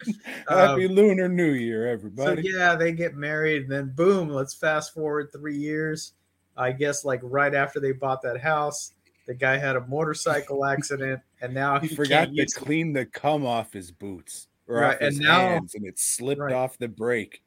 Happy 0.49 0.87
Um, 0.87 0.93
Lunar 0.93 1.29
New 1.29 1.53
Year, 1.53 1.87
so 1.87 1.93
everybody. 1.93 2.43
yeah 2.51 2.75
they 2.75 2.93
get 2.93 3.15
married 3.15 3.63
and 3.63 3.71
then 3.73 3.93
boom 3.95 4.29
let's 4.29 4.55
fast 4.55 4.95
forward 4.95 5.29
three 5.33 5.57
years 5.57 6.13
i 6.57 6.73
guess 6.73 7.05
like 7.05 7.21
right 7.23 7.55
after 7.55 7.81
they 7.81 7.93
bought 7.93 8.23
that 8.23 8.41
house 8.41 8.93
the 9.27 9.35
guy 9.35 9.57
had 9.59 9.77
a 9.77 9.87
motorcycle 9.87 10.65
accident 10.75 11.21
and 11.43 11.53
now 11.55 11.79
he 11.79 11.89
he, 11.89 11.95
forgot 11.95 12.29
to 12.35 12.47
clean 12.57 12.93
the 12.93 13.05
cum 13.07 13.45
off 13.47 13.73
his 13.73 13.91
boots 13.91 14.49
Right, 14.67 14.99
and 15.01 15.19
now- 15.19 15.57
and 15.57 15.71
it 15.87 15.99
slipped 15.99 16.41
right. 16.41 16.53
off 16.55 16.77
the 16.79 16.89
brake. 16.89 17.43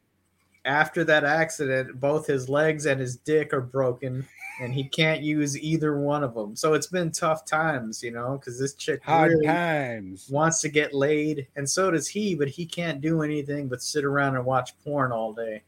after 0.66 1.04
that 1.04 1.24
accident, 1.24 2.00
both 2.00 2.26
his 2.28 2.50
legs 2.50 2.86
and 2.88 3.00
his 3.00 3.16
dick 3.16 3.54
are 3.54 3.62
broken, 3.62 4.28
and 4.60 4.74
he 4.74 4.84
can't 4.84 5.22
use 5.22 5.58
either 5.58 6.00
one 6.00 6.24
of 6.24 6.34
them. 6.34 6.56
So 6.56 6.74
it's 6.74 6.88
been 6.88 7.12
tough 7.12 7.46
times, 7.46 8.04
you 8.04 8.12
know, 8.12 8.38
because 8.38 8.60
this 8.60 8.74
chick 8.74 9.02
Hard 9.04 9.32
really 9.32 9.46
times. 9.48 10.28
wants 10.30 10.62
to 10.62 10.70
get 10.70 10.94
laid, 10.94 11.48
and 11.56 11.70
so 11.70 11.92
does 11.92 12.08
he, 12.08 12.36
but 12.36 12.48
he 12.48 12.66
can't 12.66 13.02
do 13.02 13.22
anything 13.22 13.68
but 13.68 13.82
sit 13.82 14.04
around 14.04 14.36
and 14.36 14.46
watch 14.46 14.72
porn 14.84 15.12
all 15.12 15.34
day. 15.34 15.64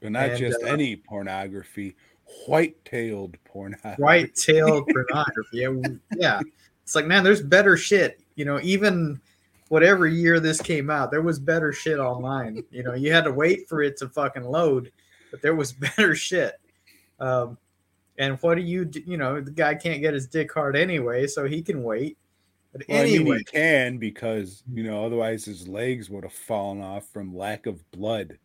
But 0.00 0.12
not 0.12 0.30
and, 0.30 0.38
just 0.38 0.62
uh, 0.62 0.66
any 0.66 0.96
pornography, 0.96 1.96
white-tailed 2.46 3.36
pornography. 3.44 4.02
White-tailed 4.02 4.88
pornography. 4.92 5.58
Yeah, 5.58 5.72
yeah, 6.16 6.40
it's 6.82 6.94
like 6.94 7.06
man, 7.06 7.24
there's 7.24 7.42
better 7.42 7.76
shit. 7.76 8.20
You 8.34 8.44
know, 8.44 8.60
even 8.62 9.20
whatever 9.68 10.06
year 10.06 10.38
this 10.38 10.60
came 10.60 10.90
out, 10.90 11.10
there 11.10 11.22
was 11.22 11.38
better 11.38 11.72
shit 11.72 11.98
online. 11.98 12.62
You 12.70 12.82
know, 12.82 12.94
you 12.94 13.12
had 13.12 13.24
to 13.24 13.32
wait 13.32 13.68
for 13.68 13.82
it 13.82 13.96
to 13.98 14.08
fucking 14.08 14.44
load, 14.44 14.92
but 15.30 15.40
there 15.40 15.54
was 15.54 15.72
better 15.96 16.14
shit. 16.14 16.60
Um, 17.20 17.56
and 18.18 18.38
what 18.40 18.56
do 18.56 18.62
you 18.62 18.84
do? 18.84 19.02
You 19.06 19.16
know, 19.16 19.40
the 19.40 19.50
guy 19.50 19.74
can't 19.74 20.00
get 20.00 20.14
his 20.14 20.26
dick 20.26 20.52
hard 20.52 20.76
anyway, 20.76 21.26
so 21.26 21.46
he 21.46 21.62
can 21.62 21.82
wait. 21.82 22.18
But 22.72 22.82
Well, 22.88 23.02
I 23.02 23.04
mean, 23.04 23.26
he 23.26 23.44
can 23.44 23.98
because 23.98 24.62
you 24.72 24.82
know 24.82 25.04
otherwise 25.04 25.44
his 25.44 25.68
legs 25.68 26.08
would 26.10 26.24
have 26.24 26.32
fallen 26.32 26.80
off 26.80 27.06
from 27.12 27.36
lack 27.36 27.66
of 27.66 27.88
blood. 27.90 28.38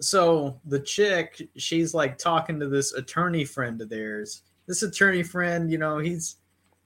so 0.00 0.60
the 0.64 0.80
chick, 0.80 1.48
she's 1.56 1.92
like 1.94 2.18
talking 2.18 2.60
to 2.60 2.68
this 2.68 2.92
attorney 2.92 3.44
friend 3.44 3.80
of 3.80 3.88
theirs. 3.88 4.42
This 4.66 4.82
attorney 4.82 5.22
friend, 5.22 5.70
you 5.72 5.78
know, 5.78 5.98
he's 5.98 6.36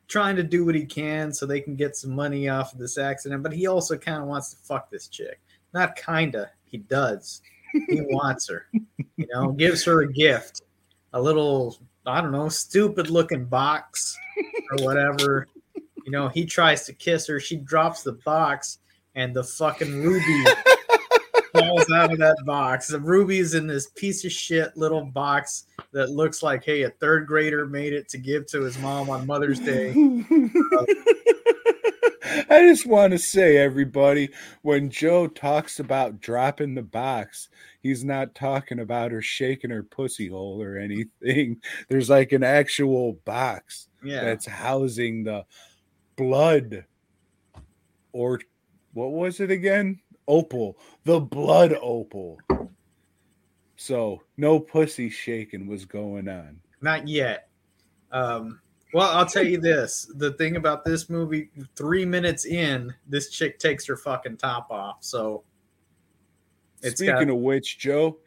trying 0.09 0.37
to 0.37 0.43
do 0.43 0.65
what 0.65 0.75
he 0.75 0.85
can 0.85 1.33
so 1.33 1.47
they 1.47 1.61
can 1.61 1.75
get 1.75 1.97
some 1.97 2.15
money 2.15 2.49
off 2.49 2.73
of 2.73 2.79
this 2.79 2.99
accident, 2.99 3.43
but 3.43 3.53
he 3.53 3.67
also 3.67 3.97
kind 3.97 4.23
of 4.23 4.29
wants 4.29 4.51
to 4.51 4.57
fuck 4.59 4.91
this 4.91 5.09
chick. 5.09 5.41
Not 5.75 5.97
kinda, 5.97 6.51
he 6.65 6.79
does. 6.79 7.43
He 7.73 8.01
wants 8.11 8.49
her. 8.49 8.67
You 9.17 9.27
know, 9.33 9.53
gives 9.53 9.85
her 9.85 10.03
a 10.03 10.13
gift. 10.13 10.63
A 11.13 11.21
little, 11.21 11.79
I 12.07 12.21
don't 12.21 12.33
know, 12.33 12.49
stupid 12.49 13.11
looking 13.11 13.45
box 13.45 14.17
or 14.71 14.85
whatever. 14.85 15.47
You 16.05 16.11
know, 16.11 16.29
he 16.29 16.45
tries 16.45 16.85
to 16.87 16.93
kiss 16.93 17.27
her, 17.27 17.39
she 17.39 17.57
drops 17.57 18.03
the 18.03 18.13
box, 18.25 18.79
and 19.15 19.35
the 19.35 19.45
fucking 19.45 20.03
ruby 20.03 20.45
falls 21.53 21.91
out 21.91 22.13
of 22.13 22.19
that 22.19 22.37
box. 22.45 22.89
The 22.89 23.01
ruby 23.01 23.39
is 23.39 23.55
in 23.55 23.67
this 23.67 23.89
piece 23.95 24.25
of 24.25 24.33
shit 24.33 24.77
little 24.77 25.05
box 25.05 25.67
that 25.93 26.11
looks 26.11 26.43
like, 26.43 26.65
hey, 26.65 26.83
a 26.83 26.91
third 26.91 27.27
grader 27.27 27.67
made 27.67 27.93
it 27.93 28.09
to 28.09 28.19
give 28.19 28.47
to 28.47 28.63
his 28.63 28.79
mom 28.79 29.11
on 29.11 29.27
Mother's 29.27 29.61
Day. 29.61 29.93
I 32.51 32.61
just 32.69 32.87
want 32.87 33.13
to 33.13 33.19
say, 33.19 33.57
everybody, 33.57 34.31
when 34.63 34.91
Joe 34.91 35.27
talks 35.27 35.81
about 35.81 36.21
dropping 36.21 36.75
the 36.75 36.83
box, 36.83 37.49
he's 37.83 38.05
not 38.05 38.35
talking 38.35 38.79
about 38.79 39.13
her 39.13 39.23
shaking 39.23 39.71
her 39.71 39.83
pussy 39.83 40.29
hole 40.29 40.63
or 40.63 40.77
anything. 40.79 41.61
There's 41.89 42.11
like 42.11 42.33
an 42.33 42.43
actual 42.43 43.15
box 43.25 43.89
Yeah. 44.03 44.23
that's 44.25 44.47
housing 44.47 45.25
the 45.25 45.45
blood 46.17 46.85
or 48.13 48.41
what 48.95 49.13
was 49.13 49.41
it 49.41 49.51
again? 49.51 50.01
Opal, 50.29 50.77
the 51.05 51.19
blood 51.21 51.75
opal. 51.81 52.39
So 53.77 54.23
no 54.37 54.61
pussy 54.61 55.09
shaking 55.11 55.67
was 55.67 55.85
going 55.85 56.29
on. 56.29 56.61
Not 56.81 57.09
yet. 57.09 57.49
Um, 58.13 58.61
well, 58.93 59.11
I'll 59.17 59.27
tell 59.27 59.45
you 59.47 59.59
this: 59.59 60.11
the 60.17 60.33
thing 60.33 60.57
about 60.57 60.85
this 60.85 61.09
movie, 61.11 61.51
three 61.77 62.05
minutes 62.05 62.45
in, 62.47 62.95
this 63.09 63.31
chick 63.31 63.59
takes 63.59 63.87
her 63.87 63.97
fucking 63.97 64.37
top 64.37 64.71
off. 64.71 64.99
So 65.01 65.45
It's 66.83 66.97
Speaking 67.01 67.15
got- 67.15 67.29
of 67.31 67.37
which, 67.37 67.79
Joe, 67.79 68.19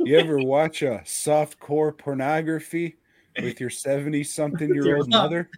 you 0.00 0.18
ever 0.18 0.38
watch 0.42 0.82
a 0.82 1.02
soft 1.04 1.58
core 1.60 1.92
pornography 1.92 2.96
with 3.40 3.60
your 3.60 3.70
70 3.70 4.24
something 4.24 4.74
year 4.74 4.96
old 4.96 5.08
mother? 5.10 5.48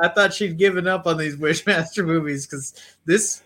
I 0.00 0.08
thought 0.08 0.32
she'd 0.32 0.58
given 0.58 0.88
up 0.88 1.06
on 1.06 1.16
these 1.18 1.36
Wishmaster 1.36 2.04
movies 2.04 2.46
because 2.46 2.74
this, 3.04 3.42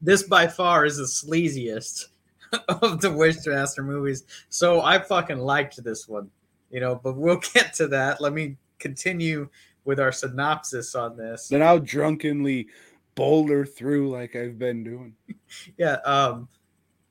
this 0.00 0.22
by 0.22 0.46
far 0.46 0.84
is 0.84 0.98
the 0.98 1.04
sleaziest 1.04 2.06
of 2.68 3.00
the 3.00 3.08
Wishmaster 3.08 3.84
movies. 3.84 4.24
So 4.48 4.80
I 4.82 4.98
fucking 4.98 5.38
liked 5.38 5.82
this 5.82 6.06
one, 6.06 6.30
you 6.70 6.80
know. 6.80 6.94
But 6.96 7.16
we'll 7.16 7.40
get 7.54 7.74
to 7.74 7.88
that. 7.88 8.20
Let 8.20 8.32
me 8.32 8.56
continue 8.78 9.48
with 9.84 10.00
our 10.00 10.12
synopsis 10.12 10.94
on 10.94 11.16
this. 11.16 11.48
Then 11.48 11.62
I'll 11.62 11.80
drunkenly 11.80 12.68
boulder 13.14 13.64
through 13.64 14.10
like 14.10 14.36
I've 14.36 14.58
been 14.58 14.84
doing. 14.84 15.14
Yeah. 15.78 15.96
Um. 16.04 16.46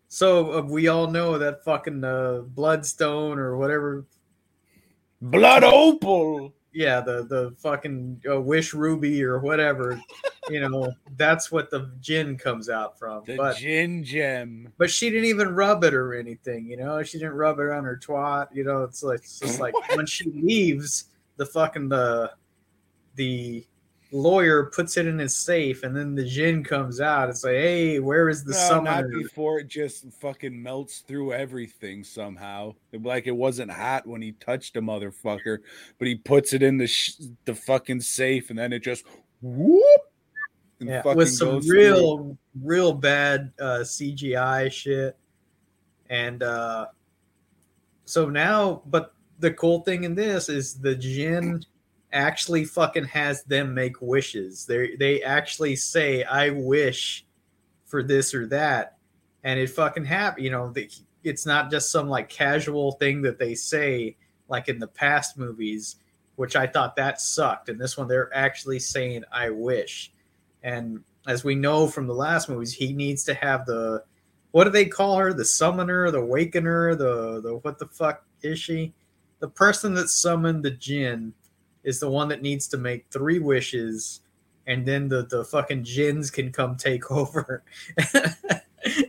So 0.10 0.60
uh, 0.60 0.62
we 0.62 0.88
all 0.88 1.08
know 1.08 1.40
that 1.40 1.64
fucking 1.64 2.04
uh, 2.04 2.42
Bloodstone 2.46 3.40
or 3.40 3.58
whatever. 3.58 4.06
Blood 5.22 5.64
opal. 5.64 6.54
Yeah, 6.78 7.02
the 7.02 7.24
the 7.24 7.56
fucking 7.58 8.22
uh, 8.30 8.40
Wish 8.40 8.72
Ruby 8.76 9.24
or 9.24 9.40
whatever. 9.40 10.00
You 10.50 10.62
know, 10.62 10.94
that's 11.18 11.52
what 11.52 11.70
the 11.70 11.92
jinn 12.00 12.38
comes 12.38 12.70
out 12.70 12.98
from. 12.98 13.22
The 13.26 13.36
but 13.36 13.58
jinn 13.58 14.02
gem. 14.02 14.72
but 14.78 14.90
she 14.90 15.10
didn't 15.10 15.26
even 15.26 15.50
rub 15.50 15.84
it 15.84 15.94
or 15.94 16.14
anything. 16.14 16.68
You 16.68 16.78
know, 16.78 17.04
she 17.04 17.18
didn't 17.18 17.34
rub 17.34 17.60
it 17.60 17.70
on 17.70 17.84
her 17.84 18.00
twat. 18.02 18.48
You 18.56 18.64
know, 18.64 18.84
it's 18.84 19.04
like 19.04 19.20
it's 19.20 19.42
just 19.42 19.60
like 19.60 19.74
when 19.98 20.06
she 20.06 20.30
leaves, 20.30 21.10
the 21.36 21.46
fucking 21.46 21.90
the 21.90 22.32
the 23.16 23.66
lawyer 24.12 24.66
puts 24.66 24.98
it 24.98 25.06
in 25.06 25.20
his 25.20 25.36
safe, 25.36 25.84
and 25.84 25.96
then 25.96 26.16
the 26.16 26.24
jinn 26.24 26.64
comes 26.64 27.02
out. 27.02 27.30
It's 27.30 27.44
like, 27.44 27.54
hey, 27.54 28.00
where 28.00 28.30
is 28.30 28.44
the 28.44 28.54
No, 28.70 28.82
not 28.82 29.06
before 29.10 29.60
it 29.60 29.68
just 29.68 30.06
fucking 30.22 30.62
melts 30.62 31.00
through 31.00 31.34
everything 31.34 32.04
somehow. 32.04 32.76
Like 32.94 33.28
it 33.28 33.36
wasn't 33.36 33.72
hot 33.72 34.08
when 34.08 34.22
he 34.22 34.34
touched 34.34 34.78
a 34.78 34.82
motherfucker, 34.82 35.60
but 36.00 36.08
he 36.08 36.16
puts 36.16 36.54
it 36.54 36.64
in 36.64 36.78
the 36.78 36.88
sh- 36.88 37.16
the 37.46 37.56
fucking 37.56 38.02
safe, 38.02 38.50
and 38.50 38.58
then 38.58 38.74
it 38.74 38.84
just 38.84 39.06
whoop. 39.42 40.02
and 40.80 40.90
yeah, 40.90 41.02
fucking 41.02 41.18
with 41.18 41.30
some 41.32 41.56
goes 41.56 41.68
through. 41.68 41.78
real, 41.78 42.38
real 42.64 42.94
bad 42.94 43.52
uh, 43.60 43.80
CGI 43.80 44.72
shit. 44.72 45.18
And 46.10 46.42
uh, 46.42 46.88
so 48.06 48.30
now, 48.30 48.82
but 48.86 49.14
the 49.40 49.52
cool 49.52 49.82
thing 49.82 50.04
in 50.04 50.16
this 50.16 50.50
is 50.50 50.76
the 50.76 50.96
Jin 50.96 51.64
actually 52.12 52.66
fucking 52.66 53.06
has 53.06 53.44
them 53.44 53.74
make 53.74 54.02
wishes. 54.02 54.66
They 54.66 54.96
they 54.96 55.22
actually 55.24 55.76
say, 55.76 56.24
"I 56.24 56.50
wish 56.52 57.26
for 57.86 58.04
this 58.04 58.34
or 58.34 58.48
that," 58.48 58.98
and 59.44 59.60
it 59.60 59.70
fucking 59.70 60.06
happen. 60.06 60.44
You 60.44 60.52
know, 60.52 60.74
it's 61.24 61.46
not 61.46 61.72
just 61.72 61.92
some 61.92 62.08
like 62.08 62.30
casual 62.30 62.94
thing 62.94 63.22
that 63.24 63.40
they 63.40 63.56
say 63.56 64.16
like 64.50 64.70
in 64.70 64.80
the 64.80 64.88
past 64.88 65.38
movies, 65.38 65.98
which 66.36 66.56
I 66.56 66.68
thought 66.68 66.96
that 66.96 67.20
sucked. 67.20 67.70
And 67.70 67.80
this 67.80 67.98
one, 67.98 68.08
they're 68.08 68.34
actually 68.36 68.80
saying, 68.80 69.24
"I 69.32 69.50
wish." 69.50 70.12
And 70.64 71.04
as 71.28 71.44
we 71.44 71.56
know 71.56 71.88
from 71.88 72.08
the 72.08 72.14
last 72.14 72.50
movies, 72.50 72.74
he 72.74 72.94
needs 72.94 73.24
to 73.26 73.34
have 73.34 73.66
the 73.66 74.04
what 74.52 74.64
do 74.64 74.70
they 74.70 74.86
call 74.86 75.18
her? 75.18 75.34
The 75.34 75.46
summoner, 75.46 76.10
the 76.10 76.24
wakener, 76.24 76.96
the 76.96 77.42
the 77.42 77.58
what 77.58 77.80
the 77.80 77.88
fuck 77.88 78.24
is 78.42 78.60
she? 78.60 78.94
The 79.40 79.50
person 79.50 79.94
that 79.96 80.10
summoned 80.10 80.64
the 80.64 80.72
jinn 80.72 81.34
is 81.88 82.02
the 82.02 82.10
one 82.10 82.28
that 82.28 82.42
needs 82.42 82.68
to 82.68 82.78
make 82.78 83.06
three 83.10 83.40
wishes, 83.40 84.20
and 84.68 84.86
then 84.86 85.08
the 85.08 85.26
the 85.26 85.46
fucking 85.46 85.86
jinns 85.86 86.30
can 86.30 86.52
come 86.52 86.76
take 86.76 87.10
over. 87.12 87.64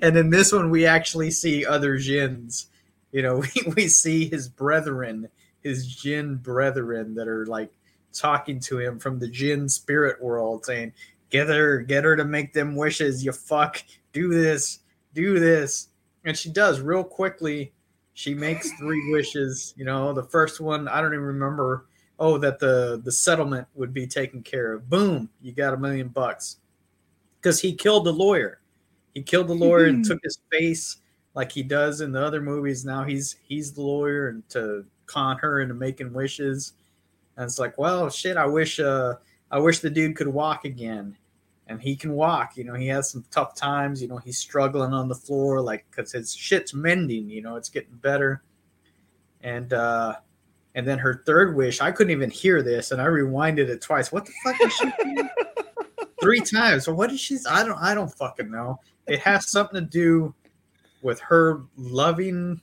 and 0.01 0.17
in 0.17 0.31
this 0.31 0.53
one, 0.53 0.71
we 0.71 0.87
actually 0.87 1.33
see 1.33 1.67
other 1.67 1.99
jinns. 1.99 2.69
You 3.11 3.23
know, 3.23 3.39
we, 3.67 3.73
we 3.77 3.89
see 3.89 4.29
his 4.29 4.49
brethren, 4.49 5.29
his 5.61 5.93
jinn 5.93 6.37
brethren 6.37 7.17
that 7.17 7.27
are 7.27 7.47
like 7.47 7.73
talking 8.13 8.61
to 8.61 8.79
him 8.79 9.01
from 9.01 9.19
the 9.19 9.29
jinn 9.29 9.69
spirit 9.69 10.23
world, 10.23 10.65
saying, 10.65 10.93
"Get 11.31 11.49
her, 11.49 11.81
get 11.81 12.05
her 12.05 12.15
to 12.15 12.25
make 12.25 12.53
them 12.53 12.77
wishes. 12.77 13.25
You 13.25 13.33
fuck, 13.33 13.83
do 14.13 14.29
this, 14.29 14.79
do 15.15 15.41
this." 15.41 15.89
And 16.25 16.37
she 16.39 16.51
does 16.51 16.81
real 16.81 17.03
quickly. 17.03 17.73
She 18.15 18.35
makes 18.35 18.71
three 18.79 19.11
wishes. 19.11 19.75
You 19.77 19.85
know, 19.85 20.13
the 20.13 20.23
first 20.23 20.61
one 20.61 20.87
I 20.87 21.01
don't 21.01 21.13
even 21.13 21.25
remember. 21.25 21.87
Oh, 22.19 22.39
that 22.39 22.59
the 22.59 23.01
the 23.05 23.13
settlement 23.13 23.67
would 23.75 23.95
be 23.95 24.07
taken 24.07 24.43
care 24.43 24.73
of. 24.73 24.91
Boom, 24.91 25.29
you 25.41 25.53
got 25.53 25.75
a 25.75 25.77
million 25.77 26.09
bucks 26.09 26.57
because 27.41 27.61
he 27.61 27.75
killed 27.75 28.05
the 28.05 28.13
lawyer. 28.13 28.61
He 29.15 29.23
killed 29.23 29.49
the 29.49 29.55
lawyer 29.55 29.87
and 29.87 30.05
took 30.05 30.19
his 30.23 30.39
face 30.51 30.99
like 31.35 31.53
he 31.53 31.63
does 31.63 32.01
in 32.01 32.11
the 32.13 32.25
other 32.25 32.41
movies. 32.41 32.85
Now 32.85 33.05
he's 33.05 33.37
he's 33.43 33.73
the 33.73 33.83
lawyer 33.83 34.29
and 34.29 34.49
to 34.51 34.85
con 35.07 35.39
her 35.39 35.61
into 35.61 35.75
making 35.75 36.13
wishes. 36.13 36.73
And 37.37 37.45
it's 37.45 37.59
like, 37.59 37.79
well, 37.79 38.11
shit. 38.11 38.37
I 38.37 38.47
wish 38.47 38.81
uh 38.81 39.15
I 39.51 39.59
wish 39.59 39.79
the 39.79 39.91
dude 39.91 40.17
could 40.17 40.29
walk 40.29 40.65
again. 40.65 41.17
And 41.69 41.81
he 41.81 41.97
can 41.97 42.15
walk. 42.15 42.57
You 42.57 42.65
know, 42.65 42.75
he 42.75 42.89
has 42.89 43.11
some 43.11 43.25
tough 43.31 43.55
times. 43.55 44.01
You 44.01 44.09
know, 44.09 44.17
he's 44.17 44.39
struggling 44.39 44.93
on 44.93 45.07
the 45.07 45.15
floor, 45.15 45.61
like 45.61 45.85
because 45.91 46.13
his 46.13 46.35
shit's 46.35 46.75
mending. 46.75 47.29
You 47.29 47.43
know, 47.43 47.57
it's 47.57 47.69
getting 47.69 47.95
better. 47.97 48.43
And 49.43 49.73
uh 49.73 50.17
and 50.79 50.87
then 50.87 51.01
her 51.01 51.25
third 51.27 51.57
wish, 51.57 51.81
I 51.81 51.91
couldn't 51.91 52.13
even 52.13 52.31
hear 52.31 52.63
this, 52.63 52.93
and 52.93 53.03
I 53.03 53.07
rewinded 53.07 53.69
it 53.69 53.81
twice. 53.81 54.13
What 54.13 54.27
the 54.27 54.33
fuck 54.45 54.61
is 54.61 54.73
she 54.75 54.89
doing? 55.03 55.29
Three 56.21 56.39
times. 56.39 56.85
So 56.85 56.95
what 56.95 57.11
is 57.11 57.19
she? 57.19 57.37
I 57.51 57.65
don't. 57.65 57.79
I 57.79 57.97
don't 57.97 58.15
fucking 58.15 58.49
know. 58.49 58.79
It 59.09 59.19
has 59.19 59.51
something 59.51 59.81
to 59.81 59.85
do 59.85 60.33
with 61.03 61.19
her 61.19 61.63
loving 61.77 62.61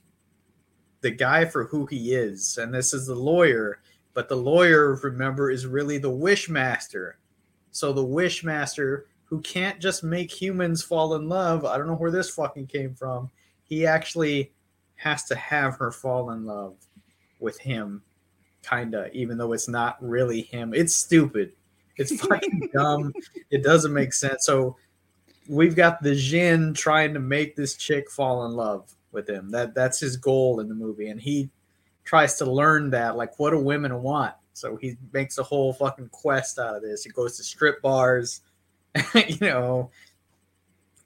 the 1.02 1.10
guy 1.10 1.44
for 1.44 1.64
who 1.64 1.84
he 1.84 2.14
is, 2.14 2.56
and 2.56 2.72
this 2.72 2.94
is 2.94 3.06
the 3.06 3.14
lawyer. 3.14 3.80
But 4.14 4.30
the 4.30 4.36
lawyer, 4.36 4.94
remember, 5.02 5.50
is 5.50 5.66
really 5.66 5.98
the 5.98 6.08
wish 6.08 6.48
master. 6.48 7.18
So 7.70 7.92
the 7.92 8.02
wish 8.02 8.42
master, 8.42 9.08
who 9.24 9.42
can't 9.42 9.78
just 9.78 10.02
make 10.02 10.30
humans 10.30 10.82
fall 10.82 11.16
in 11.16 11.28
love. 11.28 11.66
I 11.66 11.76
don't 11.76 11.86
know 11.86 11.96
where 11.96 12.10
this 12.10 12.30
fucking 12.30 12.68
came 12.68 12.94
from. 12.94 13.28
He 13.64 13.86
actually 13.86 14.52
has 14.94 15.24
to 15.24 15.34
have 15.34 15.76
her 15.76 15.92
fall 15.92 16.30
in 16.30 16.46
love 16.46 16.76
with 17.40 17.58
him, 17.58 18.02
kinda, 18.68 19.10
even 19.12 19.38
though 19.38 19.52
it's 19.52 19.68
not 19.68 19.96
really 20.00 20.42
him. 20.42 20.74
It's 20.74 20.94
stupid. 20.94 21.52
It's 21.96 22.20
fucking 22.20 22.70
dumb. 22.74 23.12
It 23.50 23.62
doesn't 23.62 23.92
make 23.92 24.12
sense. 24.12 24.44
So 24.44 24.76
we've 25.48 25.76
got 25.76 26.02
the 26.02 26.14
Jin 26.14 26.74
trying 26.74 27.14
to 27.14 27.20
make 27.20 27.56
this 27.56 27.76
chick 27.76 28.10
fall 28.10 28.46
in 28.46 28.52
love 28.52 28.92
with 29.12 29.28
him. 29.28 29.50
That 29.50 29.74
that's 29.74 30.00
his 30.00 30.16
goal 30.16 30.60
in 30.60 30.68
the 30.68 30.74
movie, 30.74 31.08
and 31.08 31.20
he 31.20 31.50
tries 32.04 32.36
to 32.36 32.50
learn 32.50 32.90
that, 32.90 33.16
like, 33.16 33.38
what 33.38 33.50
do 33.50 33.58
women 33.58 34.02
want? 34.02 34.34
So 34.52 34.76
he 34.76 34.96
makes 35.12 35.38
a 35.38 35.42
whole 35.42 35.72
fucking 35.72 36.08
quest 36.10 36.58
out 36.58 36.76
of 36.76 36.82
this. 36.82 37.04
He 37.04 37.10
goes 37.10 37.36
to 37.36 37.42
strip 37.42 37.82
bars, 37.82 38.40
you 39.14 39.36
know, 39.40 39.90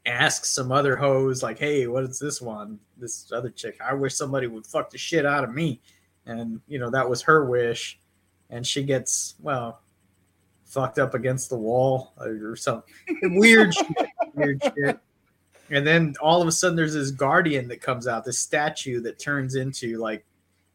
asks 0.07 0.51
some 0.51 0.71
other 0.71 0.95
hoes, 0.95 1.43
like, 1.43 1.59
hey, 1.59 1.87
what 1.87 2.05
is 2.05 2.19
this 2.19 2.41
one? 2.41 2.79
This 2.97 3.33
other 3.33 3.51
chick. 3.51 3.79
I 3.85 3.95
wish 3.95 4.15
somebody 4.15 4.47
would 4.47 4.67
fuck 4.67 4.91
the 4.91 4.99
shit 4.99 5.27
out 5.27 5.43
of 5.43 5.53
me. 5.53 5.81
And, 6.27 6.61
you 6.69 6.79
know, 6.79 6.91
that 6.91 7.09
was 7.09 7.23
her 7.23 7.45
wish. 7.45 7.99
And 8.51 8.67
she 8.67 8.83
gets, 8.83 9.35
well, 9.41 9.81
fucked 10.65 10.99
up 10.99 11.15
against 11.15 11.51
the 11.51 11.57
wall 11.57 12.13
or 12.19 12.57
something. 12.57 12.93
Weird 13.23 13.75
shit. 13.75 13.87
Weird 14.35 14.63
shit. 14.77 14.99
And 15.71 15.87
then 15.87 16.15
all 16.21 16.43
of 16.43 16.49
a 16.49 16.53
sudden 16.53 16.77
there's 16.77 16.95
this 16.95 17.11
guardian 17.11 17.69
that 17.69 17.81
comes 17.81 18.07
out, 18.07 18.25
this 18.25 18.39
statue 18.39 19.01
that 19.03 19.19
turns 19.19 19.55
into 19.55 19.99
like, 19.99 20.25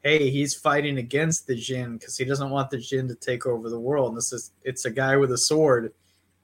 hey, 0.04 0.30
he's 0.30 0.54
fighting 0.54 1.00
against 1.00 1.48
the 1.48 1.56
Jin 1.56 1.98
because 1.98 2.18
he 2.18 2.26
doesn't 2.26 2.50
want 2.50 2.70
the 2.70 2.78
Jin 2.78 3.08
to 3.08 3.16
take 3.16 3.46
over 3.46 3.70
the 3.70 3.80
world. 3.80 4.10
And 4.10 4.18
this 4.18 4.32
is 4.32 4.52
it's 4.64 4.86
a 4.86 4.92
guy 4.92 5.18
with 5.18 5.32
a 5.32 5.38
sword. 5.38 5.94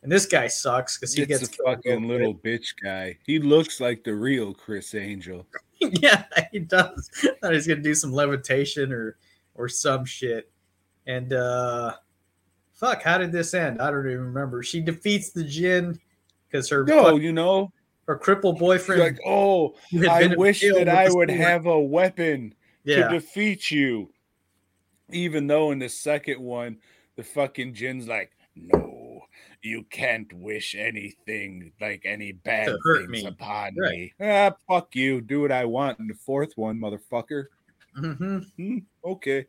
And 0.03 0.11
this 0.11 0.25
guy 0.25 0.47
sucks 0.47 0.97
because 0.97 1.13
he 1.13 1.21
It's 1.21 1.39
gets 1.39 1.59
a 1.59 1.63
fucking 1.63 2.07
little 2.07 2.33
bitch 2.33 2.73
guy. 2.83 3.17
He 3.25 3.37
looks 3.39 3.79
like 3.79 4.03
the 4.03 4.15
real 4.15 4.53
Criss 4.53 4.95
Angel. 4.95 5.45
yeah, 6.01 6.25
he 6.51 6.59
does. 6.59 7.09
Thought 7.41 7.53
he's 7.53 7.67
gonna 7.67 7.81
do 7.81 7.95
some 7.95 8.11
levitation 8.11 8.91
or 8.91 9.17
or 9.55 9.67
some 9.67 10.05
shit. 10.05 10.51
And 11.07 11.33
uh 11.33 11.95
fuck, 12.73 13.01
how 13.03 13.17
did 13.17 13.31
this 13.31 13.53
end? 13.53 13.81
I 13.81 13.91
don't 13.91 14.05
even 14.05 14.25
remember. 14.25 14.63
She 14.63 14.81
defeats 14.81 15.31
the 15.31 15.43
Jin 15.43 15.99
because 16.47 16.69
her 16.69 16.83
No, 16.83 17.15
you 17.15 17.31
know, 17.31 17.71
her 18.07 18.17
crippled 18.17 18.59
boyfriend. 18.59 19.01
like, 19.01 19.19
oh, 19.25 19.75
I 20.09 20.33
wish 20.35 20.61
that 20.61 20.89
I 20.89 21.03
would 21.09 21.29
sword. 21.29 21.29
have 21.29 21.65
a 21.65 21.79
weapon 21.79 22.53
yeah, 22.83 23.07
to 23.07 23.13
defeat 23.15 23.71
you. 23.71 24.11
Even 25.11 25.47
though 25.47 25.71
in 25.71 25.79
the 25.79 25.89
second 25.89 26.39
one, 26.39 26.77
the 27.15 27.23
fucking 27.23 27.73
Jin's 27.73 28.07
like, 28.07 28.31
no, 28.55 29.00
you 29.63 29.83
can't 29.85 30.31
wish 30.33 30.75
anything 30.75 31.71
like 31.79 32.01
any 32.05 32.31
bad 32.31 32.77
things 32.83 33.09
me." 33.09 33.27
upon 33.27 33.75
Right. 33.75 33.91
me. 33.91 34.13
Ah, 34.19 34.55
fuck 34.67 34.95
you. 34.95 35.21
Do 35.21 35.41
what 35.41 35.51
I 35.51 35.65
want 35.65 35.99
in 35.99 36.07
the 36.07 36.13
fourth 36.13 36.57
one, 36.57 36.79
motherfucker. 36.79 37.45
hmm 37.95 38.39
Hmm, 38.57 38.77
okay. 39.03 39.45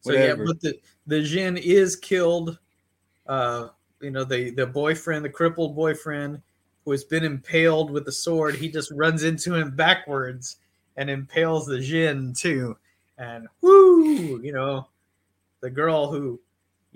So 0.00 0.12
Whatever. 0.12 0.42
yeah, 0.42 0.46
but 0.46 0.60
the 0.60 0.80
the 1.06 1.22
Jin 1.22 1.56
is 1.56 1.96
killed. 1.96 2.58
Uh, 3.26 3.68
you 4.00 4.10
know, 4.10 4.24
the 4.24 4.50
the 4.50 4.66
boyfriend, 4.66 5.24
the 5.24 5.30
crippled 5.30 5.74
boyfriend, 5.74 6.42
who 6.84 6.92
has 6.92 7.04
been 7.04 7.24
impaled 7.24 7.90
with 7.90 8.04
the 8.04 8.12
sword, 8.12 8.54
he 8.54 8.70
just 8.70 8.90
runs 8.92 9.24
into 9.24 9.54
him 9.54 9.74
backwards 9.74 10.58
and 10.96 11.10
impales 11.10 11.66
the 11.66 11.80
Jin 11.80 12.32
too. 12.32 12.76
And 13.18 13.48
whoo, 13.60 14.40
you 14.42 14.52
know, 14.52 14.88
the 15.60 15.70
girl 15.70 16.10
who, 16.10 16.40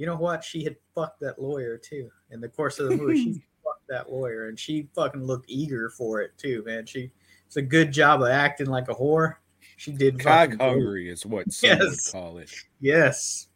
you 0.01 0.06
know 0.06 0.16
what, 0.16 0.43
she 0.43 0.64
had 0.64 0.77
fucked 0.94 1.20
that 1.20 1.39
lawyer 1.39 1.77
too. 1.77 2.09
In 2.31 2.40
the 2.40 2.48
course 2.48 2.78
of 2.78 2.89
the 2.89 2.97
movie, 2.97 3.22
she 3.22 3.32
fucked 3.64 3.86
that 3.90 4.10
lawyer, 4.10 4.48
and 4.48 4.59
she 4.59 4.89
fucking 4.94 5.22
looked 5.22 5.44
eager 5.51 5.90
for 5.90 6.22
it 6.22 6.31
too, 6.39 6.62
man. 6.66 6.86
She 6.86 7.10
it's 7.47 7.56
a 7.56 7.62
good 7.62 7.93
job 7.93 8.22
of 8.22 8.28
acting 8.28 8.68
like 8.68 8.89
a 8.89 8.94
whore. 8.94 9.35
She 9.77 9.93
did 9.93 10.18
Cock 10.18 10.24
fucking 10.52 10.56
great. 10.59 10.68
hungry 10.70 11.10
is 11.10 11.27
what 11.27 11.52
some 11.52 11.78
would 11.78 11.78
Yes. 11.82 12.10
call 12.10 12.39
it. 12.39 12.51
Yes. 12.81 13.48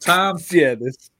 Tom, 0.00 0.38
Yeah, 0.50 0.74
this 0.74 1.10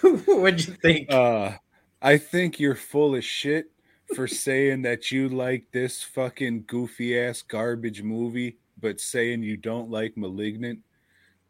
what'd 0.02 0.66
you 0.68 0.74
think? 0.74 1.10
Uh, 1.12 1.52
I 2.00 2.16
think 2.18 2.60
you're 2.60 2.74
full 2.76 3.16
of 3.16 3.24
shit 3.24 3.72
for 4.14 4.28
saying 4.28 4.82
that 4.82 5.10
you 5.10 5.28
like 5.28 5.66
this 5.72 6.02
fucking 6.02 6.64
goofy 6.68 7.18
ass 7.18 7.42
garbage 7.42 8.02
movie, 8.02 8.58
but 8.80 9.00
saying 9.00 9.42
you 9.42 9.56
don't 9.56 9.90
like 9.90 10.16
Malignant. 10.16 10.78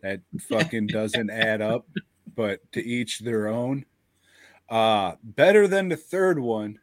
That 0.07 0.21
fucking 0.49 0.89
doesn't 0.89 1.31
add 1.31 1.61
up, 1.61 1.87
but 2.35 2.61
to 2.73 2.85
each 2.85 3.21
their 3.21 3.49
own. 3.49 3.85
Uh, 4.69 5.13
better 5.23 5.67
than 5.69 5.89
the 5.89 5.97
third 5.97 6.39
one. 6.39 6.79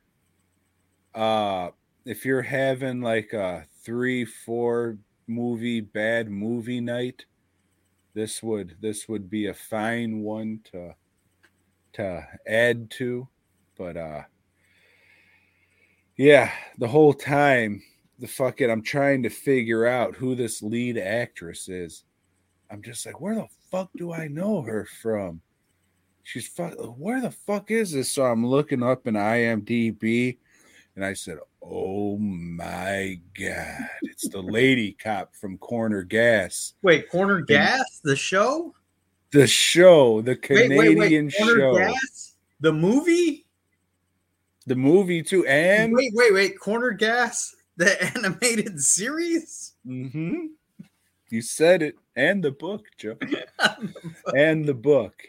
Uh, 1.16 1.70
if 2.06 2.26
you're 2.26 2.42
having 2.42 3.02
like 3.02 3.34
a 3.34 3.66
three, 3.84 4.26
four 4.26 4.98
movie 5.28 5.82
bad 5.82 6.30
movie 6.30 6.82
night, 6.82 7.26
this 8.14 8.44
would 8.44 8.76
this 8.80 9.08
would 9.08 9.30
be 9.30 9.48
a 9.48 9.54
fine 9.54 10.20
one 10.20 10.60
to 10.72 10.96
to 11.94 12.28
add 12.48 12.90
to 12.90 13.28
but 13.78 13.98
uh 13.98 14.22
yeah 16.18 16.52
the 16.78 16.88
whole 16.88 17.14
time 17.14 17.82
the 18.20 18.28
fucking 18.28 18.70
i'm 18.70 18.82
trying 18.82 19.24
to 19.24 19.30
figure 19.30 19.86
out 19.86 20.16
who 20.16 20.36
this 20.36 20.62
lead 20.62 20.98
actress 20.98 21.70
is 21.70 22.04
i'm 22.74 22.82
just 22.82 23.06
like 23.06 23.22
where 23.22 23.36
the 23.36 23.46
fuck 23.70 23.90
do 23.96 24.12
i 24.12 24.28
know 24.28 24.62
her 24.62 24.88
from 25.02 25.40
she's 26.24 26.48
fuck 26.48 26.74
where 26.98 27.22
the 27.22 27.30
fuck 27.30 27.70
is 27.70 27.92
this 27.92 28.12
so 28.12 28.26
i'm 28.26 28.44
looking 28.46 28.82
up 28.82 29.06
in 29.06 29.14
imdb 29.14 30.36
and 30.96 31.06
i 31.06 31.14
said 31.14 31.38
oh 31.62 32.18
my 32.18 33.20
god 33.40 33.88
it's 34.02 34.28
the 34.30 34.42
lady 34.42 34.94
cop 34.94 35.36
from 35.36 35.56
corner 35.60 36.02
gas 36.02 36.74
Wait, 36.82 37.10
Corner 37.10 37.42
Gas, 37.42 38.02
the 38.04 38.16
show? 38.16 38.74
the 39.32 39.46
show 39.46 40.22
the 40.24 40.36
canadian 40.36 40.98
wait, 40.98 40.98
wait. 40.98 41.34
Corner 41.38 41.60
show 41.60 41.78
Gas? 41.78 42.34
The 42.60 42.74
movie? 42.74 43.46
the 44.66 44.76
movie 44.76 45.22
too 45.22 45.46
and 45.46 45.94
wait, 45.94 46.12
wait, 46.16 46.34
wait. 46.34 46.60
Corner 46.60 46.92
Gas? 46.92 47.54
The 47.78 48.02
animated 48.18 48.80
series? 48.80 49.74
hmm 49.86 50.48
You 51.34 51.42
said 51.42 51.82
it, 51.82 51.96
and 52.16 52.44
the 52.44 52.52
book, 52.52 52.86
Joe, 52.96 53.18
and 54.38 54.66
the 54.66 54.76
book. 54.76 55.24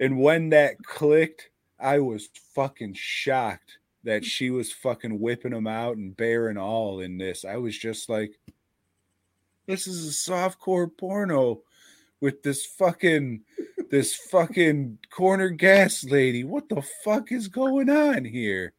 And 0.00 0.18
when 0.18 0.48
that 0.48 0.82
clicked, 0.82 1.50
I 1.78 2.00
was 2.00 2.30
fucking 2.56 2.94
shocked 2.94 3.78
that 4.02 4.24
she 4.24 4.50
was 4.50 4.72
fucking 4.72 5.20
whipping 5.20 5.52
him 5.52 5.68
out 5.68 5.98
and 5.98 6.16
bearing 6.16 6.56
all 6.56 6.98
in 6.98 7.16
this. 7.18 7.44
I 7.44 7.58
was 7.58 7.78
just 7.78 8.08
like, 8.08 8.40
this 9.66 9.86
is 9.86 10.08
a 10.08 10.30
softcore 10.30 10.90
porno 10.98 11.60
with 12.20 12.42
this 12.42 12.66
fucking 12.66 13.42
this 13.88 14.16
fucking 14.16 14.98
corner 15.10 15.50
gas 15.50 16.02
lady. 16.02 16.42
What 16.42 16.68
the 16.68 16.82
fuck 17.04 17.30
is 17.30 17.46
going 17.46 17.88
on 17.88 18.24
here? 18.24 18.72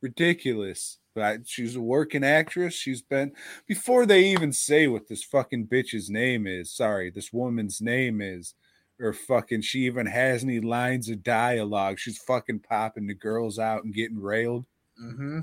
Ridiculous. 0.00 0.99
But 1.14 1.48
she's 1.48 1.76
a 1.76 1.80
working 1.80 2.22
actress. 2.22 2.74
She's 2.74 3.02
been 3.02 3.32
before 3.66 4.06
they 4.06 4.24
even 4.26 4.52
say 4.52 4.86
what 4.86 5.08
this 5.08 5.24
fucking 5.24 5.66
bitch's 5.66 6.08
name 6.08 6.46
is. 6.46 6.70
Sorry, 6.70 7.10
this 7.10 7.32
woman's 7.32 7.80
name 7.80 8.20
is, 8.20 8.54
or 9.00 9.12
fucking 9.12 9.62
she 9.62 9.80
even 9.86 10.06
has 10.06 10.44
any 10.44 10.60
lines 10.60 11.08
of 11.08 11.24
dialogue. 11.24 11.98
She's 11.98 12.18
fucking 12.18 12.60
popping 12.60 13.06
the 13.06 13.14
girls 13.14 13.58
out 13.58 13.82
and 13.84 13.92
getting 13.92 14.20
railed. 14.20 14.66
Mm-hmm. 15.02 15.40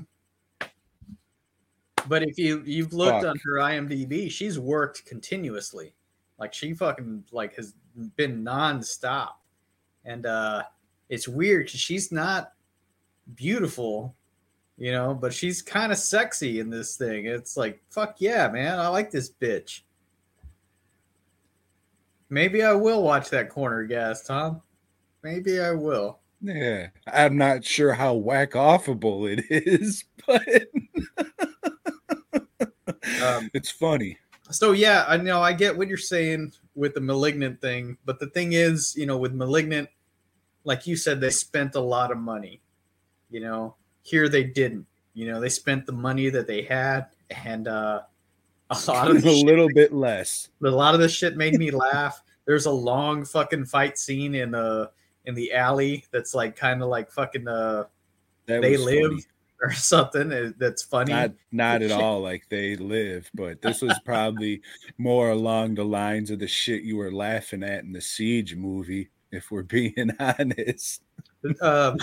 But 2.08 2.22
if 2.22 2.38
you 2.38 2.62
you've 2.64 2.94
looked 2.94 3.22
Fuck. 3.22 3.30
on 3.30 3.36
her 3.44 3.56
IMDb, 3.56 4.30
she's 4.30 4.58
worked 4.58 5.04
continuously. 5.04 5.94
Like 6.38 6.54
she 6.54 6.72
fucking 6.72 7.24
like 7.32 7.54
has 7.56 7.74
been 8.16 8.44
nonstop, 8.44 9.32
and 10.04 10.24
uh 10.24 10.62
it's 11.08 11.28
weird 11.28 11.66
because 11.66 11.80
she's 11.80 12.12
not 12.12 12.52
beautiful, 13.34 14.14
you 14.78 14.92
know, 14.92 15.14
but 15.14 15.34
she's 15.34 15.60
kind 15.60 15.92
of 15.92 15.98
sexy 15.98 16.60
in 16.60 16.70
this 16.70 16.96
thing. 16.96 17.26
It's 17.26 17.56
like 17.56 17.82
fuck 17.90 18.16
yeah, 18.18 18.48
man, 18.48 18.78
I 18.78 18.88
like 18.88 19.10
this 19.10 19.30
bitch. 19.30 19.82
Maybe 22.30 22.62
I 22.62 22.72
will 22.72 23.02
watch 23.02 23.30
that 23.30 23.50
corner 23.50 23.84
gas, 23.84 24.22
Tom. 24.22 24.62
Maybe 25.22 25.60
I 25.60 25.72
will. 25.72 26.20
Yeah, 26.40 26.88
I'm 27.06 27.36
not 27.36 27.64
sure 27.64 27.92
how 27.94 28.14
whack 28.14 28.52
offable 28.52 29.28
it 29.28 29.44
is, 29.50 30.04
but 30.26 30.46
Um, 33.22 33.50
it's 33.54 33.70
funny. 33.70 34.18
So 34.50 34.72
yeah, 34.72 35.04
I 35.06 35.16
know 35.16 35.42
I 35.42 35.52
get 35.52 35.76
what 35.76 35.88
you're 35.88 35.96
saying 35.96 36.52
with 36.74 36.94
the 36.94 37.00
malignant 37.00 37.60
thing, 37.60 37.98
but 38.04 38.18
the 38.18 38.28
thing 38.28 38.52
is, 38.54 38.94
you 38.96 39.06
know, 39.06 39.18
with 39.18 39.34
malignant, 39.34 39.88
like 40.64 40.86
you 40.86 40.96
said, 40.96 41.20
they 41.20 41.30
spent 41.30 41.74
a 41.74 41.80
lot 41.80 42.10
of 42.10 42.18
money. 42.18 42.60
You 43.30 43.40
know, 43.40 43.74
here 44.08 44.28
they 44.28 44.44
didn't. 44.44 44.86
You 45.14 45.26
know, 45.26 45.40
they 45.40 45.48
spent 45.48 45.84
the 45.86 45.92
money 45.92 46.30
that 46.30 46.46
they 46.46 46.62
had, 46.62 47.06
and 47.44 47.68
uh, 47.68 48.02
a 48.70 48.78
lot 48.88 49.10
of 49.10 49.16
a 49.18 49.20
the 49.20 49.42
little 49.44 49.68
bit 49.74 49.92
less. 49.92 50.48
But 50.60 50.72
a 50.72 50.76
lot 50.76 50.94
of 50.94 51.00
the 51.00 51.08
shit 51.08 51.36
made 51.36 51.54
me 51.54 51.70
laugh. 51.70 52.22
There's 52.46 52.66
a 52.66 52.70
long 52.70 53.24
fucking 53.24 53.66
fight 53.66 53.98
scene 53.98 54.34
in 54.34 54.54
uh 54.54 54.86
in 55.26 55.34
the 55.34 55.52
alley 55.52 56.04
that's 56.10 56.34
like 56.34 56.56
kind 56.56 56.82
of 56.82 56.88
like 56.88 57.10
fucking 57.10 57.46
uh 57.46 57.84
That 58.46 58.62
they 58.62 58.76
live 58.76 59.10
funny. 59.10 59.22
or 59.62 59.72
something 59.72 60.54
that's 60.58 60.82
funny. 60.82 61.12
Not 61.12 61.32
not 61.52 61.82
at 61.82 61.90
all 61.90 62.20
like 62.20 62.48
they 62.48 62.76
live, 62.76 63.30
but 63.34 63.60
this 63.60 63.82
was 63.82 63.98
probably 64.04 64.62
more 64.96 65.30
along 65.30 65.74
the 65.74 65.84
lines 65.84 66.30
of 66.30 66.38
the 66.38 66.48
shit 66.48 66.82
you 66.82 66.96
were 66.96 67.12
laughing 67.12 67.62
at 67.62 67.84
in 67.84 67.92
the 67.92 68.00
Siege 68.00 68.54
movie, 68.56 69.10
if 69.32 69.50
we're 69.50 69.62
being 69.62 70.10
honest. 70.20 71.02
um, 71.60 71.96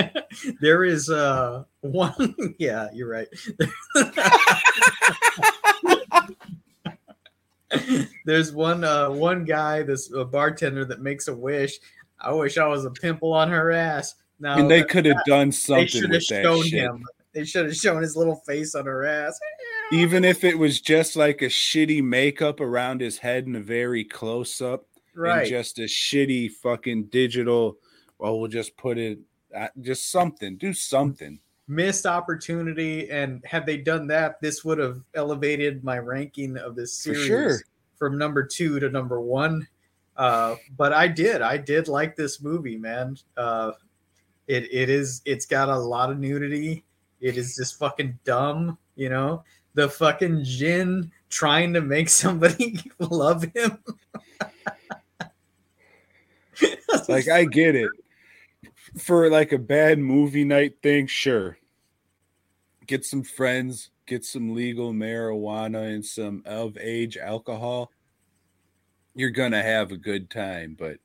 there 0.60 0.84
is 0.84 1.08
uh 1.08 1.64
one 1.80 2.34
yeah 2.58 2.88
you're 2.92 3.08
right. 3.08 3.28
There's 8.24 8.52
one 8.52 8.84
uh 8.84 9.10
one 9.10 9.44
guy 9.44 9.82
this 9.82 10.12
uh, 10.12 10.24
bartender 10.24 10.84
that 10.84 11.00
makes 11.00 11.28
a 11.28 11.34
wish. 11.34 11.78
I 12.20 12.32
wish 12.32 12.56
i 12.58 12.66
was 12.66 12.84
a 12.84 12.90
pimple 12.90 13.32
on 13.32 13.50
her 13.50 13.72
ass. 13.72 14.14
Now 14.40 14.58
and 14.58 14.70
they 14.70 14.82
could 14.82 15.04
have 15.06 15.24
done 15.26 15.48
they 15.48 15.52
something 15.52 15.86
should 15.88 16.02
have 16.04 16.10
with 16.10 16.28
that 16.28 16.42
shown 16.42 16.62
shit. 16.64 16.80
him. 16.80 17.04
They 17.32 17.44
should 17.44 17.66
have 17.66 17.76
shown 17.76 18.02
his 18.02 18.16
little 18.16 18.36
face 18.46 18.74
on 18.74 18.86
her 18.86 19.04
ass. 19.04 19.38
Even 19.92 20.24
if 20.24 20.44
it 20.44 20.58
was 20.58 20.80
just 20.80 21.16
like 21.16 21.42
a 21.42 21.46
shitty 21.46 22.02
makeup 22.02 22.60
around 22.60 23.00
his 23.00 23.18
head 23.18 23.46
and 23.46 23.56
a 23.56 23.60
very 23.60 24.04
close 24.04 24.60
up, 24.62 24.86
right 25.14 25.46
just 25.48 25.78
a 25.78 25.82
shitty 25.82 26.50
fucking 26.50 27.04
digital. 27.04 27.76
Well, 28.18 28.38
we'll 28.38 28.48
just 28.48 28.76
put 28.76 28.98
it, 28.98 29.18
uh, 29.54 29.68
just 29.80 30.10
something, 30.10 30.56
do 30.56 30.72
something. 30.72 31.40
missed 31.66 32.04
opportunity 32.06 33.10
and 33.10 33.42
had 33.46 33.64
they 33.64 33.76
done 33.78 34.06
that 34.06 34.40
this 34.40 34.64
would 34.64 34.78
have 34.78 35.00
elevated 35.14 35.82
my 35.82 35.98
ranking 35.98 36.58
of 36.58 36.76
this 36.76 36.94
series 36.94 37.26
sure. 37.26 37.58
from 37.98 38.18
number 38.18 38.44
two 38.44 38.78
to 38.78 38.90
number 38.90 39.18
one 39.18 39.66
uh 40.18 40.56
but 40.76 40.92
i 40.92 41.08
did 41.08 41.40
i 41.40 41.56
did 41.56 41.88
like 41.88 42.14
this 42.16 42.42
movie 42.42 42.76
man 42.76 43.16
uh 43.38 43.72
it 44.46 44.64
it 44.72 44.90
is 44.90 45.22
it's 45.24 45.46
got 45.46 45.70
a 45.70 45.76
lot 45.78 46.10
of 46.10 46.18
nudity 46.18 46.84
it 47.22 47.38
is 47.38 47.56
just 47.56 47.78
fucking 47.78 48.18
dumb 48.24 48.76
you 48.94 49.08
know 49.08 49.42
the 49.72 49.88
fucking 49.88 50.44
Jin 50.44 51.10
trying 51.30 51.72
to 51.72 51.80
make 51.80 52.08
somebody 52.22 52.78
love 52.98 53.44
him 53.54 53.78
Like 57.08 57.28
I 57.28 57.44
get 57.44 57.74
it. 57.76 57.90
For 58.98 59.28
like 59.28 59.52
a 59.52 59.58
bad 59.58 59.98
movie 59.98 60.44
night 60.44 60.76
thing, 60.82 61.06
sure. 61.06 61.58
Get 62.86 63.04
some 63.04 63.22
friends, 63.22 63.90
get 64.06 64.24
some 64.24 64.54
legal 64.54 64.92
marijuana 64.92 65.92
and 65.94 66.04
some 66.04 66.42
of 66.46 66.76
age 66.78 67.16
alcohol. 67.16 67.90
You're 69.14 69.30
gonna 69.30 69.62
have 69.62 69.90
a 69.92 69.96
good 69.96 70.30
time, 70.30 70.76
but 70.78 70.98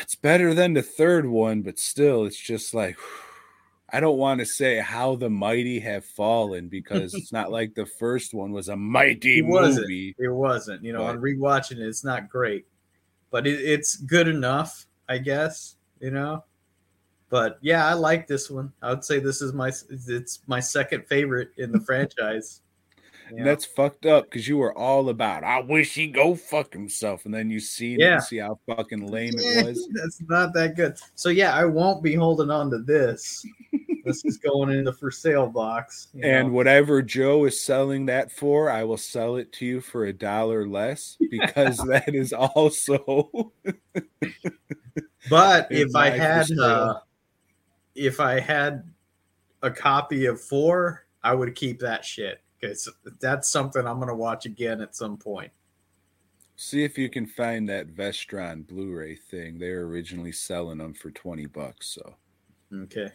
it's 0.00 0.14
better 0.14 0.54
than 0.54 0.72
the 0.74 0.82
third 0.82 1.26
one, 1.26 1.62
but 1.62 1.78
still 1.78 2.24
it's 2.24 2.40
just 2.40 2.74
like 2.74 2.96
I 3.94 4.00
don't 4.00 4.16
want 4.18 4.40
to 4.40 4.46
say 4.46 4.78
how 4.78 5.16
the 5.16 5.28
mighty 5.28 5.78
have 5.80 6.04
fallen 6.04 6.68
because 6.68 7.12
it's 7.14 7.32
not 7.32 7.50
like 7.52 7.74
the 7.74 7.84
first 7.86 8.32
one 8.32 8.50
was 8.52 8.68
a 8.68 8.76
mighty 8.76 9.40
It 9.40 9.46
wasn't. 9.46 9.82
movie. 9.82 10.14
it 10.18 10.28
wasn't 10.32 10.82
you 10.82 10.92
know 10.92 11.00
But- 11.00 11.16
on 11.16 11.18
rewatching 11.20 11.72
it 11.78 11.86
it's 11.86 12.04
not 12.04 12.28
great 12.28 12.64
but 13.32 13.48
it, 13.48 13.58
it's 13.60 13.96
good 13.96 14.28
enough 14.28 14.86
i 15.08 15.18
guess 15.18 15.74
you 15.98 16.10
know? 16.10 16.44
But 17.30 17.58
yeah 17.62 17.86
i 17.86 17.94
like 17.94 18.26
this 18.26 18.50
one. 18.50 18.72
I 18.82 18.90
would 18.90 19.04
say 19.04 19.18
this 19.18 19.42
is 19.42 19.52
my 19.52 19.72
it's 19.88 20.40
my 20.46 20.60
second 20.60 21.06
favorite 21.06 21.50
in 21.56 21.72
the 21.72 21.80
franchise 21.88 22.60
that's 23.38 23.64
fucked 23.64 24.06
up 24.06 24.24
because 24.24 24.46
you 24.46 24.58
were 24.58 24.76
all 24.76 25.08
about, 25.08 25.44
I 25.44 25.60
wish 25.60 25.94
he 25.94 26.06
go 26.06 26.34
fuck 26.34 26.72
himself. 26.72 27.24
And 27.24 27.32
then 27.34 27.50
you 27.50 27.60
see 27.60 27.96
Yeah. 27.98 28.18
see 28.18 28.38
how 28.38 28.58
fucking 28.66 29.06
lame 29.06 29.34
it 29.38 29.64
was. 29.64 29.88
that's 29.94 30.20
not 30.28 30.52
that 30.54 30.76
good 30.76 30.96
so 31.14 31.28
yeah 31.28 31.54
i 31.54 31.64
won't 31.64 32.02
be 32.02 32.14
holding 32.14 32.50
on 32.50 32.70
to 32.70 32.78
this 32.78 33.44
this 34.04 34.24
is 34.24 34.38
going 34.38 34.70
in 34.70 34.84
the 34.84 34.92
for 34.92 35.10
sale 35.10 35.46
box 35.46 36.08
And 36.22 36.48
know? 36.48 36.54
whatever 36.54 37.02
Joe 37.02 37.44
is 37.44 37.60
selling 37.60 38.06
that 38.06 38.30
for, 38.32 38.68
I 38.70 38.84
will 38.84 38.96
sell 38.96 39.36
it 39.36 39.52
to 39.54 39.66
you 39.66 39.80
for 39.80 40.06
a 40.06 40.12
dollar 40.12 40.66
less 40.66 41.16
because 41.30 41.78
that 41.78 42.14
is 42.14 42.32
also 42.32 43.52
But 45.30 45.68
if 45.70 45.94
I 45.94 46.10
had 46.10 46.46
uh, 46.58 46.94
if 47.94 48.20
I 48.20 48.40
had 48.40 48.84
a 49.62 49.70
copy 49.70 50.26
of 50.26 50.40
four, 50.40 51.06
I 51.22 51.34
would 51.34 51.54
keep 51.54 51.78
that 51.80 52.04
shit 52.04 52.41
because 52.62 52.88
that's 53.20 53.50
something 53.50 53.86
I'm 53.86 53.98
gonna 53.98 54.14
watch 54.14 54.46
again 54.46 54.80
at 54.80 54.94
some 54.96 55.16
point. 55.16 55.50
see 56.56 56.84
if 56.84 56.96
you 56.96 57.08
can 57.10 57.26
find 57.26 57.68
that 57.68 57.88
Vestron 57.94 58.66
Blu-ray 58.66 59.16
thing. 59.16 59.58
They 59.58 59.72
were 59.72 59.88
originally 59.88 60.30
selling 60.32 60.78
them 60.78 60.94
for 60.94 61.10
20 61.10 61.46
bucks. 61.46 61.88
So 61.88 62.14
Okay. 62.72 63.10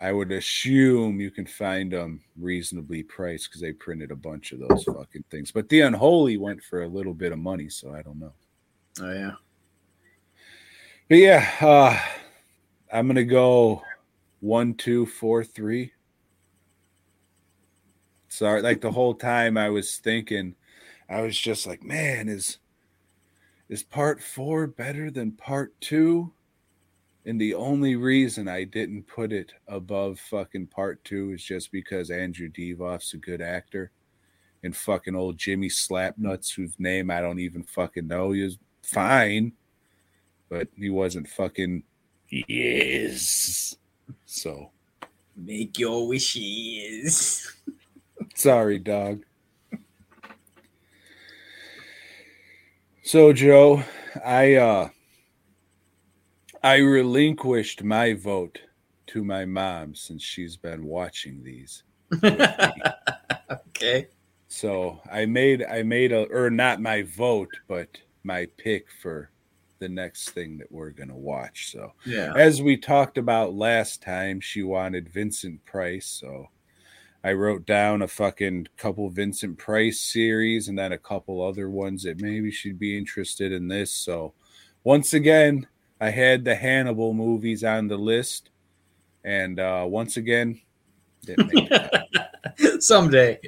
I 0.00 0.12
would 0.12 0.32
assume 0.32 1.20
you 1.20 1.30
can 1.30 1.44
find 1.44 1.92
them 1.92 2.20
reasonably 2.38 3.02
priced 3.02 3.48
because 3.50 3.60
they 3.60 3.72
printed 3.72 4.10
a 4.10 4.16
bunch 4.16 4.52
of 4.52 4.60
those 4.60 4.84
fucking 4.84 5.24
things. 5.30 5.50
But 5.52 5.68
the 5.68 5.80
Unholy 5.82 6.36
went 6.38 6.62
for 6.62 6.82
a 6.84 6.88
little 6.88 7.12
bit 7.14 7.32
of 7.32 7.38
money, 7.38 7.68
so 7.68 7.92
I 7.92 8.00
don't 8.02 8.18
know. 8.18 8.32
Oh 9.02 9.12
yeah. 9.12 9.32
But 11.08 11.18
yeah, 11.18 11.50
uh, 11.60 11.98
I'm 12.92 13.06
gonna 13.06 13.24
go 13.24 13.82
one, 14.40 14.72
two, 14.74 15.04
four, 15.04 15.44
three. 15.44 15.92
Sorry, 18.28 18.62
like 18.62 18.80
the 18.80 18.92
whole 18.92 19.14
time 19.14 19.56
I 19.56 19.70
was 19.70 19.96
thinking, 19.96 20.54
I 21.08 21.22
was 21.22 21.38
just 21.38 21.66
like, 21.66 21.82
man, 21.82 22.28
is 22.28 22.58
is 23.68 23.82
part 23.82 24.22
four 24.22 24.66
better 24.66 25.10
than 25.10 25.32
part 25.32 25.78
two? 25.80 26.32
And 27.26 27.38
the 27.38 27.54
only 27.54 27.96
reason 27.96 28.48
I 28.48 28.64
didn't 28.64 29.06
put 29.06 29.32
it 29.32 29.52
above 29.66 30.18
fucking 30.18 30.68
part 30.68 31.04
two 31.04 31.32
is 31.32 31.44
just 31.44 31.70
because 31.70 32.10
Andrew 32.10 32.48
Divoff's 32.48 33.12
a 33.12 33.18
good 33.18 33.42
actor. 33.42 33.90
And 34.62 34.74
fucking 34.74 35.14
old 35.14 35.36
Jimmy 35.36 35.68
Slapnuts, 35.68 36.54
whose 36.54 36.72
name 36.78 37.10
I 37.10 37.20
don't 37.20 37.38
even 37.38 37.62
fucking 37.62 38.08
know, 38.08 38.32
is 38.32 38.56
fine 38.82 39.52
but 40.48 40.68
he 40.76 40.90
wasn't 40.90 41.28
fucking 41.28 41.82
yes. 42.28 43.76
So 44.26 44.70
Make 45.36 45.78
your 45.78 46.08
wishes. 46.08 47.54
sorry, 48.34 48.78
dog. 48.78 49.22
So 53.02 53.32
Joe, 53.32 53.82
I 54.24 54.56
uh 54.56 54.88
I 56.62 56.76
relinquished 56.78 57.82
my 57.82 58.14
vote 58.14 58.58
to 59.08 59.24
my 59.24 59.44
mom 59.44 59.94
since 59.94 60.22
she's 60.22 60.56
been 60.56 60.84
watching 60.84 61.42
these. 61.42 61.84
okay. 62.24 64.08
So 64.48 65.00
I 65.10 65.26
made 65.26 65.64
I 65.64 65.82
made 65.82 66.12
a 66.12 66.24
or 66.24 66.50
not 66.50 66.80
my 66.80 67.02
vote, 67.02 67.50
but 67.68 67.88
my 68.24 68.46
pick 68.58 68.86
for 69.00 69.30
the 69.78 69.88
next 69.88 70.30
thing 70.30 70.58
that 70.58 70.70
we're 70.70 70.90
gonna 70.90 71.16
watch. 71.16 71.70
So 71.72 71.92
Yeah. 72.04 72.32
as 72.36 72.60
we 72.60 72.76
talked 72.76 73.16
about 73.16 73.54
last 73.54 74.02
time, 74.02 74.40
she 74.40 74.62
wanted 74.62 75.08
Vincent 75.12 75.64
Price, 75.64 76.06
so 76.06 76.48
I 77.24 77.32
wrote 77.32 77.66
down 77.66 78.02
a 78.02 78.08
fucking 78.08 78.68
couple 78.76 79.08
Vincent 79.10 79.58
Price 79.58 80.00
series 80.00 80.68
and 80.68 80.78
then 80.78 80.92
a 80.92 80.98
couple 80.98 81.42
other 81.42 81.68
ones 81.68 82.04
that 82.04 82.20
maybe 82.20 82.50
she'd 82.50 82.78
be 82.78 82.96
interested 82.96 83.52
in 83.52 83.68
this. 83.68 83.90
So 83.90 84.34
once 84.84 85.14
again, 85.14 85.66
I 86.00 86.10
had 86.10 86.44
the 86.44 86.54
Hannibal 86.54 87.12
movies 87.12 87.64
on 87.64 87.88
the 87.88 87.96
list, 87.96 88.50
and 89.24 89.58
uh, 89.58 89.84
once 89.86 90.16
again, 90.16 90.60
didn't 91.24 91.52
make 91.52 91.68
it. 91.70 92.82
Someday. 92.82 93.40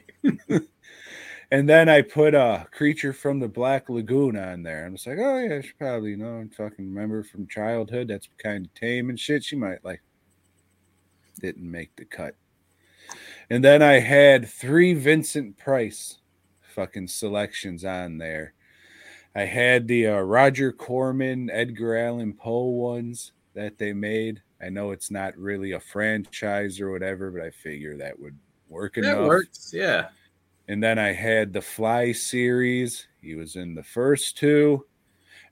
and 1.52 1.68
then 1.68 1.88
I 1.88 2.02
put 2.02 2.34
a 2.34 2.40
uh, 2.40 2.64
creature 2.64 3.12
from 3.12 3.38
the 3.38 3.48
Black 3.48 3.88
Lagoon 3.88 4.36
on 4.36 4.64
there. 4.64 4.84
I'm 4.84 4.96
just 4.96 5.06
like, 5.06 5.18
oh 5.20 5.38
yeah, 5.38 5.60
she 5.60 5.70
probably 5.78 6.10
you 6.10 6.16
know 6.16 6.40
I 6.40 6.54
fucking 6.54 6.92
remember 6.92 7.22
from 7.22 7.46
childhood. 7.46 8.08
That's 8.08 8.28
kind 8.38 8.66
of 8.66 8.74
tame 8.74 9.10
and 9.10 9.18
shit. 9.18 9.44
She 9.44 9.56
might 9.56 9.84
like. 9.84 10.02
Didn't 11.40 11.70
make 11.70 11.94
the 11.96 12.04
cut. 12.04 12.34
And 13.50 13.64
then 13.64 13.82
I 13.82 13.98
had 13.98 14.48
three 14.48 14.94
Vincent 14.94 15.58
Price 15.58 16.18
fucking 16.62 17.08
selections 17.08 17.84
on 17.84 18.18
there. 18.18 18.54
I 19.34 19.42
had 19.42 19.86
the 19.88 20.06
uh, 20.08 20.20
Roger 20.20 20.72
Corman, 20.72 21.50
Edgar 21.50 21.96
Allan 21.96 22.32
Poe 22.34 22.64
ones 22.68 23.32
that 23.54 23.78
they 23.78 23.92
made. 23.92 24.42
I 24.62 24.68
know 24.68 24.90
it's 24.92 25.10
not 25.10 25.36
really 25.36 25.72
a 25.72 25.80
franchise 25.80 26.80
or 26.80 26.90
whatever, 26.90 27.30
but 27.30 27.42
I 27.42 27.50
figure 27.50 27.96
that 27.96 28.18
would 28.18 28.38
work 28.68 28.94
That 28.94 29.04
enough. 29.04 29.26
works. 29.26 29.72
Yeah. 29.74 30.08
And 30.68 30.82
then 30.82 30.98
I 30.98 31.12
had 31.12 31.52
the 31.52 31.60
Fly 31.60 32.12
series. 32.12 33.08
He 33.20 33.34
was 33.34 33.56
in 33.56 33.74
the 33.74 33.82
first 33.82 34.36
two. 34.38 34.86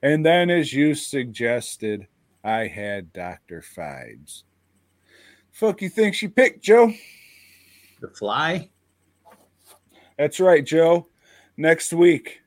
And 0.01 0.25
then, 0.25 0.49
as 0.49 0.71
you 0.71 0.95
suggested, 0.95 2.07
I 2.43 2.67
had 2.67 3.11
Dr. 3.11 3.61
Phibes. 3.61 4.43
Fuck 5.51 5.81
you 5.81 5.89
think 5.89 6.15
she 6.15 6.29
picked, 6.29 6.63
Joe? 6.63 6.93
The 7.99 8.09
fly. 8.09 8.69
That's 10.17 10.39
right, 10.39 10.65
Joe. 10.65 11.07
Next 11.57 11.93
week, 11.93 12.41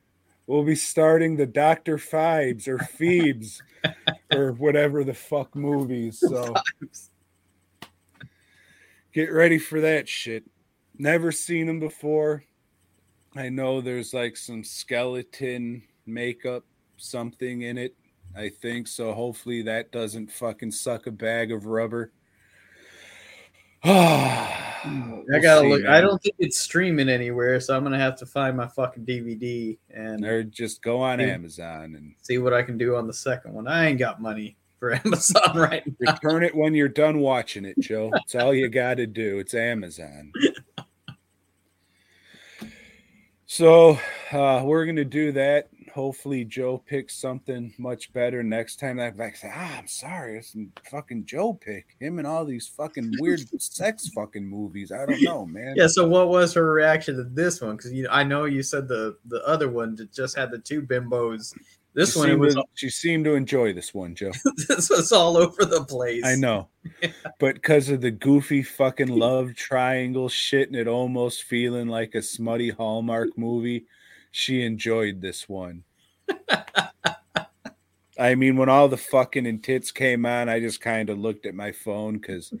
we'll 0.47 0.63
be 0.63 0.75
starting 0.75 1.35
the 1.35 1.45
Dr. 1.45 1.97
Phibes 1.97 2.67
or 2.67 2.77
Phoebes 2.79 3.61
or 4.31 4.53
whatever 4.53 5.03
the 5.03 5.13
fuck 5.13 5.55
movies. 5.55 6.19
So 6.19 6.53
get 9.13 9.31
ready 9.31 9.59
for 9.59 9.81
that 9.81 10.07
shit. 10.07 10.43
Never 10.97 11.31
seen 11.31 11.67
them 11.67 11.79
before. 11.79 12.43
I 13.35 13.49
know 13.49 13.81
there's 13.81 14.13
like 14.13 14.37
some 14.37 14.63
skeleton 14.63 15.83
makeup, 16.05 16.63
something 16.97 17.63
in 17.63 17.77
it. 17.77 17.95
I 18.35 18.49
think 18.49 18.87
so. 18.87 19.13
Hopefully 19.13 19.63
that 19.63 19.91
doesn't 19.91 20.31
fucking 20.31 20.71
suck 20.71 21.07
a 21.07 21.11
bag 21.11 21.51
of 21.51 21.65
rubber. 21.65 22.11
Ah. 23.85 24.72
I 24.85 25.39
gotta 25.41 25.67
look. 25.67 25.85
I 25.85 26.01
don't 26.01 26.21
think 26.21 26.35
it's 26.39 26.59
streaming 26.59 27.09
anywhere, 27.09 27.59
so 27.59 27.75
I'm 27.75 27.83
gonna 27.83 27.97
have 27.99 28.17
to 28.17 28.25
find 28.25 28.57
my 28.57 28.67
fucking 28.67 29.05
DVD 29.05 29.77
and 29.89 30.25
Or 30.25 30.43
just 30.43 30.81
go 30.81 31.01
on 31.01 31.19
Yeah. 31.19 31.27
Amazon 31.27 31.95
and 31.95 32.13
see 32.21 32.37
what 32.37 32.53
I 32.53 32.63
can 32.63 32.77
do 32.77 32.95
on 32.95 33.07
the 33.07 33.13
second 33.13 33.53
one. 33.53 33.67
I 33.67 33.87
ain't 33.87 33.99
got 33.99 34.21
money 34.21 34.57
for 34.79 34.93
Amazon 35.05 35.55
right 35.55 35.83
now. 35.99 36.11
return 36.13 36.43
it 36.43 36.53
when 36.55 36.73
you're 36.73 36.89
done 36.89 37.19
watching 37.19 37.63
it, 37.65 37.79
Joe. 37.79 38.11
It's 38.15 38.35
all 38.35 38.53
you 38.53 38.67
got 38.69 38.95
to 38.95 39.07
do. 39.07 39.39
It's 39.39 39.53
Amazon. 39.53 40.31
So 43.45 43.99
uh, 44.31 44.63
we're 44.65 44.85
gonna 44.87 45.05
do 45.05 45.31
that. 45.33 45.67
Hopefully, 45.93 46.43
Joe 46.43 46.79
picks 46.79 47.15
something 47.15 47.71
much 47.77 48.11
better 48.13 48.41
next 48.41 48.79
time. 48.79 48.99
I'm 48.99 49.15
like, 49.15 49.37
ah, 49.45 49.77
I'm 49.77 49.87
sorry, 49.87 50.37
it's 50.37 50.55
fucking 50.89 51.25
Joe 51.25 51.53
pick 51.53 51.95
him 51.99 52.17
and 52.17 52.27
all 52.27 52.45
these 52.45 52.67
fucking 52.67 53.13
weird 53.19 53.41
sex 53.61 54.09
fucking 54.09 54.43
movies. 54.43 54.91
I 54.91 55.05
don't 55.05 55.21
know, 55.21 55.45
man. 55.45 55.75
Yeah. 55.77 55.85
So, 55.87 56.07
what 56.07 56.29
was 56.29 56.53
her 56.55 56.71
reaction 56.71 57.17
to 57.17 57.23
this 57.23 57.61
one? 57.61 57.77
Because 57.77 57.93
you, 57.93 58.07
I 58.09 58.23
know 58.23 58.45
you 58.45 58.63
said 58.63 58.87
the 58.87 59.17
the 59.25 59.45
other 59.47 59.69
one 59.69 59.95
that 59.97 60.11
just 60.11 60.35
had 60.35 60.49
the 60.49 60.57
two 60.57 60.81
bimbos. 60.81 61.53
This 61.93 62.13
she 62.13 62.19
one, 62.19 62.39
was 62.39 62.55
to, 62.55 62.63
she 62.73 62.89
seemed 62.89 63.25
to 63.25 63.35
enjoy 63.35 63.71
this 63.73 63.93
one, 63.93 64.15
Joe. 64.15 64.31
this 64.67 64.89
was 64.89 65.11
all 65.11 65.37
over 65.37 65.63
the 65.63 65.83
place. 65.83 66.23
I 66.25 66.35
know. 66.35 66.69
But 67.39 67.55
because 67.55 67.89
of 67.89 68.01
the 68.01 68.11
goofy 68.11 68.63
fucking 68.63 69.09
love 69.09 69.55
triangle 69.55 70.29
shit 70.29 70.69
and 70.69 70.77
it 70.77 70.87
almost 70.87 71.43
feeling 71.43 71.87
like 71.87 72.15
a 72.15 72.21
smutty 72.21 72.69
Hallmark 72.69 73.37
movie, 73.37 73.85
she 74.33 74.63
enjoyed 74.63 75.21
this 75.21 75.47
one. 75.47 75.83
I 78.19 78.35
mean, 78.35 78.57
when 78.57 78.67
all 78.69 78.87
the 78.87 78.97
fucking 78.97 79.45
and 79.47 79.63
tits 79.63 79.91
came 79.91 80.25
on, 80.25 80.49
I 80.49 80.59
just 80.59 80.81
kind 80.81 81.09
of 81.09 81.17
looked 81.19 81.45
at 81.45 81.55
my 81.55 81.71
phone 81.71 82.17
because 82.17 82.51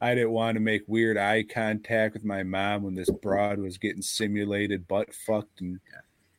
I 0.00 0.14
didn't 0.14 0.30
want 0.32 0.56
to 0.56 0.60
make 0.60 0.82
weird 0.86 1.16
eye 1.18 1.42
contact 1.44 2.14
with 2.14 2.24
my 2.24 2.42
mom 2.42 2.82
when 2.82 2.94
this 2.94 3.10
broad 3.10 3.58
was 3.58 3.76
getting 3.78 4.02
simulated 4.02 4.88
butt 4.88 5.14
fucked 5.14 5.60
and 5.60 5.78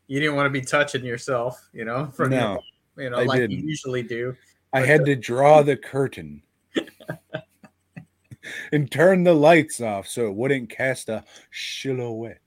You 0.07 0.19
didn't 0.19 0.35
want 0.35 0.47
to 0.47 0.49
be 0.51 0.61
touching 0.61 1.05
yourself, 1.05 1.69
you 1.71 1.85
know, 1.85 2.07
from 2.07 2.31
no. 2.31 2.61
your, 2.97 3.05
you 3.05 3.09
know, 3.11 3.17
I 3.17 3.23
like 3.25 3.39
you 3.41 3.47
didn't. 3.47 3.67
usually 3.67 4.03
do. 4.03 4.35
I 4.73 4.81
had 4.81 5.01
the- 5.01 5.15
to 5.15 5.21
draw 5.21 5.61
the 5.61 5.77
curtain 5.77 6.41
and 8.71 8.91
turn 8.91 9.23
the 9.23 9.33
lights 9.33 9.81
off 9.81 10.07
so 10.07 10.27
it 10.27 10.35
wouldn't 10.35 10.69
cast 10.69 11.09
a 11.09 11.23
silhouette. 11.51 12.41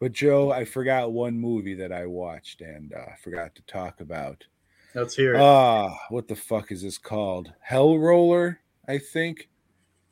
But 0.00 0.12
Joe, 0.12 0.50
I 0.50 0.64
forgot 0.64 1.12
one 1.12 1.38
movie 1.38 1.74
that 1.74 1.92
I 1.92 2.06
watched 2.06 2.60
and 2.60 2.92
uh, 2.92 3.14
forgot 3.22 3.54
to 3.54 3.62
talk 3.62 4.00
about. 4.00 4.44
Let's 4.94 5.16
hear 5.16 5.34
it. 5.34 5.40
Ah, 5.40 5.96
what 6.08 6.28
the 6.28 6.36
fuck 6.36 6.70
is 6.70 6.82
this 6.82 6.98
called? 6.98 7.52
Hell 7.60 7.98
Roller, 7.98 8.60
I 8.86 8.98
think. 8.98 9.48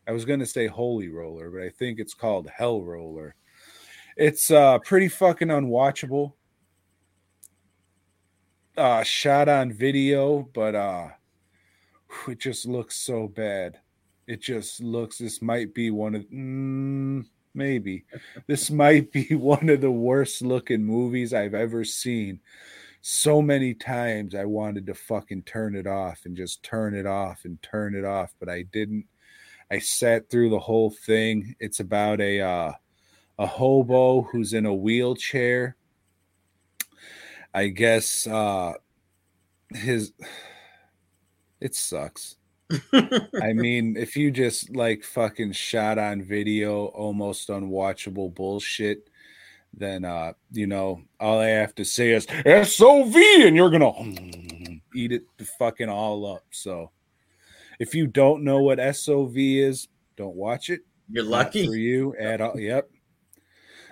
I 0.06 0.12
was 0.12 0.24
gonna 0.24 0.46
say 0.46 0.66
Holy 0.66 1.09
Roller, 1.09 1.50
but 1.50 1.62
I 1.62 1.68
think 1.68 2.00
it's 2.00 2.14
called 2.14 2.48
Hell 2.48 2.82
Roller. 2.82 3.36
It's 4.16 4.50
uh 4.50 4.78
pretty 4.80 5.09
fucking 5.09 5.48
unwatchable. 5.48 6.32
Uh 8.76 9.02
shot 9.04 9.48
on 9.48 9.72
video, 9.72 10.48
but 10.52 10.74
uh 10.74 11.09
it 12.28 12.40
just 12.40 12.66
looks 12.66 12.96
so 12.96 13.28
bad. 13.28 13.78
It 14.26 14.40
just 14.40 14.80
looks 14.80 15.18
this 15.18 15.40
might 15.40 15.74
be 15.74 15.90
one 15.90 16.14
of 16.16 16.24
mm, 16.24 17.24
maybe 17.54 18.04
this 18.46 18.70
might 18.70 19.12
be 19.12 19.28
one 19.34 19.68
of 19.68 19.80
the 19.80 19.90
worst 19.90 20.42
looking 20.42 20.84
movies 20.84 21.32
I've 21.34 21.54
ever 21.54 21.84
seen 21.84 22.40
so 23.02 23.42
many 23.42 23.74
times 23.74 24.34
I 24.34 24.44
wanted 24.44 24.86
to 24.86 24.94
fucking 24.94 25.42
turn 25.42 25.74
it 25.74 25.88
off 25.88 26.20
and 26.24 26.36
just 26.36 26.62
turn 26.62 26.94
it 26.94 27.04
off 27.04 27.44
and 27.44 27.60
turn 27.60 27.96
it 27.96 28.04
off, 28.04 28.32
but 28.38 28.48
I 28.48 28.62
didn't. 28.62 29.06
I 29.70 29.80
sat 29.80 30.30
through 30.30 30.50
the 30.50 30.60
whole 30.60 30.90
thing. 30.90 31.56
It's 31.58 31.80
about 31.80 32.20
a 32.20 32.40
uh, 32.40 32.72
a 33.38 33.46
hobo 33.46 34.22
who's 34.22 34.52
in 34.54 34.66
a 34.66 34.74
wheelchair. 34.74 35.76
I 37.52 37.68
guess 37.68 38.26
uh, 38.26 38.74
his 39.70 40.12
it 41.60 41.74
sucks. 41.74 42.36
I 43.43 43.53
mean, 43.55 43.97
if 43.97 44.16
you 44.16 44.31
just 44.31 44.74
like 44.74 45.05
fucking 45.05 45.53
shot 45.53 45.99
on 45.99 46.23
video, 46.23 46.86
almost 46.86 47.49
unwatchable 47.49 48.35
bullshit, 48.35 49.09
then 49.74 50.05
uh, 50.05 50.32
you 50.51 50.66
know, 50.66 51.03
all 51.20 51.40
I 51.40 51.49
have 51.49 51.74
to 51.77 51.85
say 51.85 52.12
is 52.12 52.27
SOV 52.27 53.15
and 53.16 53.57
you're 53.57 53.70
gonna 53.70 53.93
eat 54.94 55.12
it 55.12 55.23
the 55.39 55.44
fucking 55.59 55.89
all 55.89 56.27
up. 56.35 56.44
So 56.51 56.90
if 57.78 57.94
you 57.94 58.07
don't 58.07 58.44
know 58.44 58.61
what 58.61 58.78
SOV 58.94 59.36
is, 59.36 59.89
don't 60.16 60.36
watch 60.36 60.70
it. 60.70 60.81
You're 61.11 61.24
Not 61.24 61.31
lucky. 61.31 61.66
for 61.66 61.74
you 61.74 62.15
at 62.19 62.40
all. 62.40 62.59
Yep. 62.59 62.90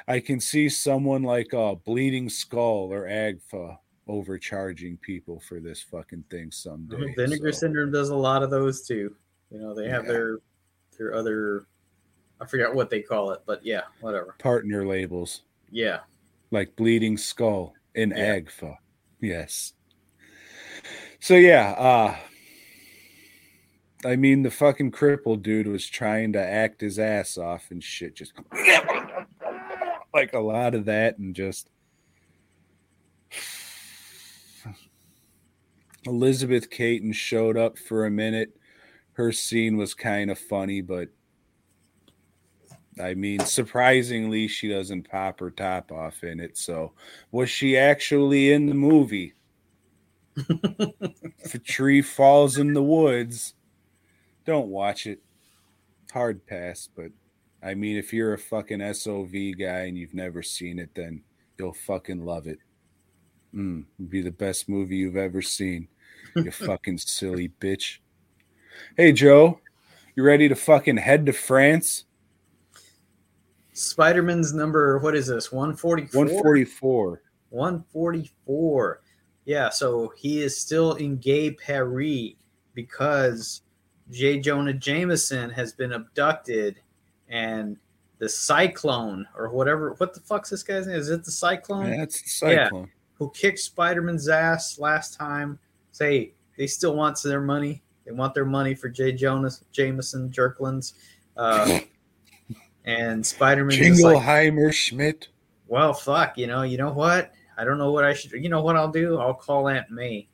I 0.06 0.20
can 0.20 0.40
see 0.40 0.68
someone 0.68 1.22
like 1.22 1.54
uh 1.54 1.74
Bleeding 1.74 2.28
Skull 2.28 2.92
or 2.92 3.04
Agfa 3.06 3.78
overcharging 4.10 4.96
people 4.98 5.40
for 5.40 5.60
this 5.60 5.80
fucking 5.82 6.24
thing 6.30 6.50
someday. 6.50 7.14
Vinegar 7.16 7.52
so- 7.52 7.60
syndrome 7.60 7.92
does 7.92 8.10
a 8.10 8.16
lot 8.16 8.42
of 8.42 8.50
those 8.50 8.86
too. 8.86 9.14
You 9.50 9.58
know, 9.60 9.74
they 9.74 9.88
have 9.88 10.04
Yeah. 10.06 10.12
their 10.12 10.38
their 10.98 11.14
other 11.14 11.64
I 12.40 12.46
forgot 12.46 12.74
what 12.74 12.88
they 12.90 13.00
call 13.02 13.32
it, 13.32 13.40
but 13.46 13.64
yeah, 13.64 13.82
whatever. 14.00 14.34
partner 14.38 14.86
labels. 14.86 15.42
Yeah. 15.70 16.00
like 16.52 16.74
Bleeding 16.74 17.16
Skull 17.16 17.74
and 17.94 18.12
Yeah. 18.16 18.40
Agfa. 18.40 18.76
Yes. 19.20 19.74
So 21.20 21.34
yeah, 21.36 21.70
uh 21.78 22.16
I 24.04 24.16
mean 24.16 24.42
the 24.42 24.50
fucking 24.50 24.90
crippled 24.92 25.42
dude 25.42 25.66
was 25.66 25.86
trying 25.86 26.32
to 26.32 26.40
act 26.42 26.80
his 26.80 26.98
ass 26.98 27.36
off 27.38 27.70
and 27.70 27.82
shit 27.84 28.14
just 28.16 28.32
like 30.14 30.32
a 30.32 30.40
lot 30.40 30.74
of 30.74 30.86
that 30.86 31.18
and 31.18 31.34
just 31.36 31.68
Elizabeth 36.06 36.70
Kaitan 36.70 37.14
showed 37.14 37.56
up 37.56 37.78
for 37.78 38.06
a 38.06 38.10
minute. 38.10 38.56
her 39.12 39.32
scene 39.32 39.76
was 39.76 39.92
kind 39.92 40.30
of 40.30 40.38
funny, 40.38 40.80
but 40.80 41.08
I 42.98 43.14
mean, 43.14 43.40
surprisingly, 43.40 44.48
she 44.48 44.68
doesn't 44.68 45.10
pop 45.10 45.40
her 45.40 45.50
top 45.50 45.92
off 45.92 46.24
in 46.24 46.40
it. 46.40 46.56
So, 46.56 46.92
was 47.30 47.50
she 47.50 47.76
actually 47.76 48.52
in 48.52 48.66
the 48.66 48.74
movie? 48.74 49.34
if 50.36 51.54
a 51.54 51.58
tree 51.58 52.02
falls 52.02 52.58
in 52.58 52.72
the 52.72 52.82
woods, 52.82 53.54
don't 54.44 54.68
watch 54.68 55.06
it. 55.06 55.22
Hard 56.12 56.46
pass, 56.46 56.88
but 56.94 57.10
I 57.62 57.74
mean, 57.74 57.96
if 57.96 58.12
you're 58.12 58.34
a 58.34 58.38
fucking 58.38 58.92
SOV 58.94 59.32
guy 59.58 59.80
and 59.80 59.96
you've 59.96 60.14
never 60.14 60.42
seen 60.42 60.78
it, 60.78 60.94
then 60.94 61.22
you'll 61.58 61.74
fucking 61.74 62.24
love 62.24 62.46
it. 62.46 62.58
Mm, 63.54 63.84
be 64.08 64.22
the 64.22 64.30
best 64.30 64.68
movie 64.68 64.96
you've 64.96 65.16
ever 65.16 65.42
seen. 65.42 65.88
You 66.34 66.50
fucking 66.50 66.98
silly 66.98 67.52
bitch. 67.60 67.98
Hey, 68.96 69.12
Joe, 69.12 69.60
you 70.14 70.22
ready 70.22 70.48
to 70.48 70.54
fucking 70.54 70.98
head 70.98 71.26
to 71.26 71.32
France? 71.32 72.04
Spider-Man's 73.72 74.52
number, 74.52 74.98
what 74.98 75.14
is 75.14 75.26
this? 75.26 75.50
144? 75.50 76.24
144. 76.24 77.22
144. 77.50 79.00
Yeah, 79.44 79.68
so 79.70 80.12
he 80.16 80.42
is 80.42 80.56
still 80.56 80.94
in 80.94 81.16
Gay 81.16 81.50
Paris 81.52 82.34
because 82.74 83.62
J. 84.10 84.38
Jonah 84.38 84.72
Jameson 84.72 85.50
has 85.50 85.72
been 85.72 85.92
abducted 85.92 86.80
and 87.28 87.76
the 88.18 88.28
Cyclone 88.28 89.26
or 89.36 89.48
whatever. 89.48 89.94
What 89.94 90.14
the 90.14 90.20
fuck's 90.20 90.50
this 90.50 90.62
guy's 90.62 90.86
name? 90.86 90.96
Is 90.96 91.08
it 91.08 91.24
the 91.24 91.30
Cyclone? 91.30 91.86
Yeah, 91.86 91.96
that's 91.98 92.22
the 92.22 92.28
cyclone. 92.28 92.90
Who 93.20 93.30
kicked 93.30 93.58
Spider-Man's 93.58 94.30
ass 94.30 94.78
last 94.78 95.14
time? 95.14 95.58
Say 95.92 96.32
they 96.56 96.66
still 96.66 96.96
want 96.96 97.22
their 97.22 97.42
money. 97.42 97.82
They 98.06 98.12
want 98.12 98.32
their 98.32 98.46
money 98.46 98.74
for 98.74 98.88
J. 98.88 99.12
Jonah 99.12 99.50
Jameson 99.72 100.30
Jerklands. 100.30 100.94
Uh, 101.36 101.80
and 102.86 103.24
Spider-Man 103.24 103.76
just 103.76 104.02
like, 104.02 104.16
Jingleheimer 104.16 104.72
Schmidt. 104.72 105.28
well, 105.68 105.92
fuck, 105.92 106.38
you 106.38 106.46
know, 106.46 106.62
you 106.62 106.78
know 106.78 106.92
what? 106.92 107.32
I 107.58 107.64
don't 107.64 107.76
know 107.76 107.92
what 107.92 108.04
I 108.04 108.14
should. 108.14 108.32
You 108.32 108.48
know 108.48 108.62
what 108.62 108.76
I'll 108.76 108.90
do? 108.90 109.18
I'll 109.18 109.34
call 109.34 109.68
Aunt 109.68 109.90
May. 109.90 110.26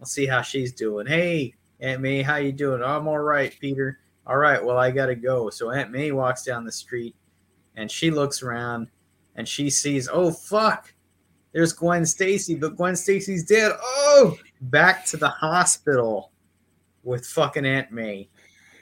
I'll 0.00 0.06
see 0.06 0.24
how 0.24 0.40
she's 0.40 0.72
doing. 0.72 1.06
Hey, 1.06 1.54
Aunt 1.80 2.00
May, 2.00 2.22
how 2.22 2.36
you 2.36 2.50
doing? 2.50 2.82
I'm 2.82 3.06
all 3.06 3.18
right, 3.18 3.54
Peter. 3.60 3.98
All 4.26 4.38
right, 4.38 4.64
well, 4.64 4.78
I 4.78 4.90
gotta 4.90 5.14
go. 5.14 5.50
So 5.50 5.70
Aunt 5.70 5.90
May 5.90 6.12
walks 6.12 6.44
down 6.44 6.64
the 6.64 6.72
street, 6.72 7.14
and 7.76 7.90
she 7.90 8.10
looks 8.10 8.42
around, 8.42 8.88
and 9.36 9.46
she 9.46 9.68
sees, 9.68 10.08
oh 10.10 10.30
fuck, 10.30 10.91
there's 11.52 11.72
Gwen 11.72 12.04
Stacy, 12.06 12.54
but 12.54 12.76
Gwen 12.76 12.96
Stacy's 12.96 13.44
dead. 13.44 13.72
Oh, 13.82 14.36
back 14.62 15.04
to 15.06 15.16
the 15.16 15.28
hospital 15.28 16.32
with 17.02 17.26
fucking 17.26 17.66
Aunt 17.66 17.90
May. 17.92 18.28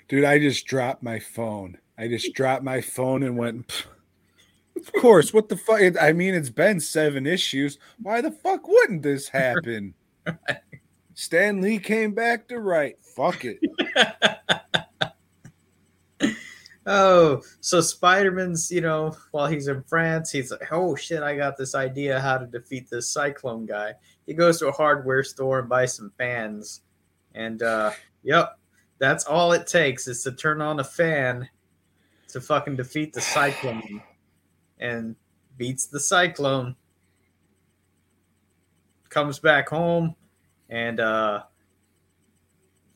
Dude, 0.09 0.25
I 0.25 0.39
just 0.39 0.67
dropped 0.67 1.03
my 1.03 1.19
phone. 1.19 1.79
I 1.99 2.09
just 2.09 2.35
dropped 2.35 2.63
my 2.65 2.81
phone 2.81 3.23
and 3.23 3.37
went. 3.37 3.69
"Pff, 3.69 3.85
Of 4.77 4.93
course, 5.01 5.33
what 5.35 5.49
the 5.49 5.57
fuck? 5.57 5.81
I 6.01 6.13
mean, 6.13 6.35
it's 6.35 6.51
been 6.51 6.81
seven 6.81 7.27
issues. 7.27 7.79
Why 8.01 8.21
the 8.21 8.31
fuck 8.31 8.67
wouldn't 8.67 9.03
this 9.03 9.29
happen? 9.29 9.95
Stan 11.15 11.61
Lee 11.61 11.79
came 11.79 12.13
back 12.13 12.49
to 12.49 12.59
write. 12.61 12.97
Fuck 13.03 13.45
it. 13.45 13.59
Oh, 16.93 17.43
so 17.61 17.81
Spider-Man's, 17.81 18.73
you 18.73 18.81
know, 18.81 19.17
while 19.31 19.47
he's 19.47 19.69
in 19.69 19.85
France, 19.85 20.33
he's 20.33 20.51
like, 20.51 20.73
oh 20.73 20.97
shit, 20.97 21.23
I 21.23 21.37
got 21.37 21.57
this 21.57 21.77
idea 21.77 22.19
how 22.19 22.37
to 22.37 22.49
defeat 22.49 22.91
this 22.91 23.13
cyclone 23.13 23.65
guy. 23.65 23.93
He 24.27 24.35
goes 24.35 24.59
to 24.59 24.67
a 24.67 24.73
hardware 24.73 25.23
store 25.23 25.61
and 25.61 25.69
buys 25.69 25.95
some 25.95 26.11
fans. 26.19 26.81
And 27.33 27.63
uh 27.63 27.93
yep, 28.25 28.59
that's 28.99 29.25
all 29.25 29.53
it 29.53 29.69
takes 29.69 30.09
is 30.09 30.25
to 30.25 30.33
turn 30.33 30.61
on 30.61 30.81
a 30.81 30.85
fan 30.85 31.49
to 32.33 32.41
fucking 32.41 32.75
defeat 32.75 33.13
the 33.13 33.21
cyclone. 33.21 34.03
And 34.81 35.15
beats 35.57 35.87
the 35.87 36.01
cyclone. 36.01 36.75
Comes 39.11 39.39
back 39.39 39.69
home 39.69 40.17
and 40.69 40.99
uh 40.99 41.43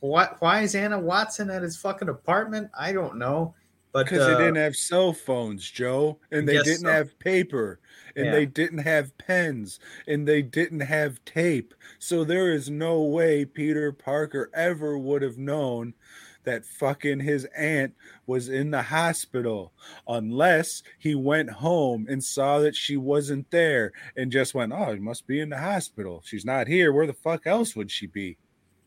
why, 0.00 0.30
why 0.40 0.62
is 0.62 0.74
Anna 0.74 0.98
Watson 0.98 1.48
at 1.48 1.62
his 1.62 1.76
fucking 1.76 2.08
apartment? 2.08 2.72
I 2.76 2.92
don't 2.92 3.18
know. 3.18 3.54
But 3.94 4.06
Because 4.06 4.22
uh, 4.22 4.30
they 4.36 4.44
didn't 4.44 4.56
have 4.56 4.74
cell 4.74 5.12
phones, 5.12 5.70
Joe, 5.70 6.18
and 6.32 6.48
they 6.48 6.60
didn't 6.64 6.80
so. 6.80 6.90
have 6.90 7.16
paper, 7.20 7.78
and 8.16 8.26
Yeah. 8.26 8.32
they 8.32 8.44
didn't 8.44 8.78
have 8.78 9.16
pens, 9.18 9.78
and 10.08 10.26
they 10.26 10.42
didn't 10.42 10.80
have 10.80 11.24
tape. 11.24 11.74
So 12.00 12.24
there 12.24 12.52
is 12.52 12.68
no 12.68 13.04
way 13.04 13.44
Peter 13.44 13.92
Parker 13.92 14.50
ever 14.52 14.98
would 14.98 15.22
have 15.22 15.38
known 15.38 15.94
that 16.42 16.66
fucking 16.66 17.20
his 17.20 17.46
aunt 17.56 17.94
was 18.26 18.48
in 18.48 18.72
the 18.72 18.82
hospital 18.82 19.72
unless 20.08 20.82
he 20.98 21.14
went 21.14 21.48
home 21.48 22.06
and 22.10 22.22
saw 22.22 22.58
that 22.58 22.74
she 22.74 22.96
wasn't 22.96 23.48
there 23.52 23.92
and 24.16 24.32
just 24.32 24.54
went, 24.54 24.72
Oh, 24.72 24.92
she 24.92 25.00
must 25.00 25.24
be 25.28 25.38
in 25.38 25.50
the 25.50 25.58
hospital. 25.58 26.20
She's 26.26 26.44
not 26.44 26.66
here. 26.66 26.92
Where 26.92 27.06
the 27.06 27.12
fuck 27.14 27.46
else 27.46 27.76
would 27.76 27.92
she 27.92 28.08
be? 28.08 28.38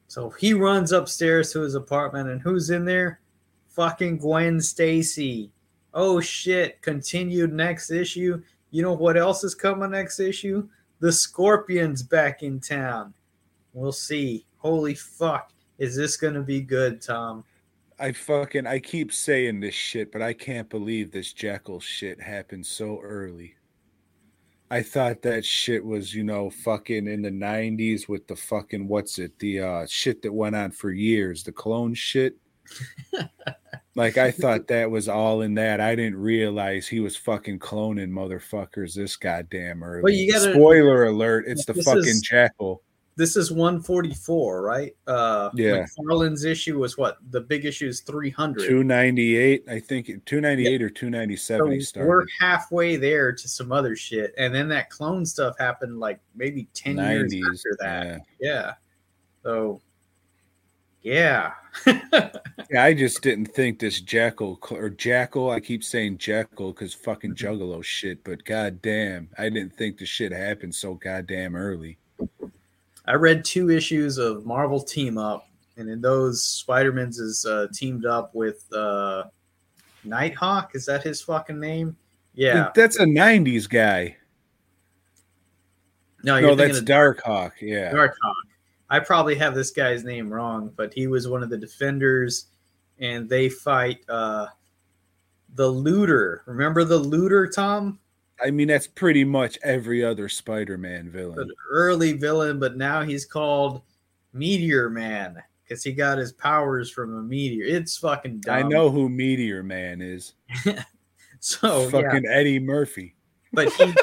So 0.10 0.32
he 0.32 0.54
runs 0.54 0.92
upstairs 0.92 1.54
to 1.54 1.62
his 1.62 1.76
apartment, 1.76 2.28
and 2.30 2.42
who's 2.42 2.70
in 2.70 2.84
there? 2.84 3.22
Fucking 3.78 4.18
Gwen 4.18 4.60
Stacy. 4.60 5.52
Oh 5.94 6.20
shit! 6.20 6.82
Continued 6.82 7.54
next 7.54 7.92
issue. 7.92 8.42
You 8.72 8.82
know 8.82 8.94
what 8.94 9.18
else 9.18 9.44
is 9.44 9.54
coming 9.54 9.92
next 9.92 10.20
issue? 10.20 10.68
The 11.00 11.12
Scorpions 11.12 12.02
back 12.02 12.42
in 12.42 12.60
town. 12.60 13.14
We'll 13.74 13.92
see. 13.92 14.48
Holy 14.58 14.96
fuck! 14.96 15.52
Is 15.78 15.96
this 15.96 16.18
gonna 16.18 16.42
be 16.42 16.60
good, 16.60 17.04
Tom? 17.04 17.44
I 18.00 18.14
fucking 18.14 18.66
I 18.66 18.80
keep 18.80 19.14
saying 19.14 19.60
this 19.60 19.76
shit, 19.76 20.12
but 20.12 20.24
I 20.24 20.34
can't 20.34 20.68
believe 20.70 21.12
this 21.12 21.32
Jackal 21.32 21.80
shit 21.80 22.20
happened 22.20 22.66
so 22.66 23.00
early. 23.04 23.58
I 24.72 24.82
thought 24.82 25.22
that 25.22 25.46
shit 25.46 25.86
was, 25.86 26.16
you 26.16 26.24
know, 26.24 26.50
fucking 26.50 27.08
in 27.08 27.22
the 27.22 27.30
nineties 27.30 28.10
with 28.10 28.26
the 28.26 28.36
fucking 28.36 28.88
what's 28.88 29.20
it, 29.20 29.38
the 29.38 29.60
uh 29.62 29.86
shit 29.88 30.24
that 30.24 30.34
went 30.34 30.56
on 30.56 30.72
for 30.72 30.90
years, 30.90 31.44
the 31.44 31.52
clone 31.52 31.94
shit. 31.94 32.38
Like 33.96 34.18
I 34.18 34.32
thought 34.32 34.68
that 34.68 34.90
was 34.92 35.10
all 35.10 35.42
in 35.42 35.56
that. 35.56 35.82
I 35.82 35.96
didn't 35.96 36.18
realize 36.20 36.88
he 36.88 37.00
was 37.00 37.16
fucking 37.18 37.60
cloning 37.60 38.10
motherfuckers 38.12 38.94
this 38.96 39.16
goddamn 39.16 39.84
early. 39.84 40.04
Well, 40.04 40.14
you 40.14 40.32
gotta- 40.32 40.54
Spoiler 40.54 41.06
alert, 41.06 41.46
it's 41.48 41.66
the 41.66 41.74
fucking 41.74 42.04
is- 42.08 42.22
Jackal. 42.22 42.84
This 43.16 43.36
is 43.36 43.52
144, 43.52 44.62
right? 44.62 44.96
Uh, 45.08 45.50
Yeah. 45.56 45.88
McFarlane's 45.98 46.44
issue 46.46 46.78
was 46.78 47.00
what? 47.00 47.18
The 47.32 47.42
big 47.42 47.66
issue 47.66 47.88
is 47.88 48.02
300. 48.02 48.68
298, 48.70 49.64
I 49.68 49.80
think 49.80 50.06
298 50.26 50.84
or 50.84 50.90
297 50.92 51.80
So 51.82 51.84
started. 51.84 52.08
we're 52.10 52.26
halfway 52.40 52.96
there 52.96 53.34
to 53.34 53.48
some 53.48 53.72
other 53.72 53.96
shit, 53.96 54.36
and 54.38 54.54
then 54.54 54.70
that 54.70 54.92
clone 54.92 55.26
stuff 55.26 55.56
happened 55.58 56.00
like 56.00 56.20
maybe 56.36 56.68
ten 56.76 56.96
years 57.00 57.34
after 57.34 57.78
that. 57.80 58.06
yeah. 58.06 58.18
Yeah. 58.40 58.74
So, 59.42 59.82
yeah. 61.08 61.52
Yeah, 62.70 62.84
I 62.84 62.94
just 62.94 63.22
didn't 63.22 63.46
think 63.46 63.80
this 63.80 64.02
Jackal 64.02 64.60
or 64.72 64.90
Jackal. 64.90 65.52
I 65.52 65.62
keep 65.62 65.86
saying 65.86 66.18
Jackal 66.18 66.74
because 66.74 66.94
fucking 66.94 67.36
Juggalo 67.36 67.82
shit. 67.82 68.22
But 68.26 68.44
goddamn, 68.44 69.30
I 69.38 69.44
didn't 69.48 69.74
think 69.78 69.98
the 69.98 70.06
shit 70.06 70.34
happened 70.34 70.76
so 70.76 70.96
goddamn 70.96 71.56
early. 71.56 71.98
I 73.06 73.14
read 73.14 73.46
two 73.46 73.70
issues 73.70 74.18
of 74.18 74.46
Marvel 74.46 74.82
Team 74.82 75.18
Up, 75.18 75.48
and 75.78 75.90
in 75.90 76.02
those, 76.02 76.44
Spider 76.44 76.92
Man's 76.92 77.20
is 77.20 77.46
uh, 77.46 77.68
teamed 77.74 78.06
up 78.06 78.36
with 78.36 78.66
uh, 78.74 79.24
Nighthawk. 80.04 80.72
Is 80.76 80.86
that 80.88 81.04
his 81.04 81.22
fucking 81.22 81.60
name? 81.60 81.96
Yeah. 82.34 82.72
that's 82.76 83.00
a 83.00 83.06
'90s 83.06 83.70
guy. 83.70 84.18
No, 86.24 86.38
No, 86.42 86.56
that's 86.56 86.80
of 86.80 86.86
Darkhawk. 86.86 87.54
Yeah, 87.62 87.94
Darkhawk. 87.94 88.47
I 88.90 89.00
probably 89.00 89.36
have 89.36 89.54
this 89.54 89.72
guy's 89.72 90.04
name 90.04 90.32
wrong, 90.32 90.72
but 90.76 90.94
he 90.94 91.08
was 91.08 91.28
one 91.28 91.44
of 91.44 91.50
the 91.50 91.58
defenders, 91.58 92.48
and 93.00 93.28
they 93.28 93.50
fight 93.50 94.00
uh, 94.08 94.48
the 95.56 95.68
looter. 95.68 96.44
Remember 96.46 96.84
the 96.84 96.98
looter, 96.98 97.48
Tom? 97.48 98.00
I 98.44 98.52
mean 98.52 98.68
that's 98.68 98.86
pretty 98.86 99.24
much 99.24 99.58
every 99.64 100.04
other 100.04 100.30
Spider-Man 100.30 101.10
villain. 101.10 101.50
early 101.72 102.14
villain, 102.14 102.60
but 102.60 102.78
now 102.78 103.02
he's 103.02 103.26
called 103.26 103.82
Meteor 104.32 104.92
Man 104.92 105.42
because 105.64 105.84
he 105.84 105.92
got 105.92 106.20
his 106.20 106.32
powers 106.34 106.92
from 106.92 107.18
a 107.18 107.22
meteor. 107.22 107.66
It's 107.66 107.98
fucking 107.98 108.42
dumb. 108.42 108.56
I 108.56 108.62
know 108.62 108.92
who 108.92 109.10
Meteor 109.10 109.64
Man 109.64 110.02
is. 110.02 110.34
So 111.40 111.84
yeah, 111.84 111.90
fucking 111.90 112.26
Eddie 112.28 112.60
Murphy. 112.60 113.16
but 113.54 113.72
he 113.74 113.94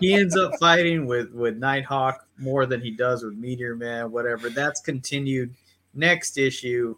he 0.00 0.14
ends 0.14 0.36
up 0.36 0.52
fighting 0.60 1.06
with 1.06 1.32
with 1.32 1.56
Nighthawk 1.56 2.25
more 2.38 2.66
than 2.66 2.80
he 2.80 2.90
does 2.90 3.22
with 3.24 3.34
Meteor 3.36 3.76
Man. 3.76 4.10
Whatever. 4.10 4.50
That's 4.50 4.80
continued. 4.80 5.54
Next 5.94 6.36
issue, 6.38 6.96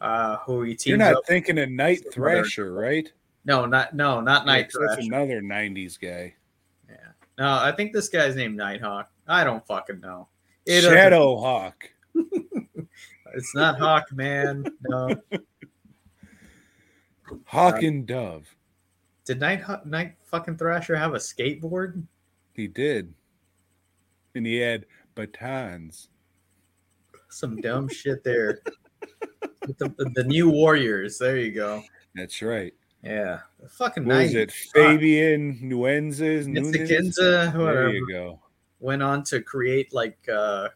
uh, 0.00 0.36
who 0.38 0.62
he 0.62 0.72
teams 0.74 0.86
You're 0.86 0.98
not 0.98 1.24
thinking 1.26 1.58
of 1.58 1.70
Night 1.70 2.02
Thrasher, 2.12 2.72
right? 2.72 3.10
No, 3.44 3.66
not 3.66 3.94
no, 3.94 4.20
not 4.20 4.46
Night 4.46 4.56
Yeah, 4.58 4.62
'cause 4.64 4.80
That's 4.80 4.94
Thrasher. 5.06 5.14
another 5.14 5.40
'90s 5.42 5.96
guy. 6.00 6.34
Yeah. 6.88 6.96
No, 7.38 7.58
I 7.60 7.72
think 7.72 7.92
this 7.92 8.08
guy's 8.08 8.34
named 8.36 8.56
Nighthawk. 8.56 9.10
I 9.28 9.44
don't 9.44 9.64
fucking 9.66 10.00
know. 10.00 10.28
It 10.66 10.80
doesn't- 10.80 10.92
Shadowhawk. 10.96 11.74
it's 13.34 13.54
not 13.54 13.78
Hawk 13.78 14.10
Man. 14.12 14.66
No. 14.82 15.14
Hawk 17.44 17.82
and 17.82 18.06
Dove. 18.06 18.46
Did 19.24 19.40
Night 19.40 19.62
Night 19.86 20.14
fucking 20.24 20.56
Thrasher 20.56 20.96
have 20.96 21.14
a 21.14 21.18
skateboard? 21.18 22.02
He 22.52 22.66
did. 22.66 23.12
And 24.34 24.46
he 24.46 24.56
had 24.56 24.86
batons. 25.14 26.08
Some 27.28 27.56
dumb 27.56 27.88
shit 27.88 28.22
there. 28.24 28.60
The, 29.78 30.10
the 30.14 30.24
new 30.24 30.50
Warriors. 30.50 31.18
There 31.18 31.36
you 31.38 31.52
go. 31.52 31.82
That's 32.14 32.42
right. 32.42 32.74
Yeah. 33.02 33.40
The 33.60 33.68
fucking 33.68 34.04
What 34.04 34.22
was 34.22 34.34
it? 34.34 34.52
Fabian? 34.52 35.50
It's 35.50 35.62
Nunes? 35.62 36.18
the 36.18 36.78
Ginza, 36.78 37.52
There 37.52 37.90
you 37.90 38.08
go. 38.08 38.40
Went 38.80 39.02
on 39.02 39.22
to 39.24 39.40
create 39.40 39.92
like 39.92 40.18
uh 40.28 40.68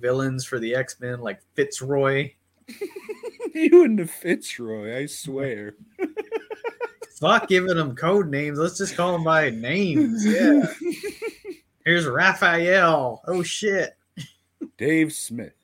villains 0.00 0.44
for 0.44 0.58
the 0.58 0.74
X-Men, 0.74 1.20
like 1.20 1.40
Fitzroy. 1.54 2.32
you 3.54 3.84
and 3.84 3.98
the 3.98 4.06
Fitzroy, 4.06 4.98
I 4.98 5.06
swear. 5.06 5.74
Fuck 7.20 7.48
giving 7.48 7.76
them 7.76 7.96
code 7.96 8.28
names. 8.28 8.58
Let's 8.58 8.76
just 8.76 8.94
call 8.96 9.12
them 9.12 9.24
by 9.24 9.50
names. 9.50 10.24
Yeah. 10.26 10.66
Here's 11.86 12.04
Raphael. 12.04 13.22
Oh 13.28 13.44
shit. 13.44 13.96
Dave 14.76 15.12
Smith. 15.14 15.54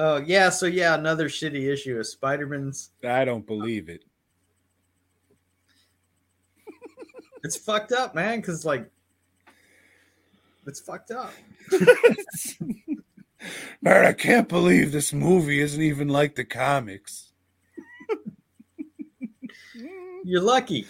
Oh 0.00 0.18
yeah, 0.18 0.48
so 0.48 0.66
yeah, 0.66 0.94
another 0.94 1.28
shitty 1.28 1.68
issue 1.72 1.98
of 1.98 2.06
Spider-Man's. 2.06 2.90
I 3.02 3.24
don't 3.24 3.44
believe 3.44 3.88
it. 3.88 4.04
It's 7.42 7.56
fucked 7.56 7.90
up, 7.90 8.14
man, 8.14 8.40
because 8.40 8.64
like 8.64 8.88
it's 10.68 10.78
fucked 10.78 11.10
up. 11.10 11.32
Man, 13.80 14.04
I 14.04 14.12
can't 14.12 14.48
believe 14.48 14.92
this 14.92 15.12
movie 15.12 15.60
isn't 15.60 15.82
even 15.82 16.08
like 16.08 16.34
the 16.36 16.44
comics. 16.44 17.32
You're 20.24 20.42
lucky. 20.42 20.86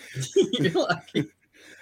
You're 0.58 0.72
lucky. 0.72 1.30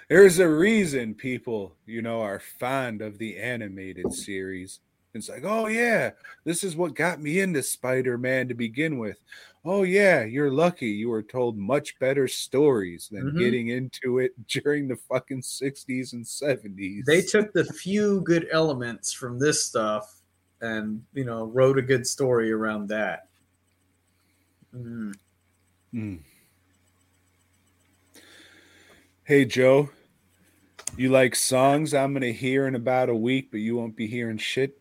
There's 0.09 0.39
a 0.39 0.47
reason 0.47 1.13
people, 1.15 1.75
you 1.85 2.01
know, 2.01 2.21
are 2.21 2.39
fond 2.39 3.01
of 3.01 3.17
the 3.17 3.37
animated 3.37 4.13
series. 4.13 4.79
It's 5.13 5.27
like, 5.29 5.43
oh 5.43 5.67
yeah, 5.67 6.11
this 6.45 6.63
is 6.63 6.75
what 6.75 6.93
got 6.93 7.19
me 7.19 7.39
into 7.39 7.61
Spider-Man 7.63 8.47
to 8.47 8.53
begin 8.53 8.99
with. 8.99 9.17
Oh 9.65 9.83
yeah, 9.83 10.23
you're 10.23 10.51
lucky 10.51 10.87
you 10.87 11.09
were 11.09 11.23
told 11.23 11.57
much 11.57 11.97
better 11.99 12.27
stories 12.27 13.09
than 13.11 13.31
Mhm. 13.31 13.37
getting 13.37 13.67
into 13.69 14.19
it 14.19 14.33
during 14.47 14.87
the 14.87 14.95
fucking 14.95 15.41
60s 15.41 16.13
and 16.13 16.25
70s. 16.25 17.05
They 17.05 17.21
took 17.21 17.51
the 17.51 17.65
few 17.65 18.21
good 18.21 18.47
elements 18.51 19.11
from 19.11 19.39
this 19.39 19.65
stuff 19.65 20.21
and 20.61 21.03
you 21.13 21.25
know 21.25 21.45
wrote 21.45 21.77
a 21.77 21.81
good 21.81 22.07
story 22.07 22.51
around 22.51 22.87
that. 22.89 23.27
Mm. 24.73 25.15
Mm. 25.93 26.19
Hey 29.23 29.43
Joe, 29.45 29.89
you 30.95 31.09
like 31.09 31.35
songs 31.35 31.93
I'm 31.93 32.13
gonna 32.13 32.31
hear 32.31 32.67
in 32.67 32.75
about 32.75 33.09
a 33.09 33.15
week, 33.15 33.49
but 33.51 33.59
you 33.59 33.75
won't 33.75 33.95
be 33.95 34.07
hearing 34.07 34.37
shit. 34.37 34.79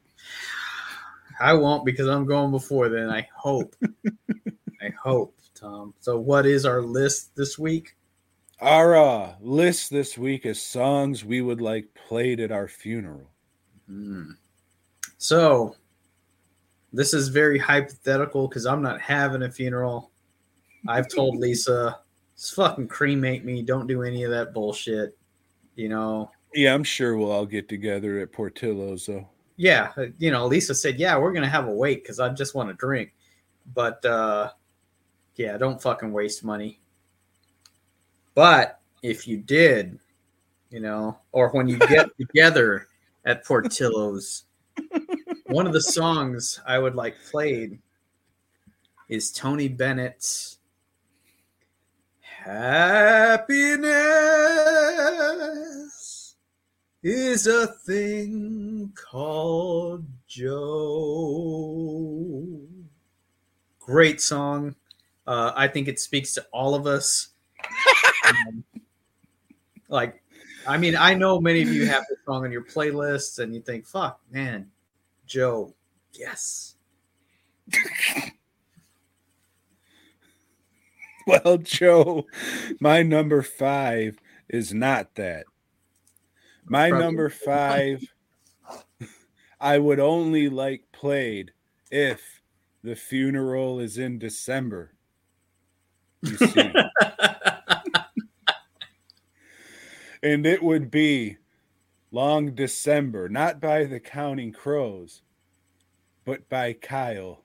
I 1.41 1.53
won't 1.55 1.85
because 1.85 2.09
I'm 2.09 2.27
going 2.27 2.51
before 2.51 2.89
then. 2.89 3.11
I 3.11 3.29
hope. 3.35 3.75
I 4.83 4.91
hope, 5.03 5.37
Tom. 5.55 5.95
So, 6.01 6.19
what 6.19 6.47
is 6.47 6.65
our 6.65 6.81
list 6.81 7.35
this 7.37 7.59
week? 7.59 7.97
Our 8.61 8.97
uh, 8.97 9.35
list 9.41 9.91
this 9.91 10.17
week 10.17 10.47
is 10.47 10.63
songs 10.63 11.25
we 11.25 11.43
would 11.43 11.61
like 11.61 11.89
played 12.09 12.41
at 12.41 12.53
our 12.53 12.69
funeral. 12.69 13.31
Hmm. 13.87 14.33
So, 15.19 15.77
this 16.93 17.13
is 17.13 17.29
very 17.29 17.59
hypothetical 17.59 18.49
because 18.49 18.65
I'm 18.65 18.83
not 18.83 19.01
having 19.01 19.43
a 19.43 19.51
funeral. 19.51 20.11
I've 20.89 21.09
told 21.09 21.37
Lisa, 21.39 21.99
just 22.37 22.55
fucking 22.55 22.89
cremate 22.89 23.45
me. 23.45 23.63
Don't 23.63 23.87
do 23.87 24.03
any 24.03 24.25
of 24.25 24.31
that 24.31 24.55
bullshit. 24.55 25.17
You 25.77 25.89
know, 25.89 26.31
Yeah, 26.55 26.75
I'm 26.75 26.85
sure 26.85 27.17
we'll 27.17 27.31
all 27.31 27.47
get 27.47 27.69
together 27.69 28.19
at 28.19 28.33
Portillo's 28.33 29.07
though. 29.07 29.29
yeah, 29.57 29.93
uh, 29.97 30.07
you 30.19 30.31
know, 30.31 30.47
Lisa 30.47 30.75
said, 30.75 30.99
yeah, 30.99 31.17
we're 31.19 31.33
gonna 31.33 31.49
have 31.49 31.69
a 31.69 31.73
wait 31.73 32.03
because 32.03 32.19
I 32.19 32.29
just 32.31 32.55
want 32.55 32.69
to 32.71 32.75
drink. 32.75 33.15
But 33.75 34.05
uh 34.05 34.51
yeah, 35.37 35.57
don't 35.59 35.81
fucking 35.81 36.13
waste 36.13 36.43
money. 36.45 36.81
But 38.35 38.81
if 39.03 39.27
you 39.29 39.37
did, 39.39 39.99
you 40.71 40.81
know, 40.81 41.19
or 41.33 41.51
when 41.51 41.69
you 41.69 41.79
get 41.79 42.09
together 42.19 42.89
at 43.25 43.45
Portillo's, 43.45 44.45
one 45.47 45.67
of 45.67 45.73
the 45.73 45.81
songs 45.81 46.61
I 46.67 46.79
would 46.79 46.95
like 46.95 47.17
played 47.31 47.79
is 49.09 49.31
Tony 49.31 49.69
Bennett's 49.69 50.56
Happiness 52.47 53.57
is 57.03 57.49
a 57.49 57.67
thing 57.67 58.93
called 58.95 60.05
Joe. 60.29 60.61
Great 63.81 64.21
song. 64.21 64.77
Uh, 65.27 65.51
I 65.57 65.67
think 65.67 65.89
it 65.89 65.99
speaks 65.99 66.35
to 66.35 66.47
all 66.53 66.77
of 66.77 66.87
us. 66.87 67.31
Um, 68.27 68.65
like, 69.89 70.21
I 70.67 70.79
mean, 70.79 70.97
I 70.97 71.15
know 71.15 71.41
many 71.41 71.63
of 71.63 71.69
you 71.69 71.87
have 71.87 72.05
this 72.09 72.19
song 72.25 72.45
on 72.45 72.51
your 72.51 72.65
playlists 72.65 73.39
and 73.39 73.55
you 73.55 73.61
think, 73.61 73.87
fuck, 73.87 74.19
man, 74.33 74.69
Joe, 75.29 75.73
yes. 76.13 76.75
Well, 81.45 81.59
Joe, 81.59 82.27
my 82.79 83.03
number 83.03 83.43
five 83.43 84.19
is 84.49 84.73
not 84.73 85.17
that. 85.17 85.47
My 86.65 86.89
Probably- 86.91 87.05
number 87.05 87.31
five, 87.31 88.05
I 89.61 89.79
would 89.79 89.99
only 89.99 90.49
like 90.49 90.85
played 90.93 91.51
if 91.91 92.43
the 92.85 92.95
funeral 92.95 93.81
is 93.81 93.99
in 93.99 94.19
December. 94.21 94.93
You 96.23 96.37
see, 96.37 96.73
and 100.23 100.47
it 100.47 100.63
would 100.63 100.91
be 100.91 101.37
Long 102.13 102.55
December, 102.55 103.29
not 103.29 103.61
by 103.61 103.85
the 103.85 103.99
Counting 104.01 104.53
Crows, 104.53 105.23
but 106.25 106.49
by 106.49 106.73
Kyle. 106.73 107.43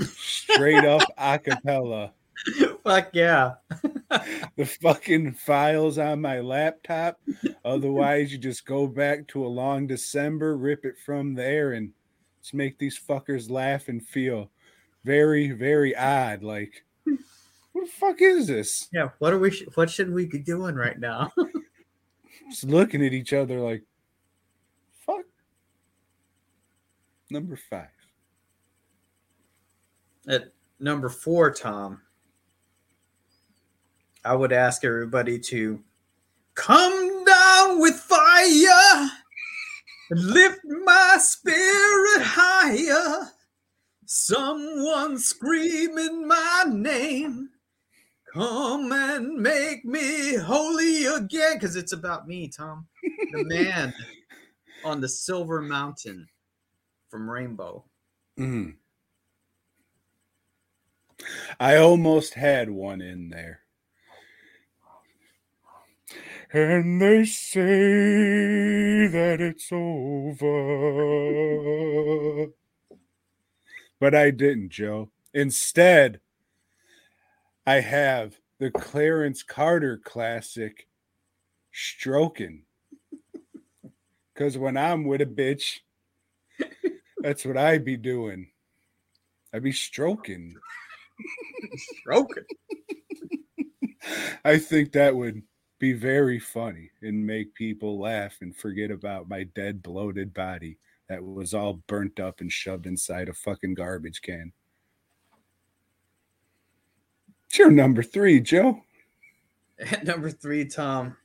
Straight 0.00 0.84
up 0.84 1.02
a 1.18 1.38
cappella. 1.38 2.12
Fuck 2.84 3.10
yeah. 3.12 3.54
the 4.56 4.64
fucking 4.80 5.32
files 5.34 5.98
on 5.98 6.20
my 6.20 6.40
laptop. 6.40 7.20
Otherwise, 7.64 8.32
you 8.32 8.38
just 8.38 8.64
go 8.64 8.86
back 8.86 9.26
to 9.28 9.44
a 9.44 9.48
long 9.48 9.86
December, 9.86 10.56
rip 10.56 10.84
it 10.84 10.96
from 11.04 11.34
there, 11.34 11.72
and 11.72 11.92
just 12.40 12.54
make 12.54 12.78
these 12.78 12.98
fuckers 12.98 13.50
laugh 13.50 13.88
and 13.88 14.04
feel 14.06 14.50
very, 15.04 15.50
very 15.50 15.96
odd. 15.96 16.42
Like, 16.42 16.84
what 17.72 17.86
the 17.86 17.92
fuck 17.92 18.20
is 18.20 18.46
this? 18.46 18.88
Yeah. 18.92 19.10
What 19.18 19.32
are 19.32 19.38
we? 19.38 19.50
sh- 19.50 19.64
What 19.74 19.90
should 19.90 20.12
we 20.12 20.26
be 20.26 20.38
doing 20.38 20.74
right 20.74 20.98
now? 20.98 21.32
Just 22.50 22.64
looking 22.64 23.04
at 23.04 23.12
each 23.12 23.34
other 23.34 23.60
like, 23.60 23.82
fuck. 25.04 25.24
Number 27.30 27.58
five. 27.68 27.88
At 30.26 30.52
number 30.80 31.08
four, 31.10 31.50
Tom, 31.50 32.00
I 34.28 34.34
would 34.34 34.52
ask 34.52 34.84
everybody 34.84 35.38
to 35.38 35.82
come 36.54 37.24
down 37.24 37.80
with 37.80 37.94
fire 37.94 39.08
and 40.10 40.20
lift 40.20 40.60
my 40.84 41.16
spirit 41.18 42.20
higher. 42.20 43.26
Someone 44.04 45.18
screaming 45.18 46.28
my 46.28 46.64
name. 46.68 47.48
Come 48.34 48.92
and 48.92 49.36
make 49.36 49.86
me 49.86 50.34
holy 50.34 51.06
again. 51.06 51.54
Because 51.54 51.74
it's 51.76 51.94
about 51.94 52.28
me, 52.28 52.48
Tom. 52.48 52.86
The 53.32 53.44
man 53.48 53.94
on 54.84 55.00
the 55.00 55.08
silver 55.08 55.62
mountain 55.62 56.26
from 57.08 57.30
Rainbow. 57.30 57.82
Mm. 58.38 58.74
I 61.58 61.76
almost 61.76 62.34
had 62.34 62.68
one 62.68 63.00
in 63.00 63.30
there. 63.30 63.62
And 66.52 67.00
they 67.00 67.24
say 67.24 69.06
that 69.08 69.40
it's 69.40 69.70
over. 69.70 70.46
But 74.00 74.14
I 74.14 74.30
didn't, 74.30 74.70
Joe. 74.70 75.10
Instead, 75.34 76.20
I 77.66 77.80
have 77.80 78.38
the 78.58 78.70
Clarence 78.70 79.42
Carter 79.42 80.00
classic, 80.02 80.86
Stroking. 81.72 82.62
Because 84.32 84.56
when 84.56 84.76
I'm 84.76 85.04
with 85.04 85.20
a 85.20 85.26
bitch, 85.26 85.80
That's 87.20 87.44
what 87.44 87.56
I'd 87.56 87.84
be 87.84 87.96
doing. 87.96 88.48
I'd 89.52 89.62
be 89.62 89.72
stroking. 89.72 90.54
stroking. 91.76 92.44
I 94.44 94.58
think 94.58 94.92
that 94.92 95.16
would 95.16 95.42
be 95.78 95.92
very 95.92 96.38
funny 96.38 96.90
and 97.02 97.26
make 97.26 97.54
people 97.54 97.98
laugh 97.98 98.36
and 98.40 98.56
forget 98.56 98.90
about 98.90 99.28
my 99.28 99.44
dead, 99.44 99.82
bloated 99.82 100.34
body 100.34 100.78
that 101.08 101.22
was 101.24 101.54
all 101.54 101.74
burnt 101.86 102.20
up 102.20 102.40
and 102.40 102.52
shoved 102.52 102.86
inside 102.86 103.28
a 103.28 103.32
fucking 103.32 103.74
garbage 103.74 104.20
can. 104.20 104.52
It's 107.48 107.58
your 107.58 107.70
number 107.70 108.02
three, 108.02 108.40
Joe. 108.40 108.82
At 109.78 110.04
number 110.06 110.30
three, 110.30 110.64
Tom, 110.66 111.16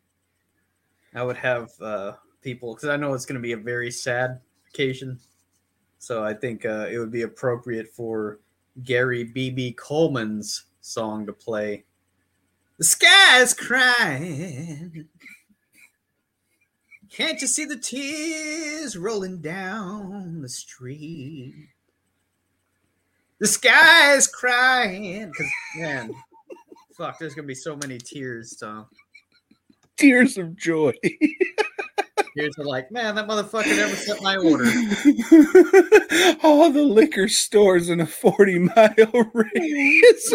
I 1.13 1.23
would 1.23 1.37
have 1.37 1.69
uh, 1.81 2.13
people 2.41 2.75
because 2.75 2.89
I 2.89 2.95
know 2.95 3.13
it's 3.13 3.25
going 3.25 3.35
to 3.35 3.41
be 3.41 3.53
a 3.53 3.57
very 3.57 3.91
sad 3.91 4.39
occasion. 4.69 5.19
So 5.99 6.23
I 6.23 6.33
think 6.33 6.65
uh, 6.65 6.87
it 6.89 6.97
would 6.97 7.11
be 7.11 7.23
appropriate 7.23 7.89
for 7.89 8.39
Gary 8.83 9.23
B.B. 9.23 9.73
Coleman's 9.73 10.65
song 10.81 11.25
to 11.25 11.33
play. 11.33 11.85
The 12.77 12.83
sky's 12.83 13.53
crying. 13.53 15.07
Can't 17.09 17.39
you 17.41 17.47
see 17.47 17.65
the 17.65 17.77
tears 17.77 18.97
rolling 18.97 19.39
down 19.39 20.41
the 20.41 20.49
street? 20.49 21.69
The 23.39 23.47
sky's 23.47 24.27
crying. 24.27 25.27
Because, 25.27 25.51
man, 25.75 26.15
fuck, 26.97 27.19
there's 27.19 27.35
going 27.35 27.43
to 27.43 27.47
be 27.47 27.55
so 27.55 27.75
many 27.75 27.99
tears, 27.99 28.55
Tom. 28.55 28.87
Tears 29.95 30.37
of 30.39 30.57
joy. 30.57 30.93
Tears 32.35 32.57
are 32.57 32.65
like, 32.65 32.89
man, 32.91 33.13
that 33.13 33.27
motherfucker 33.27 33.67
never 33.67 33.95
sent 33.95 34.23
my 34.23 34.37
order. 34.37 34.63
all 36.43 36.71
the 36.71 36.81
liquor 36.81 37.27
stores 37.27 37.89
in 37.89 37.99
a 37.99 38.07
40 38.07 38.59
mile 38.59 39.31
radius. 39.33 40.33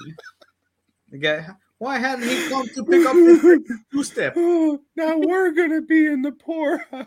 Guy, 1.20 1.46
why 1.78 1.98
hadn't 1.98 2.28
he 2.28 2.48
come 2.48 2.66
to 2.68 2.84
pick 2.84 3.06
up 3.06 3.14
the 3.14 3.80
two 3.92 4.02
step? 4.02 4.34
Oh, 4.36 4.80
now 4.96 5.18
we're 5.18 5.52
gonna 5.52 5.82
be 5.82 6.06
in 6.06 6.22
the 6.22 6.32
poorhouse. 6.32 7.06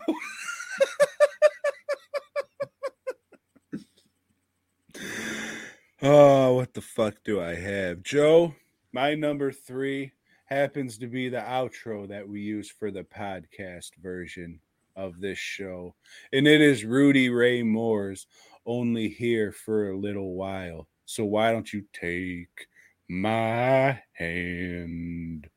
oh, 6.02 6.54
what 6.54 6.72
the 6.72 6.80
fuck 6.80 7.16
do 7.24 7.40
I 7.40 7.54
have? 7.54 8.02
Joe, 8.02 8.54
my 8.92 9.14
number 9.14 9.52
three 9.52 10.12
happens 10.46 10.98
to 10.98 11.06
be 11.06 11.28
the 11.28 11.40
outro 11.40 12.08
that 12.08 12.28
we 12.28 12.40
use 12.40 12.70
for 12.70 12.90
the 12.90 13.04
podcast 13.04 13.94
version 14.02 14.60
of 14.96 15.20
this 15.20 15.38
show. 15.38 15.94
And 16.32 16.46
it 16.46 16.60
is 16.60 16.84
Rudy 16.84 17.30
Ray 17.30 17.62
Moore's 17.62 18.26
only 18.66 19.08
here 19.08 19.52
for 19.52 19.90
a 19.90 19.96
little 19.96 20.34
while. 20.34 20.88
So 21.06 21.24
why 21.24 21.52
don't 21.52 21.72
you 21.72 21.84
take 21.92 22.68
my 23.10 24.00
hand? 24.12 25.48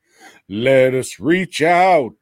Let 0.49 0.95
us 0.95 1.19
reach 1.19 1.61
out 1.61 2.15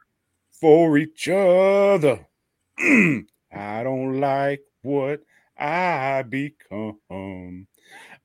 for 0.51 0.97
each 0.97 1.29
other. 1.29 2.27
I 2.79 3.83
don't 3.83 4.19
like 4.19 4.61
what 4.81 5.21
I 5.57 6.23
become. 6.23 7.67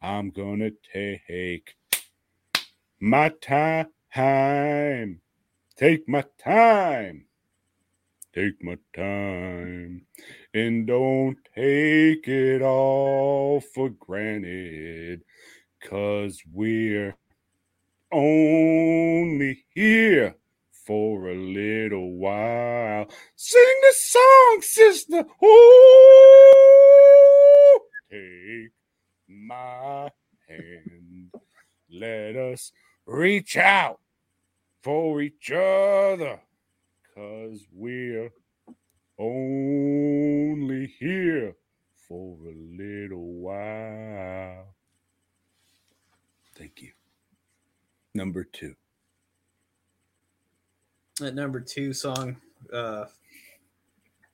I'm 0.03 0.31
gonna 0.31 0.70
take 0.93 1.77
my 3.01 3.28
time. 3.41 5.20
Take 5.77 6.09
my 6.09 6.24
time. 6.43 7.27
Take 8.35 8.62
my 8.62 8.78
time. 8.95 10.07
And 10.53 10.87
don't 10.87 11.39
take 11.55 12.28
it 12.28 12.62
all 12.62 13.61
for 13.61 13.91
granted. 13.91 15.23
Cause 15.89 16.43
we're 16.53 17.17
only 18.11 19.65
here 19.73 20.35
for 20.73 21.29
a 21.29 21.37
little 21.37 22.17
while. 22.17 23.09
Sing 23.37 23.81
the 23.83 23.95
song, 23.95 24.63
sister. 24.63 25.25
Ooh, 25.45 25.51
take 28.11 28.73
my 29.29 30.11
hand. 30.49 31.31
Let 31.89 32.35
us 32.35 32.73
reach 33.07 33.57
out 33.57 34.01
for 34.83 35.23
each 35.23 35.53
other. 35.53 36.41
Cause 37.15 37.65
we're 37.73 38.33
only 39.21 40.89
here 40.99 41.55
for 42.09 42.39
a 42.45 42.55
little 42.77 43.35
while. 43.35 44.76
Thank 46.57 46.81
you. 46.81 46.91
Number 48.15 48.45
two. 48.45 48.74
That 51.20 51.35
number 51.35 51.61
two 51.61 51.93
song, 51.93 52.37
uh, 52.73 53.07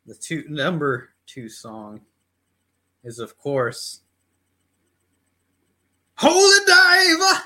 the 0.06 0.14
two 0.14 0.44
number 0.48 1.10
two 1.26 1.48
song 1.48 2.00
is 3.04 3.18
of 3.18 3.36
course 3.38 4.00
Holy 6.16 6.66
Diver. 6.66 7.42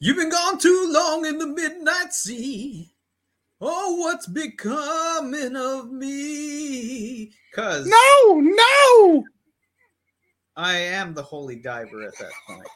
You've 0.00 0.16
been 0.16 0.30
gone 0.30 0.58
too 0.58 0.88
long 0.90 1.24
in 1.26 1.38
the 1.38 1.46
midnight 1.46 2.12
sea. 2.12 2.94
Oh, 3.60 3.96
what's 3.96 4.26
becoming 4.26 5.56
of 5.56 5.90
me? 5.90 7.32
Cause 7.54 7.86
No, 7.86 8.40
no. 8.40 9.24
I 10.56 10.76
am 10.76 11.14
the 11.14 11.22
holy 11.22 11.56
diver 11.56 12.02
at 12.02 12.18
that 12.18 12.32
point. 12.46 12.66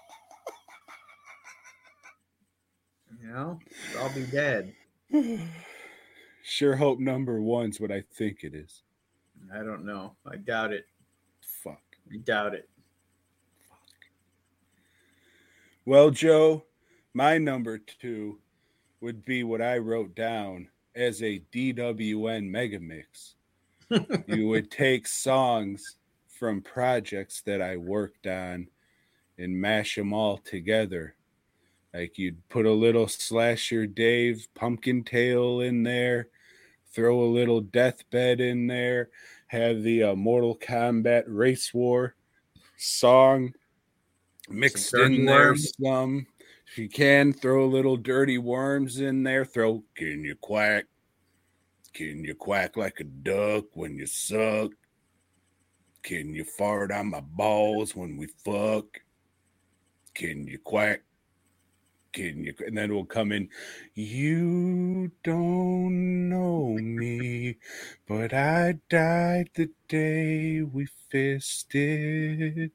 You 3.28 3.34
know, 3.34 3.58
I'll 3.98 4.14
be 4.14 4.24
dead. 4.24 4.74
Sure 6.50 6.76
hope 6.76 6.98
number 6.98 7.42
one's 7.42 7.78
what 7.78 7.92
I 7.92 8.02
think 8.14 8.38
it 8.42 8.54
is. 8.54 8.82
I 9.52 9.58
don't 9.58 9.84
know. 9.84 10.14
I 10.24 10.36
doubt 10.36 10.72
it. 10.72 10.86
Fuck. 11.42 11.82
I 12.10 12.16
doubt 12.24 12.54
it. 12.54 12.70
Fuck. 13.68 13.78
Well, 15.84 16.08
Joe, 16.10 16.64
my 17.12 17.36
number 17.36 17.76
two 17.76 18.38
would 19.02 19.26
be 19.26 19.44
what 19.44 19.60
I 19.60 19.76
wrote 19.76 20.14
down 20.14 20.68
as 20.94 21.22
a 21.22 21.42
DWN 21.52 22.48
mega 22.48 22.80
mix. 22.80 23.34
you 24.26 24.48
would 24.48 24.70
take 24.70 25.06
songs 25.06 25.96
from 26.28 26.62
projects 26.62 27.42
that 27.42 27.60
I 27.60 27.76
worked 27.76 28.26
on 28.26 28.68
and 29.36 29.60
mash 29.60 29.96
them 29.96 30.14
all 30.14 30.38
together. 30.38 31.14
Like 31.94 32.18
you'd 32.18 32.46
put 32.48 32.66
a 32.66 32.72
little 32.72 33.08
Slasher 33.08 33.86
Dave 33.86 34.46
Pumpkin 34.54 35.04
Tail 35.04 35.60
in 35.60 35.82
there, 35.82 36.28
throw 36.92 37.20
a 37.20 37.32
little 37.32 37.60
Deathbed 37.60 38.40
in 38.40 38.66
there, 38.66 39.08
have 39.46 39.82
the 39.82 40.02
uh, 40.02 40.14
Mortal 40.14 40.56
Kombat 40.56 41.24
Race 41.26 41.72
War 41.72 42.14
song 42.76 43.52
mixed 44.48 44.94
in 44.94 45.24
there 45.24 45.48
Worms. 45.48 45.72
some. 45.82 46.26
If 46.70 46.78
you 46.78 46.88
can, 46.88 47.32
throw 47.32 47.64
a 47.64 47.66
little 47.66 47.96
Dirty 47.96 48.36
Worms 48.36 49.00
in 49.00 49.22
there. 49.22 49.46
Throw 49.46 49.82
Can 49.94 50.22
You 50.24 50.34
Quack? 50.36 50.84
Can 51.94 52.22
you 52.22 52.34
quack 52.34 52.76
like 52.76 53.00
a 53.00 53.04
duck 53.04 53.64
when 53.74 53.96
you 53.96 54.06
suck? 54.06 54.70
Can 56.02 56.32
you 56.32 56.44
fart 56.44 56.92
on 56.92 57.10
my 57.10 57.20
balls 57.20 57.96
when 57.96 58.16
we 58.16 58.28
fuck? 58.44 58.84
Can 60.14 60.46
you 60.46 60.58
quack? 60.58 61.02
Can 62.12 62.44
you? 62.44 62.54
And 62.66 62.76
then 62.76 62.92
we'll 62.92 63.04
come 63.04 63.32
in. 63.32 63.48
You 63.94 65.10
don't 65.22 66.28
know 66.28 66.78
me, 66.80 67.56
but 68.06 68.32
I 68.32 68.78
died 68.88 69.50
the 69.54 69.70
day 69.88 70.62
we 70.62 70.88
fisted. 71.10 72.72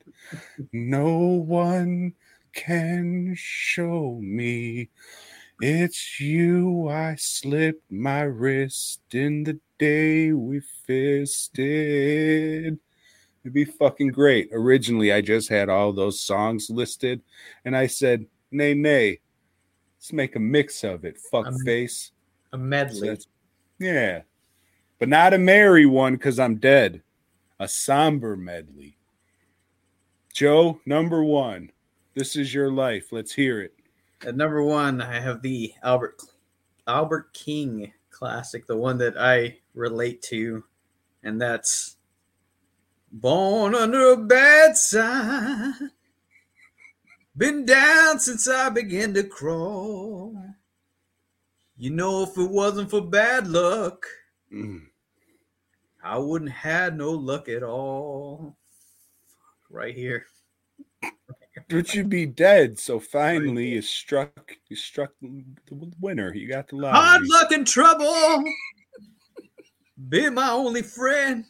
No 0.72 1.18
one 1.18 2.14
can 2.54 3.34
show 3.36 4.20
me. 4.22 4.90
It's 5.62 6.20
you 6.20 6.90
I 6.90 7.16
slipped 7.16 7.92
my 7.92 8.22
wrist 8.22 9.02
in 9.14 9.44
the 9.44 9.60
day 9.80 10.32
we 10.32 10.62
fisted. 10.86 12.78
It'd 13.44 13.54
be 13.54 13.66
fucking 13.66 14.10
great. 14.10 14.50
Originally, 14.54 15.12
I 15.12 15.22
just 15.22 15.50
had 15.50 15.70
all 15.70 15.92
those 15.92 16.22
songs 16.22 16.70
listed, 16.70 17.22
and 17.66 17.76
I 17.76 17.88
said, 17.88 18.26
nay, 18.52 18.74
nay, 18.74 19.20
let's 20.04 20.12
make 20.12 20.36
a 20.36 20.40
mix 20.40 20.84
of 20.84 21.06
it. 21.06 21.18
Fuck 21.18 21.48
Um, 21.48 21.58
face. 21.60 22.12
A 22.52 22.58
medley. 22.58 23.08
that's- 23.08 23.28
yeah. 23.80 24.24
But 25.00 25.08
not 25.08 25.34
a 25.34 25.38
merry 25.38 25.86
one 25.86 26.16
because 26.16 26.40
I'm 26.40 26.56
dead. 26.58 27.02
A 27.58 27.70
somber 27.70 28.36
medley. 28.36 28.98
Joe, 30.34 30.82
number 30.86 31.24
one. 31.24 31.72
This 32.16 32.36
is 32.36 32.54
your 32.54 32.70
life. 32.70 33.14
Let's 33.14 33.32
hear 33.34 33.62
it. 33.62 33.74
At 34.26 34.36
number 34.36 34.62
one, 34.62 35.00
I 35.02 35.22
have 35.22 35.42
the 35.42 35.74
Albert 35.84 36.22
Albert 36.86 37.34
King 37.34 37.94
classic, 38.10 38.68
the 38.68 38.76
one 38.76 38.98
that 38.98 39.18
I 39.18 39.60
relate 39.74 40.22
to 40.24 40.66
and 41.24 41.42
that's 41.42 41.96
born 43.10 43.74
under 43.74 44.12
a 44.12 44.18
bad 44.18 44.76
sign. 44.76 45.92
Been 47.36 47.66
down 47.66 48.20
since 48.20 48.48
I 48.48 48.70
began 48.70 49.14
to 49.16 49.24
crawl. 49.24 50.36
You 51.76 51.90
know, 51.90 52.24
if 52.24 52.38
it 52.38 52.50
wasn't 52.50 52.90
for 52.92 53.02
bad 53.02 53.48
luck, 53.48 54.06
Mm. 54.54 54.84
I 56.04 56.18
wouldn't 56.18 56.52
had 56.52 56.98
no 56.98 57.12
luck 57.12 57.50
at 57.50 57.64
all. 57.64 58.56
Right 59.70 59.96
here. 59.96 60.28
But 61.70 61.94
you'd 61.94 62.10
be 62.10 62.26
dead. 62.26 62.78
So 62.78 63.00
finally, 63.00 63.70
you 63.70 63.82
struck. 63.82 64.52
You 64.68 64.76
struck 64.76 65.12
the 65.22 65.92
winner. 66.00 66.34
You 66.34 66.48
got 66.48 66.68
the 66.68 66.76
lottery. 66.76 67.00
Hard 67.00 67.28
luck 67.28 67.52
and 67.52 67.66
trouble. 67.66 68.44
Be 70.10 70.30
my 70.30 70.52
only 70.52 70.82
friend. 70.82 71.46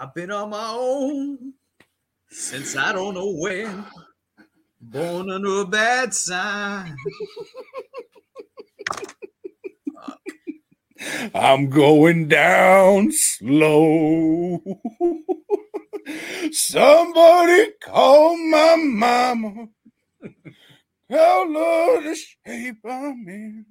I've 0.00 0.14
been 0.14 0.30
on 0.30 0.50
my 0.50 0.70
own 0.70 1.52
since 2.30 2.76
I 2.76 2.92
don't 2.92 3.14
know 3.14 3.32
when. 3.32 3.84
Born 4.80 5.30
under 5.30 5.60
a 5.62 5.66
bad 5.66 6.14
sign. 6.14 6.96
I'm 11.34 11.68
going 11.70 12.28
down 12.28 13.10
slow. 13.12 14.62
Somebody 16.52 17.72
call 17.80 18.36
my 18.36 18.76
mama. 18.76 19.68
Tell 21.10 21.52
her 21.52 22.02
the 22.02 22.16
shape 22.16 22.78
I'm 22.84 23.26
in. 23.28 23.64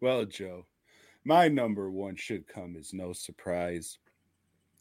well, 0.00 0.24
Joe, 0.24 0.66
my 1.24 1.48
number 1.48 1.90
one 1.90 2.16
should 2.16 2.46
come 2.48 2.76
as 2.76 2.92
no 2.92 3.12
surprise. 3.12 3.98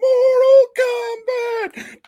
Mortal 0.00 0.64
Kombat. 0.78 1.98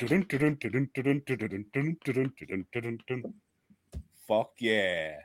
Fuck 4.26 4.52
yeah. 4.58 5.20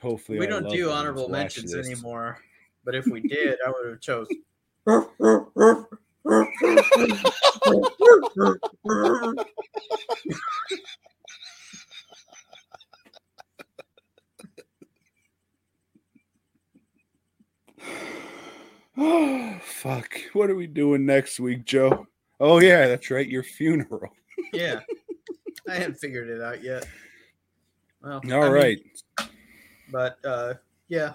Hopefully, 0.00 0.38
we 0.38 0.46
I 0.46 0.50
don't 0.50 0.68
do 0.68 0.90
honorable 0.90 1.28
mentions 1.28 1.74
anymore. 1.74 2.38
But 2.84 2.94
if 2.94 3.06
we 3.06 3.20
did, 3.20 3.58
I 3.66 3.70
would 3.70 3.90
have 3.90 4.00
chose. 4.00 4.28
Oh, 18.96 19.58
fuck. 19.62 20.14
What 20.34 20.50
are 20.50 20.54
we 20.54 20.66
doing 20.66 21.04
next 21.04 21.40
week, 21.40 21.64
Joe? 21.64 22.06
Oh, 22.38 22.60
yeah, 22.60 22.86
that's 22.86 23.10
right. 23.10 23.28
Your 23.28 23.42
funeral. 23.42 24.12
Yeah. 24.52 24.80
I 25.68 25.74
hadn't 25.74 25.96
figured 25.96 26.28
it 26.28 26.42
out 26.42 26.62
yet. 26.62 26.86
Well, 28.02 28.20
All 28.32 28.56
I 28.56 28.76
mean, 29.18 29.30
but 29.90 30.18
uh 30.24 30.54
yeah. 30.88 31.14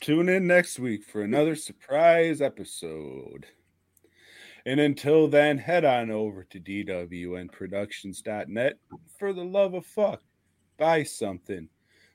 Tune 0.00 0.28
in 0.28 0.46
next 0.46 0.78
week 0.78 1.04
for 1.04 1.22
another 1.22 1.56
surprise 1.56 2.40
episode. 2.40 3.46
And 4.64 4.80
until 4.80 5.28
then, 5.28 5.58
head 5.58 5.84
on 5.84 6.10
over 6.10 6.44
to 6.44 6.60
DWNProductions.net. 6.60 8.78
For 9.18 9.32
the 9.32 9.44
love 9.44 9.74
of 9.74 9.86
fuck, 9.86 10.22
buy 10.76 11.04
something. 11.04 11.68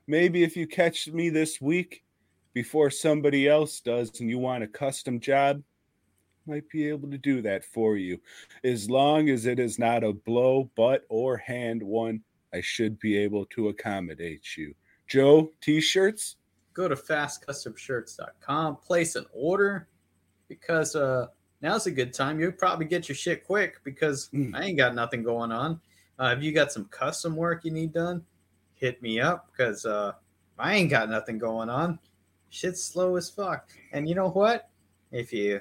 Maybe 0.08 0.44
if 0.44 0.58
you 0.58 0.68
catch 0.68 1.08
me 1.08 1.30
this 1.30 1.62
week 1.62 2.04
before 2.54 2.90
somebody 2.90 3.48
else 3.48 3.80
does 3.80 4.20
and 4.20 4.30
you 4.30 4.38
want 4.38 4.64
a 4.64 4.68
custom 4.68 5.20
job, 5.20 5.64
might 6.46 6.70
be 6.70 6.90
able 6.90 7.10
to 7.10 7.18
do 7.18 7.42
that 7.42 7.64
for 7.64 7.98
you. 7.98 8.20
As 8.64 8.90
long 8.90 9.30
as 9.30 9.46
it 9.46 9.60
is 9.60 9.80
not 9.80 10.04
a 10.04 10.12
blow, 10.12 10.70
butt, 10.76 11.06
or 11.10 11.38
hand 11.38 11.82
one, 11.82 12.22
I 12.54 12.62
should 12.62 13.00
be 13.00 13.18
able 13.18 13.46
to 13.48 13.70
accommodate 13.70 14.58
you. 14.58 14.74
Joe, 15.12 15.52
t 15.60 15.82
shirts? 15.82 16.38
Go 16.74 16.88
to 16.88 16.96
fastcustomshirts.com, 16.96 18.78
place 18.78 19.18
an 19.18 19.26
order 19.34 19.90
because 20.48 20.96
uh 20.96 21.28
now's 21.62 21.86
a 21.86 21.92
good 21.92 22.14
time. 22.14 22.40
You'll 22.40 22.54
probably 22.54 22.86
get 22.86 23.10
your 23.10 23.18
shit 23.18 23.44
quick 23.44 23.84
because 23.84 24.30
Mm. 24.30 24.56
I 24.56 24.64
ain't 24.64 24.78
got 24.78 24.96
nothing 24.96 25.22
going 25.22 25.52
on. 25.52 25.82
Uh, 26.18 26.34
if 26.38 26.42
you 26.42 26.54
got 26.54 26.72
some 26.72 26.86
custom 26.86 27.36
work 27.36 27.66
you 27.66 27.72
need 27.72 27.92
done, 27.92 28.24
hit 28.76 29.02
me 29.02 29.20
up 29.20 29.52
because 29.52 29.86
uh, 29.86 30.14
I 30.58 30.76
ain't 30.76 30.90
got 30.90 31.10
nothing 31.10 31.38
going 31.38 31.70
on. 31.70 32.00
Shit's 32.50 32.82
slow 32.82 33.18
as 33.18 33.30
fuck. 33.30 33.68
And 33.92 34.08
you 34.08 34.16
know 34.16 34.30
what? 34.30 34.70
If 35.12 35.34
you 35.34 35.60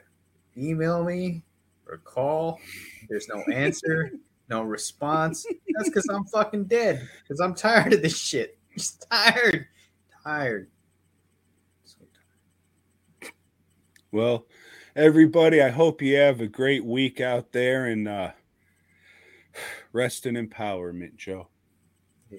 email 0.57 1.03
me 1.03 1.43
or 1.89 1.99
call, 1.99 2.61
there's 3.09 3.27
no 3.27 3.43
answer, 3.53 4.13
no 4.49 4.63
response. 4.63 5.45
That's 5.75 5.89
because 5.89 6.07
I'm 6.09 6.25
fucking 6.27 6.67
dead. 6.67 7.09
Because 7.23 7.41
I'm 7.41 7.55
tired 7.57 7.95
of 7.95 8.03
this 8.03 8.17
shit. 8.17 8.57
I'm 8.71 8.79
just 8.79 9.07
tired. 9.11 9.67
Tired. 10.25 10.71
So 11.85 11.99
tired. 13.21 13.33
Well, 14.13 14.47
everybody, 14.95 15.63
I 15.63 15.71
hope 15.71 16.03
you 16.03 16.17
have 16.17 16.41
a 16.41 16.47
great 16.47 16.85
week 16.85 17.21
out 17.21 17.53
there 17.53 17.87
and 17.87 18.07
uh 18.07 18.33
rest 19.93 20.27
in 20.27 20.35
empowerment, 20.35 21.17
Joe. 21.17 21.49
Yeah. 22.31 22.39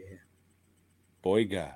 BOYGOB. 1.23 1.73